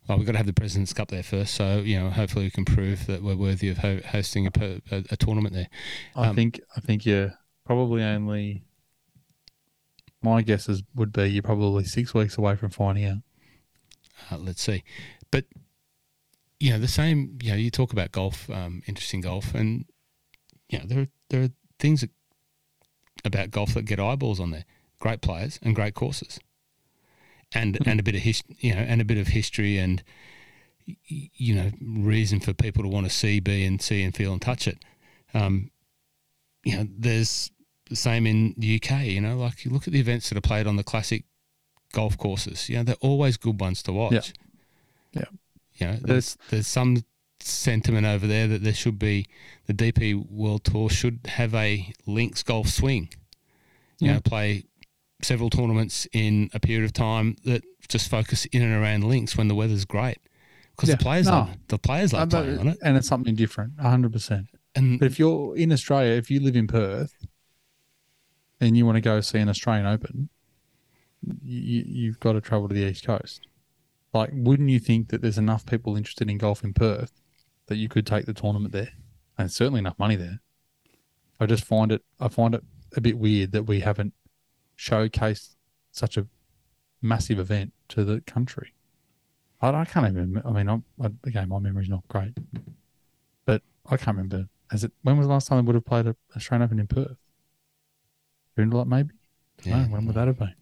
Well, 0.08 0.18
we've 0.18 0.26
got 0.26 0.32
to 0.32 0.38
have 0.40 0.48
the 0.48 0.54
President's 0.54 0.92
Cup 0.92 1.10
there 1.10 1.22
first, 1.22 1.54
so 1.54 1.82
you 1.82 2.00
know, 2.00 2.10
hopefully 2.10 2.46
we 2.46 2.50
can 2.50 2.66
prove 2.66 3.06
that 3.06 3.22
we're 3.22 3.36
worthy 3.36 3.70
of 3.70 3.78
ho- 3.78 4.02
hosting 4.04 4.48
a, 4.48 4.52
per- 4.52 4.80
a, 4.90 5.04
a 5.12 5.16
tournament 5.16 5.54
there. 5.54 5.70
I 6.16 6.30
Um, 6.30 6.36
think 6.36 6.60
I 6.76 6.80
think 6.80 7.06
you're 7.06 7.36
probably 7.64 8.02
only. 8.02 8.64
My 10.24 10.42
guesses 10.42 10.82
would 10.96 11.14
be 11.14 11.28
you're 11.30 11.44
probably 11.44 11.84
six 11.84 12.12
weeks 12.16 12.40
away 12.40 12.56
from 12.56 12.72
finding 12.72 13.06
out. 13.06 13.18
Uh, 14.32 14.38
let's 14.38 14.64
see, 14.64 14.84
but 15.30 15.46
you 16.60 16.72
know, 16.72 16.80
the 16.80 16.88
same. 16.88 17.38
You 17.44 17.52
know, 17.52 17.58
you 17.58 17.70
talk 17.70 17.94
about 17.94 18.12
golf, 18.12 18.50
um, 18.50 18.82
interesting 18.88 19.22
golf, 19.22 19.54
and 19.54 19.86
you 20.70 20.80
know, 20.80 20.86
there 20.88 21.00
are, 21.02 21.08
there 21.30 21.44
are 21.44 21.50
things 21.78 22.02
that, 22.02 22.10
about 23.24 23.52
golf 23.52 23.76
that 23.76 23.84
get 23.86 24.00
eyeballs 24.00 24.40
on 24.40 24.50
there. 24.50 24.66
Great 25.00 25.22
players 25.22 25.60
and 25.62 25.74
great 25.76 25.94
courses, 25.96 26.40
and 27.54 27.78
Hmm. 27.78 27.90
and 27.90 28.00
a 28.00 28.04
bit 28.04 28.16
of 28.16 28.22
his, 28.22 28.44
you 28.60 28.74
know, 28.76 28.82
and 28.82 29.02
a 29.02 29.06
bit 29.06 29.18
of 29.18 29.28
history 29.30 29.78
and 29.78 30.04
you 31.06 31.56
know 31.56 31.72
reason 31.82 32.40
for 32.40 32.54
people 32.54 32.84
to 32.84 32.90
want 32.90 33.06
to 33.06 33.12
see, 33.12 33.40
be, 33.40 33.64
and 33.66 33.82
see 33.82 34.02
and 34.04 34.16
feel 34.16 34.34
and 34.34 34.42
touch 34.42 34.68
it. 34.68 34.84
Um, 35.34 35.72
you 36.64 36.76
know, 36.76 36.88
there's 36.98 37.52
the 37.90 37.96
same 37.96 38.26
in 38.28 38.56
the 38.58 38.76
UK. 38.82 39.06
You 39.06 39.22
know, 39.22 39.38
like 39.38 39.64
you 39.66 39.72
look 39.72 39.88
at 39.88 39.94
the 39.94 40.00
events 40.00 40.30
that 40.30 40.38
are 40.38 40.42
played 40.42 40.68
on 40.68 40.76
the 40.76 40.84
classic 40.84 41.24
golf 41.94 42.18
courses. 42.18 42.70
You 42.70 42.78
know, 42.78 42.84
they're 42.84 42.96
always 43.02 43.38
good 43.38 43.60
ones 43.60 43.82
to 43.84 43.94
watch. 43.94 44.34
Yeah. 45.14 45.24
You 45.76 45.88
know, 45.88 45.98
there's 46.02 46.38
there's 46.50 46.68
some 46.68 47.06
sentiment 47.40 48.06
over 48.06 48.28
there 48.28 48.48
that 48.50 48.64
there 48.64 48.74
should 48.74 49.00
be 49.00 49.28
the 49.66 49.74
DP 49.74 50.14
World 50.30 50.66
Tour 50.66 50.90
should 50.90 51.22
have 51.26 51.56
a 51.56 51.94
links 52.06 52.44
golf 52.44 52.68
swing. 52.68 53.08
You 54.00 54.08
Yeah. 54.08 54.14
know, 54.16 54.20
play 54.20 54.66
several 55.22 55.50
tournaments 55.50 56.08
in 56.14 56.50
a 56.54 56.60
period 56.60 56.86
of 56.86 56.94
time 56.94 57.36
that 57.44 57.64
just 57.88 58.10
focus 58.10 58.46
in 58.46 58.62
and 58.62 58.74
around 58.74 59.04
links 59.04 59.36
when 59.38 59.48
the 59.48 59.56
weather's 59.56 59.86
great. 59.86 60.18
Because 60.76 60.90
Yeah. 60.90 60.96
the 60.96 61.04
players 61.04 61.26
No. 61.26 61.32
love 61.32 61.58
the 61.68 61.78
players 61.78 62.14
love 62.14 62.30
playing 62.30 62.58
on 62.60 62.68
it. 62.70 62.78
and 62.82 62.96
it's 62.98 63.08
something 63.08 63.36
different, 63.36 63.80
hundred 63.80 64.14
percent. 64.14 64.48
And 64.76 65.00
But 65.00 65.08
if 65.08 65.20
you're 65.20 65.58
in 65.58 65.72
Australia, 65.72 66.14
if 66.14 66.30
you 66.32 66.40
live 66.40 66.56
in 66.56 66.68
Perth, 66.68 67.14
and 68.62 68.78
you 68.78 68.86
want 68.86 68.96
to 68.98 69.02
go 69.02 69.20
see 69.22 69.40
an 69.40 69.50
Australian 69.50 69.86
Open, 69.88 70.30
you, 71.44 71.84
you've 71.86 72.20
got 72.20 72.34
to 72.34 72.42
travel 72.42 72.68
to 72.68 72.74
the 72.76 72.86
East 72.90 73.06
Coast. 73.06 73.48
Like, 74.14 74.30
wouldn't 74.34 74.70
you 74.70 74.80
think 74.80 75.10
that 75.10 75.22
there's 75.22 75.38
enough 75.38 75.66
people 75.66 75.96
interested 75.96 76.30
in 76.30 76.38
golf 76.38 76.64
in 76.64 76.74
Perth 76.74 77.12
that 77.68 77.78
you 77.78 77.88
could 77.90 78.06
take 78.08 78.26
the 78.26 78.34
tournament 78.34 78.72
there? 78.74 78.90
And 79.38 79.52
certainly 79.52 79.80
enough 79.80 79.98
money 80.00 80.16
there. 80.16 80.40
I 81.40 81.46
just 81.46 81.64
find 81.64 81.92
it, 81.92 82.04
I 82.20 82.28
find 82.28 82.54
it 82.56 82.64
a 82.96 83.02
bit 83.02 83.18
weird 83.18 83.52
that 83.54 83.64
we 83.64 83.80
haven't 83.82 84.14
showcased 84.80 85.56
such 85.92 86.16
a 86.18 86.26
massive 87.02 87.38
event 87.40 87.74
to 87.90 88.06
the 88.06 88.22
country. 88.22 88.74
I, 89.62 89.70
I 89.72 89.86
can't 89.86 90.08
even. 90.08 90.42
I 90.46 90.52
mean, 90.52 90.70
I'm, 90.70 90.84
I, 91.02 91.08
again, 91.26 91.50
my 91.50 91.60
memory's 91.60 91.90
not 91.90 92.08
great, 92.08 92.38
but 93.46 93.62
I 93.86 93.98
can't 93.98 94.16
remember. 94.18 94.48
Has 94.72 94.84
it? 94.86 94.92
When 95.04 95.18
was 95.18 95.28
the 95.28 95.34
last 95.34 95.48
time 95.48 95.58
they 95.58 95.68
would 95.68 95.76
have 95.76 95.86
played 95.86 96.08
a 96.08 96.16
Australian 96.36 96.64
Open 96.66 96.80
in 96.80 96.88
Perth? 96.88 97.18
Joondalup, 98.58 98.88
maybe. 98.88 99.14
Yeah. 99.64 99.84
No, 99.84 99.94
when 99.94 100.06
would 100.06 100.16
that 100.16 100.28
have 100.28 100.40
been? 100.40 100.54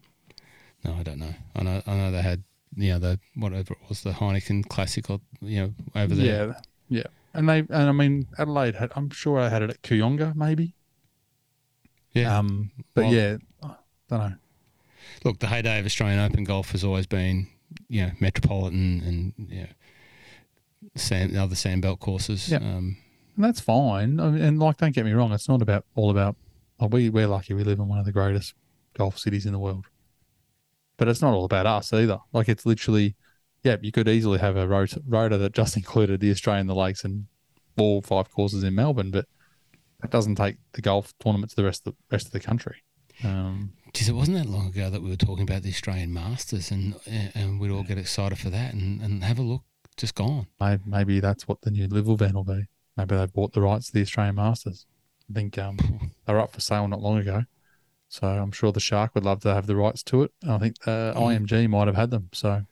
no, 0.84 0.94
I 0.94 1.02
don't 1.02 1.18
know. 1.18 1.34
I 1.54 1.62
know 1.62 1.82
I 1.86 1.94
know 1.96 2.10
they 2.10 2.22
had 2.22 2.42
you 2.74 2.90
know 2.92 2.98
the 2.98 3.20
whatever 3.36 3.74
it 3.74 3.88
was 3.88 4.02
the 4.02 4.12
Heineken 4.12 4.68
Classic 4.68 5.08
or 5.10 5.20
you 5.40 5.60
know 5.60 5.74
over 5.94 6.14
there. 6.14 6.48
Yeah, 6.48 6.52
yeah. 6.88 7.06
And 7.34 7.48
they, 7.48 7.58
and 7.58 7.72
I 7.88 7.92
mean, 7.92 8.26
Adelaide 8.38 8.74
had. 8.76 8.90
I'm 8.96 9.10
sure 9.10 9.38
I 9.38 9.48
had 9.48 9.62
it 9.62 9.70
at 9.70 9.82
Kooyonga, 9.82 10.34
maybe. 10.34 10.74
Yeah. 12.12 12.36
Um, 12.36 12.70
but 12.94 13.04
Well- 13.04 13.14
yeah, 13.14 13.36
don't 14.08 14.30
know. 14.30 14.36
Look, 15.24 15.38
the 15.38 15.46
heyday 15.46 15.78
of 15.78 15.86
Australian 15.86 16.20
Open 16.20 16.44
golf 16.44 16.72
has 16.72 16.84
always 16.84 17.06
been, 17.06 17.48
you 17.88 18.06
know, 18.06 18.12
metropolitan 18.20 19.02
and 19.04 19.48
you 19.50 19.60
know, 19.62 19.68
sand, 20.96 21.36
other 21.36 21.54
sandbelt 21.54 22.00
courses. 22.00 22.50
Yep. 22.50 22.62
Um, 22.62 22.96
And 23.36 23.44
that's 23.44 23.60
fine. 23.60 24.20
I 24.20 24.30
mean, 24.30 24.42
and 24.42 24.58
like, 24.58 24.78
don't 24.78 24.94
get 24.94 25.04
me 25.04 25.12
wrong, 25.12 25.32
it's 25.32 25.48
not 25.48 25.62
about 25.62 25.84
all 25.94 26.10
about. 26.10 26.36
We 26.80 27.10
we're 27.10 27.26
lucky 27.26 27.54
we 27.54 27.64
live 27.64 27.80
in 27.80 27.88
one 27.88 27.98
of 27.98 28.04
the 28.04 28.12
greatest 28.12 28.54
golf 28.96 29.18
cities 29.18 29.46
in 29.46 29.52
the 29.52 29.58
world, 29.58 29.86
but 30.96 31.08
it's 31.08 31.22
not 31.22 31.34
all 31.34 31.44
about 31.44 31.66
us 31.66 31.92
either. 31.92 32.18
Like, 32.32 32.48
it's 32.48 32.64
literally, 32.64 33.16
yeah, 33.64 33.76
you 33.82 33.90
could 33.90 34.08
easily 34.08 34.38
have 34.38 34.56
a 34.56 34.66
rota, 34.68 35.02
rota 35.06 35.38
that 35.38 35.52
just 35.52 35.76
included 35.80 36.20
the 36.20 36.30
Australian, 36.30 36.66
the 36.68 36.74
Lakes, 36.74 37.04
and 37.04 37.26
all 37.76 38.02
five 38.02 38.30
courses 38.30 38.62
in 38.64 38.74
Melbourne, 38.74 39.10
but 39.10 39.26
that 40.00 40.10
doesn't 40.10 40.36
take 40.36 40.56
the 40.72 40.82
golf 40.82 41.12
tournament 41.18 41.50
to 41.50 41.56
the 41.56 41.64
rest 41.64 41.86
of 41.86 41.94
the 41.94 42.14
rest 42.14 42.26
of 42.26 42.32
the 42.32 42.40
country. 42.40 42.82
Um, 43.24 43.72
geez, 43.92 44.08
it 44.08 44.14
wasn't 44.14 44.36
that 44.38 44.46
long 44.48 44.68
ago 44.68 44.90
that 44.90 45.02
we 45.02 45.10
were 45.10 45.16
talking 45.16 45.42
about 45.42 45.62
the 45.62 45.70
Australian 45.70 46.12
Masters, 46.12 46.70
and 46.70 46.94
and 47.34 47.60
we'd 47.60 47.70
all 47.70 47.82
get 47.82 47.98
excited 47.98 48.38
for 48.38 48.50
that, 48.50 48.74
and, 48.74 49.00
and 49.00 49.24
have 49.24 49.38
a 49.38 49.42
look, 49.42 49.62
just 49.96 50.14
gone. 50.14 50.46
maybe, 50.60 50.82
maybe 50.86 51.20
that's 51.20 51.46
what 51.48 51.62
the 51.62 51.70
new 51.70 51.86
LIV 51.88 52.08
event 52.08 52.34
will 52.34 52.44
be. 52.44 52.66
Maybe 52.96 53.16
they 53.16 53.26
bought 53.26 53.52
the 53.52 53.60
rights 53.60 53.86
to 53.88 53.92
the 53.92 54.02
Australian 54.02 54.34
Masters. 54.36 54.86
I 55.30 55.34
think 55.34 55.56
um, 55.58 55.76
they 56.26 56.32
were 56.32 56.40
up 56.40 56.52
for 56.52 56.60
sale 56.60 56.88
not 56.88 57.00
long 57.00 57.18
ago. 57.18 57.44
So 58.08 58.26
I'm 58.26 58.52
sure 58.52 58.72
the 58.72 58.80
Shark 58.80 59.14
would 59.14 59.24
love 59.24 59.40
to 59.42 59.52
have 59.54 59.66
the 59.66 59.76
rights 59.76 60.02
to 60.04 60.22
it. 60.22 60.32
And 60.42 60.52
I 60.52 60.58
think 60.58 60.76
uh, 60.86 61.12
Mm. 61.14 61.46
IMG 61.46 61.68
might 61.68 61.86
have 61.88 61.96
had 61.96 62.10
them. 62.10 62.30
So 62.32 62.62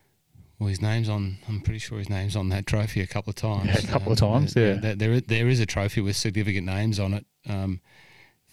Well, 0.59 0.71
his 0.71 0.81
name's 0.81 1.11
on. 1.11 1.37
I'm 1.47 1.61
pretty 1.61 1.79
sure 1.79 1.99
his 1.99 2.09
name's 2.09 2.35
on 2.35 2.49
that 2.49 2.67
trophy 2.67 3.03
a 3.03 3.07
couple 3.07 3.29
of 3.31 3.37
times. 3.37 3.67
Yeah, 3.67 3.79
a 3.79 3.93
couple 3.93 4.13
of 4.13 4.23
Um, 4.23 4.33
times, 4.33 4.55
there- 4.55 4.75
yeah. 4.77 4.81
There, 4.81 4.95
there, 4.95 5.13
is- 5.13 5.23
there 5.27 5.49
is 5.49 5.61
a 5.61 5.67
trophy 5.67 6.01
with 6.01 6.17
significant 6.17 6.67
names 6.67 6.99
on 6.99 7.13
it. 7.13 7.27
Um, 7.47 7.81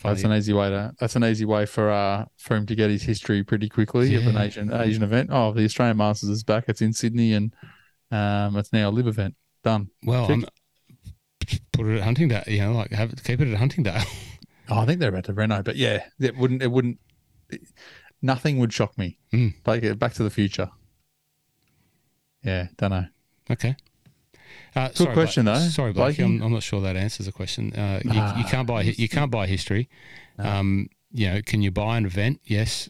that's 0.02 0.24
an 0.24 0.34
easy 0.34 0.54
way 0.54 0.70
to 0.70 0.94
that's 1.00 1.16
an 1.16 1.24
easy 1.24 1.46
way 1.46 1.66
for 1.66 1.90
uh 1.92 2.26
for 2.38 2.56
him 2.56 2.66
to 2.66 2.76
get 2.76 2.90
his 2.90 3.04
history 3.04 3.44
pretty 3.44 3.70
quickly 3.70 4.16
of 4.16 4.28
an 4.28 4.38
Asian 4.38 4.74
Asian 4.74 5.04
event. 5.04 5.30
Oh, 5.32 5.52
the 5.54 5.64
Australian 5.64 5.98
Masters 5.98 6.30
is 6.30 6.44
back. 6.44 6.66
It's 6.68 6.82
in 6.82 6.94
Sydney 6.94 7.34
and 7.34 7.54
um 8.12 8.58
it's 8.58 8.74
now 8.74 8.90
a 8.90 8.92
LIV 8.92 9.08
event. 9.08 9.36
Done. 9.64 9.90
well, 10.04 10.28
put 11.72 11.88
it 11.88 11.98
at 11.98 12.04
Huntingdale. 12.04 12.44
You 12.48 12.60
know, 12.60 12.74
like 12.74 12.92
have 12.92 13.14
it, 13.14 13.24
keep 13.24 13.40
it 13.40 13.48
at 13.48 13.58
Huntingdale. 13.58 14.04
Oh, 14.70 14.80
I 14.80 14.86
think 14.86 15.02
they're 15.02 15.10
about 15.10 15.26
to 15.26 15.34
reno, 15.34 15.62
but 15.62 15.76
yeah, 15.76 16.06
it 16.22 16.38
wouldn't 16.38 16.64
it 16.64 16.72
wouldn't 16.72 16.98
nothing 18.22 18.60
would 18.60 18.72
shock 18.72 18.98
me. 18.98 19.20
Mm. 19.34 19.54
Take 19.66 19.84
it 19.84 20.00
back 20.00 20.14
to 20.14 20.24
the 20.24 20.30
future. 20.30 20.70
Yeah, 22.44 22.68
don't 22.78 22.92
know. 22.92 23.06
Okay. 23.52 23.76
Uh, 24.76 24.88
Good 24.90 24.98
sorry, 24.98 25.14
question, 25.14 25.46
Blake- 25.46 25.56
though, 25.60 25.68
Sorry, 25.70 25.94
Blakey. 25.94 26.24
Blakey. 26.24 26.36
I'm, 26.38 26.42
I'm 26.44 26.52
not 26.54 26.64
sure 26.64 26.82
that 26.82 26.96
answers 26.96 27.26
the 27.28 27.32
question. 27.32 27.74
Uh, 27.74 28.02
you, 28.04 28.12
you 28.42 28.46
can't 28.50 28.68
buy 28.68 28.82
you 28.82 29.08
can't 29.10 29.30
buy 29.32 29.46
history. 29.48 29.88
No. 30.38 30.46
Um, 30.50 30.90
you 31.12 31.30
know, 31.30 31.42
can 31.46 31.62
you 31.62 31.70
buy 31.70 31.98
an 31.98 32.06
event? 32.06 32.42
Yes. 32.46 32.90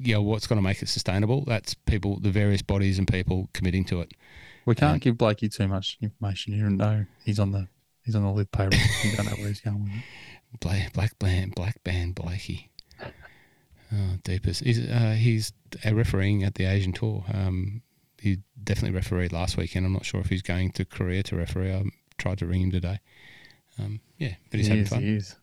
You 0.00 0.14
know, 0.14 0.22
what's 0.22 0.46
going 0.46 0.56
to 0.58 0.62
make 0.62 0.80
it 0.80 0.88
sustainable? 0.88 1.44
That's 1.46 1.74
people, 1.74 2.18
the 2.20 2.30
various 2.30 2.62
bodies 2.62 2.98
and 2.98 3.06
people 3.06 3.50
committing 3.52 3.84
to 3.86 4.00
it. 4.00 4.12
We 4.64 4.74
can't 4.74 4.92
Um, 4.94 4.98
give 5.00 5.18
Blakey 5.18 5.48
too 5.50 5.68
much 5.68 5.98
information. 6.00 6.54
You 6.54 6.62
don't 6.62 6.76
know 6.78 7.04
he's 7.24 7.38
on 7.38 7.52
the 7.52 7.68
he's 8.04 8.14
on 8.16 8.22
the 8.22 8.30
LIV 8.30 8.50
payroll. 8.52 8.72
you 9.04 9.16
don't 9.16 9.26
know 9.26 9.32
where 9.36 9.48
he's 9.48 9.60
going 9.60 9.82
with 9.84 9.92
it. 9.92 10.60
Black, 10.60 10.92
black 10.94 11.18
band, 11.18 11.54
black 11.54 11.82
band, 11.84 12.14
Blakey. 12.14 12.70
Oh, 13.92 14.16
deepest. 14.24 14.64
He's 14.64 14.78
uh, 14.88 15.14
he's 15.18 15.52
a 15.84 15.94
refereeing 15.94 16.42
at 16.44 16.54
the 16.54 16.64
Asian 16.64 16.92
Tour. 16.92 17.24
Um, 17.32 17.82
he 18.20 18.38
definitely 18.62 18.96
refereed 18.96 19.32
last 19.32 19.56
weekend. 19.56 19.86
I'm 19.86 19.92
not 19.92 20.04
sure 20.04 20.20
if 20.20 20.28
he's 20.28 20.42
going 20.42 20.72
to 20.72 20.84
Korea 20.84 21.22
to 21.24 21.36
referee. 21.36 21.72
I 21.72 21.82
tried 22.18 22.38
to 22.38 22.46
ring 22.46 22.62
him 22.62 22.70
today. 22.70 23.00
Um, 23.78 24.00
yeah, 24.18 24.34
but 24.50 24.58
he's 24.58 24.66
He 24.66 24.70
having 24.70 24.82
is, 24.84 24.88
fun. 24.88 25.02
he 25.02 25.14
is. 25.16 25.36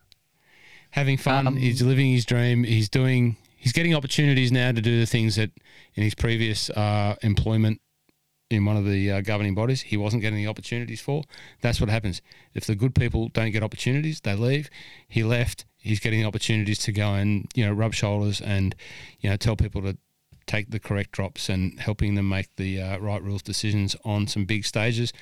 Having 0.91 1.17
fun. 1.17 1.47
Um, 1.47 1.57
he's 1.57 1.81
living 1.81 2.11
his 2.11 2.25
dream. 2.25 2.63
He's 2.63 2.89
doing 2.89 3.37
he's 3.57 3.73
getting 3.73 3.95
opportunities 3.95 4.51
now 4.51 4.71
to 4.71 4.81
do 4.81 4.99
the 4.99 5.05
things 5.05 5.35
that 5.35 5.51
in 5.95 6.03
his 6.03 6.15
previous 6.15 6.69
uh, 6.69 7.15
employment 7.21 7.81
in 8.51 8.63
one 8.63 8.77
of 8.77 8.85
the 8.85 9.11
uh, 9.11 9.21
governing 9.21 9.55
bodies 9.55 9.81
he 9.81 9.97
wasn't 9.97 10.21
getting 10.21 10.37
the 10.37 10.47
opportunities 10.47 11.01
for. 11.01 11.23
That's 11.61 11.81
what 11.81 11.89
happens. 11.89 12.21
If 12.53 12.65
the 12.65 12.75
good 12.75 12.93
people 12.93 13.29
don't 13.29 13.51
get 13.51 13.63
opportunities, 13.63 14.21
they 14.21 14.35
leave. 14.35 14.69
He 15.07 15.23
left. 15.23 15.65
He's 15.77 15.99
getting 15.99 16.25
opportunities 16.25 16.77
to 16.79 16.91
go 16.91 17.13
and 17.13 17.49
you 17.55 17.65
know 17.65 17.73
rub 17.73 17.93
shoulders 17.93 18.39
and 18.41 18.75
you 19.19 19.29
know 19.29 19.35
tell 19.37 19.55
people 19.55 19.81
to 19.81 19.97
take 20.47 20.71
the 20.71 20.79
correct 20.79 21.11
drops 21.11 21.49
and 21.49 21.79
helping 21.79 22.15
them 22.15 22.29
make 22.29 22.55
the 22.55 22.81
uh, 22.81 22.97
right 22.99 23.21
rules 23.21 23.41
decisions 23.41 23.95
on 24.05 24.27
some 24.27 24.45
big 24.45 24.65
stages. 24.65 25.13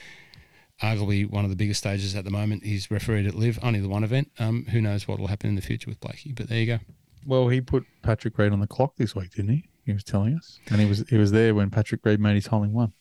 Arguably 0.82 1.30
one 1.30 1.44
of 1.44 1.50
the 1.50 1.56
biggest 1.56 1.80
stages 1.80 2.16
at 2.16 2.26
the 2.26 2.32
moment. 2.32 2.64
He's 2.64 2.90
refereed 2.90 3.26
at 3.26 3.36
LIV, 3.36 3.60
only 3.62 3.80
the 3.80 3.88
one 3.88 4.04
event. 4.04 4.32
Um, 4.40 4.66
who 4.66 4.82
knows 4.82 5.08
what 5.08 5.20
will 5.20 5.28
happen 5.28 5.50
in 5.50 5.56
the 5.56 5.62
future 5.62 5.90
with 5.90 6.00
Blakey? 6.00 6.34
But 6.34 6.50
there 6.50 6.60
you 6.60 6.66
go. 6.66 6.80
Well, 7.26 7.48
he 7.48 7.62
put 7.62 7.86
Patrick 8.02 8.38
Reed 8.38 8.52
on 8.52 8.60
the 8.60 8.68
clock 8.68 8.95
this 8.98 9.16
week, 9.16 9.32
didn't 9.32 9.52
he? 9.52 9.70
He 9.86 9.94
was 9.94 10.04
telling 10.04 10.36
us, 10.36 10.60
and 10.70 10.80
he 10.80 10.88
was 10.88 11.04
he 11.10 11.18
was 11.18 11.32
there 11.32 11.54
when 11.54 11.70
Patrick 11.70 12.06
Reed 12.06 12.20
made 12.20 12.36
his 12.36 12.48
holding 12.48 12.74
one. 12.74 12.94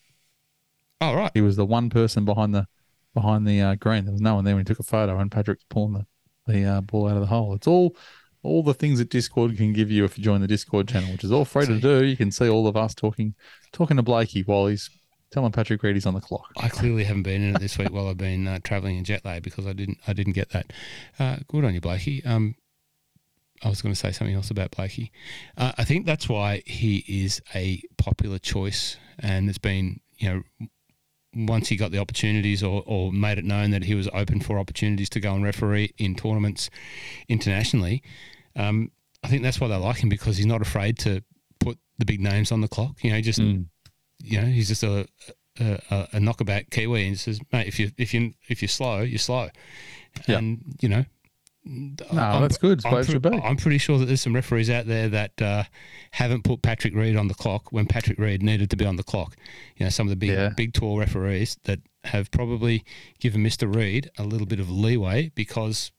Oh 1.01 1.15
right. 1.15 1.31
He 1.33 1.41
was 1.41 1.57
the 1.57 1.67
one 1.67 1.91
person 1.91 2.25
behind 2.25 2.55
the 2.55 2.67
behind 3.15 3.47
the 3.47 3.61
uh, 3.61 3.75
green. 3.77 4.05
There 4.05 4.13
was 4.13 4.21
no 4.21 4.35
one 4.35 4.45
there 4.45 4.55
when 4.55 4.63
he 4.63 4.65
took 4.65 4.81
a 4.81 4.85
photo, 4.85 5.19
and 5.19 5.31
Patrick's 5.31 5.65
pulling 5.69 5.93
the 5.93 6.07
the 6.47 6.65
uh, 6.65 6.81
ball 6.81 7.09
out 7.09 7.15
of 7.15 7.21
the 7.21 7.27
hole. 7.27 7.55
It's 7.55 7.69
all 7.69 7.97
all 8.43 8.63
the 8.63 8.75
things 8.75 8.99
that 8.99 9.11
Discord 9.11 9.57
can 9.57 9.73
give 9.73 9.91
you 9.91 10.05
if 10.05 10.19
you 10.19 10.25
join 10.25 10.41
the 10.41 10.49
Discord 10.49 10.89
channel, 10.89 11.13
which 11.13 11.25
is 11.25 11.33
all 11.33 11.45
free 11.45 11.67
to 11.67 11.79
do. 11.79 12.05
You 12.05 12.17
can 12.17 12.33
see 12.33 12.49
all 12.49 12.67
of 12.67 12.77
us 12.77 12.95
talking 12.95 13.35
talking 13.73 13.97
to 13.97 14.03
Blakey 14.03 14.43
while 14.43 14.67
he's 14.67 14.91
telling 15.31 15.53
Patrick 15.53 15.83
Reed 15.83 15.97
he's 15.97 16.07
on 16.07 16.15
the 16.15 16.21
clock. 16.21 16.51
I 16.57 16.69
clearly 16.69 17.05
haven't 17.05 17.23
been 17.23 17.43
in 17.43 17.57
it 17.57 17.61
this 17.61 17.79
week 17.79 17.91
while 17.91 18.09
I've 18.09 18.19
been 18.19 18.47
uh, 18.47 18.59
travelling 18.63 18.99
in 18.99 19.05
jet 19.05 19.25
lag 19.25 19.43
because 19.43 19.67
I 19.67 19.73
didn't 19.73 19.99
I 20.07 20.13
didn't 20.13 20.35
get 20.35 20.51
that. 20.51 20.73
Uh, 21.19 21.37
good 21.49 21.65
on 21.65 21.75
you, 21.75 21.81
Blakey. 21.81 22.25
Um, 22.25 22.57
I 23.65 23.69
was 23.69 23.81
going 23.81 23.95
to 23.95 23.99
say 23.99 24.11
something 24.11 24.35
else 24.35 24.51
about 24.51 24.73
Blakey. 24.73 25.13
Uh, 25.57 25.73
I 25.79 25.85
think 25.85 26.05
that's 26.05 26.29
why 26.29 26.63
he 26.67 27.05
is 27.07 27.41
a 27.55 27.83
popular 27.97 28.39
choice, 28.39 28.97
and 29.19 29.49
it's 29.49 29.59
been 29.59 30.01
you 30.19 30.29
know 30.29 30.69
once 31.35 31.69
he 31.69 31.77
got 31.77 31.91
the 31.91 31.99
opportunities 31.99 32.63
or, 32.63 32.83
or 32.87 33.13
made 33.13 33.39
it 33.39 33.45
known 33.45 33.71
that 33.71 33.85
he 33.85 33.95
was 33.95 34.09
open 34.13 34.41
for 34.41 34.59
opportunities 34.59 35.09
to 35.11 35.21
go 35.21 35.35
and 35.35 35.43
referee 35.45 35.95
in 35.99 36.15
tournaments 36.15 36.69
internationally. 37.29 38.03
Um, 38.57 38.91
I 39.23 39.29
think 39.29 39.43
that's 39.43 39.61
why 39.61 39.69
they 39.69 39.77
like 39.77 39.99
him 40.03 40.09
because 40.09 40.37
he's 40.37 40.47
not 40.47 40.61
afraid 40.63 40.99
to 41.01 41.23
put 41.59 41.79
the 41.99 42.05
big 42.05 42.21
names 42.21 42.53
on 42.53 42.61
the 42.61 42.69
clock. 42.69 43.03
You 43.03 43.13
know, 43.13 43.21
just 43.21 43.41
Mm. 43.41 43.67
you 44.23 44.41
know 44.41 44.47
he's 44.47 44.69
just 44.69 44.83
a 44.83 45.07
a, 45.61 45.79
a 45.91 46.09
a 46.15 46.21
knockabout 46.21 46.65
Kiwi 46.71 47.07
and 47.07 47.19
says, 47.19 47.41
mate, 47.53 47.67
if 47.67 47.79
you 47.79 47.91
if 47.99 48.13
you 48.15 48.35
if 48.49 48.63
you're 48.63 48.69
slow, 48.69 49.01
you're 49.01 49.19
slow. 49.19 49.49
Yeah. 50.29 50.39
And 50.39 50.77
you 50.81 50.89
know. 50.89 51.05
No, 51.65 52.41
that's 52.41 52.59
good. 52.59 52.79
It's 52.79 52.85
the 52.85 52.91
way 52.91 53.01
it 53.03 53.09
I'm, 53.15 53.21
pre- 53.21 53.31
be. 53.31 53.39
I'm 53.39 53.57
pretty 53.57 53.79
sure 53.79 53.99
that 53.99 54.07
there's 54.07 54.21
some 54.21 54.35
referees 54.35 54.69
out 54.69 54.87
there 54.87 55.09
that 55.11 55.41
uh, 55.41 55.63
haven't 56.11 56.43
put 56.43 56.61
Patrick 56.63 56.95
Reed 56.95 57.17
on 57.17 57.29
the 57.29 57.35
clock 57.35 57.71
when 57.71 57.87
Patrick 57.87 58.19
Reed 58.19 58.43
needed 58.43 58.69
to 58.71 58.77
be 58.77 58.85
on 58.85 58.97
the 58.97 59.05
clock. 59.05 59.37
You 59.77 59.87
know, 59.87 59.91
some 59.91 60.07
of 60.07 60.11
the 60.11 60.17
big, 60.17 60.31
Yeah. 60.31 60.49
big, 60.57 60.73
tall 60.73 60.99
referees 60.99 61.57
that 61.65 61.79
have 62.05 62.31
probably 62.33 62.85
given 63.21 63.45
Mr. 63.45 63.73
Reed 63.73 64.11
a 64.19 64.25
little 64.25 64.47
bit 64.47 64.59
of 64.59 64.69
leeway 64.71 65.31
because, 65.37 65.93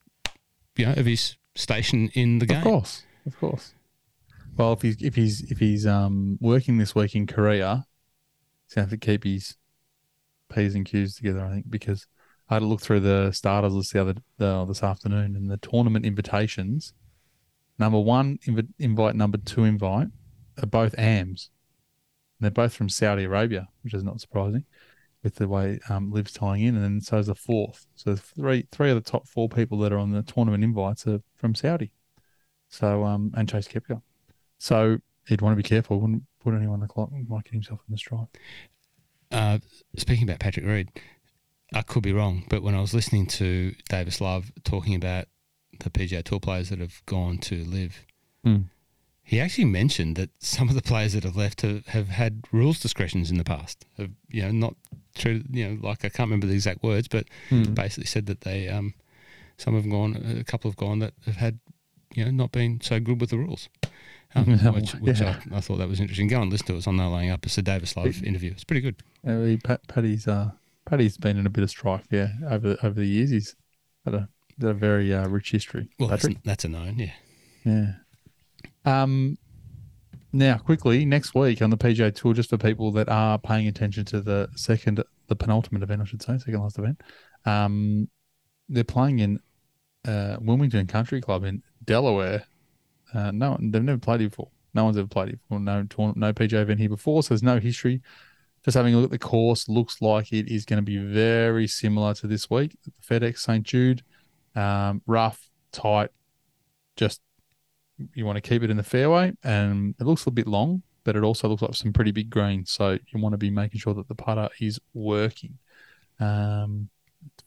you 0.75 0.85
know, 0.85 0.93
of 0.97 1.05
his 1.05 1.37
station 1.55 2.09
in 2.13 2.39
the 2.39 2.45
game. 2.45 2.57
Of 2.57 2.63
course, 2.63 3.03
of 3.25 3.39
course. 3.39 3.73
Well, 4.57 4.73
if 4.73 4.81
he's 4.81 5.01
if 5.01 5.15
he's 5.15 5.41
if 5.49 5.59
he's 5.59 5.87
um 5.87 6.37
working 6.41 6.77
this 6.77 6.93
week 6.93 7.15
in 7.15 7.25
Korea, 7.25 7.85
he's 8.67 8.75
gonna 8.75 8.83
have 8.87 8.91
to 8.91 8.97
keep 8.97 9.23
his 9.23 9.55
p's 10.53 10.75
and 10.75 10.85
q's 10.85 11.15
together. 11.15 11.43
I 11.45 11.53
think 11.53 11.69
because 11.71 12.05
I 12.53 12.57
had 12.57 12.59
to 12.59 12.67
look 12.67 12.81
through 12.81 12.99
the 12.99 13.31
starters 13.31 13.73
list 13.73 13.93
the 13.93 14.01
other 14.01 14.15
the, 14.37 14.63
this 14.65 14.83
afternoon 14.83 15.35
and 15.35 15.49
the 15.49 15.57
tournament 15.57 16.05
invitations. 16.05 16.93
Number 17.79 17.99
one 17.99 18.37
invi- 18.45 18.71
invite, 18.77 19.15
number 19.15 19.39
two 19.39 19.63
invite 19.63 20.09
are 20.61 20.67
both 20.67 20.93
AMs. 20.99 21.49
And 22.37 22.45
they're 22.45 22.51
both 22.51 22.75
from 22.75 22.89
Saudi 22.89 23.23
Arabia, 23.23 23.69
which 23.81 23.95
is 23.95 24.03
not 24.03 24.21
surprising 24.21 24.65
with 25.23 25.35
the 25.35 25.47
way 25.47 25.79
um, 25.89 26.11
LIV's 26.11 26.33
tying 26.33 26.61
in, 26.61 26.75
and 26.75 26.83
then 26.83 27.01
so 27.01 27.17
is 27.17 27.25
the 27.25 27.33
fourth. 27.33 27.87
So 27.95 28.15
three 28.15 28.67
three 28.71 28.91
of 28.91 29.03
the 29.03 29.09
top 29.09 29.27
four 29.27 29.49
people 29.49 29.79
that 29.79 29.91
are 29.91 29.97
on 29.97 30.11
the 30.11 30.21
tournament 30.21 30.63
invites 30.63 31.07
are 31.07 31.21
from 31.33 31.55
Saudi. 31.55 31.91
So 32.69 33.03
um 33.03 33.31
and 33.35 33.49
Chase 33.49 33.67
Koepka. 33.67 33.99
So 34.59 34.99
he'd 35.25 35.41
want 35.41 35.53
to 35.53 35.63
be 35.63 35.67
careful. 35.67 35.99
Wouldn't 35.99 36.23
put 36.39 36.53
anyone 36.53 36.75
on 36.75 36.79
the 36.81 36.87
clock. 36.87 37.09
Might 37.11 37.45
get 37.45 37.53
himself 37.53 37.79
in 37.87 37.93
the 37.93 37.97
stripe. 37.97 38.37
Uh, 39.31 39.57
speaking 39.97 40.25
about 40.25 40.39
Patrick 40.39 40.67
Reed, 40.67 40.89
I 41.73 41.81
could 41.81 42.03
be 42.03 42.13
wrong, 42.13 42.43
but 42.49 42.61
when 42.63 42.75
I 42.75 42.81
was 42.81 42.93
listening 42.93 43.25
to 43.27 43.73
Davis 43.89 44.21
Love 44.21 44.51
talking 44.63 44.95
about 44.95 45.25
the 45.79 45.89
PGA 45.89 46.23
Tour 46.23 46.39
players 46.39 46.69
that 46.69 46.79
have 46.79 47.01
gone 47.05 47.37
to 47.39 47.63
LIV, 47.65 48.05
Hmm. 48.43 48.57
he 49.23 49.39
actually 49.39 49.65
mentioned 49.65 50.15
that 50.17 50.29
some 50.39 50.67
of 50.69 50.75
the 50.75 50.81
players 50.81 51.13
that 51.13 51.23
have 51.23 51.35
left 51.35 51.61
have, 51.61 51.85
have 51.87 52.09
had 52.09 52.43
rules 52.51 52.79
discretions 52.79 53.31
in 53.31 53.37
the 53.37 53.43
past. 53.43 53.85
Have, 53.97 54.11
you 54.29 54.41
know, 54.43 54.51
not 54.51 54.75
true. 55.15 55.43
You 55.49 55.69
know, 55.69 55.77
like 55.87 56.03
I 56.05 56.09
can't 56.09 56.27
remember 56.27 56.47
the 56.47 56.53
exact 56.53 56.83
words, 56.83 57.07
but 57.07 57.27
Hmm. 57.49 57.73
basically 57.73 58.05
said 58.05 58.25
that 58.27 58.41
they 58.41 58.67
um, 58.67 58.93
some 59.57 59.75
have 59.75 59.89
gone, 59.89 60.15
a 60.39 60.43
couple 60.43 60.69
have 60.69 60.77
gone 60.77 60.99
that 60.99 61.13
have 61.25 61.37
had, 61.37 61.59
you 62.13 62.25
know, 62.25 62.31
not 62.31 62.51
been 62.51 62.81
so 62.81 62.99
good 62.99 63.19
with 63.21 63.29
the 63.31 63.37
rules. 63.37 63.69
Um, 64.35 64.47
which 64.73 64.93
which 64.95 65.19
yeah. 65.21 65.39
I, 65.51 65.57
I 65.57 65.59
thought 65.61 65.77
that 65.77 65.87
was 65.87 65.99
interesting. 65.99 66.27
Go 66.27 66.41
and 66.41 66.51
listen 66.51 66.65
to 66.65 66.73
it. 66.73 66.77
It's 66.77 66.87
on 66.87 66.97
No 66.97 67.11
Laying 67.11 67.29
Up. 67.29 67.45
It's 67.45 67.55
a 67.59 67.61
Davis 67.61 67.95
Love 67.95 68.23
interview. 68.23 68.49
It's 68.49 68.63
pretty 68.63 68.81
good. 68.81 69.03
Uh, 69.23 69.57
Pat, 69.63 69.87
Paddy's 69.87 70.27
uh 70.27 70.49
Paddy's 70.93 71.17
been 71.17 71.37
in 71.37 71.47
a 71.47 71.49
bit 71.49 71.63
of 71.63 71.71
strife, 71.71 72.05
yeah, 72.11 72.27
over 72.47 72.77
over 72.83 72.93
the 72.93 73.07
years. 73.07 73.31
He's 73.31 73.55
had 74.05 74.13
a 74.13 74.29
had 74.59 74.69
a 74.69 74.73
very 74.75 75.11
uh, 75.11 75.27
rich 75.27 75.49
history. 75.49 75.89
Well, 75.97 76.09
that's, 76.09 76.27
that's 76.43 76.65
a 76.65 76.69
known, 76.69 76.99
yeah. 76.99 77.13
Yeah. 77.65 77.93
Um. 78.85 79.39
Now, 80.31 80.59
quickly, 80.59 81.03
next 81.03 81.33
week 81.33 81.63
on 81.63 81.71
the 81.71 81.77
PGA 81.77 82.13
Tour, 82.13 82.35
just 82.35 82.51
for 82.51 82.59
people 82.59 82.91
that 82.91 83.09
are 83.09 83.39
paying 83.39 83.67
attention 83.67 84.05
to 84.05 84.21
the 84.21 84.49
second, 84.55 85.03
the 85.29 85.35
penultimate 85.35 85.81
event, 85.81 86.03
I 86.03 86.05
should 86.05 86.21
say, 86.21 86.37
second 86.37 86.61
last 86.61 86.77
event, 86.77 87.01
um, 87.45 88.07
they're 88.69 88.83
playing 88.83 89.17
in 89.17 89.39
uh, 90.07 90.37
Wilmington 90.41 90.85
Country 90.85 91.21
Club 91.21 91.43
in 91.43 91.63
Delaware. 91.83 92.45
Uh, 93.15 93.31
no, 93.31 93.57
they've 93.59 93.83
never 93.83 93.99
played 93.99 94.19
here 94.19 94.29
before. 94.29 94.51
No 94.75 94.85
one's 94.85 94.97
ever 94.97 95.07
played 95.07 95.29
here 95.29 95.37
before. 95.37 95.59
No, 95.59 95.85
tour- 95.89 96.13
no 96.15 96.33
PGA 96.33 96.61
event 96.61 96.79
here 96.79 96.89
before, 96.89 97.23
so 97.23 97.29
there's 97.29 97.41
no 97.41 97.59
history. 97.59 97.99
Just 98.63 98.75
having 98.75 98.93
a 98.93 98.97
look 98.97 99.05
at 99.05 99.11
the 99.11 99.19
course, 99.19 99.67
looks 99.67 100.01
like 100.01 100.31
it 100.31 100.47
is 100.47 100.63
going 100.65 100.77
to 100.77 100.83
be 100.83 100.97
very 100.97 101.67
similar 101.67 102.13
to 102.15 102.27
this 102.27 102.49
week. 102.49 102.77
The 102.83 102.91
FedEx 103.01 103.39
St 103.39 103.63
Jude, 103.63 104.03
um, 104.55 105.01
rough, 105.05 105.49
tight, 105.71 106.11
just 106.95 107.21
you 108.13 108.25
want 108.25 108.37
to 108.37 108.41
keep 108.41 108.63
it 108.63 108.69
in 108.69 108.77
the 108.77 108.83
fairway, 108.83 109.33
and 109.43 109.95
it 109.99 110.05
looks 110.05 110.25
a 110.27 110.31
bit 110.31 110.47
long, 110.47 110.81
but 111.03 111.15
it 111.15 111.23
also 111.23 111.47
looks 111.49 111.61
like 111.61 111.75
some 111.75 111.93
pretty 111.93 112.11
big 112.11 112.29
greens. 112.29 112.71
So 112.71 112.97
you 113.07 113.19
want 113.19 113.33
to 113.33 113.37
be 113.37 113.49
making 113.49 113.79
sure 113.81 113.93
that 113.95 114.07
the 114.07 114.15
putter 114.15 114.49
is 114.59 114.79
working. 114.93 115.57
Um, 116.19 116.89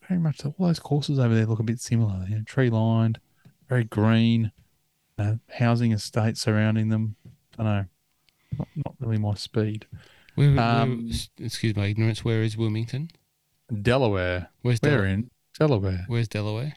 very 0.08 0.20
much 0.20 0.44
all 0.44 0.54
those 0.58 0.78
courses 0.78 1.18
over 1.18 1.34
there 1.34 1.46
look 1.46 1.60
a 1.60 1.64
bit 1.64 1.80
similar. 1.80 2.26
You 2.28 2.36
know, 2.36 2.42
tree 2.44 2.70
lined, 2.70 3.18
very 3.68 3.84
green, 3.84 4.52
uh, 5.18 5.34
housing 5.50 5.92
estate 5.92 6.36
surrounding 6.36 6.88
them. 6.88 7.16
I 7.58 7.62
don't 7.62 7.72
know, 7.72 7.84
not, 8.58 8.68
not 8.76 8.94
really 9.00 9.18
my 9.18 9.34
speed. 9.34 9.86
Where, 10.36 10.52
where- 10.52 10.60
Um, 10.60 11.10
excuse 11.38 11.74
my 11.76 11.86
ignorance. 11.86 12.24
Where 12.24 12.42
is 12.42 12.56
Wilmington? 12.56 13.10
Delaware, 13.82 14.50
Where's 14.62 14.78
Delaware? 14.78 15.06
in 15.06 15.30
Delaware. 15.58 16.04
Where's 16.06 16.28
Delaware? 16.28 16.74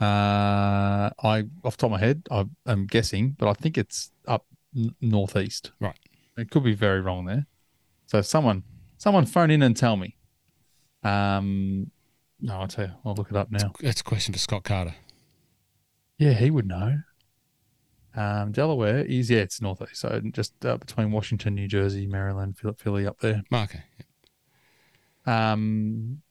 Uh, 0.00 1.10
I 1.22 1.44
off 1.64 1.76
the 1.76 1.80
top 1.80 1.84
of 1.84 1.90
my 1.92 1.98
head, 1.98 2.26
I, 2.30 2.44
I'm 2.66 2.86
guessing, 2.86 3.30
but 3.38 3.48
I 3.48 3.52
think 3.54 3.76
it's 3.78 4.10
up 4.26 4.44
n- 4.76 4.94
northeast. 5.00 5.72
Right. 5.80 5.98
It 6.36 6.50
could 6.50 6.62
be 6.64 6.74
very 6.74 7.00
wrong 7.00 7.24
there. 7.26 7.46
So 8.06 8.20
someone, 8.22 8.64
someone 8.98 9.24
phone 9.26 9.50
in 9.50 9.62
and 9.62 9.76
tell 9.76 9.96
me. 9.96 10.16
Um, 11.02 11.90
no, 12.40 12.54
I'll 12.60 12.68
tell 12.68 12.86
you. 12.86 12.92
I'll 13.04 13.14
look 13.14 13.30
it 13.30 13.36
up 13.36 13.50
now. 13.50 13.72
That's 13.80 14.00
a 14.00 14.04
question 14.04 14.32
for 14.32 14.38
Scott 14.38 14.64
Carter. 14.64 14.94
Yeah, 16.18 16.32
he 16.34 16.50
would 16.50 16.66
know. 16.66 16.98
Um, 18.16 18.52
Delaware 18.52 19.04
is 19.04 19.28
yeah, 19.28 19.40
it's 19.40 19.60
northeast, 19.60 19.96
so 19.96 20.20
just 20.30 20.52
uh, 20.64 20.76
between 20.76 21.10
Washington, 21.10 21.56
New 21.56 21.66
Jersey, 21.66 22.06
Maryland, 22.06 22.56
Philly, 22.56 22.74
Philly 22.78 23.06
up 23.06 23.18
there. 23.18 23.42
Okay. 23.52 23.82
Um, 25.26 26.22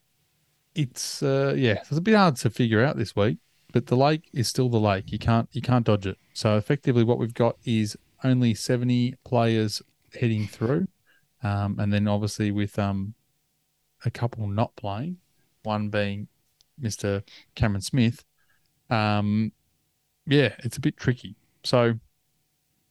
it's 0.76 1.22
uh, 1.22 1.53
yeah, 1.57 1.80
it's 1.81 1.91
a 1.91 1.99
bit 1.99 2.15
hard 2.15 2.38
to 2.38 2.49
figure 2.49 2.81
out 2.84 2.95
this 2.95 3.15
week, 3.15 3.38
but 3.73 3.88
the 3.88 3.97
lake 3.97 4.30
is 4.34 4.47
still 4.47 4.69
the 4.69 4.80
lake. 4.80 5.11
You 5.11 5.19
can't 5.19 5.49
you 5.51 5.61
can't 5.61 5.85
dodge 5.85 6.07
it. 6.07 6.18
So 6.34 6.55
effectively, 6.55 7.03
what 7.03 7.18
we've 7.18 7.34
got 7.34 7.57
is 7.65 7.97
only 8.23 8.53
seventy 8.53 9.15
players 9.26 9.81
heading 10.18 10.47
through, 10.47 10.88
um, 11.43 11.77
and 11.80 11.91
then 11.91 12.07
obviously 12.07 12.51
with 12.51 12.80
um, 12.80 13.14
a 14.05 14.10
couple 14.10 14.47
not 14.47 14.73
playing, 14.77 15.18
one 15.64 15.89
being 15.89 16.30
Mister 16.80 17.23
Cameron 17.55 17.81
Smith. 17.81 18.23
Um, 18.89 19.51
yeah, 20.26 20.53
it's 20.60 20.77
a 20.77 20.81
bit 20.81 20.95
tricky. 20.95 21.35
So 21.64 21.95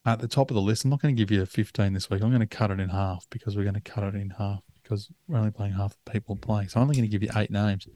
at 0.04 0.18
the 0.18 0.28
top 0.28 0.50
of 0.50 0.54
the 0.54 0.60
list, 0.60 0.84
I'm 0.84 0.90
not 0.90 1.00
going 1.00 1.14
to 1.14 1.20
give 1.20 1.30
you 1.30 1.42
a 1.42 1.46
15 1.46 1.92
this 1.92 2.10
week. 2.10 2.22
I'm 2.22 2.30
going 2.30 2.40
to 2.40 2.46
cut 2.46 2.70
it 2.70 2.80
in 2.80 2.88
half 2.88 3.26
because 3.30 3.56
we're 3.56 3.64
going 3.64 3.74
to 3.74 3.80
cut 3.80 4.04
it 4.04 4.14
in 4.14 4.30
half 4.30 4.60
because 4.82 5.08
we're 5.28 5.38
only 5.38 5.50
playing 5.50 5.74
half 5.74 5.96
the 6.04 6.10
people 6.10 6.36
playing. 6.36 6.68
So 6.68 6.80
I'm 6.80 6.84
only 6.84 6.96
going 6.96 7.08
to 7.08 7.10
give 7.10 7.22
you 7.22 7.30
eight 7.36 7.50
names. 7.50 7.86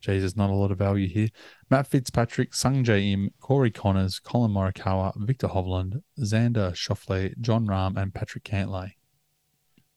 Jesus, 0.00 0.36
not 0.36 0.50
a 0.50 0.54
lot 0.54 0.70
of 0.70 0.78
value 0.78 1.08
here. 1.08 1.28
Matt 1.70 1.86
Fitzpatrick, 1.86 2.52
Sungjae 2.52 3.12
Im, 3.12 3.30
Corey 3.40 3.70
Conners, 3.70 4.22
Collin 4.22 4.52
Morikawa, 4.52 5.12
Viktor 5.16 5.48
Hovland, 5.48 6.02
Xander 6.20 6.72
Schauffele, 6.72 7.38
Jon 7.40 7.66
Rahm, 7.66 7.96
and 7.96 8.14
Patrick 8.14 8.44
Cantlay. 8.44 8.92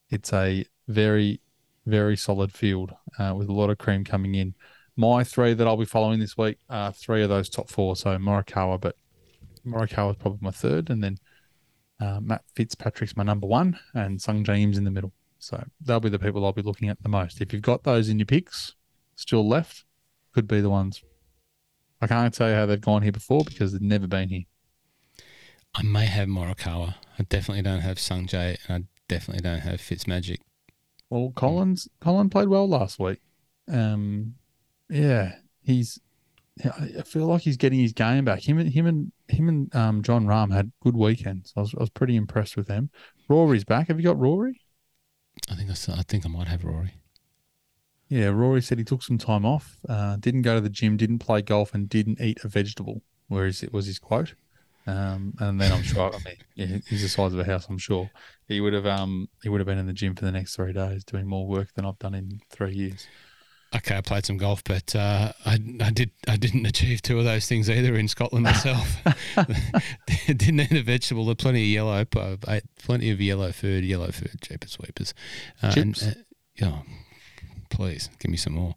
It's 0.09 0.33
a 0.33 0.65
very, 0.87 1.41
very 1.85 2.17
solid 2.17 2.51
field 2.51 2.93
uh, 3.19 3.35
with 3.37 3.47
a 3.47 3.53
lot 3.53 3.69
of 3.69 3.77
cream 3.77 4.03
coming 4.03 4.33
in. 4.33 4.55
My 4.97 5.23
three 5.23 5.53
that 5.53 5.67
I'll 5.67 5.77
be 5.77 5.85
following 5.85 6.19
this 6.19 6.37
week 6.37 6.57
are 6.69 6.91
three 6.91 7.21
of 7.21 7.29
those 7.29 7.49
top 7.49 7.69
four. 7.69 7.95
So 7.95 8.17
Morikawa, 8.17 8.81
but 8.81 8.95
Morikawa 9.65 10.11
is 10.11 10.17
probably 10.17 10.39
my 10.41 10.51
third, 10.51 10.89
and 10.89 11.03
then 11.03 11.17
uh, 11.99 12.19
Matt 12.19 12.43
Fitzpatrick's 12.55 13.15
my 13.15 13.23
number 13.23 13.47
one, 13.47 13.79
and 13.93 14.19
Sungjae's 14.19 14.77
in 14.77 14.83
the 14.83 14.91
middle. 14.91 15.13
So 15.39 15.63
they'll 15.81 15.99
be 15.99 16.09
the 16.09 16.19
people 16.19 16.45
I'll 16.45 16.53
be 16.53 16.61
looking 16.61 16.89
at 16.89 17.01
the 17.01 17.09
most. 17.09 17.41
If 17.41 17.51
you've 17.53 17.61
got 17.61 17.83
those 17.83 18.09
in 18.09 18.19
your 18.19 18.25
picks 18.25 18.75
still 19.15 19.47
left, 19.47 19.85
could 20.33 20.47
be 20.47 20.61
the 20.61 20.69
ones. 20.69 21.03
I 22.01 22.07
can't 22.07 22.33
tell 22.33 22.49
you 22.49 22.55
how 22.55 22.65
they've 22.65 22.81
gone 22.81 23.03
here 23.03 23.11
before 23.11 23.43
because 23.43 23.71
they've 23.71 23.81
never 23.81 24.07
been 24.07 24.29
here. 24.29 24.43
I 25.75 25.83
may 25.83 26.05
have 26.05 26.27
Morikawa. 26.27 26.95
I 27.17 27.23
definitely 27.23 27.61
don't 27.61 27.81
have 27.81 27.97
Sungjae, 27.97 28.57
and 28.67 28.85
I 28.85 28.87
definitely 29.07 29.41
don't 29.41 29.59
have 29.59 29.79
Fitzmagic. 29.79 30.39
Well, 31.09 31.31
Collins 31.35 31.87
Collin 31.99 32.29
played 32.29 32.47
well 32.47 32.67
last 32.67 32.99
week. 32.99 33.19
Um, 33.67 34.35
yeah, 34.89 35.35
he's. 35.61 35.99
I 36.63 36.99
I 36.99 37.01
feel 37.03 37.27
like 37.27 37.41
he's 37.41 37.57
getting 37.57 37.79
his 37.79 37.93
game 37.93 38.25
back. 38.25 38.47
Him 38.47 38.57
and 38.59 38.69
him 38.69 38.85
and 38.85 39.11
him 39.27 39.49
and 39.49 39.75
um, 39.75 40.03
Jon 40.03 40.25
Rahm 40.25 40.53
had 40.53 40.71
good 40.81 40.95
weekends. 40.95 41.53
I 41.55 41.61
was 41.61 41.73
I 41.75 41.79
was 41.79 41.89
pretty 41.89 42.15
impressed 42.15 42.57
with 42.57 42.67
them. 42.67 42.89
Rory's 43.29 43.63
back. 43.63 43.87
Have 43.87 43.99
you 43.99 44.05
got 44.05 44.19
Rory? 44.19 44.61
I 45.49 45.55
think 45.55 45.69
I, 45.69 45.73
I 45.93 46.03
think 46.03 46.25
I 46.25 46.29
might 46.29 46.47
have 46.47 46.63
Rory. 46.63 46.95
Yeah, 48.09 48.27
Rory 48.27 48.61
said 48.61 48.77
he 48.77 48.83
took 48.83 49.03
some 49.03 49.17
time 49.17 49.45
off, 49.45 49.77
uh, 49.87 50.17
didn't 50.17 50.41
go 50.41 50.55
to 50.55 50.61
the 50.61 50.69
gym, 50.69 50.97
didn't 50.97 51.19
play 51.19 51.41
golf, 51.41 51.73
and 51.73 51.87
didn't 51.87 52.19
eat 52.19 52.43
a 52.43 52.49
vegetable. 52.49 53.03
Whereas 53.29 53.63
it 53.63 53.71
was 53.71 53.85
his 53.85 53.99
quote. 53.99 54.33
Um, 54.85 55.33
and 55.39 55.61
then 55.61 55.71
I'm 55.71 55.83
sure, 55.83 56.13
I 56.13 56.17
mean, 56.25 56.35
yeah, 56.55 56.79
he's 56.89 57.03
the 57.03 57.07
size 57.07 57.31
of 57.31 57.39
a 57.39 57.45
house. 57.45 57.67
I'm 57.69 57.77
sure 57.77 58.09
he 58.49 58.59
would 58.59 58.73
have, 58.73 58.85
um, 58.85 59.29
he 59.41 59.47
would 59.47 59.61
have 59.61 59.67
been 59.67 59.77
in 59.77 59.87
the 59.87 59.93
gym 59.93 60.15
for 60.15 60.25
the 60.25 60.31
next 60.33 60.57
three 60.57 60.73
days 60.73 61.05
doing 61.05 61.25
more 61.25 61.47
work 61.47 61.73
than 61.73 61.85
I've 61.85 61.99
done 61.99 62.13
in 62.13 62.41
three 62.49 62.73
years. 62.73 63.07
Okay, 63.73 63.95
I 63.95 64.01
played 64.01 64.25
some 64.25 64.35
golf, 64.37 64.63
but 64.65 64.93
uh, 64.95 65.31
I, 65.45 65.53
I 65.81 65.91
did 65.91 66.11
I 66.27 66.35
didn't 66.35 66.65
achieve 66.65 67.01
two 67.01 67.17
of 67.19 67.23
those 67.25 67.47
things 67.47 67.69
either 67.69 67.95
in 67.95 68.07
Scotland 68.09 68.43
myself. 68.43 68.97
didn't 70.27 70.59
eat 70.59 70.71
a 70.73 70.83
vegetable. 70.83 71.25
There 71.25 71.35
plenty 71.35 71.61
of 71.61 71.67
yellow. 71.67 71.93
I 71.93 72.55
ate 72.55 72.63
plenty 72.83 73.11
of 73.11 73.21
yellow 73.21 73.51
food. 73.53 73.85
Yellow 73.85 74.11
food, 74.11 74.35
jeepers 74.41 74.71
sweepers. 74.71 75.13
Uh, 75.63 75.71
Chips? 75.71 76.01
And, 76.01 76.25
uh, 76.61 76.65
oh, 76.65 76.81
please 77.69 78.09
give 78.19 78.29
me 78.29 78.37
some 78.37 78.53
more. 78.53 78.75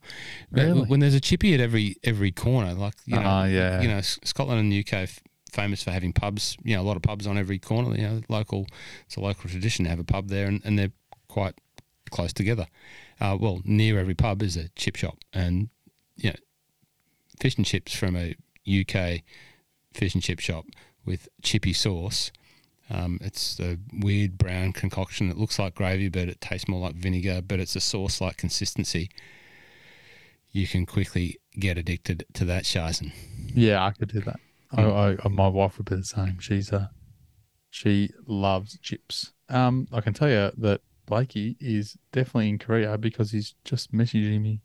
But 0.52 0.62
Really? 0.64 0.82
When 0.86 1.00
there's 1.00 1.14
a 1.14 1.20
chippy 1.20 1.54
at 1.54 1.60
every 1.60 1.96
every 2.04 2.30
corner, 2.30 2.72
like 2.74 2.94
you 3.04 3.16
know, 3.16 3.22
Ah, 3.24 3.44
yeah. 3.46 3.80
you 3.82 3.88
know, 3.88 4.00
Scotland 4.00 4.60
and 4.60 4.70
the 4.70 4.78
UK 4.80 4.92
f- 4.92 5.20
famous 5.52 5.82
for 5.82 5.90
having 5.90 6.12
pubs. 6.12 6.56
You 6.62 6.76
know, 6.76 6.82
a 6.82 6.86
lot 6.86 6.96
of 6.96 7.02
pubs 7.02 7.26
on 7.26 7.36
every 7.36 7.58
corner. 7.58 7.96
You 7.96 8.02
know, 8.06 8.20
local. 8.28 8.66
It's 9.06 9.16
a 9.16 9.20
local 9.20 9.50
tradition 9.50 9.84
to 9.86 9.90
have 9.90 9.98
a 9.98 10.04
pub 10.04 10.28
there, 10.28 10.46
and, 10.46 10.62
and 10.64 10.78
they're 10.78 10.92
quite 11.28 11.54
close 12.10 12.32
together. 12.32 12.68
Uh, 13.20 13.36
well, 13.40 13.60
near 13.64 13.98
every 13.98 14.14
pub 14.14 14.42
is 14.42 14.56
a 14.56 14.68
chip 14.70 14.96
shop, 14.96 15.18
and 15.32 15.68
you 16.16 16.30
know, 16.30 16.36
fish 17.40 17.56
and 17.56 17.66
chips 17.66 17.94
from 17.94 18.16
a 18.16 18.34
UK 18.66 19.22
fish 19.92 20.14
and 20.14 20.22
chip 20.22 20.40
shop 20.40 20.66
with 21.04 21.28
chippy 21.42 21.72
sauce. 21.72 22.30
Um, 22.90 23.18
it's 23.22 23.58
a 23.60 23.78
weird 23.92 24.36
brown 24.36 24.72
concoction. 24.72 25.30
It 25.30 25.38
looks 25.38 25.58
like 25.58 25.74
gravy, 25.74 26.08
but 26.08 26.28
it 26.28 26.40
tastes 26.40 26.68
more 26.68 26.80
like 26.80 26.96
vinegar. 26.96 27.40
But 27.40 27.60
it's 27.60 27.76
a 27.76 27.80
sauce-like 27.80 28.36
consistency. 28.36 29.10
You 30.52 30.66
can 30.66 30.84
quickly 30.86 31.38
get 31.58 31.78
addicted 31.78 32.26
to 32.34 32.44
that, 32.44 32.64
Shazen. 32.64 33.12
Yeah, 33.54 33.84
I 33.84 33.92
could 33.92 34.12
do 34.12 34.20
that. 34.20 34.38
I, 34.72 35.16
I, 35.24 35.28
my 35.28 35.48
wife 35.48 35.78
would 35.78 35.88
be 35.88 35.96
the 35.96 36.04
same. 36.04 36.38
She's 36.40 36.72
uh 36.72 36.88
she 37.70 38.10
loves 38.26 38.78
chips. 38.80 39.32
Um, 39.48 39.88
I 39.92 40.00
can 40.00 40.14
tell 40.14 40.28
you 40.28 40.52
that 40.58 40.80
Blakey 41.06 41.56
is 41.60 41.96
definitely 42.12 42.48
in 42.48 42.58
Korea 42.58 42.98
because 42.98 43.30
he's 43.30 43.54
just 43.64 43.92
messaging 43.92 44.40
me, 44.40 44.60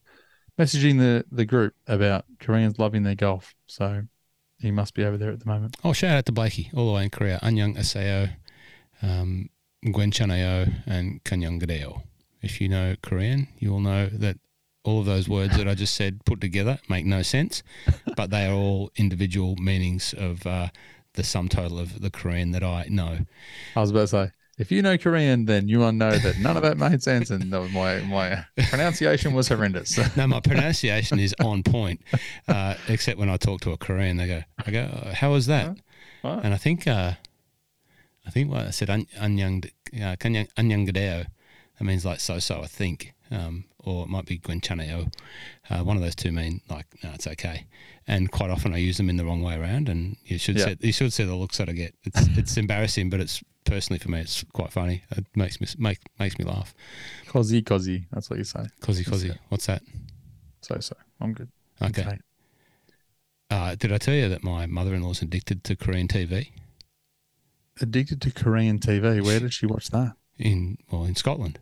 messaging 0.58 0.98
the 1.00 1.26
the 1.32 1.46
group 1.46 1.74
about 1.88 2.26
Koreans 2.40 2.80
loving 2.80 3.04
their 3.04 3.16
golf. 3.16 3.56
So 3.68 4.04
he 4.60 4.72
must 4.72 4.94
be 4.94 5.04
over 5.04 5.18
there 5.18 5.32
at 5.32 5.40
the 5.40 5.46
moment. 5.46 5.78
Oh, 5.84 5.94
shout 5.94 6.18
out 6.18 6.26
to 6.26 6.32
Blakey, 6.32 6.70
all 6.76 6.88
the 6.88 6.94
way 6.94 7.04
in 7.04 7.10
Korea. 7.10 7.40
Anyang 7.42 7.78
Aseo, 7.78 8.32
um, 9.02 9.50
and 9.84 9.94
Kanyang 11.24 11.62
Gadeo. 11.62 12.04
If 12.42 12.62
you 12.62 12.70
know 12.70 12.96
Korean, 13.02 13.48
you 13.58 13.72
will 13.72 13.82
know 13.82 14.08
that 14.08 14.38
all 14.84 15.00
of 15.00 15.06
those 15.06 15.28
words 15.28 15.58
that 15.58 15.68
I 15.68 15.76
just 15.76 15.94
said 15.94 16.24
put 16.26 16.42
together 16.42 16.80
make 16.90 17.06
no 17.06 17.22
sense, 17.22 17.64
but 18.16 18.30
they 18.30 18.46
are 18.46 18.54
all 18.54 18.92
individual 18.96 19.56
meanings 19.58 20.14
of 20.18 20.46
uh, 20.48 20.68
the 21.14 21.24
sum 21.24 21.50
total 21.50 21.80
of 21.80 22.02
the 22.02 22.10
Korean 22.10 22.52
that 22.52 22.64
I 22.64 22.88
know. 22.90 23.20
I 23.76 23.82
was 23.82 23.92
about 23.92 24.02
to 24.02 24.08
say, 24.08 24.32
if 24.60 24.72
you 24.72 24.82
know 24.82 24.98
Korean, 24.98 25.46
then 25.46 25.68
you 25.68 25.80
will 25.80 25.92
know 25.92 26.16
that 26.18 26.38
none 26.40 26.56
of 26.58 26.64
that 26.64 26.78
made 26.78 27.02
sense, 27.02 27.30
and 27.32 27.50
my 27.50 28.00
my 28.02 28.46
pronunciation 28.70 29.34
was 29.34 29.48
horrendous. 29.48 29.98
No, 30.18 30.28
my 30.28 30.40
pronunciation 30.42 31.20
is 31.20 31.34
on 31.40 31.64
point, 31.64 32.02
uh, 32.48 32.76
except 32.88 33.18
when 33.18 33.30
I 33.30 33.38
talk 33.38 33.62
to 33.62 33.72
a 33.72 33.78
Korean, 33.78 34.18
they 34.18 34.28
go, 34.28 34.42
"I 34.66 34.72
go, 34.72 34.82
"Uh, 34.84 35.14
how 35.16 35.32
was 35.32 35.48
that?" 35.48 35.78
Wow. 36.24 36.42
And 36.44 36.54
I 36.54 36.58
think, 36.58 36.86
uh, 36.88 37.14
I 38.28 38.30
think 38.30 38.52
what 38.52 38.68
I 38.68 38.72
said, 38.72 38.90
"An- 38.90 39.08
anyang, 39.18 39.66
uh, 39.96 40.16
anyang. 40.18 41.26
That 41.80 41.86
means 41.86 42.04
like 42.04 42.20
so-so, 42.20 42.62
I 42.62 42.68
think, 42.68 43.14
um, 43.32 43.64
or 43.86 44.04
it 44.04 44.10
might 44.10 44.26
be 44.26 44.38
gwen 44.38 44.60
chaneo. 44.60 45.10
Uh, 45.70 45.82
one 45.84 45.96
of 45.96 46.04
those 46.04 46.16
two 46.16 46.32
mean 46.34 46.60
like, 46.70 46.86
no, 47.04 47.12
it's 47.14 47.26
okay. 47.26 47.68
And 48.06 48.30
quite 48.30 48.50
often 48.50 48.74
I 48.74 48.78
use 48.78 48.98
them 48.98 49.10
in 49.10 49.16
the 49.16 49.24
wrong 49.24 49.42
way 49.42 49.56
around, 49.56 49.88
and 49.88 50.18
you 50.26 50.38
should 50.38 50.58
Yeah. 50.58 50.66
see, 50.66 50.78
you 50.82 50.92
should 50.92 51.14
see 51.14 51.24
the 51.24 51.36
looks 51.36 51.58
that 51.58 51.70
I 51.70 51.72
get. 51.72 51.96
It's 52.04 52.28
it's 52.38 52.58
embarrassing, 52.58 53.10
but 53.10 53.22
it's 53.22 53.42
personally 53.70 54.00
for 54.00 54.10
me, 54.10 54.20
it's 54.20 54.44
quite 54.54 54.72
funny. 54.72 55.04
It 55.12 55.26
makes 55.36 55.62
me 55.62 55.68
make 55.78 56.00
makes 56.20 56.38
me 56.38 56.46
laugh. 56.46 56.74
Cozzy, 57.28 57.64
cozzy. 57.64 58.06
That's 58.12 58.30
what 58.30 58.40
you 58.40 58.46
say. 58.46 58.68
Cosy, 58.82 59.04
cosy. 59.04 59.34
What's 59.50 59.68
that? 59.68 59.84
So 60.62 60.80
so. 60.80 60.96
I'm 61.22 61.34
good. 61.34 61.50
Okay. 61.82 62.20
Uh, 63.50 63.76
did 63.76 63.92
I 63.92 63.98
tell 63.98 64.14
you 64.14 64.30
that 64.30 64.44
my 64.44 64.66
mother-in-law's 64.68 65.22
addicted 65.22 65.64
to 65.64 65.76
Korean 65.76 66.08
TV 66.08 66.52
Addicted 67.82 68.22
to 68.22 68.32
Korean 68.32 68.78
TV. 68.78 69.24
Where 69.24 69.40
did 69.40 69.54
she 69.54 69.66
watch 69.66 69.90
that? 69.90 70.14
in 70.40 70.78
well 70.90 71.04
in 71.04 71.16
Scotland? 71.16 71.60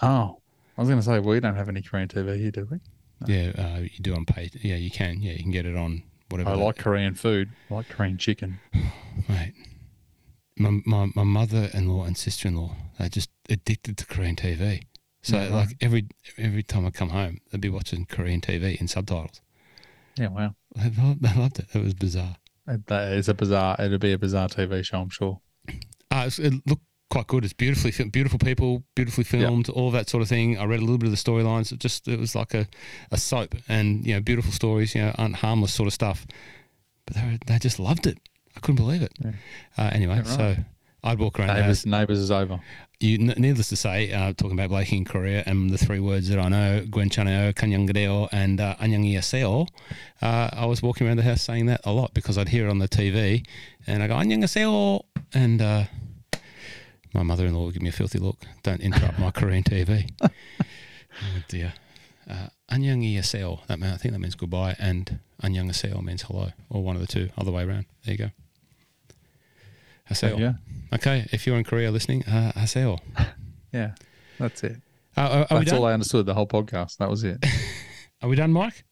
Oh, 0.00 0.40
I 0.78 0.80
was 0.80 0.88
going 0.88 1.00
to 1.00 1.04
say 1.04 1.18
we 1.18 1.40
don't 1.40 1.56
have 1.56 1.68
any 1.68 1.82
Korean 1.82 2.08
TV 2.08 2.38
here, 2.38 2.50
do 2.50 2.68
we? 2.70 2.78
Yeah, 3.26 3.52
uh, 3.58 3.80
you 3.80 3.98
do 4.00 4.14
on 4.14 4.24
pay. 4.24 4.50
Yeah, 4.62 4.76
you 4.76 4.90
can. 4.90 5.20
Yeah, 5.20 5.32
you 5.32 5.42
can 5.42 5.50
get 5.50 5.66
it 5.66 5.76
on 5.76 6.02
whatever. 6.30 6.50
I 6.50 6.54
like 6.54 6.78
Korean 6.78 7.14
food. 7.14 7.50
I 7.70 7.74
like 7.74 7.88
Korean 7.90 8.16
chicken. 8.16 8.60
mate. 9.28 9.52
My, 10.58 10.80
my 10.84 11.10
my 11.14 11.24
mother-in-law 11.24 12.04
and 12.04 12.16
sister-in-law 12.16 12.74
they're 12.98 13.08
just 13.08 13.30
addicted 13.48 13.96
to 13.98 14.06
Korean 14.06 14.36
TV. 14.36 14.82
So 15.22 15.38
right. 15.38 15.50
like 15.50 15.68
every 15.80 16.06
every 16.38 16.62
time 16.62 16.86
I 16.86 16.90
come 16.90 17.10
home, 17.10 17.38
they'd 17.50 17.60
be 17.60 17.68
watching 17.68 18.06
Korean 18.06 18.40
TV 18.40 18.80
in 18.80 18.88
subtitles. 18.88 19.40
Yeah, 20.16 20.28
wow. 20.28 20.54
They 20.74 20.90
loved, 20.90 21.22
they 21.22 21.34
loved 21.34 21.58
it. 21.58 21.66
It 21.74 21.82
was 21.82 21.94
bizarre. 21.94 22.36
It- 22.68 22.86
That 22.86 23.12
is 23.12 23.28
a 23.28 23.34
bizarre. 23.34 23.76
It'll 23.78 23.98
be 23.98 24.12
a 24.12 24.18
bizarre 24.18 24.48
TV 24.48 24.84
show, 24.84 25.00
I'm 25.00 25.10
sure. 25.10 25.40
Uh, 26.12 26.28
it 26.38 26.54
looked 26.66 26.82
quite 27.08 27.28
good. 27.28 27.44
It's 27.44 27.52
beautifully 27.52 27.92
beautiful 28.10 28.40
people, 28.40 28.82
beautifully 28.96 29.22
filmed, 29.22 29.68
all 29.68 29.92
that 29.92 30.10
sort 30.10 30.24
of 30.24 30.28
thing. 30.28 30.58
I 30.58 30.64
read 30.64 30.80
a 30.80 30.82
little 30.82 30.98
bit 30.98 31.06
of 31.06 31.12
the 31.12 31.16
storylines. 31.16 31.70
It 31.70 31.78
just 31.78 32.08
it 32.08 32.18
was 32.18 32.34
like 32.34 32.52
a, 32.52 32.66
a 33.12 33.16
soap, 33.16 33.54
and 33.68 34.04
you 34.04 34.14
know, 34.14 34.20
beautiful 34.20 34.50
stories, 34.50 34.96
you 34.96 35.02
know, 35.02 35.12
harmless 35.36 35.72
sort 35.72 35.86
of 35.86 35.92
stuff. 35.92 36.26
But 37.06 37.14
they 37.14 37.22
were, 37.22 37.38
they 37.46 37.60
just 37.60 37.78
loved 37.78 38.08
it. 38.08 38.18
I 38.56 38.60
couldn't 38.60 38.76
believe 38.76 39.02
it. 39.02 39.12
Yeah. 39.22 39.32
Uh, 39.78 39.90
anyway, 39.92 40.14
Yeah, 40.16 40.20
right. 40.20 40.56
so 40.56 40.56
I'd 41.04 41.18
walk 41.18 41.38
around 41.38 41.48
the 41.48 41.62
house. 41.62 41.86
Neighbours, 41.86 41.86
neighbours 41.86 42.18
is 42.18 42.30
over. 42.30 42.60
You, 43.00 43.14
n- 43.18 43.34
needless 43.38 43.68
to 43.70 43.76
say, 43.76 44.12
uh, 44.12 44.32
talking 44.34 44.52
about 44.52 44.68
Blakey 44.68 44.98
in 44.98 45.04
Korea 45.06 45.42
and 45.46 45.70
the 45.70 45.78
three 45.78 46.00
words 46.00 46.28
that 46.28 46.38
I 46.38 46.48
know, 46.48 46.84
Gwen 46.90 47.08
Chaneo, 47.08 47.54
Kanyangadeo, 47.54 48.28
and 48.32 48.60
uh, 48.60 48.74
Anyangiaseo, 48.76 49.66
uh, 50.20 50.50
I 50.52 50.66
was 50.66 50.82
walking 50.82 51.06
around 51.06 51.16
the 51.16 51.22
house 51.22 51.40
saying 51.40 51.64
that 51.66 51.80
a 51.84 51.92
lot 51.92 52.12
because 52.12 52.36
I'd 52.36 52.50
hear 52.50 52.66
it 52.66 52.70
on 52.70 52.78
the 52.78 52.88
TV 52.88 53.46
and 53.86 54.02
I 54.02 54.06
go, 54.08 54.14
Anyangaseo, 54.16 55.04
and 55.32 55.62
uh, 55.62 55.84
my 57.14 57.22
mother-in-law 57.22 57.64
would 57.64 57.72
give 57.74 57.82
me 57.82 57.88
a 57.88 57.92
filthy 57.92 58.18
look. 58.18 58.36
Don't 58.62 58.80
interrupt 58.82 59.18
my 59.18 59.30
Korean 59.40 59.62
TV. 59.62 60.10
oh 60.22 60.28
dear. 61.48 61.72
Uh, 62.28 62.48
Anyangiaseo, 62.70 63.66
that 63.66 63.78
mean, 63.80 63.90
I 63.90 63.96
think 63.96 64.12
that 64.12 64.20
means 64.20 64.34
goodbye, 64.34 64.76
and 64.78 65.18
Anyangaseo 65.42 66.02
means 66.02 66.22
hello, 66.22 66.50
or 66.68 66.82
one 66.82 66.96
of 66.96 67.00
the 67.00 67.08
two, 67.08 67.30
other 67.38 67.50
way 67.50 67.64
around. 67.64 67.86
There 68.04 68.14
you 68.14 68.18
go. 68.18 68.30
Haseo. 70.10 70.38
Yeah, 70.38 70.52
Okay, 70.92 71.26
if 71.32 71.46
you're 71.46 71.56
in 71.56 71.64
Korea 71.64 71.90
listening, 71.90 72.24
uh, 72.24 72.52
haseo. 72.56 72.98
yeah. 73.72 73.92
That's 74.38 74.64
it. 74.64 74.76
Uh, 75.16 75.20
are, 75.20 75.56
are 75.56 75.58
That's 75.60 75.72
all 75.72 75.84
I 75.84 75.92
understood. 75.92 76.26
The 76.26 76.34
whole 76.34 76.46
podcast. 76.46 76.96
That 76.96 77.10
was 77.10 77.24
it. 77.24 77.44
Are 78.22 78.28
we 78.28 78.36
done, 78.36 78.52
Mike? 78.52 78.84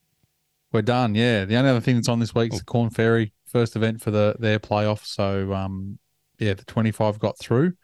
We're 0.73 0.83
done. 0.83 1.15
Yeah. 1.15 1.45
The 1.45 1.57
only 1.57 1.71
other 1.71 1.81
thing 1.81 1.97
that's 1.97 2.09
on 2.09 2.19
this 2.19 2.35
week 2.35 2.53
is 2.53 2.61
the 2.61 2.65
Corn 2.65 2.91
Ferry 2.91 3.33
first 3.47 3.77
event 3.77 4.03
for 4.03 4.11
the 4.11 4.37
their 4.39 4.59
playoff. 4.59 5.05
So 5.05 5.53
um, 5.53 5.99
yeah, 6.39 6.55
the 6.55 6.65
twenty 6.65 6.91
five 6.91 7.19
got 7.19 7.39
through. 7.39 7.75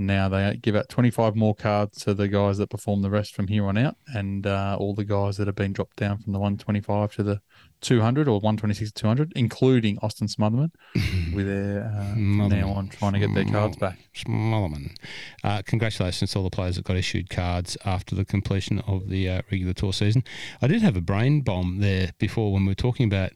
Now 0.00 0.30
they 0.30 0.58
give 0.62 0.74
out 0.74 0.88
25 0.88 1.36
more 1.36 1.54
cards 1.54 1.98
to 2.04 2.14
the 2.14 2.26
guys 2.26 2.56
that 2.56 2.70
perform 2.70 3.02
the 3.02 3.10
rest 3.10 3.34
from 3.34 3.48
here 3.48 3.66
on 3.66 3.76
out, 3.76 3.96
and 4.06 4.46
uh, 4.46 4.74
all 4.80 4.94
the 4.94 5.04
guys 5.04 5.36
that 5.36 5.46
have 5.46 5.56
been 5.56 5.74
dropped 5.74 5.96
down 5.96 6.16
from 6.16 6.32
the 6.32 6.38
125 6.38 7.12
to 7.16 7.22
the 7.22 7.42
200 7.82 8.26
or 8.26 8.40
126 8.40 8.92
to 8.92 9.02
200, 9.02 9.34
including 9.36 9.98
Austin 10.00 10.26
Smotherman, 10.26 10.70
with 11.34 11.46
their 11.46 11.84
uh, 11.84 12.14
now 12.14 12.70
on 12.70 12.88
trying 12.88 13.12
to 13.12 13.18
get 13.18 13.34
their 13.34 13.44
cards 13.44 13.76
back. 13.76 13.98
smotherman 14.14 14.96
Uh, 15.44 15.60
congratulations 15.66 16.30
to 16.30 16.38
all 16.38 16.44
the 16.44 16.50
players 16.50 16.76
that 16.76 16.86
got 16.86 16.96
issued 16.96 17.28
cards 17.28 17.76
after 17.84 18.14
the 18.14 18.24
completion 18.24 18.78
of 18.86 19.10
the 19.10 19.28
uh, 19.28 19.42
regular 19.52 19.74
tour 19.74 19.92
season. 19.92 20.24
I 20.62 20.66
did 20.66 20.80
have 20.80 20.96
a 20.96 21.02
brain 21.02 21.42
bomb 21.42 21.80
there 21.80 22.12
before 22.18 22.54
when 22.54 22.62
we 22.62 22.70
were 22.70 22.74
talking 22.74 23.06
about 23.06 23.32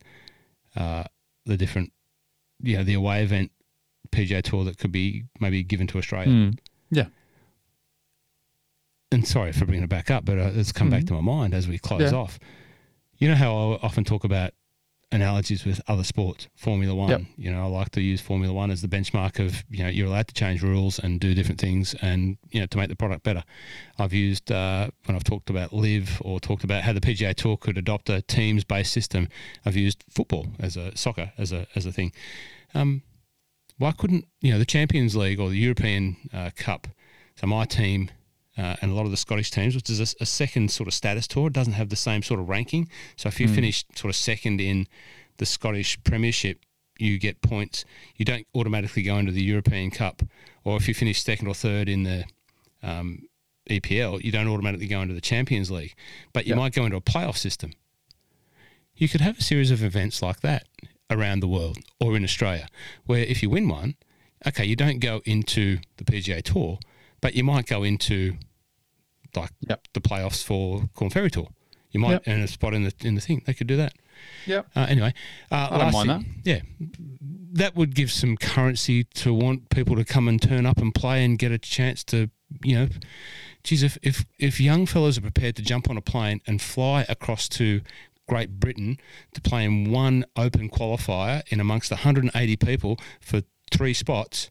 uh, 0.75 1.05
the 1.45 1.59
different, 1.59 1.93
you 2.63 2.79
know, 2.79 2.85
the 2.85 2.95
away 2.95 3.23
event 3.23 3.51
PGA 4.15 4.43
Tour 4.43 4.65
that 4.65 4.79
could 4.79 4.93
be 4.93 5.25
maybe 5.41 5.63
given 5.63 5.87
to 5.89 5.99
Australia. 5.99 6.29
Mm. 6.33 6.59
Yeah. 6.91 7.07
And 9.13 9.27
sorry 9.27 9.53
for 9.53 9.65
bringing 9.65 9.85
it 9.85 9.91
back 9.91 10.11
up, 10.11 10.25
but 10.25 10.39
uh, 10.39 10.51
it's 10.55 10.73
come 10.73 10.91
back 10.91 11.03
Mhm. 11.05 11.09
to 11.09 11.15
my 11.15 11.21
mind 11.21 11.55
as 11.55 11.69
we 11.69 11.79
close 11.79 12.11
Yeah. 12.13 12.19
off. 12.19 12.39
You 13.19 13.29
know 13.29 13.37
how 13.37 13.55
I 13.55 13.79
often 13.87 14.03
talk 14.05 14.25
about 14.25 14.55
analogies 15.13 15.65
with 15.65 15.81
other 15.87 16.03
sports, 16.03 16.49
Formula 16.57 16.93
One. 16.93 17.11
Yep. 17.11 17.23
You 17.37 17.53
know, 17.53 17.63
I 17.63 17.67
like 17.67 17.91
to 17.93 18.01
use 18.03 18.21
Formula 18.21 18.53
One 18.53 18.73
as 18.73 18.83
the 18.83 18.89
benchmark 18.89 19.39
of 19.39 19.63
you 19.71 19.85
know 19.85 19.89
you're 19.89 20.09
allowed 20.09 20.27
to 20.29 20.35
change 20.35 20.63
rules 20.63 20.99
and 20.99 21.21
do 21.21 21.33
different 21.33 21.61
things, 21.61 21.95
and 22.03 22.37
you 22.51 22.59
know 22.59 22.67
to 22.67 22.77
make 22.77 22.89
the 22.89 22.97
product 22.97 23.23
better. 23.23 23.45
I've 23.99 24.13
used 24.13 24.51
uh, 24.51 24.91
when 25.05 25.15
I've 25.15 25.23
talked 25.23 25.49
about 25.49 25.73
LIV 25.73 26.21
or 26.25 26.41
talked 26.41 26.65
about 26.65 26.83
how 26.83 26.93
the 26.93 27.01
PGA 27.01 27.35
Tour 27.35 27.57
could 27.57 27.79
adopt 27.79 28.11
a 28.11 28.23
teams-based 28.23 28.93
system. 28.93 29.29
I've 29.65 29.77
used 29.77 30.03
football 30.11 30.49
as 30.59 30.77
a 30.77 30.97
soccer 30.97 31.33
as 31.39 31.53
a 31.53 31.69
as 31.77 31.87
a 31.87 31.93
thing. 31.93 32.11
Um, 32.75 33.03
why 33.79 33.93
couldn't 33.93 34.27
you 34.41 34.53
know 34.53 34.59
the 34.59 34.65
Champions 34.67 35.17
League 35.17 35.41
or 35.41 35.49
the 35.51 35.57
European 35.59 36.17
uh, 36.33 36.51
Cup? 36.57 36.87
So 37.37 37.47
my 37.47 37.65
team 37.65 38.11
uh, 38.57 38.77
and 38.81 38.93
a 38.93 38.95
lot 38.95 39.05
of 39.05 39.11
the 39.11 39.17
Scottish 39.17 39.51
teams, 39.51 39.75
which 39.75 39.91
is 39.91 39.99
a, 40.01 40.23
a 40.23 40.27
second 40.27 40.71
sort 40.71 40.87
of 40.87 40.95
status 40.95 41.27
tour, 41.27 41.51
doesn't 41.51 41.73
have 41.73 41.89
the 41.89 41.97
same 41.97 42.23
sort 42.23 42.39
of 42.41 42.49
ranking. 42.49 42.89
So 43.17 43.29
if 43.29 43.41
you 43.41 43.49
Mm. 43.49 43.55
finish 43.55 43.85
sort 43.97 44.11
of 44.11 44.17
second 44.17 44.61
in 44.61 44.87
the 45.39 45.47
Scottish 45.47 45.99
Premiership, 46.05 46.61
you 46.99 47.19
get 47.19 47.43
points. 47.43 47.85
You 48.17 48.25
don't 48.25 48.47
automatically 48.55 49.03
go 49.03 49.19
into 49.19 49.33
the 49.33 49.43
European 49.43 49.91
Cup, 49.91 50.23
or 50.63 50.77
if 50.77 50.87
you 50.87 50.95
finish 50.95 51.21
second 51.25 51.49
or 51.49 51.55
third 51.55 51.89
in 51.89 52.05
the 52.05 52.25
um, 52.85 53.23
EPL, 53.69 54.23
you 54.23 54.31
don't 54.31 54.47
automatically 54.47 54.87
go 54.87 55.01
into 55.03 55.15
the 55.15 55.21
Champions 55.21 55.71
League, 55.73 55.95
but 56.33 56.47
you 56.47 56.51
Yep. 56.51 56.57
might 56.59 56.73
go 56.75 56.85
into 56.85 56.97
a 56.97 57.01
playoff 57.01 57.37
system. 57.37 57.73
You 58.95 59.09
could 59.09 59.21
have 59.23 59.39
a 59.39 59.43
series 59.43 59.73
of 59.73 59.83
events 59.83 60.23
like 60.23 60.41
that 60.43 60.69
around 61.11 61.41
the 61.41 61.49
world 61.49 61.79
or 62.01 62.17
in 62.17 62.25
Australia, 62.25 62.69
where 63.05 63.21
if 63.25 63.43
you 63.43 63.51
win 63.51 63.69
one, 63.69 63.95
okay, 64.47 64.65
you 64.65 64.77
don't 64.77 64.99
go 65.01 65.21
into 65.25 65.79
the 65.97 66.05
PGA 66.05 66.43
Tour, 66.43 66.79
but 67.21 67.35
you 67.35 67.45
might 67.45 67.67
go 67.67 67.83
into 67.83 68.37
like 69.37 69.51
Yep. 69.69 69.89
the 69.95 70.01
playoffs 70.01 70.43
for 70.45 70.89
Corn 70.95 71.11
Ferry 71.11 71.31
Tour. 71.31 71.49
You 71.91 72.01
might 72.01 72.13
Yep. 72.13 72.23
earn 72.29 72.41
a 72.41 72.49
spot 72.49 72.75
in 72.75 72.85
the 72.85 72.93
in 73.03 73.15
the 73.15 73.21
thing. 73.21 73.43
They 73.47 73.55
could 73.55 73.67
do 73.67 73.77
that. 73.77 73.95
Yeah. 74.47 74.63
Uh, 74.77 74.87
anyway, 74.89 75.13
uh, 75.51 75.69
I 75.71 75.79
don't 75.79 75.93
mind 75.93 76.09
lastly- 76.09 76.27
Yeah, 76.45 76.61
that 77.53 77.75
would 77.77 77.95
give 77.95 78.11
some 78.13 78.37
currency 78.37 79.05
to 79.05 79.33
want 79.35 79.69
people 79.71 79.97
to 79.97 80.05
come 80.05 80.29
and 80.29 80.41
turn 80.41 80.67
up 80.67 80.79
and 80.79 80.95
play 80.95 81.25
and 81.25 81.39
get 81.39 81.51
a 81.53 81.59
chance 81.59 82.05
to, 82.05 82.31
you 82.63 82.75
know, 82.77 82.89
geez, 83.65 83.83
if 83.83 83.99
if 84.03 84.25
if 84.39 84.61
young 84.61 84.87
fellas 84.87 85.19
are 85.19 85.23
prepared 85.23 85.57
to 85.57 85.63
jump 85.63 85.91
on 85.91 85.97
a 85.97 86.01
plane 86.01 86.41
and 86.47 86.61
fly 86.63 87.05
across 87.09 87.49
to 87.51 87.81
Great 88.29 88.59
Britain 88.61 88.99
to 89.35 89.41
play 89.41 89.65
in 89.65 89.91
one 89.91 90.25
open 90.37 90.69
qualifier 90.71 91.43
in 91.49 91.61
amongst 91.61 91.91
180 91.91 92.57
people 92.57 92.99
for 93.21 93.43
three 93.71 93.95
spots. 93.95 94.51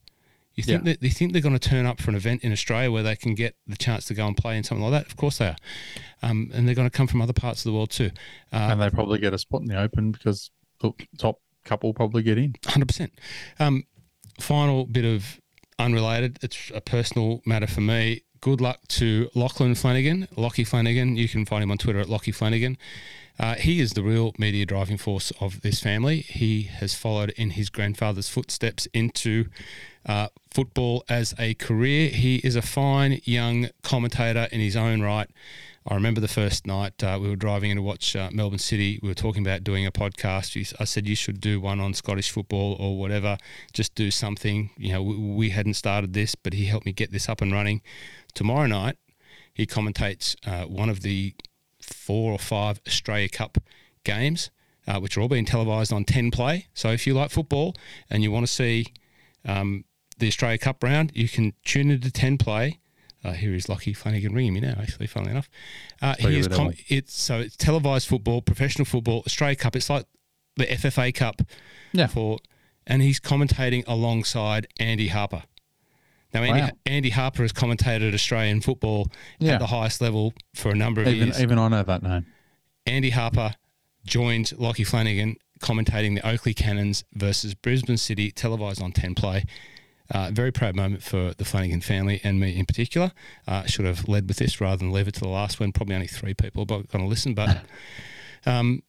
You 0.56 0.64
think 0.64 0.86
Yeah. 0.86 0.94
that 0.94 1.04
you 1.04 1.10
think 1.10 1.34
they're 1.34 1.42
going 1.42 1.58
to 1.58 1.70
turn 1.70 1.88
up 1.88 2.00
for 2.00 2.12
an 2.12 2.16
event 2.16 2.44
in 2.44 2.52
Australia 2.52 2.92
where 2.92 3.02
they 3.02 3.16
can 3.16 3.34
get 3.34 3.56
the 3.66 3.76
chance 3.76 4.06
to 4.06 4.14
go 4.14 4.28
and 4.28 4.38
play 4.38 4.56
in 4.56 4.64
something 4.64 4.84
like 4.84 4.92
that? 5.04 5.08
Of 5.12 5.16
course 5.18 5.40
they 5.40 5.48
are, 5.48 5.56
um, 6.22 6.52
and 6.54 6.68
they're 6.68 6.76
going 6.76 6.90
to 6.90 6.96
come 6.96 7.08
from 7.08 7.22
other 7.24 7.34
parts 7.34 7.62
of 7.62 7.72
the 7.72 7.74
world 7.76 7.90
too. 7.90 8.12
Uh, 8.52 8.58
and 8.72 8.80
they 8.82 8.90
probably 8.92 9.18
get 9.18 9.34
a 9.34 9.40
spot 9.40 9.62
in 9.62 9.68
the 9.68 9.80
open 9.80 10.12
because 10.12 10.52
the 10.82 10.92
top 11.18 11.40
couple 11.66 11.92
probably 11.94 12.22
get 12.22 12.38
in. 12.38 12.54
Hundred 12.68 12.88
percent. 12.88 13.14
Um, 13.60 13.86
final 14.40 14.86
bit 14.86 15.06
of 15.06 15.40
unrelated. 15.80 16.38
It's 16.44 16.72
a 16.76 16.82
personal 16.82 17.42
matter 17.48 17.68
for 17.68 17.82
me. 17.82 18.22
Good 18.44 18.60
luck 18.60 18.86
to 18.90 19.30
Lachlan 19.36 19.74
Flanagan, 19.74 20.28
Lockie 20.36 20.66
Flanagan. 20.66 21.16
You 21.16 21.30
can 21.30 21.46
find 21.46 21.64
him 21.64 21.72
on 21.72 21.78
Twitter 21.78 22.02
at 22.02 22.10
Lockie 22.10 22.34
Flanagan. 22.34 22.78
Uh, 23.40 23.56
he 23.56 23.80
is 23.80 23.94
the 23.94 24.04
real 24.04 24.34
media 24.38 24.66
driving 24.66 24.98
force 24.98 25.32
of 25.40 25.62
this 25.62 25.80
family. 25.80 26.20
He 26.20 26.64
has 26.64 26.94
followed 26.94 27.30
in 27.38 27.52
his 27.52 27.70
grandfather's 27.70 28.28
footsteps 28.28 28.86
into 28.88 29.46
uh, 30.06 30.28
football 30.52 31.06
as 31.08 31.34
a 31.40 31.54
career. 31.54 32.10
He 32.10 32.42
is 32.44 32.58
a 32.58 32.62
fine 32.62 33.22
young 33.24 33.70
commentator 33.82 34.50
in 34.52 34.60
his 34.60 34.76
own 34.76 35.02
right. 35.02 35.30
I 35.86 35.96
remember 35.96 36.22
the 36.22 36.30
first 36.30 36.66
night 36.66 37.04
uh, 37.04 37.20
we 37.22 37.30
were 37.30 37.36
driving 37.36 37.72
in 37.72 37.78
to 37.78 37.84
watch 37.84 38.16
uh, 38.16 38.30
Melbourne 38.32 38.60
City. 38.60 39.00
We 39.02 39.10
were 39.10 39.16
talking 39.16 39.46
about 39.46 39.66
doing 39.66 39.86
a 39.86 39.92
podcast. 39.92 40.74
I 40.80 40.86
said 40.86 41.08
you 41.08 41.16
should 41.16 41.42
do 41.42 41.60
one 41.60 41.82
on 41.82 41.94
Scottish 41.94 42.32
football 42.32 42.78
or 42.80 42.98
whatever. 42.98 43.38
Just 43.74 43.94
do 43.94 44.10
something. 44.10 44.70
You 44.78 44.94
know, 44.94 45.04
we, 45.04 45.16
we 45.16 45.50
hadn't 45.50 45.74
started 45.74 46.14
this, 46.14 46.36
but 46.36 46.54
he 46.54 46.66
helped 46.66 46.86
me 46.86 46.94
get 46.94 47.12
this 47.12 47.28
up 47.28 47.42
and 47.42 47.52
running. 47.52 47.82
Tomorrow 48.34 48.68
night, 48.68 48.98
he 49.54 49.66
commentates 49.66 50.36
uh, 50.48 50.66
one 50.68 50.90
of 50.90 51.02
the 51.02 51.36
four 51.82 52.32
or 52.32 52.40
five 52.40 52.80
Australia 52.88 53.30
Cup 53.30 53.58
games, 54.04 54.50
uh, 54.88 55.00
which 55.00 55.18
are 55.18 55.22
all 55.22 55.28
being 55.30 55.46
televised 55.46 55.94
on 55.94 56.04
10 56.04 56.32
Play. 56.32 56.68
So 56.74 56.90
if 56.90 57.06
you 57.06 57.14
like 57.14 57.30
football 57.32 57.76
and 58.10 58.24
you 58.24 58.32
want 58.32 58.46
to 58.48 58.52
see 58.52 58.88
um, 59.46 59.86
the 60.18 60.28
Australia 60.28 60.58
Cup 60.58 60.84
round, 60.84 61.12
you 61.14 61.30
can 61.30 61.54
tune 61.64 61.92
into 61.92 62.12
10 62.12 62.38
Play. 62.38 62.80
Uh, 63.24 63.32
here 63.32 63.54
is 63.54 63.70
Lockie 63.70 63.94
Flanagan 63.94 64.34
ringing 64.34 64.54
me 64.54 64.60
now, 64.60 64.76
actually, 64.82 65.08
funnily 65.08 65.32
enough. 65.32 65.50
Uh, 66.02 66.16
he 66.20 66.38
is 66.38 66.48
com- 66.50 66.74
it's 66.90 67.14
so 67.18 67.40
it's 67.40 67.56
televised 67.56 68.06
football, 68.08 68.42
professional 68.42 68.84
football, 68.86 69.24
Australia 69.26 69.56
Cup. 69.56 69.78
It's 69.78 69.90
like 69.90 70.06
the 70.58 70.66
FFA 70.66 71.14
Cup 71.16 71.42
Yeah. 71.94 72.08
for, 72.08 72.40
and 72.86 73.02
he's 73.02 73.22
commentating 73.22 73.86
alongside 73.88 74.68
Andy 74.78 75.08
Harper. 75.08 75.44
Now, 76.34 76.42
Andy, 76.44 76.62
Wow. 76.62 76.70
Andy 76.86 77.10
Harper 77.10 77.44
has 77.44 77.54
commentated 77.54 78.14
Australian 78.14 78.62
football 78.62 79.12
Yeah. 79.40 79.54
at 79.54 79.60
the 79.60 79.68
highest 79.68 80.02
level 80.02 80.34
for 80.56 80.72
a 80.72 80.76
number 80.76 81.02
of 81.02 81.08
Even 81.08 81.28
years. 81.28 81.42
even 81.42 81.60
I 81.60 81.68
know 81.68 81.84
that 81.84 82.02
name. 82.04 82.26
Andy 82.86 83.12
Harper 83.12 83.56
joined 84.06 84.52
Lockie 84.58 84.84
Flanagan 84.84 85.36
commentating 85.62 86.16
the 86.16 86.28
Oakleigh 86.28 86.54
Cannons 86.56 87.06
versus 87.14 87.54
Brisbane 87.54 87.96
City, 87.98 88.32
televised 88.32 88.82
on 88.82 88.92
10 88.92 89.16
Play. 89.16 89.46
Uh, 90.12 90.30
very 90.34 90.52
proud 90.52 90.76
moment 90.76 91.02
for 91.02 91.34
the 91.38 91.46
Flanagan 91.46 91.80
family 91.80 92.20
and 92.26 92.38
me 92.40 92.54
in 92.58 92.66
particular. 92.66 93.14
Uh, 93.48 93.64
should 93.66 93.86
have 93.86 94.08
led 94.10 94.28
with 94.28 94.38
this 94.38 94.60
rather 94.60 94.76
than 94.78 94.92
leave 94.92 95.08
it 95.08 95.14
to 95.14 95.22
the 95.22 95.30
last 95.30 95.60
one. 95.62 95.72
Probably 95.72 95.96
only 95.96 96.08
three 96.08 96.34
people 96.34 96.64
are 96.64 96.66
going 96.66 96.84
to 97.00 97.06
listen, 97.06 97.34
but 97.34 97.62
um, 98.46 98.84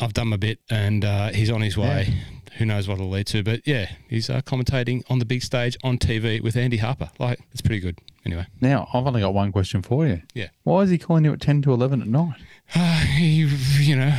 I've 0.00 0.12
done 0.14 0.28
my 0.28 0.36
bit 0.36 0.58
and 0.68 1.04
uh, 1.04 1.28
he's 1.28 1.50
on 1.50 1.60
his 1.60 1.76
way. 1.76 2.12
Who 2.58 2.64
knows 2.64 2.88
what 2.88 2.94
it'll 2.94 3.10
lead 3.10 3.26
to? 3.28 3.42
But 3.42 3.66
yeah, 3.66 3.90
he's 4.08 4.30
uh, 4.30 4.40
commentating 4.42 5.02
on 5.10 5.18
the 5.18 5.24
big 5.24 5.42
stage 5.42 5.76
on 5.84 5.98
TV 5.98 6.42
with 6.42 6.56
Andy 6.56 6.78
Harper. 6.78 7.10
Like, 7.18 7.40
it's 7.52 7.60
pretty 7.60 7.80
good. 7.80 7.98
Anyway. 8.24 8.46
Now 8.60 8.88
I've 8.92 9.06
only 9.06 9.20
got 9.20 9.34
one 9.34 9.52
question 9.52 9.82
for 9.82 10.06
you. 10.06 10.22
Yeah. 10.34 10.48
Why 10.64 10.80
is 10.82 10.90
he 10.90 10.98
calling 10.98 11.24
you 11.24 11.32
at 11.32 11.40
ten 11.40 11.62
to 11.62 11.72
eleven 11.72 12.00
at 12.02 12.08
night? 12.08 12.34
Uh, 12.74 13.00
he, 13.16 13.46
you 13.80 13.94
know, 13.94 14.10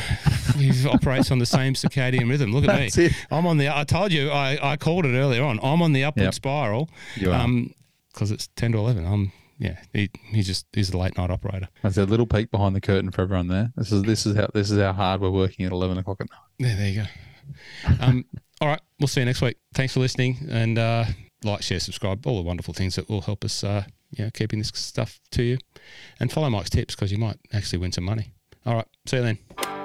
he 0.56 0.88
operates 0.88 1.30
on 1.32 1.40
the 1.40 1.46
same 1.46 1.74
circadian 1.74 2.30
rhythm. 2.30 2.52
Look 2.54 2.64
at 2.64 2.68
That's 2.68 2.98
me. 2.98 3.06
it. 3.08 3.14
I'm 3.32 3.46
on 3.46 3.58
the. 3.58 3.76
I 3.76 3.84
told 3.84 4.12
you. 4.14 4.30
I, 4.30 4.58
I 4.74 4.78
called 4.78 5.06
it 5.06 5.18
earlier 5.18 5.44
on. 5.44 5.60
I'm 5.62 5.82
on 5.82 5.92
the 5.94 6.04
upward 6.06 6.24
Yep. 6.26 6.34
spiral. 6.36 6.90
You 7.16 7.32
are. 7.32 7.42
Um, 7.42 7.74
because 8.14 8.32
it's 8.32 8.48
ten 8.56 8.72
to 8.72 8.78
eleven. 8.78 9.06
I'm. 9.06 9.32
Yeah. 9.60 9.78
He, 9.92 10.10
he 10.32 10.42
just 10.44 10.68
he's 10.72 10.92
a 10.92 10.98
late 10.98 11.18
night 11.18 11.32
operator. 11.32 11.68
That's 11.82 11.98
a 11.98 12.06
little 12.06 12.28
peek 12.28 12.50
behind 12.52 12.76
the 12.76 12.82
curtain 12.82 13.10
for 13.12 13.24
everyone 13.24 13.48
there. 13.48 13.74
This 13.76 13.92
is 13.92 14.04
this 14.04 14.26
is 14.26 14.36
how 14.38 14.48
this 14.54 14.70
is 14.72 14.80
how 14.80 14.94
hard 14.94 15.20
we're 15.22 15.32
working 15.32 15.66
at 15.66 15.72
eleven 15.72 15.98
o'clock 15.98 16.22
at 16.22 16.30
night. 16.30 16.40
Yeah. 16.70 16.76
There 16.78 16.88
you 16.90 17.02
go. 17.02 17.08
Um. 18.00 18.26
all 18.62 18.68
right. 18.68 18.82
We'll 19.00 19.08
see 19.08 19.22
you 19.22 19.26
next 19.26 19.42
week. 19.42 19.58
Thanks 19.74 19.94
for 19.94 20.00
listening 20.00 20.38
and 20.50 20.78
uh, 20.80 21.06
like, 21.44 21.62
share, 21.62 21.80
subscribe. 21.80 22.26
All 22.26 22.38
the 22.38 22.48
wonderful 22.48 22.74
things 22.74 22.96
that 22.96 23.10
will 23.10 23.22
help 23.22 23.46
us. 23.46 23.64
Uh, 23.64 23.84
you 24.12 24.24
know, 24.24 24.32
keeping 24.34 24.60
this 24.60 24.72
stuff 24.74 25.20
to 25.32 25.44
you, 25.44 25.58
and 26.20 26.32
follow 26.32 26.50
Mike's 26.50 26.70
tips 26.70 26.96
because 26.96 27.12
you 27.12 27.18
might 27.18 27.38
actually 27.54 27.80
win 27.80 27.92
some 27.92 28.06
money. 28.06 28.32
All 28.66 28.76
right. 28.76 28.88
See 29.06 29.18
you 29.18 29.24
then. 29.24 29.77